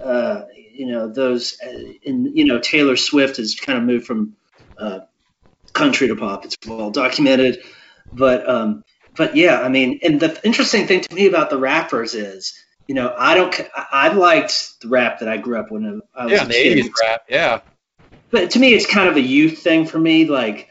uh, 0.04 0.42
you 0.74 0.88
know, 0.88 1.08
those, 1.08 1.58
uh, 1.66 1.70
and 2.06 2.36
you 2.36 2.46
know, 2.46 2.60
Taylor 2.60 2.98
Swift 2.98 3.38
has 3.38 3.56
kind 3.56 3.78
of 3.78 3.86
moved 3.86 4.06
from 4.06 4.36
uh, 4.78 5.02
country 5.72 6.08
to 6.10 6.16
pop. 6.16 6.44
It's 6.46 6.58
well 6.68 6.92
documented, 6.92 7.60
but 8.14 8.48
um, 8.50 8.84
but 9.16 9.36
yeah, 9.36 9.62
I 9.62 9.70
mean, 9.70 10.00
and 10.04 10.20
the 10.20 10.40
interesting 10.44 10.88
thing 10.88 11.02
to 11.02 11.16
me 11.16 11.28
about 11.28 11.50
the 11.50 11.58
rappers 11.58 12.16
is, 12.16 12.54
you 12.88 12.96
know, 12.96 13.14
I 13.18 13.36
don't, 13.36 13.56
I 13.76 14.10
liked 14.10 14.82
the 14.82 14.88
rap 14.88 15.20
that 15.20 15.30
I 15.30 15.38
grew 15.38 15.60
up 15.60 15.72
when 15.72 16.02
I 16.16 16.26
was 16.26 16.34
Yeah, 16.34 16.44
a 16.44 16.48
the 16.48 16.54
kid. 16.54 16.86
80s 16.86 16.90
rap. 17.02 17.22
Yeah. 17.30 17.62
But 18.32 18.52
to 18.52 18.60
me, 18.60 18.74
it's 18.74 18.88
kind 18.88 19.08
of 19.08 19.16
a 19.16 19.22
youth 19.22 19.60
thing 19.60 19.86
for 19.86 20.00
me. 20.00 20.26
Like, 20.26 20.70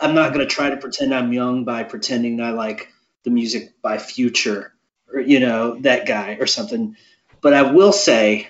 I'm 0.00 0.14
not 0.14 0.32
going 0.32 0.46
to 0.46 0.52
try 0.52 0.70
to 0.70 0.76
pretend 0.76 1.14
I'm 1.14 1.32
young 1.32 1.64
by 1.64 1.84
pretending 1.84 2.40
I 2.40 2.50
like 2.50 2.88
the 3.22 3.30
music 3.30 3.80
by 3.80 3.98
Future 3.98 4.72
or, 5.12 5.20
you 5.20 5.40
know, 5.40 5.76
that 5.80 6.06
guy 6.06 6.36
or 6.40 6.46
something. 6.46 6.96
But 7.40 7.54
I 7.54 7.62
will 7.70 7.92
say 7.92 8.48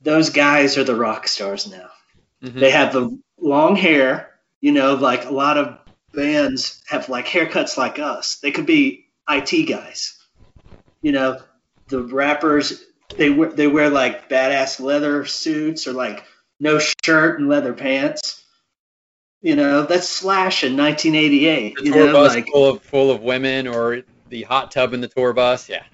those 0.00 0.30
guys 0.30 0.78
are 0.78 0.84
the 0.84 0.94
rock 0.94 1.28
stars 1.28 1.70
now. 1.70 1.90
Mhm. 2.42 2.60
They 2.60 2.70
have 2.70 2.92
the 2.92 3.18
long 3.38 3.76
hair, 3.76 4.30
you 4.60 4.72
know, 4.72 4.94
like 4.94 5.26
a 5.26 5.30
lot 5.32 5.58
of 5.58 5.78
bands 6.12 6.82
have 6.88 7.08
like 7.08 7.26
haircuts 7.26 7.76
like 7.76 7.98
us. 7.98 8.36
They 8.36 8.50
could 8.50 8.66
be 8.66 9.06
IT 9.28 9.68
guys. 9.68 10.18
You 11.02 11.12
know, 11.12 11.40
the 11.88 12.02
rappers 12.02 12.82
they 13.16 13.30
wear 13.30 13.50
they 13.50 13.66
wear 13.66 13.90
like 13.90 14.28
badass 14.28 14.80
leather 14.80 15.24
suits 15.24 15.86
or 15.86 15.92
like 15.92 16.24
no 16.60 16.78
shirt 16.78 17.40
and 17.40 17.48
leather 17.48 17.72
pants. 17.72 18.44
You 19.40 19.54
know, 19.54 19.84
that's 19.84 20.08
Slash 20.08 20.64
in 20.64 20.76
1988. 20.76 21.76
The 21.76 21.90
tour 21.90 22.06
know, 22.06 22.12
bus 22.12 22.34
like 22.34 22.48
full 22.48 22.70
of 22.70 22.82
full 22.82 23.10
of 23.10 23.22
women, 23.22 23.68
or 23.68 24.02
the 24.28 24.42
hot 24.42 24.72
tub 24.72 24.92
in 24.94 25.00
the 25.00 25.08
tour 25.08 25.32
bus. 25.32 25.68
Yeah. 25.68 25.84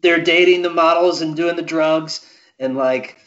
they're 0.00 0.22
dating 0.22 0.62
the 0.62 0.70
models 0.70 1.20
and 1.20 1.36
doing 1.36 1.56
the 1.56 1.62
drugs 1.62 2.24
and 2.58 2.76
like 2.76 3.18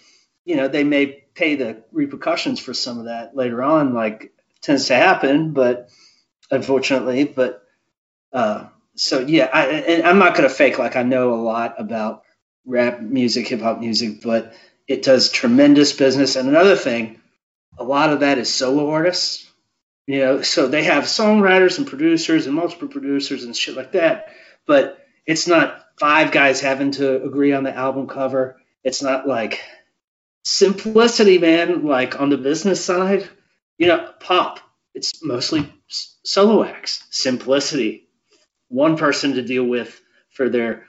you 0.45 0.55
know 0.55 0.67
they 0.67 0.83
may 0.83 1.23
pay 1.33 1.55
the 1.55 1.83
repercussions 1.91 2.59
for 2.59 2.73
some 2.73 2.99
of 2.99 3.05
that 3.05 3.35
later 3.35 3.61
on 3.63 3.93
like 3.93 4.33
tends 4.61 4.87
to 4.87 4.95
happen 4.95 5.51
but 5.53 5.89
unfortunately 6.51 7.23
but 7.23 7.63
uh 8.33 8.65
so 8.95 9.19
yeah 9.19 9.49
I, 9.51 9.65
and 9.65 10.07
i'm 10.07 10.19
not 10.19 10.35
going 10.35 10.47
to 10.47 10.53
fake 10.53 10.77
like 10.77 10.95
i 10.95 11.03
know 11.03 11.33
a 11.33 11.41
lot 11.41 11.75
about 11.79 12.23
rap 12.65 13.01
music 13.01 13.47
hip 13.47 13.61
hop 13.61 13.79
music 13.79 14.21
but 14.21 14.53
it 14.87 15.03
does 15.03 15.31
tremendous 15.31 15.93
business 15.93 16.35
and 16.35 16.49
another 16.49 16.75
thing 16.75 17.19
a 17.77 17.83
lot 17.83 18.11
of 18.11 18.19
that 18.19 18.37
is 18.37 18.53
solo 18.53 18.89
artists 18.91 19.49
you 20.07 20.19
know 20.19 20.41
so 20.41 20.67
they 20.67 20.83
have 20.83 21.05
songwriters 21.05 21.77
and 21.77 21.87
producers 21.87 22.45
and 22.45 22.55
multiple 22.55 22.87
producers 22.87 23.43
and 23.43 23.55
shit 23.55 23.75
like 23.75 23.93
that 23.93 24.29
but 24.67 24.97
it's 25.25 25.47
not 25.47 25.81
five 26.01 26.31
guys 26.31 26.61
having 26.61 26.91
to 26.91 27.23
agree 27.23 27.53
on 27.53 27.63
the 27.63 27.75
album 27.75 28.07
cover. 28.07 28.59
It's 28.83 29.03
not 29.03 29.27
like 29.27 29.61
simplicity, 30.43 31.37
man. 31.37 31.85
Like 31.85 32.19
on 32.19 32.29
the 32.29 32.37
business 32.37 32.83
side, 32.83 33.29
you 33.77 33.87
know, 33.87 34.11
pop. 34.19 34.59
It's 34.93 35.23
mostly 35.23 35.71
solo 36.23 36.63
acts. 36.63 37.03
Simplicity. 37.11 38.07
One 38.69 38.97
person 38.97 39.33
to 39.33 39.41
deal 39.41 39.65
with 39.65 39.99
for 40.29 40.49
their 40.49 40.87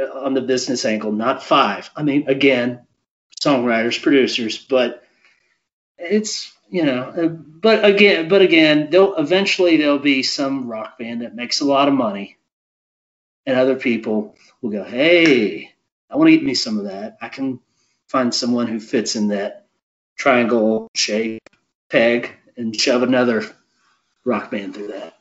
uh, 0.00 0.20
on 0.24 0.34
the 0.34 0.40
business 0.40 0.84
angle, 0.84 1.12
not 1.12 1.42
five. 1.42 1.90
I 1.96 2.02
mean, 2.02 2.28
again, 2.28 2.86
songwriters, 3.40 4.02
producers, 4.02 4.58
but 4.58 5.04
it's 5.98 6.52
you 6.70 6.84
know, 6.84 7.02
uh, 7.02 7.28
but 7.28 7.84
again, 7.84 8.28
but 8.28 8.42
again, 8.42 8.90
they'll 8.90 9.14
eventually 9.16 9.76
there'll 9.76 9.98
be 9.98 10.22
some 10.22 10.68
rock 10.68 10.98
band 10.98 11.22
that 11.22 11.34
makes 11.36 11.60
a 11.60 11.64
lot 11.66 11.88
of 11.88 11.94
money 11.94 12.36
and 13.46 13.58
other 13.58 13.76
people 13.76 14.36
will 14.60 14.70
go, 14.70 14.84
"Hey, 14.84 15.72
I 16.10 16.16
want 16.16 16.28
to 16.28 16.36
get 16.36 16.44
me 16.44 16.54
some 16.54 16.78
of 16.78 16.84
that. 16.86 17.18
I 17.20 17.28
can 17.28 17.60
find 18.08 18.34
someone 18.34 18.66
who 18.66 18.80
fits 18.80 19.16
in 19.16 19.28
that 19.28 19.66
triangle 20.16 20.88
shape 20.94 21.42
peg 21.90 22.34
and 22.56 22.78
shove 22.78 23.02
another 23.02 23.44
rock 24.24 24.50
band 24.50 24.74
through 24.74 24.88
that." 24.88 25.16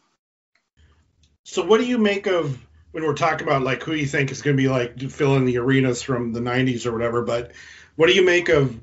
So, 1.44 1.66
what 1.66 1.80
do 1.80 1.86
you 1.86 1.98
make 1.98 2.28
of 2.28 2.58
when 2.92 3.04
we're 3.04 3.16
talking 3.16 3.48
about 3.48 3.64
like 3.64 3.84
who 3.84 3.94
you 3.94 4.06
think 4.06 4.32
is 4.32 4.42
going 4.42 4.56
to 4.56 4.62
be 4.62 4.70
like 4.70 5.00
filling 5.10 5.46
the 5.46 5.58
arenas 5.58 6.02
from 6.02 6.32
the 6.34 6.40
'90s 6.40 6.86
or 6.86 6.92
whatever? 6.92 7.22
But 7.22 7.52
what 7.96 8.08
do 8.08 8.14
you 8.14 8.26
make 8.26 8.50
of 8.50 8.80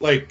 like 0.00 0.30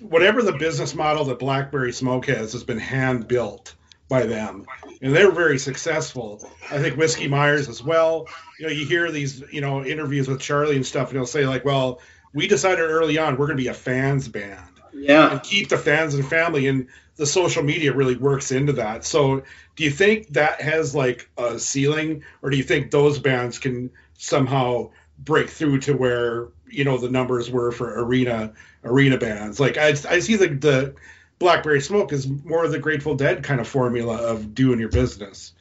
whatever 0.00 0.42
the 0.42 0.52
business 0.52 0.94
model 0.94 1.24
that 1.26 1.38
BlackBerry 1.38 1.92
Smoke 1.92 2.26
has 2.26 2.52
has 2.52 2.64
been 2.64 2.78
hand 2.78 3.28
built 3.28 3.74
by 4.08 4.24
them, 4.26 4.66
and 5.02 5.14
they're 5.14 5.32
very 5.32 5.58
successful. 5.58 6.48
I 6.70 6.78
think 6.78 6.96
Whiskey 6.96 7.28
Myers 7.28 7.68
as 7.68 7.82
well. 7.82 8.28
You 8.58 8.66
know, 8.66 8.72
you 8.72 8.86
hear 8.86 9.10
these 9.10 9.42
you 9.52 9.60
know 9.60 9.84
interviews 9.84 10.28
with 10.28 10.40
Charlie 10.40 10.76
and 10.76 10.86
stuff, 10.86 11.08
and 11.08 11.18
he'll 11.18 11.26
say 11.26 11.46
like, 11.46 11.64
"Well, 11.64 12.00
we 12.32 12.46
decided 12.46 12.82
early 12.82 13.18
on 13.18 13.36
we're 13.36 13.46
going 13.46 13.58
to 13.58 13.62
be 13.62 13.68
a 13.68 13.74
fans 13.74 14.28
band." 14.28 14.60
Yeah, 14.92 15.30
and 15.30 15.42
keep 15.42 15.68
the 15.68 15.78
fans 15.78 16.14
and 16.14 16.26
family 16.26 16.68
and 16.68 16.88
the 17.16 17.26
social 17.26 17.62
media 17.62 17.92
really 17.92 18.16
works 18.16 18.52
into 18.52 18.74
that 18.74 19.04
so 19.04 19.42
do 19.74 19.84
you 19.84 19.90
think 19.90 20.28
that 20.28 20.60
has 20.60 20.94
like 20.94 21.28
a 21.36 21.58
ceiling 21.58 22.22
or 22.42 22.50
do 22.50 22.56
you 22.56 22.62
think 22.62 22.90
those 22.90 23.18
bands 23.18 23.58
can 23.58 23.90
somehow 24.18 24.90
break 25.18 25.50
through 25.50 25.80
to 25.80 25.94
where 25.94 26.48
you 26.68 26.84
know 26.84 26.98
the 26.98 27.10
numbers 27.10 27.50
were 27.50 27.72
for 27.72 28.02
arena 28.02 28.52
arena 28.84 29.18
bands 29.18 29.58
like 29.58 29.78
i, 29.78 29.88
I 29.88 30.20
see 30.20 30.36
the, 30.36 30.48
the 30.48 30.94
blackberry 31.38 31.80
smoke 31.80 32.12
is 32.12 32.26
more 32.26 32.64
of 32.64 32.72
the 32.72 32.78
grateful 32.78 33.14
dead 33.14 33.42
kind 33.42 33.60
of 33.60 33.68
formula 33.68 34.16
of 34.16 34.54
doing 34.54 34.78
your 34.78 34.90
business 34.90 35.52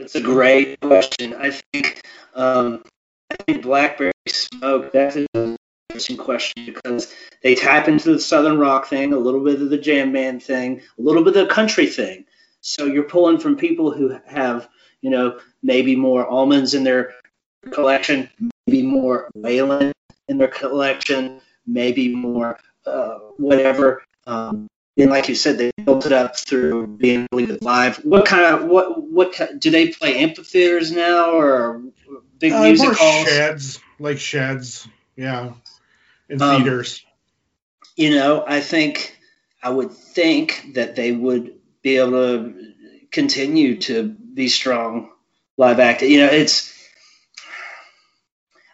that's 0.00 0.14
a 0.14 0.20
great 0.20 0.80
question. 0.80 1.34
I 1.34 1.50
think 1.50 2.00
um, 2.34 2.82
I 3.30 3.36
think 3.46 3.62
Blackberry 3.62 4.12
Smoke. 4.26 4.92
That's 4.92 5.16
an 5.34 5.56
interesting 5.90 6.16
question 6.16 6.64
because 6.64 7.12
they 7.42 7.54
tap 7.54 7.88
into 7.88 8.12
the 8.12 8.20
southern 8.20 8.58
rock 8.58 8.86
thing, 8.86 9.12
a 9.12 9.18
little 9.18 9.42
bit 9.42 9.60
of 9.60 9.70
the 9.70 9.78
jam 9.78 10.12
band 10.12 10.42
thing, 10.42 10.80
a 10.98 11.02
little 11.02 11.24
bit 11.24 11.36
of 11.36 11.48
the 11.48 11.54
country 11.54 11.86
thing. 11.86 12.24
So 12.60 12.84
you're 12.84 13.04
pulling 13.04 13.38
from 13.38 13.56
people 13.56 13.90
who 13.90 14.18
have, 14.26 14.68
you 15.00 15.10
know, 15.10 15.40
maybe 15.62 15.96
more 15.96 16.28
Allmans 16.28 16.74
in 16.74 16.84
their 16.84 17.14
collection, 17.72 18.30
maybe 18.66 18.82
more 18.82 19.30
Waylon 19.36 19.92
in 20.28 20.38
their 20.38 20.48
collection, 20.48 21.40
maybe 21.66 22.14
more 22.14 22.58
uh, 22.86 23.18
whatever. 23.36 24.02
Um, 24.26 24.68
and 24.96 25.10
like 25.10 25.28
you 25.28 25.34
said, 25.34 25.58
they 25.58 25.70
built 25.84 26.06
it 26.06 26.12
up 26.12 26.38
through 26.38 26.86
being 26.86 27.26
really 27.32 27.46
good 27.46 27.62
live. 27.62 27.96
What 28.04 28.26
kind 28.26 28.44
of 28.44 28.64
what 28.68 29.02
what 29.02 29.34
do 29.58 29.70
they 29.70 29.88
play 29.88 30.18
amphitheaters 30.18 30.92
now 30.92 31.32
or 31.32 31.82
big 32.38 32.52
uh, 32.52 32.62
music 32.62 32.86
more 32.86 32.94
halls? 32.94 33.26
sheds 33.26 33.80
like 33.98 34.18
sheds 34.18 34.86
yeah 35.16 35.52
in 36.30 36.40
Um, 36.40 36.62
theaters 36.62 37.04
you 38.00 38.10
know, 38.10 38.42
I 38.46 38.60
think 38.60 39.14
I 39.62 39.68
would 39.68 39.92
think 39.92 40.72
that 40.74 40.96
they 40.96 41.12
would 41.12 41.58
be 41.82 41.98
able 41.98 42.12
to 42.12 42.72
continue 43.10 43.76
to 43.82 44.08
be 44.08 44.48
strong 44.48 45.10
live 45.58 45.80
act. 45.80 46.00
You 46.00 46.20
know, 46.20 46.32
it's 46.32 46.74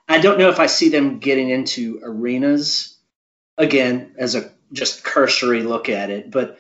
I 0.09 0.21
don't 0.21 0.39
know 0.39 0.49
if 0.49 0.61
I 0.61 0.67
see 0.67 0.91
them 0.91 1.19
getting 1.19 1.51
into 1.51 1.99
arenas 2.05 2.97
again 3.59 4.15
as 4.17 4.37
a 4.37 4.53
just 4.73 5.03
cursory 5.03 5.65
look 5.65 5.89
at 5.89 6.11
it, 6.11 6.31
but 6.31 6.59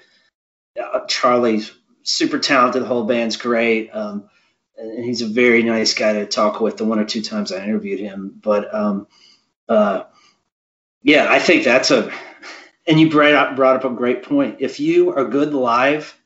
uh, 0.83 1.07
Charlie's 1.07 1.71
super 2.03 2.41
talented. 2.41 2.83
The 2.83 2.87
whole 2.87 3.05
band's 3.05 3.37
great. 3.37 3.91
Um, 3.91 4.29
and 4.77 5.05
he's 5.05 5.23
a 5.23 5.29
very 5.29 5.63
nice 5.63 5.95
guy 5.95 6.15
to 6.15 6.27
talk 6.27 6.61
with. 6.61 6.77
The 6.77 6.85
one 6.85 6.99
or 6.99 7.05
two 7.05 7.23
times 7.23 7.53
I 7.53 7.63
interviewed 7.63 8.01
him, 8.01 8.39
but 8.43 8.75
um, 8.75 9.07
uh, 9.69 10.03
yeah, 11.07 11.29
I 11.31 11.39
think 11.39 11.63
that's 11.63 11.93
a 11.93 12.13
and 12.85 12.99
you 12.99 13.09
brought 13.09 13.33
up, 13.33 13.57
brought 13.57 13.77
up 13.77 13.85
a 13.85 13.95
great 13.95 14.25
point. 14.25 14.57
If 14.59 14.81
you 14.81 15.15
are 15.15 15.25
good 15.25 15.55
live, 15.55 16.17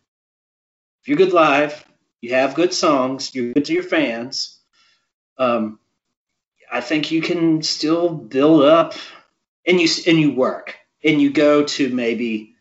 if 1.03 1.09
you're 1.09 1.19
good 1.19 1.35
live, 1.35 1.85
you 2.23 2.35
have 2.35 2.55
good 2.55 2.73
songs, 2.73 3.35
you're 3.35 3.53
good 3.53 3.67
to 3.67 3.75
your 3.75 3.83
fans. 3.83 4.59
Um, 5.37 5.79
I 6.73 6.81
think 6.81 7.11
you 7.11 7.21
can 7.21 7.63
still 7.63 8.09
build 8.09 8.63
up, 8.63 8.95
and 9.67 9.79
you 9.79 9.89
and 10.07 10.19
you 10.19 10.33
work, 10.35 10.75
and 11.05 11.21
you 11.21 11.31
go 11.31 11.65
to 11.65 11.95
maybe. 11.95 12.57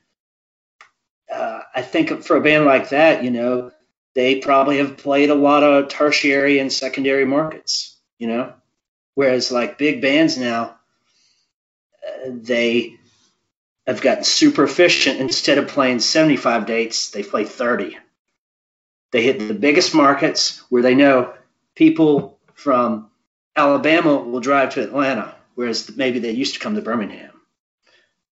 Uh, 1.34 1.62
I 1.74 1.84
think 1.84 2.24
for 2.24 2.36
a 2.36 2.42
band 2.42 2.66
like 2.66 2.90
that, 2.90 3.24
you 3.24 3.32
know, 3.32 3.72
they 4.14 4.40
probably 4.40 4.80
have 4.80 4.98
played 4.98 5.30
a 5.30 5.36
lot 5.36 5.64
of 5.64 5.88
tertiary 5.88 6.60
and 6.60 6.74
secondary 6.74 7.26
markets. 7.26 7.98
You 8.18 8.28
know, 8.28 8.54
whereas 9.16 9.54
like 9.54 9.78
big 9.78 10.02
bands 10.02 10.38
now, 10.38 10.79
they 12.28 12.98
have 13.88 14.02
gotten 14.02 14.24
super 14.24 14.64
efficient. 14.64 15.20
Instead 15.20 15.58
of 15.58 15.68
playing 15.68 16.00
75 16.00 16.66
dates, 16.66 17.12
they 17.12 17.24
play 17.24 17.46
30. 17.46 17.98
They 19.12 19.24
hit 19.24 19.40
the 19.40 19.54
biggest 19.54 19.96
markets 19.96 20.64
where 20.70 20.84
they 20.84 20.96
know 20.96 21.34
people 21.76 22.40
from 22.54 23.10
Alabama 23.56 24.18
will 24.18 24.40
drive 24.40 24.74
to 24.76 24.84
Atlanta, 24.84 25.36
whereas 25.56 25.96
maybe 25.96 26.20
they 26.20 26.32
used 26.32 26.54
to 26.54 26.60
come 26.60 26.76
to 26.76 26.82
Birmingham. 26.82 27.32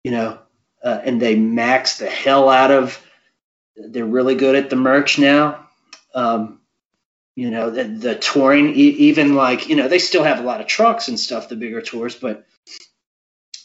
You 0.03 0.11
know, 0.11 0.39
uh, 0.83 1.01
and 1.03 1.21
they 1.21 1.37
max 1.37 1.99
the 1.99 2.09
hell 2.09 2.49
out 2.49 2.71
of. 2.71 3.01
They're 3.77 4.05
really 4.05 4.35
good 4.35 4.57
at 4.57 4.71
the 4.71 4.77
merch 4.77 5.19
now. 5.19 5.69
Um, 6.15 6.61
you 7.37 7.51
know, 7.51 7.71
the, 7.71 7.85
the 7.85 8.15
touring, 8.15 8.75
e- 8.75 9.09
even 9.09 9.35
like 9.35 9.69
you 9.69 9.77
know, 9.77 9.89
they 9.89 9.99
still 9.99 10.23
have 10.23 10.41
a 10.41 10.45
lot 10.45 10.61
of 10.61 10.67
trucks 10.67 11.09
and 11.09 11.19
stuff, 11.19 11.49
the 11.49 11.57
bigger 11.57 11.81
tours, 11.81 12.15
but 12.15 12.47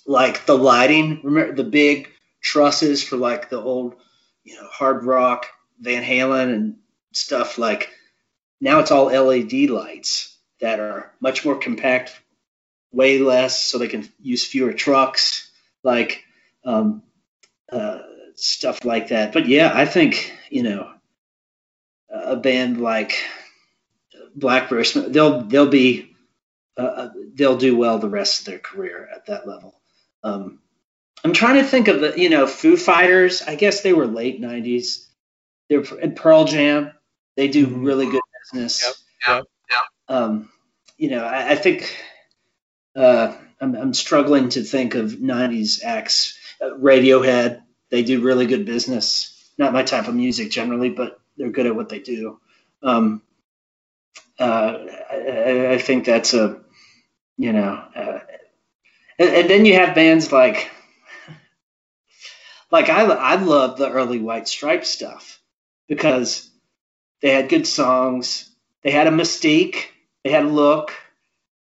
like 0.09 0.47
the 0.47 0.57
lighting, 0.57 1.19
remember 1.21 1.53
the 1.53 1.63
big 1.63 2.09
trusses 2.41 3.03
for 3.03 3.15
like 3.15 3.51
the 3.51 3.61
old, 3.61 3.95
you 4.43 4.55
know, 4.55 4.67
hard 4.67 5.03
rock, 5.05 5.45
Van 5.79 6.03
Halen 6.03 6.51
and 6.51 6.77
stuff 7.13 7.59
like 7.59 7.89
now 8.59 8.79
it's 8.79 8.89
all 8.89 9.05
LED 9.05 9.69
lights 9.69 10.35
that 10.61 10.79
are 10.79 11.13
much 11.21 11.45
more 11.45 11.59
compact, 11.59 12.19
way 12.91 13.19
less, 13.19 13.63
so 13.63 13.77
they 13.77 13.87
can 13.87 14.09
use 14.19 14.43
fewer 14.43 14.73
trucks, 14.73 15.51
like 15.83 16.23
um, 16.65 17.03
uh, 17.71 17.99
stuff 18.33 18.83
like 18.83 19.09
that. 19.09 19.31
But 19.31 19.47
yeah, 19.47 19.71
I 19.71 19.85
think 19.85 20.33
you 20.49 20.63
know 20.63 20.91
a 22.09 22.35
band 22.35 22.81
like 22.81 23.13
Blackbird, 24.35 24.87
they'll 25.09 25.41
they'll 25.41 25.69
be 25.69 26.15
uh, 26.77 27.09
they'll 27.35 27.57
do 27.57 27.77
well 27.77 27.99
the 27.99 28.09
rest 28.09 28.39
of 28.39 28.45
their 28.45 28.59
career 28.59 29.07
at 29.13 29.27
that 29.27 29.47
level. 29.47 29.78
Um, 30.23 30.59
I'm 31.23 31.33
trying 31.33 31.55
to 31.55 31.63
think 31.63 31.87
of 31.87 32.01
the, 32.01 32.13
you 32.19 32.29
know, 32.29 32.47
Foo 32.47 32.77
Fighters. 32.77 33.41
I 33.41 33.55
guess 33.55 33.81
they 33.81 33.93
were 33.93 34.07
late 34.07 34.41
'90s. 34.41 35.05
They're 35.69 35.83
and 36.01 36.15
Pearl 36.15 36.45
Jam. 36.45 36.91
They 37.35 37.47
do 37.47 37.67
Mhm. 37.67 37.85
really 37.85 38.05
good 38.09 38.21
business. 38.51 39.05
Yep, 39.27 39.45
yep. 39.71 39.83
Um, 40.07 40.49
you 40.97 41.09
know, 41.09 41.23
I, 41.23 41.51
I 41.51 41.55
think 41.55 41.95
uh, 42.95 43.35
I'm, 43.61 43.75
I'm 43.75 43.93
struggling 43.93 44.49
to 44.49 44.63
think 44.63 44.95
of 44.95 45.11
'90s 45.13 45.83
acts. 45.83 46.37
Uh, 46.61 46.71
Radiohead. 46.71 47.61
They 47.91 48.03
do 48.03 48.21
really 48.21 48.45
good 48.45 48.65
business. 48.65 49.35
Not 49.57 49.73
my 49.73 49.83
type 49.83 50.07
of 50.07 50.15
music 50.15 50.51
generally, 50.51 50.89
but 50.89 51.19
they're 51.37 51.49
good 51.49 51.65
at 51.65 51.75
what 51.75 51.89
they 51.89 51.99
do. 51.99 52.39
Um, 52.83 53.21
uh, 54.39 54.77
I, 55.11 55.15
I- 55.15 55.71
I 55.73 55.77
think 55.77 56.05
that's 56.05 56.33
a, 56.33 56.61
you 57.37 57.53
know, 57.53 57.83
uh, 57.95 58.19
and, 59.19 59.29
and 59.29 59.49
then 59.49 59.65
you 59.65 59.75
have 59.75 59.93
bands 59.93 60.31
like, 60.31 60.71
like 62.71 62.89
I, 62.89 63.03
I 63.03 63.35
love 63.35 63.77
the 63.77 63.89
early 63.89 64.19
White 64.19 64.47
Stripe 64.47 64.85
stuff 64.85 65.39
because 65.87 66.49
they 67.21 67.29
had 67.29 67.49
good 67.49 67.67
songs, 67.67 68.49
they 68.83 68.91
had 68.91 69.07
a 69.07 69.11
mystique, 69.11 69.85
they 70.23 70.31
had 70.31 70.45
a 70.45 70.49
look, 70.49 70.93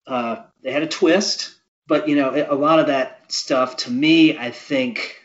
uh, 0.06 0.36
they 0.62 0.72
had 0.72 0.82
a 0.82 0.88
twist. 0.88 1.54
But 1.86 2.08
you 2.08 2.16
know, 2.16 2.46
a 2.48 2.54
lot 2.54 2.78
of 2.78 2.86
that 2.86 3.30
stuff 3.30 3.76
to 3.78 3.90
me, 3.90 4.38
I 4.38 4.50
think, 4.50 5.20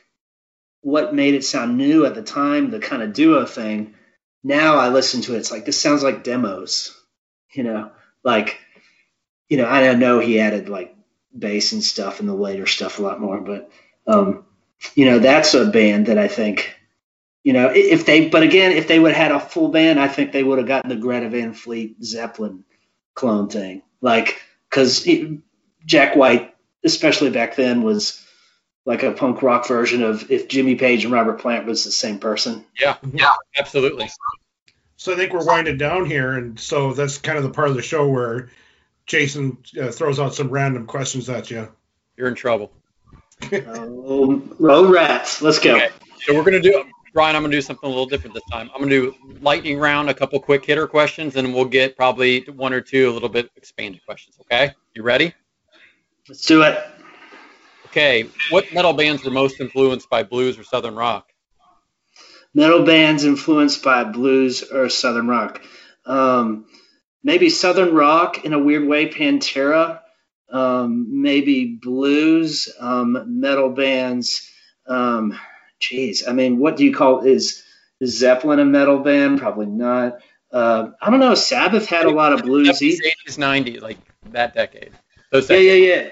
what 0.81 1.15
made 1.15 1.33
it 1.33 1.45
sound 1.45 1.77
new 1.77 2.05
at 2.05 2.15
the 2.15 2.21
time, 2.21 2.69
the 2.69 2.79
kind 2.79 3.01
of 3.01 3.13
duo 3.13 3.45
thing. 3.45 3.95
Now 4.43 4.75
I 4.75 4.89
listen 4.89 5.21
to 5.21 5.35
it, 5.35 5.39
it's 5.39 5.51
like 5.51 5.65
this 5.65 5.79
sounds 5.79 6.03
like 6.03 6.23
demos, 6.23 6.93
you 7.53 7.63
know, 7.63 7.91
like, 8.23 8.59
you 9.47 9.57
know, 9.57 9.67
I 9.67 9.81
don't 9.81 9.99
know 9.99 10.19
he 10.19 10.39
added 10.39 10.67
like 10.67 10.95
bass 11.39 11.71
and 11.71 11.83
stuff 11.83 12.19
and 12.19 12.29
the 12.29 12.33
later 12.33 12.65
stuff 12.65 12.99
a 12.99 13.01
lot 13.01 13.19
more, 13.19 13.39
but 13.39 13.71
um, 14.07 14.45
you 14.95 15.05
know, 15.05 15.19
that's 15.19 15.53
a 15.53 15.65
band 15.65 16.07
that 16.07 16.17
I 16.17 16.27
think, 16.27 16.75
you 17.43 17.53
know, 17.53 17.71
if 17.73 18.05
they, 18.05 18.29
but 18.29 18.43
again, 18.43 18.71
if 18.71 18.87
they 18.87 18.99
would 18.99 19.13
have 19.13 19.31
had 19.31 19.31
a 19.31 19.39
full 19.39 19.69
band, 19.69 19.99
I 19.99 20.07
think 20.07 20.31
they 20.31 20.43
would 20.43 20.57
have 20.57 20.67
gotten 20.67 20.89
the 20.89 20.95
Greta 20.95 21.29
Van 21.29 21.53
Fleet 21.53 22.03
Zeppelin 22.03 22.63
clone 23.13 23.49
thing, 23.49 23.81
like, 24.01 24.41
because 24.69 25.07
Jack 25.85 26.15
White, 26.15 26.55
especially 26.83 27.29
back 27.29 27.55
then, 27.55 27.81
was 27.81 28.25
like 28.85 29.03
a 29.03 29.11
punk 29.11 29.41
rock 29.41 29.67
version 29.67 30.03
of 30.03 30.31
if 30.31 30.47
Jimmy 30.47 30.75
Page 30.75 31.03
and 31.03 31.13
Robert 31.13 31.39
Plant 31.39 31.65
was 31.65 31.83
the 31.83 31.91
same 31.91 32.19
person. 32.19 32.65
Yeah, 32.79 32.97
yeah, 33.13 33.33
absolutely. 33.57 34.09
So 34.95 35.13
I 35.13 35.15
think 35.15 35.33
we're 35.33 35.45
winding 35.45 35.77
down 35.77 36.05
here, 36.05 36.33
and 36.33 36.59
so 36.59 36.93
that's 36.93 37.17
kind 37.17 37.37
of 37.37 37.43
the 37.43 37.51
part 37.51 37.69
of 37.69 37.75
the 37.75 37.81
show 37.81 38.07
where 38.07 38.49
Jason 39.09 39.57
uh, 39.81 39.91
throws 39.91 40.19
out 40.19 40.35
some 40.35 40.49
random 40.49 40.85
questions 40.85 41.29
at 41.29 41.49
you. 41.49 41.67
You're 42.15 42.27
in 42.27 42.35
trouble. 42.35 42.71
oh, 43.51 44.41
road 44.59 44.91
rats, 44.91 45.41
let's 45.41 45.57
go. 45.57 45.75
Okay. 45.75 45.89
So 46.21 46.35
we're 46.35 46.43
gonna 46.43 46.61
do 46.61 46.85
Brian. 47.11 47.35
I'm 47.35 47.41
gonna 47.41 47.51
do 47.51 47.61
something 47.61 47.87
a 47.87 47.89
little 47.89 48.05
different 48.05 48.35
this 48.35 48.43
time. 48.51 48.69
I'm 48.73 48.81
gonna 48.81 48.91
do 48.91 49.15
lightning 49.41 49.79
round, 49.79 50.11
a 50.11 50.13
couple 50.13 50.39
quick 50.39 50.63
hitter 50.63 50.85
questions, 50.87 51.35
and 51.37 51.55
we'll 51.55 51.65
get 51.65 51.97
probably 51.97 52.41
one 52.41 52.71
or 52.71 52.81
two 52.81 53.09
a 53.09 53.11
little 53.11 53.29
bit 53.29 53.49
expanded 53.55 54.05
questions. 54.05 54.37
Okay, 54.41 54.73
you 54.93 55.01
ready? 55.01 55.33
Let's 56.27 56.45
do 56.45 56.61
it. 56.61 56.77
Okay, 57.87 58.29
what 58.51 58.71
metal 58.73 58.93
bands 58.93 59.23
were 59.25 59.31
most 59.31 59.59
influenced 59.59 60.07
by 60.07 60.21
blues 60.21 60.59
or 60.59 60.63
southern 60.63 60.95
rock? 60.95 61.31
Metal 62.53 62.85
bands 62.85 63.23
influenced 63.23 63.83
by 63.83 64.03
blues 64.03 64.61
or 64.61 64.87
southern 64.89 65.27
rock. 65.27 65.61
Um, 66.05 66.65
maybe 67.23 67.49
southern 67.49 67.93
rock 67.93 68.45
in 68.45 68.53
a 68.53 68.59
weird 68.59 68.87
way, 68.87 69.09
Pantera. 69.09 70.01
Um, 70.49 71.21
maybe 71.21 71.65
blues. 71.65 72.69
Um, 72.79 73.39
metal 73.39 73.69
bands. 73.69 74.49
Um, 74.87 75.39
geez, 75.79 76.27
I 76.27 76.33
mean, 76.33 76.59
what 76.59 76.77
do 76.77 76.85
you 76.85 76.93
call 76.93 77.21
is 77.21 77.63
is 77.99 78.17
Zeppelin 78.17 78.59
a 78.59 78.65
metal 78.65 78.99
band? 78.99 79.39
Probably 79.39 79.65
not. 79.67 80.19
Uh, 80.51 80.91
I 81.01 81.09
don't 81.09 81.19
know. 81.19 81.35
Sabbath 81.35 81.85
had 81.85 82.05
a 82.05 82.09
lot 82.09 82.33
of 82.33 82.41
bluesy. 82.41 82.97
70s, 82.97 82.99
80s, 83.27 83.37
90s, 83.37 83.81
like 83.81 83.97
that 84.31 84.53
decade. 84.55 84.91
Those 85.31 85.49
Yeah, 85.49 85.57
decades. 85.57 85.85
yeah, 85.87 85.95
yeah. 85.95 86.09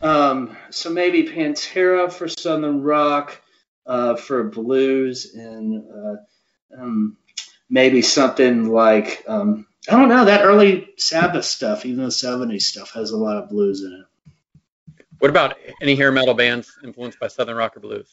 Um, 0.00 0.56
so 0.70 0.90
maybe 0.90 1.24
Pantera 1.24 2.12
for 2.12 2.28
Southern 2.28 2.82
Rock, 2.82 3.40
uh, 3.86 4.14
for 4.16 4.44
blues, 4.44 5.34
and 5.34 5.82
uh, 5.90 6.80
um, 6.80 7.16
maybe 7.68 8.02
something 8.02 8.68
like 8.68 9.24
um, 9.26 9.66
I 9.88 9.92
don't 9.92 10.08
know 10.08 10.26
that 10.26 10.44
early 10.44 10.90
Sabbath 10.96 11.44
stuff. 11.44 11.86
Even 11.86 12.04
the 12.04 12.10
'70s 12.10 12.62
stuff 12.62 12.92
has 12.92 13.10
a 13.10 13.16
lot 13.16 13.36
of 13.36 13.48
blues 13.48 13.82
in 13.82 13.92
it. 13.92 14.32
What 15.18 15.30
about 15.30 15.56
any 15.80 15.96
hair 15.96 16.12
metal 16.12 16.34
bands 16.34 16.70
influenced 16.84 17.18
by 17.18 17.28
southern 17.28 17.56
rock 17.56 17.76
or 17.76 17.80
blues? 17.80 18.08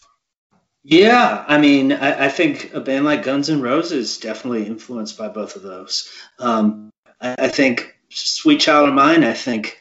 Yeah, 0.84 1.44
I 1.48 1.58
mean, 1.58 1.92
I, 1.92 2.26
I 2.26 2.30
think 2.30 2.74
a 2.74 2.80
band 2.80 3.06
like 3.06 3.24
Guns 3.24 3.50
N' 3.50 3.62
Roses 3.62 4.20
definitely 4.20 4.66
influenced 4.66 5.18
by 5.18 5.30
both 5.30 5.56
of 5.56 5.64
those. 5.64 6.10
Um, 6.40 6.92
I, 7.20 7.36
I 7.40 7.48
think 7.48 7.98
Sweet 8.10 8.60
Child 8.60 8.90
of 8.90 8.96
Mine. 8.96 9.24
I 9.24 9.34
think 9.34 9.80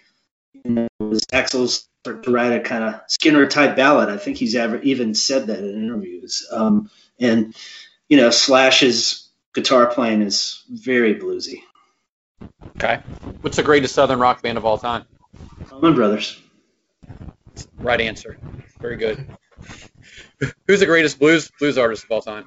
you 0.53 0.71
know, 0.71 0.89
was 0.99 1.21
Axl's 1.27 1.89
to 2.05 2.21
write 2.29 2.53
a 2.53 2.61
kind 2.61 2.85
of 2.85 2.95
Skynyrd 3.09 3.51
type 3.51 3.77
ballad. 3.77 4.09
I 4.09 4.17
think 4.17 4.37
he's 4.37 4.55
ever 4.55 4.79
even 4.79 5.15
said 5.15 5.47
that 5.47 5.59
in 5.59 5.85
interviews. 5.85 6.47
Um, 6.51 6.91
and 7.19 7.55
you 8.09 8.17
know, 8.17 8.31
Slash's 8.31 9.31
guitar 9.55 9.87
playing 9.87 10.23
is 10.23 10.63
very 10.69 11.15
bluesy. 11.15 11.61
Okay. 12.77 13.01
What's 13.41 13.57
the 13.57 13.63
greatest 13.63 13.95
southern 13.95 14.19
rock 14.19 14.43
band 14.43 14.59
of 14.59 14.65
all 14.65 14.79
time? 14.79 15.05
Allman 15.73 15.95
Brothers. 15.95 16.41
Right 17.77 18.01
answer. 18.01 18.39
Very 18.81 18.97
good. 18.97 19.27
Who's 20.67 20.81
the 20.81 20.87
greatest 20.87 21.19
blues 21.19 21.51
blues 21.59 21.79
artist 21.79 22.05
of 22.05 22.11
all 22.11 22.23
time? 22.23 22.47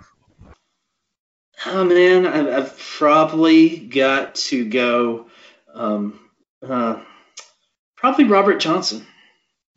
Oh 1.65 1.84
man, 1.84 2.28
I've, 2.28 2.48
I've 2.48 2.78
probably 2.78 3.78
got 3.78 4.36
to 4.36 4.65
go. 4.69 5.28
Um, 5.74 6.19
uh, 6.61 7.02
probably 7.95 8.26
Robert 8.26 8.60
Johnson. 8.60 9.06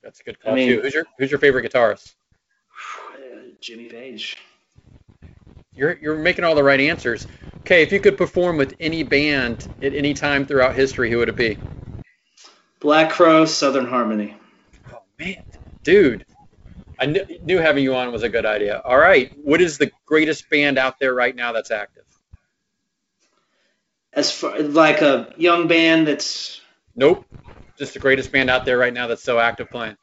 That's 0.02 0.20
a 0.20 0.24
good 0.24 0.40
call 0.40 0.52
I 0.52 0.56
mean- 0.56 0.68
too. 0.68 0.80
Who's 0.82 0.94
your 0.94 1.06
Who's 1.18 1.30
your 1.30 1.40
favorite 1.40 1.70
guitarist? 1.70 2.14
Jimmy 3.60 3.86
Page. 3.86 4.36
You're 5.72 5.96
you're 6.00 6.16
making 6.16 6.44
all 6.44 6.54
the 6.54 6.64
right 6.64 6.80
answers. 6.80 7.26
Okay, 7.60 7.82
if 7.82 7.92
you 7.92 8.00
could 8.00 8.16
perform 8.16 8.56
with 8.56 8.74
any 8.80 9.02
band 9.02 9.68
at 9.82 9.94
any 9.94 10.14
time 10.14 10.46
throughout 10.46 10.74
history, 10.74 11.10
who 11.10 11.18
would 11.18 11.28
it 11.28 11.36
be? 11.36 11.58
Black 12.80 13.10
Crowes, 13.10 13.54
Southern 13.54 13.86
Harmony. 13.86 14.36
Oh 14.92 15.02
man, 15.18 15.44
dude, 15.82 16.24
I 16.98 17.06
knew, 17.06 17.24
knew 17.42 17.58
having 17.58 17.84
you 17.84 17.94
on 17.94 18.10
was 18.12 18.22
a 18.22 18.28
good 18.28 18.46
idea. 18.46 18.80
All 18.84 18.98
right, 18.98 19.32
what 19.42 19.60
is 19.60 19.78
the 19.78 19.90
greatest 20.06 20.48
band 20.50 20.78
out 20.78 20.98
there 20.98 21.14
right 21.14 21.34
now 21.34 21.52
that's 21.52 21.70
active? 21.70 22.04
As 24.12 24.32
far 24.32 24.58
like 24.60 25.02
a 25.02 25.32
young 25.36 25.68
band 25.68 26.08
that's, 26.08 26.60
Nope, 26.96 27.24
just 27.78 27.94
the 27.94 28.00
greatest 28.00 28.32
band 28.32 28.50
out 28.50 28.64
there 28.64 28.78
right 28.78 28.92
now 28.92 29.06
that's 29.06 29.22
so 29.22 29.38
active 29.38 29.70
playing. 29.70 29.96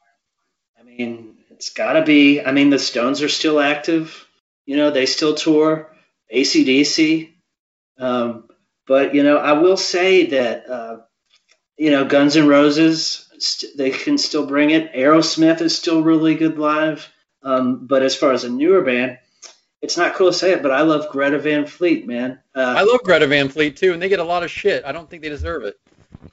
I 0.78 0.82
mean, 0.82 1.36
it's 1.50 1.70
got 1.70 1.94
to 1.94 2.02
be. 2.02 2.40
I 2.40 2.52
mean, 2.52 2.70
the 2.70 2.78
Stones 2.78 3.22
are 3.22 3.28
still 3.28 3.60
active. 3.60 4.26
You 4.64 4.76
know, 4.76 4.90
they 4.90 5.06
still 5.06 5.34
tour. 5.34 5.90
ACDC. 6.34 7.32
Um, 7.98 8.48
but 8.86 9.14
you 9.14 9.22
know, 9.22 9.36
I 9.38 9.52
will 9.52 9.76
say 9.76 10.26
that 10.26 10.68
uh, 10.68 10.96
you 11.76 11.90
know, 11.90 12.04
Guns 12.04 12.36
N' 12.36 12.48
Roses, 12.48 13.28
st- 13.38 13.76
they 13.76 13.90
can 13.90 14.18
still 14.18 14.46
bring 14.46 14.70
it. 14.70 14.92
Aerosmith 14.92 15.60
is 15.60 15.76
still 15.76 16.02
really 16.02 16.34
good 16.34 16.58
live. 16.58 17.10
Um, 17.42 17.86
but 17.86 18.02
as 18.02 18.16
far 18.16 18.32
as 18.32 18.44
a 18.44 18.50
newer 18.50 18.82
band, 18.82 19.18
it's 19.80 19.96
not 19.96 20.14
cool 20.14 20.26
to 20.26 20.32
say 20.32 20.52
it, 20.52 20.62
but 20.62 20.72
I 20.72 20.82
love 20.82 21.08
Greta 21.10 21.38
Van 21.38 21.66
Fleet, 21.66 22.06
man. 22.06 22.40
Uh, 22.54 22.74
I 22.76 22.82
love 22.82 23.02
Greta 23.04 23.28
Van 23.28 23.48
Fleet 23.48 23.76
too, 23.76 23.92
and 23.92 24.02
they 24.02 24.08
get 24.08 24.18
a 24.18 24.24
lot 24.24 24.42
of 24.42 24.50
shit. 24.50 24.84
I 24.84 24.90
don't 24.90 25.08
think 25.08 25.22
they 25.22 25.28
deserve 25.28 25.62
it. 25.62 25.78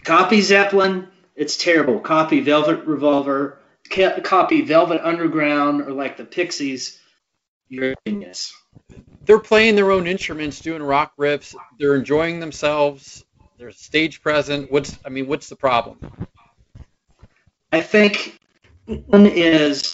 Copy 0.04 0.42
Zeppelin, 0.42 1.08
it's 1.36 1.58
terrible. 1.58 2.00
Copy 2.00 2.40
Velvet 2.40 2.86
Revolver, 2.86 3.60
copy 4.24 4.62
Velvet 4.62 5.02
Underground, 5.06 5.82
or 5.82 5.92
like 5.92 6.18
the 6.18 6.26
Pixies. 6.26 7.00
You're 7.68 7.92
a 7.92 7.96
genius. 8.08 8.54
They're 9.26 9.40
playing 9.40 9.76
their 9.76 9.92
own 9.92 10.08
instruments, 10.08 10.60
doing 10.60 10.84
rock 10.84 11.14
riffs. 11.20 11.56
They're 11.80 11.96
enjoying 11.96 12.40
themselves. 12.40 13.24
They're 13.58 13.72
stage 13.72 14.22
present. 14.22 14.72
What's 14.72 14.98
I 15.06 15.10
mean, 15.10 15.28
what's 15.28 15.50
the 15.50 15.56
problem? 15.56 15.98
I 17.72 17.82
think 17.82 18.40
one 18.86 19.26
is 19.26 19.94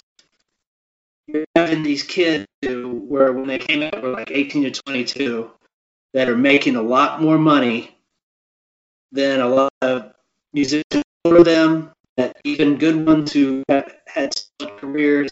you're 1.26 1.44
having 1.56 1.82
these 1.82 2.02
kids 2.02 2.46
who, 2.62 2.90
where 2.90 3.32
when 3.32 3.46
they 3.46 3.58
came 3.58 3.82
out, 3.82 4.02
were 4.02 4.10
like 4.10 4.30
18 4.30 4.64
to 4.64 4.82
22, 4.82 5.50
that 6.14 6.28
are 6.28 6.36
making 6.36 6.76
a 6.76 6.82
lot 6.82 7.22
more 7.22 7.38
money 7.38 7.96
than 9.12 9.40
a 9.40 9.48
lot 9.48 9.72
of 9.80 10.12
musicians 10.52 11.04
for 11.24 11.42
them, 11.42 11.90
that 12.16 12.36
even 12.44 12.76
good 12.76 13.06
ones 13.06 13.32
who 13.32 13.62
have 13.68 13.94
had 14.06 14.34
careers, 14.76 15.30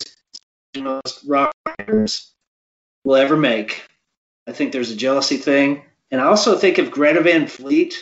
most 0.77 1.24
rock 1.27 1.52
writers, 1.66 2.32
will 3.05 3.16
ever 3.16 3.36
make. 3.36 3.86
I 4.51 4.52
think 4.52 4.72
there's 4.72 4.90
a 4.90 4.97
jealousy 4.97 5.36
thing. 5.36 5.85
And 6.10 6.20
I 6.20 6.24
also 6.24 6.59
think 6.59 6.81
if 6.81 6.90
Greta 6.90 7.22
Van 7.22 7.47
Fleet, 7.47 7.94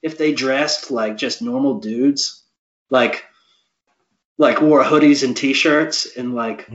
if 0.00 0.16
they 0.16 0.32
dressed 0.32 0.90
like 0.90 1.18
just 1.18 1.42
normal 1.42 1.78
dudes, 1.78 2.42
like 2.88 3.26
like 4.38 4.62
wore 4.62 4.82
hoodies 4.82 5.22
and 5.22 5.36
t-shirts 5.36 6.16
and 6.16 6.34
like 6.34 6.66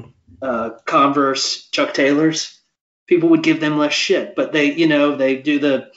uh, 0.44 0.70
Converse 0.86 1.68
Chuck 1.70 1.96
Taylors, 1.96 2.60
people 3.08 3.30
would 3.30 3.42
give 3.42 3.60
them 3.60 3.80
less 3.80 3.94
shit. 3.94 4.36
But 4.36 4.54
they, 4.54 4.74
you 4.74 4.86
know, 4.86 5.16
they 5.16 5.38
do 5.38 5.58
the 5.58 5.90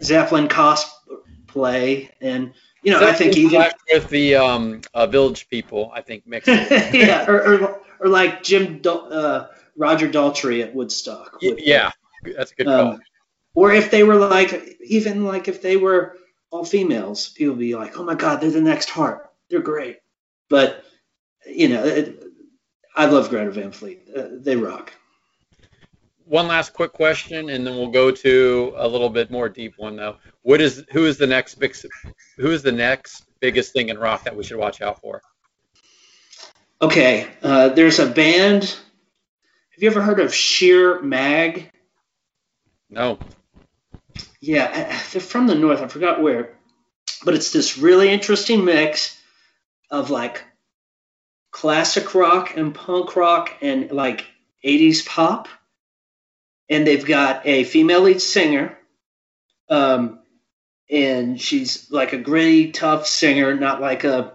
Zeppelin 0.00 0.46
cosplay, 0.46 2.08
and 2.20 2.54
you 2.84 2.92
know, 2.92 3.04
I 3.04 3.14
think 3.14 3.36
even 3.36 3.64
with 3.92 4.08
the 4.10 4.36
um, 4.36 4.82
uh, 4.94 5.08
village 5.08 5.48
people, 5.48 5.90
I 5.92 6.02
think 6.02 6.24
mixed. 6.24 6.46
yeah, 6.94 7.28
or, 7.28 7.54
or, 7.54 7.80
or 7.98 8.08
like 8.08 8.44
Jim 8.44 8.80
uh, 8.86 9.46
Roger 9.76 10.08
Daltrey 10.08 10.62
at 10.62 10.72
Woodstock. 10.72 11.38
Yeah, 11.40 11.90
that's 12.22 12.52
a 12.52 12.54
good 12.54 12.66
call. 12.66 12.92
Um, 12.92 13.00
or 13.54 13.72
if 13.72 13.90
they 13.90 14.02
were 14.04 14.16
like, 14.16 14.78
even 14.84 15.24
like 15.24 15.48
if 15.48 15.62
they 15.62 15.76
were 15.76 16.16
all 16.50 16.64
females, 16.64 17.28
people 17.28 17.54
would 17.54 17.60
be 17.60 17.74
like, 17.74 17.98
oh 17.98 18.04
my 18.04 18.14
God, 18.14 18.40
they're 18.40 18.50
the 18.50 18.60
next 18.60 18.90
heart. 18.90 19.30
They're 19.50 19.60
great. 19.60 19.98
But, 20.48 20.84
you 21.46 21.68
know, 21.68 21.84
it, 21.84 22.22
I 22.94 23.06
love 23.06 23.30
Greta 23.30 23.50
Van 23.50 23.72
Fleet. 23.72 24.08
Uh, 24.14 24.28
they 24.32 24.56
rock. 24.56 24.92
One 26.24 26.46
last 26.46 26.74
quick 26.74 26.92
question, 26.92 27.48
and 27.48 27.66
then 27.66 27.74
we'll 27.74 27.90
go 27.90 28.10
to 28.10 28.74
a 28.76 28.86
little 28.86 29.08
bit 29.08 29.30
more 29.30 29.48
deep 29.48 29.74
one 29.78 29.96
though. 29.96 30.16
What 30.42 30.60
is 30.60 30.84
who 30.90 31.06
is 31.06 31.16
the 31.16 31.26
next 31.26 31.54
big 31.54 31.74
who 32.36 32.50
is 32.50 32.62
the 32.62 32.72
next 32.72 33.24
biggest 33.40 33.72
thing 33.72 33.88
in 33.88 33.96
rock 33.96 34.24
that 34.24 34.36
we 34.36 34.44
should 34.44 34.58
watch 34.58 34.82
out 34.82 35.00
for? 35.00 35.22
Okay, 36.82 37.26
uh, 37.42 37.70
there's 37.70 37.98
a 37.98 38.06
band. 38.06 38.64
Have 38.64 39.82
you 39.82 39.88
ever 39.88 40.02
heard 40.02 40.20
of 40.20 40.34
Sheer 40.34 41.00
Mag? 41.00 41.70
No. 42.90 43.18
Yeah, 44.40 44.64
uh, 44.64 44.98
they're 45.12 45.20
from 45.20 45.46
the 45.46 45.54
north. 45.54 45.80
I 45.80 45.88
forgot 45.88 46.22
where, 46.22 46.56
but 47.24 47.34
it's 47.34 47.52
this 47.52 47.78
really 47.78 48.08
interesting 48.08 48.64
mix 48.64 49.20
of 49.90 50.10
like 50.10 50.44
classic 51.50 52.14
rock 52.14 52.56
and 52.56 52.74
punk 52.74 53.16
rock 53.16 53.54
and 53.62 53.90
like 53.90 54.26
80s 54.64 55.06
pop. 55.06 55.48
And 56.70 56.86
they've 56.86 57.04
got 57.04 57.46
a 57.46 57.64
female 57.64 58.02
lead 58.02 58.20
singer, 58.20 58.76
um, 59.70 60.20
and 60.90 61.40
she's 61.40 61.90
like 61.90 62.12
a 62.12 62.18
gritty, 62.18 62.72
tough 62.72 63.06
singer, 63.06 63.54
not 63.54 63.80
like 63.80 64.04
a 64.04 64.34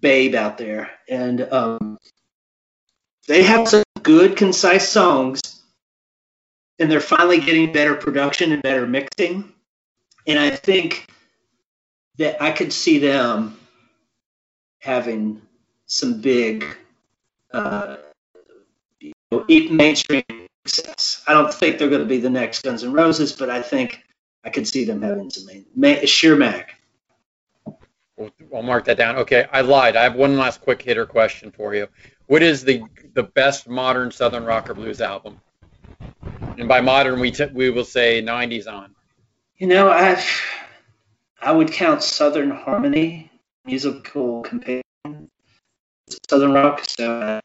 babe 0.00 0.34
out 0.34 0.58
there. 0.58 0.90
And 1.08 1.40
um, 1.40 1.98
they 3.28 3.44
have 3.44 3.68
some 3.68 3.84
good, 4.02 4.36
concise 4.36 4.88
songs 4.88 5.40
and 6.78 6.90
they're 6.90 7.00
finally 7.00 7.40
getting 7.40 7.72
better 7.72 7.94
production 7.94 8.52
and 8.52 8.62
better 8.62 8.86
mixing. 8.86 9.52
And 10.26 10.38
I 10.38 10.50
think 10.50 11.08
that 12.18 12.42
I 12.42 12.50
could 12.50 12.72
see 12.72 12.98
them 12.98 13.58
having 14.80 15.40
some 15.86 16.20
big, 16.20 16.64
uh, 17.52 17.96
you 19.00 19.12
know, 19.30 19.44
mainstream 19.48 20.22
success. 20.66 21.22
I 21.26 21.32
don't 21.32 21.52
think 21.52 21.78
they're 21.78 21.88
going 21.88 22.00
to 22.02 22.06
be 22.06 22.18
the 22.18 22.30
next 22.30 22.62
Guns 22.62 22.84
N' 22.84 22.92
Roses, 22.92 23.32
but 23.32 23.50
I 23.50 23.62
think 23.62 24.02
I 24.44 24.50
could 24.50 24.66
see 24.66 24.84
them 24.84 25.02
having 25.02 25.30
some 25.30 25.46
main, 25.46 25.66
ma- 25.74 26.04
Sheer 26.04 26.36
Mag. 26.36 26.66
We'll, 28.16 28.30
I'll 28.54 28.62
mark 28.62 28.84
that 28.84 28.96
down. 28.96 29.16
Okay, 29.16 29.46
I 29.52 29.62
lied. 29.62 29.96
I 29.96 30.04
have 30.04 30.14
one 30.14 30.36
last 30.36 30.60
quick 30.60 30.80
hitter 30.82 31.06
question 31.06 31.50
for 31.50 31.74
you. 31.74 31.88
What 32.26 32.42
is 32.42 32.64
the 32.64 32.82
the 33.14 33.24
best 33.24 33.68
modern 33.68 34.10
Southern 34.10 34.44
rock 34.44 34.70
or 34.70 34.74
blues 34.74 35.00
album? 35.00 35.40
And 36.58 36.68
by 36.68 36.80
modern, 36.80 37.20
we 37.20 37.30
t- 37.30 37.46
we 37.46 37.70
will 37.70 37.84
say 37.84 38.22
90s 38.22 38.66
on. 38.66 38.94
You 39.56 39.66
know, 39.66 39.90
I 39.90 40.22
I 41.40 41.52
would 41.52 41.72
count 41.72 42.02
Southern 42.02 42.50
Harmony 42.50 43.30
musical 43.64 44.42
companion 44.42 44.82
Southern 46.28 46.52
rock. 46.52 46.82
So 46.88 47.40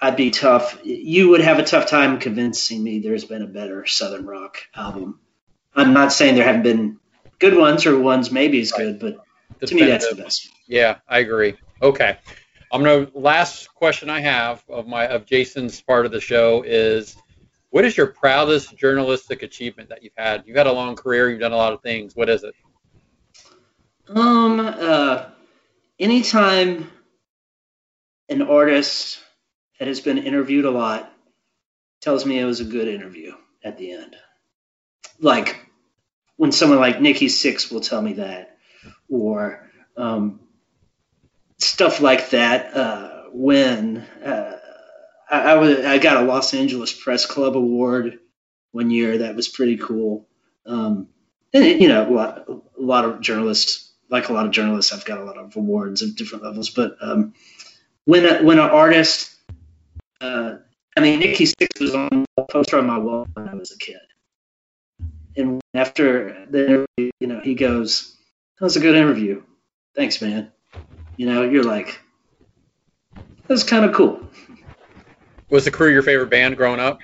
I'd 0.00 0.16
be 0.16 0.30
tough. 0.30 0.80
You 0.82 1.28
would 1.30 1.40
have 1.40 1.58
a 1.58 1.64
tough 1.64 1.88
time 1.88 2.18
convincing 2.18 2.82
me 2.82 3.00
there's 3.00 3.24
been 3.24 3.42
a 3.42 3.46
better 3.46 3.86
Southern 3.86 4.26
rock 4.26 4.58
album. 4.74 5.20
I'm 5.74 5.92
not 5.92 6.12
saying 6.12 6.34
there 6.34 6.44
haven't 6.44 6.62
been 6.62 6.98
good 7.38 7.56
ones 7.56 7.86
or 7.86 7.98
ones 7.98 8.30
maybe 8.30 8.60
as 8.60 8.72
good, 8.72 8.98
but 8.98 9.24
to 9.66 9.74
me 9.74 9.84
that's 9.84 10.08
the 10.08 10.16
best. 10.16 10.48
Yeah, 10.66 10.98
I 11.08 11.18
agree. 11.18 11.54
Okay. 11.82 12.18
I'm 12.72 12.82
gonna 12.82 13.08
last 13.14 13.74
question 13.74 14.08
I 14.08 14.20
have 14.20 14.62
of 14.68 14.86
my 14.86 15.08
of 15.08 15.26
Jason's 15.26 15.80
part 15.80 16.06
of 16.06 16.12
the 16.12 16.20
show 16.20 16.62
is 16.62 17.16
what 17.70 17.84
is 17.84 17.96
your 17.96 18.08
proudest 18.08 18.76
journalistic 18.76 19.42
achievement 19.42 19.88
that 19.88 20.02
you've 20.02 20.12
had? 20.16 20.42
You've 20.46 20.56
had 20.56 20.66
a 20.66 20.72
long 20.72 20.96
career, 20.96 21.30
you've 21.30 21.40
done 21.40 21.52
a 21.52 21.56
lot 21.56 21.72
of 21.72 21.80
things. 21.82 22.14
What 22.14 22.28
is 22.28 22.44
it? 22.44 22.54
Um, 24.08 24.60
uh, 24.60 25.26
anytime 25.98 26.90
an 28.28 28.42
artist 28.42 29.20
that 29.78 29.88
has 29.88 30.00
been 30.00 30.18
interviewed 30.18 30.64
a 30.64 30.70
lot 30.70 31.12
tells 32.00 32.26
me 32.26 32.38
it 32.38 32.44
was 32.44 32.60
a 32.60 32.64
good 32.64 32.88
interview 32.88 33.32
at 33.62 33.78
the 33.78 33.92
end. 33.92 34.16
Like 35.20 35.64
when 36.36 36.52
someone 36.52 36.80
like 36.80 37.00
Nikki 37.00 37.26
Sixx 37.26 37.70
will 37.70 37.80
tell 37.80 38.00
me 38.02 38.14
that, 38.14 38.56
or 39.08 39.68
um, 39.96 40.40
stuff 41.58 42.00
like 42.00 42.30
that. 42.30 42.74
Uh, 42.74 43.16
when 43.32 43.98
uh, 44.24 44.56
I, 45.30 45.52
I 45.52 45.54
was, 45.54 45.84
I 45.84 45.98
got 45.98 46.22
a 46.22 46.26
Los 46.26 46.52
Angeles 46.54 46.92
Press 46.92 47.24
Club 47.26 47.56
award 47.56 48.18
one 48.72 48.90
year. 48.90 49.18
That 49.18 49.36
was 49.36 49.48
pretty 49.48 49.76
cool. 49.76 50.26
Um, 50.66 51.08
and 51.52 51.80
you 51.80 51.88
know, 51.88 52.08
a 52.08 52.12
lot, 52.12 52.48
a 52.48 52.82
lot 52.82 53.04
of 53.04 53.20
journalists, 53.20 53.92
like 54.08 54.28
a 54.28 54.32
lot 54.32 54.46
of 54.46 54.52
journalists, 54.52 54.92
I've 54.92 55.04
got 55.04 55.18
a 55.18 55.24
lot 55.24 55.38
of 55.38 55.56
awards 55.56 56.02
at 56.02 56.16
different 56.16 56.44
levels. 56.44 56.70
But 56.70 56.96
um, 57.00 57.34
when 58.04 58.26
a, 58.26 58.42
when 58.42 58.58
an 58.58 58.70
artist, 58.70 59.34
uh, 60.20 60.56
I 60.96 61.00
mean, 61.00 61.20
Nikki 61.20 61.44
Sixx 61.44 61.80
was 61.80 61.94
on 61.94 62.24
a 62.36 62.44
poster 62.44 62.78
on 62.78 62.86
my 62.86 62.98
wall 62.98 63.26
when 63.34 63.48
I 63.48 63.54
was 63.54 63.72
a 63.72 63.78
kid, 63.78 64.00
and 65.36 65.60
after 65.74 66.46
the 66.50 66.66
interview, 66.66 67.10
you 67.20 67.26
know, 67.26 67.40
he 67.40 67.54
goes, 67.54 68.16
"That 68.58 68.64
was 68.64 68.76
a 68.76 68.80
good 68.80 68.96
interview. 68.96 69.42
Thanks, 69.94 70.20
man." 70.20 70.52
You 71.16 71.26
know, 71.26 71.42
you're 71.42 71.64
like, 71.64 72.00
"That's 73.46 73.62
kind 73.62 73.84
of 73.84 73.94
cool." 73.94 74.28
Was 75.50 75.64
the 75.64 75.72
Crüe 75.72 75.92
your 75.92 76.02
favorite 76.02 76.30
band 76.30 76.56
growing 76.56 76.80
up? 76.80 77.00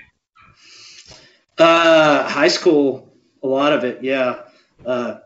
Uh, 1.59 2.29
high 2.29 2.49
school, 2.49 3.13
a 3.43 3.47
lot 3.47 3.73
of 3.73 3.85
it, 3.85 4.05
yeah. 4.05 4.43
Uh, 4.85 5.19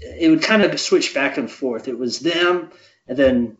it 0.00 0.30
would 0.30 0.42
kind 0.42 0.62
of 0.62 0.80
switch 0.80 1.14
back 1.14 1.36
and 1.36 1.50
forth. 1.50 1.88
It 1.88 1.98
was 1.98 2.20
them, 2.20 2.70
and 3.06 3.18
then 3.18 3.56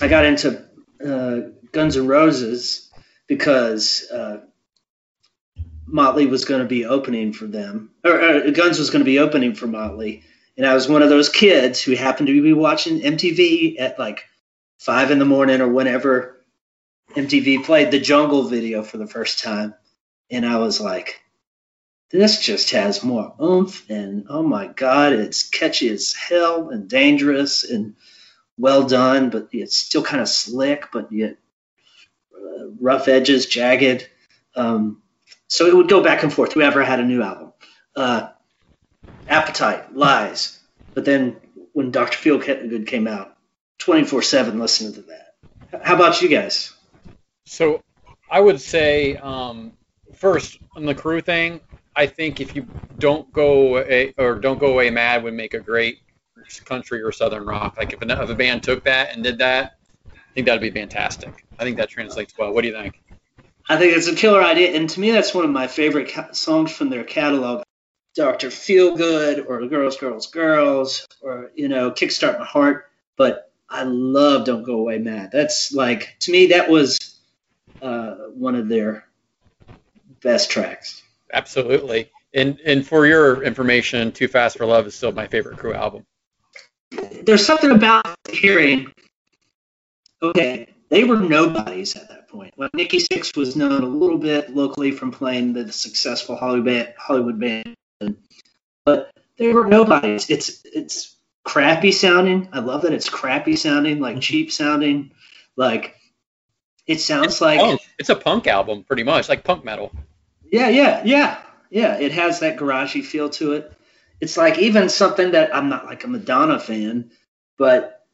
I 0.00 0.08
got 0.08 0.24
into 0.24 0.64
uh, 1.04 1.50
Guns 1.70 1.96
N' 1.96 2.06
Roses 2.06 2.90
because 3.26 4.08
uh, 4.10 4.40
Motley 5.86 6.26
was 6.26 6.44
going 6.44 6.62
to 6.62 6.68
be 6.68 6.84
opening 6.84 7.32
for 7.32 7.46
them, 7.46 7.90
or 8.04 8.20
uh, 8.20 8.50
Guns 8.50 8.78
was 8.78 8.90
going 8.90 9.00
to 9.00 9.10
be 9.10 9.18
opening 9.18 9.54
for 9.54 9.66
Motley, 9.66 10.24
and 10.56 10.66
I 10.66 10.74
was 10.74 10.88
one 10.88 11.02
of 11.02 11.10
those 11.10 11.28
kids 11.28 11.80
who 11.80 11.94
happened 11.94 12.28
to 12.28 12.42
be 12.42 12.52
watching 12.52 13.00
MTV 13.00 13.80
at 13.80 13.98
like 13.98 14.24
five 14.78 15.10
in 15.10 15.18
the 15.18 15.24
morning 15.24 15.60
or 15.60 15.68
whenever 15.68 16.31
MTV 17.14 17.64
played 17.64 17.90
the 17.90 18.00
Jungle 18.00 18.44
video 18.44 18.82
for 18.82 18.98
the 18.98 19.06
first 19.06 19.42
time 19.42 19.74
and 20.30 20.46
I 20.46 20.56
was 20.56 20.80
like, 20.80 21.22
this 22.10 22.40
just 22.40 22.70
has 22.72 23.02
more 23.02 23.34
oomph, 23.40 23.88
and 23.88 24.26
oh 24.28 24.42
my 24.42 24.66
god, 24.66 25.12
it's 25.12 25.48
catchy 25.48 25.88
as 25.88 26.12
hell 26.12 26.70
and 26.70 26.88
dangerous 26.88 27.64
and 27.64 27.94
well 28.58 28.86
done, 28.86 29.30
but 29.30 29.48
it's 29.52 29.76
still 29.76 30.02
kind 30.02 30.20
of 30.20 30.28
slick, 30.28 30.88
but 30.92 31.10
yet 31.10 31.36
uh, 32.34 32.68
rough 32.80 33.08
edges, 33.08 33.46
jagged. 33.46 34.08
Um, 34.54 35.02
so 35.48 35.66
it 35.66 35.74
would 35.74 35.88
go 35.88 36.02
back 36.02 36.22
and 36.22 36.32
forth. 36.32 36.52
Whoever 36.52 36.84
had 36.84 37.00
a 37.00 37.04
new 37.04 37.22
album, 37.22 37.52
uh, 37.96 38.28
Appetite, 39.26 39.94
Lies, 39.94 40.58
but 40.92 41.06
then 41.06 41.36
when 41.72 41.90
Dr. 41.90 42.18
Feelgood 42.18 42.86
came 42.86 43.06
out, 43.06 43.36
24/7 43.78 44.58
listening 44.58 44.94
to 44.94 45.02
that. 45.02 45.82
How 45.82 45.94
about 45.94 46.20
you 46.20 46.28
guys? 46.28 46.72
So 47.52 47.82
I 48.30 48.40
would 48.40 48.62
say 48.62 49.16
um, 49.16 49.72
first 50.14 50.58
on 50.74 50.86
the 50.86 50.94
Crüe 50.94 51.22
thing. 51.22 51.60
I 51.94 52.06
think 52.06 52.40
if 52.40 52.56
you 52.56 52.66
don't 52.98 53.30
go 53.30 53.76
away, 53.76 54.14
or 54.16 54.36
don't 54.36 54.58
go 54.58 54.72
away 54.72 54.88
mad 54.88 55.22
would 55.22 55.34
make 55.34 55.52
a 55.52 55.60
great 55.60 55.98
country 56.64 57.02
or 57.02 57.12
southern 57.12 57.44
rock. 57.44 57.76
Like 57.76 57.92
if 57.92 58.00
a, 58.00 58.22
if 58.22 58.30
a 58.30 58.34
band 58.34 58.62
took 58.62 58.84
that 58.84 59.14
and 59.14 59.22
did 59.22 59.36
that, 59.38 59.76
I 60.06 60.32
think 60.34 60.46
that'd 60.46 60.62
be 60.62 60.70
fantastic. 60.70 61.44
I 61.58 61.64
think 61.64 61.76
that 61.76 61.90
translates 61.90 62.32
well. 62.38 62.54
What 62.54 62.62
do 62.62 62.68
you 62.68 62.74
think? 62.74 63.02
I 63.68 63.76
think 63.76 63.94
it's 63.98 64.08
a 64.08 64.14
killer 64.14 64.42
idea, 64.42 64.74
and 64.74 64.88
to 64.88 64.98
me, 64.98 65.10
that's 65.10 65.34
one 65.34 65.44
of 65.44 65.50
my 65.50 65.66
favorite 65.66 66.10
ca- 66.10 66.32
songs 66.32 66.72
from 66.72 66.88
their 66.88 67.04
catalog. 67.04 67.64
Doctor 68.14 68.50
Feel 68.50 68.96
Good, 68.96 69.44
or 69.46 69.66
Girls, 69.66 69.98
Girls, 69.98 70.26
Girls, 70.28 71.06
or 71.20 71.50
you 71.54 71.68
know, 71.68 71.90
Kickstart 71.90 72.38
My 72.38 72.46
Heart. 72.46 72.86
But 73.18 73.52
I 73.68 73.82
love 73.82 74.46
Don't 74.46 74.62
Go 74.62 74.78
Away 74.78 74.96
Mad. 74.96 75.30
That's 75.32 75.70
like 75.72 76.16
to 76.20 76.32
me, 76.32 76.46
that 76.46 76.70
was 76.70 77.11
uh, 77.82 78.14
one 78.34 78.54
of 78.54 78.68
their 78.68 79.04
best 80.22 80.50
tracks. 80.50 81.02
Absolutely. 81.32 82.10
And 82.34 82.58
and 82.64 82.86
for 82.86 83.06
your 83.06 83.42
information, 83.42 84.12
Too 84.12 84.28
Fast 84.28 84.56
for 84.56 84.64
Love 84.64 84.86
is 84.86 84.94
still 84.94 85.12
my 85.12 85.26
favorite 85.26 85.58
Crüe 85.58 85.74
album. 85.74 86.06
there's 87.22 87.44
something 87.44 87.70
about 87.70 88.06
hearing. 88.30 88.90
Okay, 90.22 90.68
they 90.88 91.04
were 91.04 91.16
nobodies 91.16 91.96
at 91.96 92.08
that 92.08 92.28
point. 92.28 92.54
Well, 92.56 92.70
Nikki 92.74 92.98
Sixx 92.98 93.36
was 93.36 93.56
known 93.56 93.82
a 93.82 93.86
little 93.86 94.18
bit 94.18 94.54
locally 94.54 94.92
from 94.92 95.10
playing 95.10 95.52
the 95.52 95.70
successful 95.72 96.36
Hollywood 96.36 96.94
Hollywood 96.96 97.38
band, 97.38 97.76
but 98.86 99.10
they 99.36 99.52
were 99.52 99.66
nobodies. 99.66 100.30
It's 100.30 100.64
it's 100.64 101.16
crappy 101.44 101.92
sounding. 101.92 102.48
I 102.52 102.60
love 102.60 102.82
that 102.82 102.92
it's 102.92 103.08
crappy 103.10 103.56
sounding, 103.56 104.00
like 104.00 104.20
cheap 104.20 104.52
sounding, 104.52 105.10
like 105.56 105.96
it 106.86 107.00
sounds 107.00 107.40
like 107.40 107.60
punk. 107.60 107.80
It's 107.98 108.08
a 108.08 108.16
punk 108.16 108.46
album, 108.46 108.84
pretty 108.84 109.02
much, 109.02 109.28
like 109.28 109.44
punk 109.44 109.64
metal. 109.64 109.92
yeah, 110.50 110.68
yeah, 110.68 111.02
yeah, 111.04 111.40
yeah. 111.70 111.98
It 111.98 112.12
has 112.12 112.40
that 112.40 112.56
garagey 112.56 113.04
feel 113.04 113.30
to 113.30 113.54
it. 113.54 113.72
It's 114.20 114.36
like 114.36 114.58
even 114.58 114.88
something 114.88 115.32
that 115.32 115.54
I'm 115.54 115.68
not 115.68 115.86
like 115.86 116.04
a 116.04 116.08
Madonna 116.08 116.58
fan, 116.58 117.10
but 117.58 118.04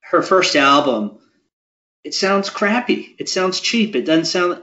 her 0.00 0.22
first 0.22 0.54
album, 0.56 1.18
it 2.04 2.14
sounds 2.14 2.50
crappy. 2.50 3.14
It 3.18 3.28
sounds 3.28 3.60
cheap. 3.60 3.96
It 3.96 4.04
doesn't 4.04 4.26
sound. 4.26 4.62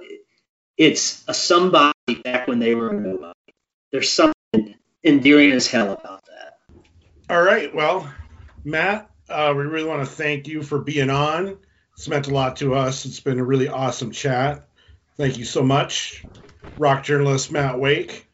It's 0.78 1.24
a 1.28 1.34
somebody 1.34 1.94
back 2.24 2.48
when 2.48 2.60
they 2.60 2.74
were 2.76 2.90
a 2.90 2.94
nobody. 2.94 3.34
There's 3.92 4.12
something 4.12 4.76
endearing 5.04 5.52
as 5.52 5.68
hell 5.68 5.92
about 5.92 6.26
that. 6.26 6.60
All 7.30 7.42
right. 7.42 7.74
Well, 7.74 8.12
Matt, 8.64 9.10
uh, 9.30 9.54
we 9.56 9.64
really 9.64 9.88
want 9.88 10.02
to 10.02 10.06
thank 10.06 10.48
you 10.48 10.64
for 10.64 10.80
being 10.80 11.10
on. 11.10 11.58
It's 11.96 12.08
meant 12.08 12.28
a 12.28 12.34
lot 12.34 12.58
to 12.58 12.74
us. 12.76 13.06
It's 13.06 13.20
been 13.20 13.40
a 13.40 13.44
really 13.44 13.68
awesome 13.68 14.12
chat. 14.12 14.68
Thank 15.18 15.38
you 15.38 15.46
so 15.46 15.64
much. 15.64 16.26
Rock 16.78 17.04
journalist 17.04 17.52
Matt 17.52 17.80
Wake 17.80 18.28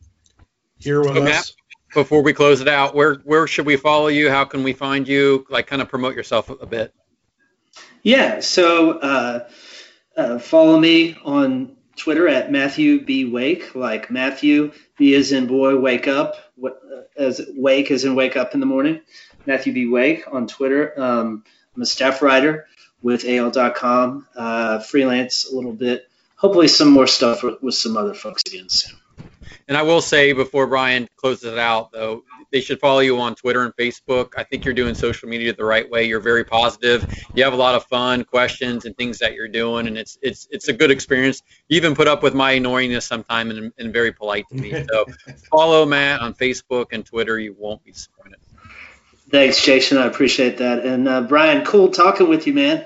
here 0.78 1.02
with 1.02 1.16
So, 1.16 1.24
us. 1.24 1.26
Matt, 1.26 1.52
before 1.94 2.24
we 2.24 2.34
close 2.34 2.62
it 2.62 2.68
out, 2.68 2.96
where 2.96 3.16
where 3.26 3.48
should 3.48 3.66
we 3.66 3.76
follow 3.76 4.08
you? 4.08 4.30
How 4.30 4.46
can 4.46 4.64
we 4.64 4.74
find 4.74 5.08
you? 5.08 5.46
Like, 5.50 5.68
kind 5.68 5.82
of 5.82 5.90
promote 5.90 6.16
yourself 6.16 6.50
a 6.50 6.66
bit. 6.66 6.94
Yeah, 8.02 8.40
so 8.40 8.92
uh, 8.92 9.50
uh, 10.16 10.40
follow 10.40 10.80
me 10.80 11.18
on 11.26 11.76
Twitter 11.98 12.30
at 12.30 12.52
Matthew 12.52 13.04
B 13.04 13.26
Wake, 13.26 13.76
like 13.76 14.10
Matthew 14.10 14.72
B 14.98 15.14
is 15.14 15.34
in 15.34 15.48
boy, 15.48 15.78
wake 15.78 16.08
up, 16.08 16.36
uh, 16.64 16.70
as 17.18 17.42
wake 17.56 17.92
as 17.92 18.06
in 18.06 18.16
wake 18.16 18.38
up 18.38 18.54
in 18.54 18.62
the 18.62 18.66
morning. 18.66 19.02
Matthew 19.46 19.74
B 19.74 19.88
Wake 19.88 20.24
on 20.32 20.48
Twitter. 20.48 20.94
Um, 21.00 21.44
I'm 21.76 21.82
a 21.82 21.86
staff 21.86 22.22
writer 22.22 22.68
with 23.02 23.26
AL.com, 23.26 24.28
uh, 24.36 24.80
freelance 24.80 25.50
a 25.50 25.56
little 25.56 25.74
bit. 25.74 26.08
Hopefully, 26.36 26.68
some 26.68 26.90
more 26.90 27.08
stuff 27.08 27.44
with, 27.44 27.62
with 27.62 27.76
some 27.76 27.98
other 27.98 28.14
folks 28.14 28.44
again 28.48 28.70
soon. 28.70 28.98
And 29.68 29.78
I 29.78 29.84
will 29.84 30.02
say 30.02 30.34
before 30.34 30.68
Brian 30.68 31.08
closes 31.16 31.54
it 31.54 31.60
out, 31.60 31.92
though, 31.92 32.24
they 32.52 32.62
should 32.62 32.80
follow 32.80 33.00
you 33.00 33.20
on 33.20 33.36
Twitter 33.36 33.64
and 33.64 33.76
Facebook. 33.76 34.34
I 34.36 34.44
think 34.44 34.66
you're 34.66 34.74
doing 34.74 34.96
social 34.96 35.30
media 35.30 35.54
the 35.54 35.64
right 35.64 35.88
way. 35.88 36.06
You're 36.06 36.20
very 36.20 36.44
positive. 36.44 37.06
You 37.36 37.44
have 37.44 37.54
a 37.54 37.58
lot 37.58 37.76
of 37.76 37.86
fun 37.86 38.24
questions 38.24 38.86
and 38.86 38.98
things 38.98 39.20
that 39.20 39.34
you're 39.34 39.48
doing, 39.48 39.88
and 39.88 39.98
it's 39.98 40.18
it's 40.22 40.48
it's 40.50 40.68
a 40.68 40.74
good 40.74 40.90
experience. 40.90 41.44
You 41.68 41.78
even 41.78 41.94
put 41.94 42.08
up 42.08 42.24
with 42.24 42.34
my 42.34 42.56
annoyingness 42.56 43.04
sometime 43.04 43.52
and, 43.52 43.72
and 43.78 43.94
very 43.94 44.12
polite 44.12 44.48
to 44.50 44.56
me. 44.56 44.72
So 44.90 45.06
follow 45.52 45.86
Matt 45.86 46.22
on 46.22 46.34
Facebook 46.34 46.88
and 46.92 47.06
Twitter. 47.06 47.38
You 47.38 47.56
won't 47.58 47.84
be 47.84 47.92
disappointed. 47.92 48.39
Thanks, 49.30 49.64
Jason. 49.64 49.98
I 49.98 50.06
appreciate 50.06 50.58
that. 50.58 50.86
And 50.86 51.08
uh, 51.08 51.22
Brian, 51.22 51.64
cool 51.66 51.90
talking 51.90 52.30
with 52.30 52.48
you, 52.48 52.54
man. 52.54 52.86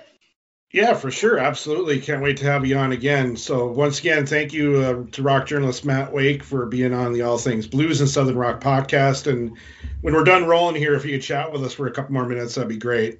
Yeah, 0.72 0.96
for 0.96 1.12
sure. 1.12 1.38
Absolutely. 1.38 2.00
Can't 2.00 2.24
wait 2.24 2.38
to 2.38 2.46
have 2.46 2.66
you 2.66 2.78
on 2.78 2.92
again. 2.92 3.38
So, 3.38 3.68
once 3.68 4.00
again, 4.00 4.26
thank 4.26 4.54
you 4.54 4.78
uh, 4.78 5.12
to 5.12 5.22
rock 5.22 5.46
journalist 5.46 5.86
Matt 5.86 6.12
Wake 6.12 6.44
for 6.44 6.66
being 6.66 6.94
on 6.94 7.14
the 7.14 7.22
All 7.22 7.38
Things 7.38 7.68
Blues 7.68 8.02
and 8.02 8.10
Southern 8.10 8.36
Rock 8.36 8.60
podcast. 8.60 9.28
And 9.28 9.58
when 10.02 10.16
we're 10.16 10.24
done 10.24 10.46
rolling 10.46 10.76
here, 10.76 10.96
if 10.96 11.06
you 11.06 11.12
could 11.12 11.22
chat 11.22 11.52
with 11.52 11.64
us 11.64 11.74
for 11.74 11.86
a 11.86 11.92
couple 11.92 12.14
more 12.14 12.26
minutes, 12.26 12.56
that'd 12.56 12.68
be 12.68 12.78
great. 12.78 13.20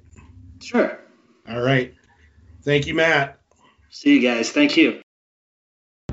Sure. 0.60 0.98
All 1.48 1.62
right. 1.62 1.94
Thank 2.62 2.88
you, 2.88 2.94
Matt. 2.94 3.38
See 3.88 4.18
you 4.18 4.20
guys. 4.20 4.50
Thank 4.50 4.76
you. 4.76 5.00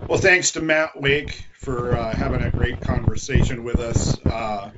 Well, 0.08 0.20
thanks 0.20 0.52
to 0.52 0.62
Matt 0.62 1.02
Wake 1.02 1.44
for 1.58 1.98
uh, 1.98 2.16
having 2.16 2.44
a 2.44 2.52
great 2.52 2.82
conversation 2.82 3.64
with 3.64 3.80
us. 3.80 4.24
Uh, 4.26 4.70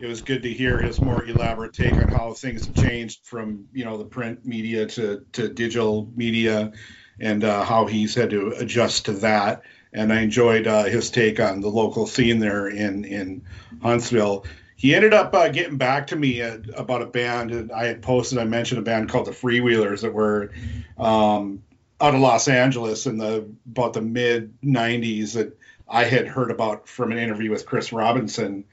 it 0.00 0.06
was 0.06 0.22
good 0.22 0.42
to 0.42 0.52
hear 0.52 0.78
his 0.78 1.00
more 1.00 1.24
elaborate 1.24 1.72
take 1.72 1.94
on 1.94 2.08
how 2.08 2.32
things 2.32 2.66
have 2.66 2.74
changed 2.74 3.24
from 3.24 3.66
you 3.72 3.84
know 3.84 3.96
the 3.96 4.04
print 4.04 4.44
media 4.44 4.86
to 4.86 5.24
to 5.32 5.48
digital 5.48 6.10
media, 6.14 6.72
and 7.20 7.44
uh, 7.44 7.64
how 7.64 7.86
he's 7.86 8.14
had 8.14 8.30
to 8.30 8.54
adjust 8.58 9.06
to 9.06 9.12
that. 9.12 9.62
And 9.92 10.12
I 10.12 10.22
enjoyed 10.22 10.66
uh, 10.66 10.84
his 10.84 11.10
take 11.10 11.38
on 11.38 11.60
the 11.60 11.68
local 11.68 12.06
scene 12.06 12.38
there 12.38 12.68
in 12.68 13.04
in 13.04 13.42
Huntsville. 13.82 14.44
He 14.76 14.94
ended 14.94 15.14
up 15.14 15.32
uh, 15.32 15.48
getting 15.48 15.78
back 15.78 16.08
to 16.08 16.16
me 16.16 16.42
uh, 16.42 16.58
about 16.76 17.02
a 17.02 17.06
band 17.06 17.50
that 17.50 17.72
I 17.72 17.86
had 17.86 18.02
posted. 18.02 18.38
I 18.38 18.44
mentioned 18.44 18.80
a 18.80 18.82
band 18.82 19.08
called 19.08 19.26
the 19.26 19.30
Freewheelers 19.30 20.02
that 20.02 20.12
were 20.12 20.50
um, 20.98 21.62
out 22.00 22.14
of 22.14 22.20
Los 22.20 22.48
Angeles 22.48 23.06
in 23.06 23.16
the 23.18 23.48
about 23.66 23.92
the 23.92 24.02
mid 24.02 24.60
'90s 24.60 25.34
that 25.34 25.56
I 25.88 26.04
had 26.04 26.26
heard 26.26 26.50
about 26.50 26.88
from 26.88 27.12
an 27.12 27.18
interview 27.18 27.50
with 27.50 27.66
Chris 27.66 27.92
Robinson, 27.92 28.64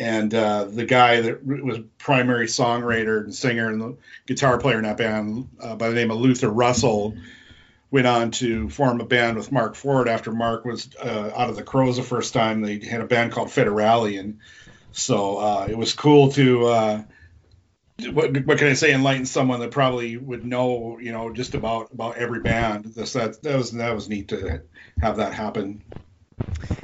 and 0.00 0.34
uh, 0.34 0.64
the 0.64 0.86
guy 0.86 1.20
that 1.20 1.44
was 1.44 1.78
primary 1.98 2.46
songwriter 2.46 3.22
and 3.22 3.34
singer 3.34 3.68
and 3.68 3.98
guitar 4.26 4.56
player 4.56 4.78
in 4.78 4.84
that 4.84 4.96
band 4.96 5.48
uh, 5.60 5.76
by 5.76 5.90
the 5.90 5.94
name 5.94 6.10
of 6.10 6.18
Luther 6.18 6.48
Russell 6.48 7.14
went 7.90 8.06
on 8.06 8.30
to 8.30 8.70
form 8.70 9.02
a 9.02 9.04
band 9.04 9.36
with 9.36 9.52
Marc 9.52 9.74
Ford 9.74 10.08
after 10.08 10.32
Marc 10.32 10.64
was 10.64 10.88
uh, 10.98 11.30
out 11.36 11.50
of 11.50 11.56
the 11.56 11.62
Crowes 11.62 11.98
the 11.98 12.02
first 12.02 12.32
time. 12.32 12.62
They 12.62 12.78
had 12.78 13.02
a 13.02 13.06
band 13.06 13.32
called 13.32 13.48
Federale, 13.48 14.18
and 14.18 14.38
so 14.90 15.36
uh, 15.36 15.66
it 15.68 15.76
was 15.76 15.92
cool 15.92 16.32
to. 16.32 16.66
Uh, 16.66 17.02
what, 18.12 18.46
what 18.46 18.56
can 18.56 18.68
I 18.68 18.72
say? 18.72 18.94
Enlighten 18.94 19.26
someone 19.26 19.60
that 19.60 19.72
probably 19.72 20.16
would 20.16 20.46
know, 20.46 20.98
you 20.98 21.12
know, 21.12 21.30
just 21.30 21.54
about 21.54 21.92
about 21.92 22.16
every 22.16 22.40
band. 22.40 22.86
This 22.86 23.12
that 23.12 23.42
that 23.42 23.56
was 23.56 23.72
that 23.72 23.94
was 23.94 24.08
neat 24.08 24.28
to 24.28 24.62
have 25.02 25.18
that 25.18 25.34
happen. 25.34 25.82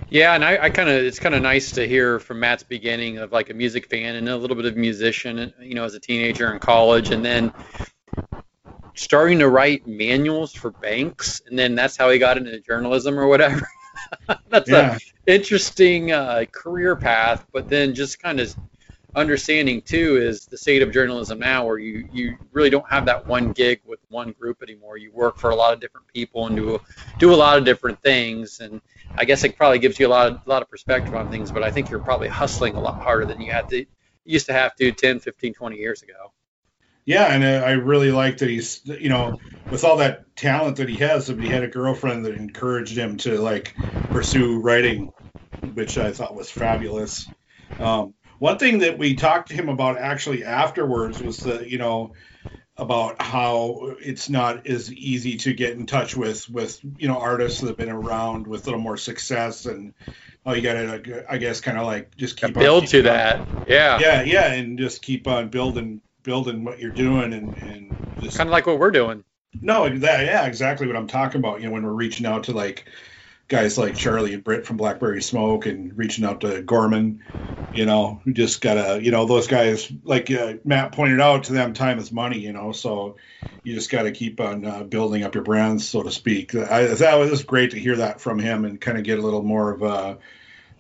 Yeah, 0.09 0.35
and 0.35 0.45
I, 0.45 0.65
I 0.65 0.71
kind 0.71 0.89
of 0.89 0.97
it's 0.97 1.19
kind 1.19 1.35
of 1.35 1.43
nice 1.43 1.73
to 1.73 1.87
hear 1.87 2.21
from 2.21 2.41
Matt's 2.41 2.63
beginning 2.63 3.19
of 3.19 3.33
like 3.33 3.51
a 3.51 3.55
music 3.55 3.87
fan 3.91 4.15
and 4.15 4.29
a 4.29 4.37
little 4.37 4.57
bit 4.57 4.65
of 4.65 4.77
musician, 4.77 5.53
you 5.61 5.75
know, 5.75 5.85
as 5.85 5.95
a 5.95 6.01
teenager 6.01 6.53
in 6.53 6.61
college, 6.61 7.11
and 7.11 7.25
then 7.25 7.53
starting 8.95 9.39
to 9.41 9.49
write 9.49 9.87
manuals 9.87 10.53
for 10.53 10.71
banks, 10.71 11.43
and 11.47 11.59
then 11.59 11.75
that's 11.75 11.97
how 11.97 12.09
he 12.11 12.19
got 12.19 12.37
into 12.37 12.59
journalism 12.61 13.19
or 13.19 13.27
whatever. 13.27 13.67
that's 14.49 14.71
Yeah. 14.71 14.97
a 15.27 15.33
interesting 15.33 16.13
uh, 16.13 16.45
career 16.53 16.97
path, 16.97 17.45
but 17.53 17.69
then 17.69 17.95
just 17.95 18.21
kind 18.21 18.41
of 18.41 18.55
understanding 19.17 19.81
too 19.83 20.19
is 20.19 20.47
the 20.47 20.59
state 20.59 20.83
of 20.83 20.93
journalism 20.93 21.39
now, 21.39 21.67
where 21.67 21.79
you 21.79 22.09
you 22.13 22.37
really 22.53 22.71
don't 22.71 22.89
have 22.89 23.07
that 23.07 23.27
one 23.27 23.53
gig 23.53 23.81
with 23.85 23.99
one 24.09 24.33
group 24.33 24.63
anymore. 24.63 24.99
You 24.99 25.11
work 25.13 25.39
for 25.39 25.51
a 25.51 25.57
lot 25.57 25.73
of 25.73 25.81
different 25.81 26.07
people 26.09 26.47
and 26.47 26.57
do 26.57 26.81
do 27.19 27.35
a 27.35 27.37
lot 27.37 27.59
of 27.59 27.65
different 27.65 28.01
things, 28.03 28.61
and 28.61 28.81
I 29.19 29.25
guess 29.25 29.45
it 29.45 29.57
probably 29.57 29.79
gives 29.79 29.99
you 29.99 30.07
a 30.07 30.09
lot 30.09 30.33
of 30.33 30.39
lot 30.47 30.63
of 30.63 30.71
perspective 30.71 31.15
on 31.15 31.29
things. 31.29 31.51
But 31.53 31.63
I 31.63 31.71
think 31.71 31.91
you're 31.91 32.01
probably 32.01 32.29
hustling 32.29 32.75
a 32.75 32.81
lot 32.81 32.97
harder 33.01 33.27
than 33.27 33.41
you 33.41 33.53
had 33.53 33.69
to 33.71 33.87
used 34.27 34.47
to 34.47 34.53
have 34.53 34.75
to 34.77 34.93
10, 34.93 35.21
15, 35.21 35.55
20 35.55 35.77
years 35.77 36.03
ago. 36.03 36.33
Yeah, 37.05 37.27
and 37.27 37.45
I 37.45 37.73
really 37.73 38.11
like 38.11 38.39
that 38.39 38.51
he's, 38.51 38.81
you 38.85 39.09
know, 39.09 39.39
with 39.71 39.85
all 39.85 39.99
that 39.99 40.35
talent 40.35 40.79
that 40.79 40.89
he 40.89 40.97
has, 40.97 41.29
that 41.29 41.41
he 41.41 41.49
had 41.49 41.63
a 41.63 41.69
girlfriend 41.69 42.25
that 42.25 42.35
encouraged 42.35 42.99
him 42.99 43.17
to 43.19 43.39
like 43.41 43.75
pursue 44.11 44.59
writing, 44.59 45.13
which 45.75 45.99
I 45.99 46.11
thought 46.11 46.35
was 46.35 46.51
fabulous. 46.51 47.29
Um, 47.79 48.15
one 48.41 48.59
thing 48.59 48.81
that 48.81 48.99
we 48.99 49.15
talked 49.15 49.49
to 49.49 49.55
him 49.55 49.69
about 49.69 49.99
actually 49.99 50.45
afterwards 50.45 51.23
was 51.23 51.45
that, 51.45 51.71
you 51.71 51.79
know, 51.79 52.13
about 52.79 53.21
how 53.23 53.95
it's 54.01 54.29
not 54.29 54.67
as 54.67 54.93
easy 54.93 55.37
to 55.39 55.55
get 55.55 55.73
in 55.73 55.87
touch 55.87 56.17
with 56.17 56.49
with 56.51 56.79
you 56.99 57.09
know 57.09 57.19
artists 57.19 57.61
that 57.61 57.69
have 57.69 57.77
been 57.77 57.89
around 57.89 58.47
with 58.47 58.63
a 58.63 58.65
little 58.67 58.81
more 58.81 58.97
success 58.99 59.65
and 59.67 59.95
oh 60.45 60.53
you 60.53 60.61
gotta 60.63 61.25
I 61.29 61.39
guess 61.39 61.61
kind 61.61 61.79
of 61.79 61.87
like 61.87 62.17
just 62.17 62.37
keep 62.37 62.57
on 62.57 62.63
Build 62.63 62.87
to 62.89 62.99
keeping 62.99 63.11
on- 63.11 63.17
that, 63.17 63.47
yeah. 63.67 63.99
yeah 63.99 64.23
yeah 64.23 64.53
and 64.53 64.79
just 64.79 65.01
keep 65.03 65.27
on 65.27 65.49
building 65.49 66.03
building 66.23 66.65
what 66.65 66.79
you're 66.79 66.91
doing 66.91 67.33
and 67.33 67.57
and 67.57 67.97
just 68.19 68.37
Kind 68.37 68.49
of 68.49 68.53
like 68.53 68.67
what 68.67 68.79
we're 68.79 68.91
doing. 68.91 69.25
no 69.61 69.89
that 69.89 70.27
yeah 70.27 70.45
exactly 70.47 70.87
what 70.87 70.97
i'm 70.97 71.07
talking 71.07 71.39
about 71.39 71.61
you 71.61 71.67
know 71.69 71.73
when 71.73 71.83
we're 71.83 71.93
reaching 71.93 72.27
out 72.27 72.45
to 72.45 72.53
like 72.53 72.85
guys 73.49 73.79
like 73.79 73.95
charlie 73.95 74.35
and 74.35 74.45
britt 74.45 74.67
from 74.67 74.77
blackberry 74.77 75.23
smoke 75.23 75.67
and 75.67 75.97
reaching 75.97 76.25
out 76.25 76.41
to 76.41 76.63
gorman 76.63 77.21
you 77.71 77.87
know 77.87 78.21
just 78.33 78.61
gotta 78.61 79.01
you 79.03 79.11
know 79.11 79.27
those 79.27 79.47
guys 79.47 79.91
like 80.05 80.31
uh, 80.31 80.55
matt 80.65 80.93
pointed 80.93 81.21
out 81.21 81.45
to 81.45 81.53
them 81.53 81.73
time 81.75 81.99
is 81.99 82.13
money 82.13 82.39
you 82.39 82.53
know 82.53 82.73
so 82.73 83.17
you 83.63 83.75
just 83.75 83.91
gotta 83.91 84.13
keep 84.13 84.41
on 84.41 84.65
uh, 84.65 84.83
building 84.85 85.25
up 85.25 85.35
your 85.35 85.43
brands 85.43 85.89
so 85.89 86.01
to 86.05 86.11
speak. 86.13 86.55
I, 86.55 86.87
that 86.87 87.17
was 87.17 87.43
great 87.43 87.73
to 87.73 87.81
hear 87.81 87.97
that 87.97 88.21
from 88.21 88.39
him 88.39 88.65
and 88.65 88.81
kind 88.81 88.97
of 88.97 89.03
get 89.03 89.19
a 89.19 89.23
little 89.23 89.43
more 89.43 89.73
of 89.73 89.83
a 89.83 90.19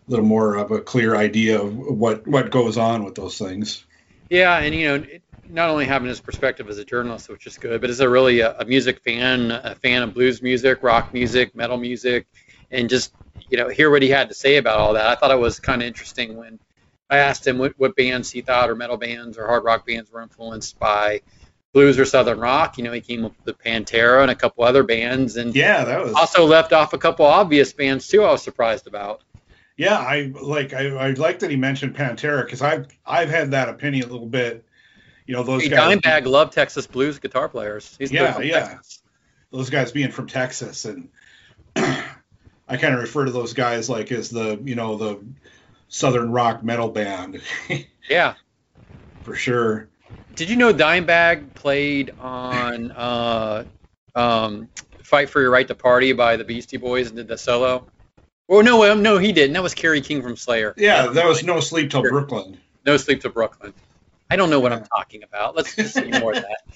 little 0.08 0.24
more 0.24 0.56
of 0.56 0.70
a 0.70 0.80
clear 0.80 1.16
idea 1.16 1.60
of 1.60 1.76
what 1.76 2.26
what 2.26 2.50
goes 2.50 2.78
on 2.78 3.04
with 3.04 3.14
those 3.14 3.38
things. 3.38 3.84
Yeah, 4.28 4.58
and 4.58 4.74
you 4.74 4.86
know, 4.86 4.94
it- 4.96 5.22
not 5.48 5.70
only 5.70 5.84
having 5.84 6.08
his 6.08 6.20
perspective 6.20 6.68
as 6.68 6.78
a 6.78 6.84
journalist, 6.84 7.28
which 7.28 7.46
is 7.46 7.56
good, 7.56 7.80
but 7.80 7.88
as 7.88 8.00
a 8.00 8.08
really 8.08 8.40
a, 8.40 8.56
a 8.58 8.64
music 8.64 9.00
fan, 9.04 9.52
a 9.52 9.76
fan 9.76 10.02
of 10.02 10.12
blues 10.12 10.42
music, 10.42 10.82
rock 10.82 11.10
music, 11.12 11.54
metal 11.54 11.76
music, 11.76 12.26
and 12.70 12.88
just 12.88 13.12
you 13.48 13.56
know 13.56 13.68
hear 13.68 13.90
what 13.90 14.02
he 14.02 14.08
had 14.10 14.28
to 14.28 14.34
say 14.34 14.56
about 14.56 14.78
all 14.78 14.94
that. 14.94 15.06
I 15.06 15.14
thought 15.14 15.30
it 15.30 15.38
was 15.38 15.60
kind 15.60 15.82
of 15.82 15.88
interesting 15.88 16.36
when 16.36 16.58
I 17.08 17.18
asked 17.18 17.46
him 17.46 17.58
what, 17.58 17.74
what 17.78 17.94
bands 17.96 18.30
he 18.30 18.40
thought 18.40 18.68
or 18.70 18.74
metal 18.74 18.96
bands 18.96 19.38
or 19.38 19.46
hard 19.46 19.64
rock 19.64 19.86
bands 19.86 20.10
were 20.10 20.22
influenced 20.22 20.78
by 20.78 21.22
blues 21.72 21.98
or 21.98 22.04
southern 22.04 22.40
rock. 22.40 22.78
You 22.78 22.84
know, 22.84 22.92
he 22.92 23.00
came 23.00 23.24
up 23.24 23.32
with 23.44 23.58
Pantera 23.58 24.22
and 24.22 24.30
a 24.30 24.34
couple 24.34 24.64
other 24.64 24.82
bands, 24.82 25.36
and 25.36 25.54
Yeah, 25.54 25.84
that 25.84 26.02
was. 26.02 26.14
also 26.14 26.46
left 26.46 26.72
off 26.72 26.92
a 26.94 26.98
couple 26.98 27.26
obvious 27.26 27.72
bands 27.72 28.08
too. 28.08 28.24
I 28.24 28.32
was 28.32 28.42
surprised 28.42 28.86
about. 28.86 29.22
Yeah, 29.76 29.98
I 29.98 30.32
like. 30.40 30.72
I, 30.72 30.86
I 30.88 31.10
like 31.10 31.40
that 31.40 31.50
he 31.50 31.56
mentioned 31.56 31.94
Pantera 31.94 32.44
because 32.44 32.62
I've 32.62 32.86
I've 33.04 33.28
had 33.28 33.50
that 33.50 33.68
opinion 33.68 34.08
a 34.08 34.12
little 34.12 34.26
bit. 34.26 34.64
You 35.26 35.34
know, 35.34 35.42
those 35.42 35.64
Hey, 35.64 35.68
guys. 35.68 35.98
Dimebag 35.98 36.24
loved 36.26 36.54
Texas 36.54 36.86
blues 36.86 37.18
guitar 37.18 37.48
players. 37.48 37.94
He's 37.98 38.10
Yeah, 38.10 38.38
yeah. 38.40 38.68
Texas. 38.68 39.02
those 39.52 39.68
guys 39.70 39.92
being 39.92 40.12
from 40.12 40.28
Texas, 40.28 40.86
and 40.86 41.10
I 42.68 42.76
kind 42.76 42.94
of 42.94 43.00
refer 43.00 43.24
to 43.24 43.30
those 43.30 43.52
guys 43.52 43.88
like 43.88 44.10
as 44.12 44.30
the 44.30 44.60
you 44.64 44.74
know 44.74 44.96
the 44.96 45.24
southern 45.88 46.32
rock 46.32 46.62
metal 46.64 46.88
band 46.88 47.40
Yeah. 48.08 48.34
for 49.22 49.34
sure. 49.34 49.88
Did 50.34 50.50
you 50.50 50.56
know 50.56 50.72
Dimebag 50.72 51.54
played 51.54 52.12
on 52.18 52.90
uh, 52.96 53.64
um, 54.14 54.68
"Fight 55.02 55.30
for 55.30 55.40
Your 55.40 55.50
Right 55.50 55.66
to 55.68 55.74
Party" 55.74 56.12
by 56.12 56.36
the 56.36 56.44
Beastie 56.44 56.76
Boys 56.76 57.08
and 57.08 57.16
did 57.16 57.28
the 57.28 57.38
solo? 57.38 57.86
Oh 58.48 58.60
no, 58.60 58.90
um, 58.90 59.02
no, 59.02 59.18
he 59.18 59.32
didn't. 59.32 59.54
That 59.54 59.62
was 59.62 59.74
Kerry 59.74 60.00
King 60.00 60.22
from 60.22 60.36
Slayer. 60.36 60.74
Yeah, 60.76 61.06
that 61.06 61.26
was 61.26 61.42
no 61.42 61.60
sleep 61.60 61.90
till 61.90 62.02
Brooklyn. 62.02 62.58
No 62.84 62.96
Sleep 62.96 63.20
to 63.22 63.30
Brooklyn. 63.30 63.74
I 64.30 64.36
don't 64.36 64.50
know 64.50 64.60
what 64.60 64.72
I'm 64.72 64.84
talking 64.84 65.24
about. 65.24 65.56
Let's 65.56 65.74
just 65.74 65.96
of 65.96 66.04
that. 66.10 66.58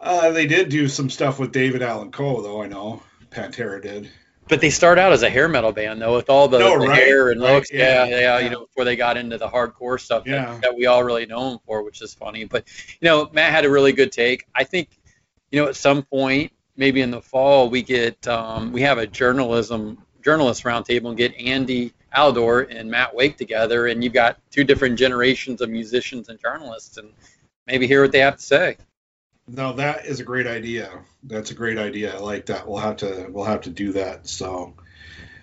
Uh, 0.00 0.32
they 0.32 0.46
did 0.46 0.68
do 0.68 0.86
some 0.86 1.08
stuff 1.08 1.38
with 1.38 1.50
David 1.50 1.80
Allan 1.80 2.10
Coe, 2.10 2.42
though. 2.42 2.60
I 2.60 2.66
know 2.66 3.02
Pantera 3.34 3.82
did. 3.82 4.10
But 4.48 4.60
they 4.60 4.68
start 4.70 4.98
out 4.98 5.12
as 5.12 5.22
a 5.22 5.30
hair 5.30 5.48
metal 5.48 5.72
band, 5.72 6.02
though, 6.02 6.14
with 6.14 6.28
all 6.28 6.48
the, 6.48 6.58
No, 6.58 6.78
the 6.78 6.86
right, 6.86 7.02
hair 7.02 7.30
and 7.30 7.40
right, 7.40 7.54
looks. 7.54 7.72
Yeah, 7.72 8.04
yeah, 8.04 8.20
yeah. 8.20 8.38
You 8.40 8.50
know, 8.50 8.60
before 8.66 8.84
they 8.84 8.94
got 8.94 9.16
into 9.16 9.38
the 9.38 9.48
hardcore 9.48 9.98
stuff 9.98 10.24
Yeah. 10.26 10.44
that, 10.44 10.62
that 10.62 10.76
we 10.76 10.84
all 10.86 11.02
really 11.02 11.24
know 11.24 11.50
them 11.50 11.58
for, 11.66 11.82
which 11.82 12.02
is 12.02 12.12
funny. 12.12 12.44
But 12.44 12.64
you 13.00 13.06
know, 13.06 13.30
Matt 13.32 13.52
had 13.52 13.64
a 13.64 13.70
really 13.70 13.92
good 13.92 14.12
take. 14.12 14.44
I 14.54 14.64
think, 14.64 14.90
you 15.50 15.62
know, 15.62 15.68
at 15.68 15.76
some 15.76 16.02
point, 16.02 16.52
maybe 16.76 17.00
in 17.00 17.10
the 17.10 17.22
fall, 17.22 17.70
we 17.70 17.82
get 17.82 18.26
um, 18.28 18.70
we 18.72 18.82
have 18.82 18.98
a 18.98 19.06
journalism 19.06 19.98
journalist 20.22 20.64
roundtable 20.64 21.08
and 21.08 21.16
get 21.16 21.34
Andy 21.36 21.92
Aledort 22.14 22.74
and 22.74 22.90
Matt 22.90 23.14
Wake 23.14 23.36
together, 23.36 23.86
and 23.86 24.02
you've 24.04 24.12
got 24.12 24.38
two 24.50 24.64
different 24.64 24.98
generations 24.98 25.60
of 25.60 25.70
musicians 25.70 26.28
and 26.28 26.38
journalists, 26.40 26.96
and 26.98 27.12
maybe 27.66 27.86
hear 27.86 28.02
what 28.02 28.12
they 28.12 28.20
have 28.20 28.36
to 28.36 28.42
say. 28.42 28.76
No, 29.46 29.74
that 29.74 30.06
is 30.06 30.20
a 30.20 30.24
great 30.24 30.46
idea. 30.46 30.90
That's 31.22 31.50
a 31.50 31.54
great 31.54 31.78
idea. 31.78 32.14
I 32.14 32.18
like 32.18 32.46
that. 32.46 32.66
We'll 32.66 32.78
have 32.78 32.98
to 32.98 33.28
we'll 33.30 33.44
have 33.44 33.62
to 33.62 33.70
do 33.70 33.92
that. 33.92 34.26
So, 34.26 34.74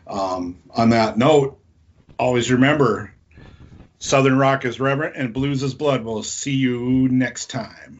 um, 0.08 0.62
on 0.72 0.90
that 0.90 1.18
note, 1.18 1.60
always 2.18 2.52
remember, 2.52 3.14
Southern 4.00 4.38
rock 4.38 4.66
is 4.66 4.80
reverent 4.80 5.16
and 5.16 5.34
blues 5.34 5.62
is 5.62 5.76
blood. 5.76 6.04
We'll 6.04 6.24
see 6.24 6.56
you 6.56 7.08
next 7.10 7.52
time. 7.52 8.00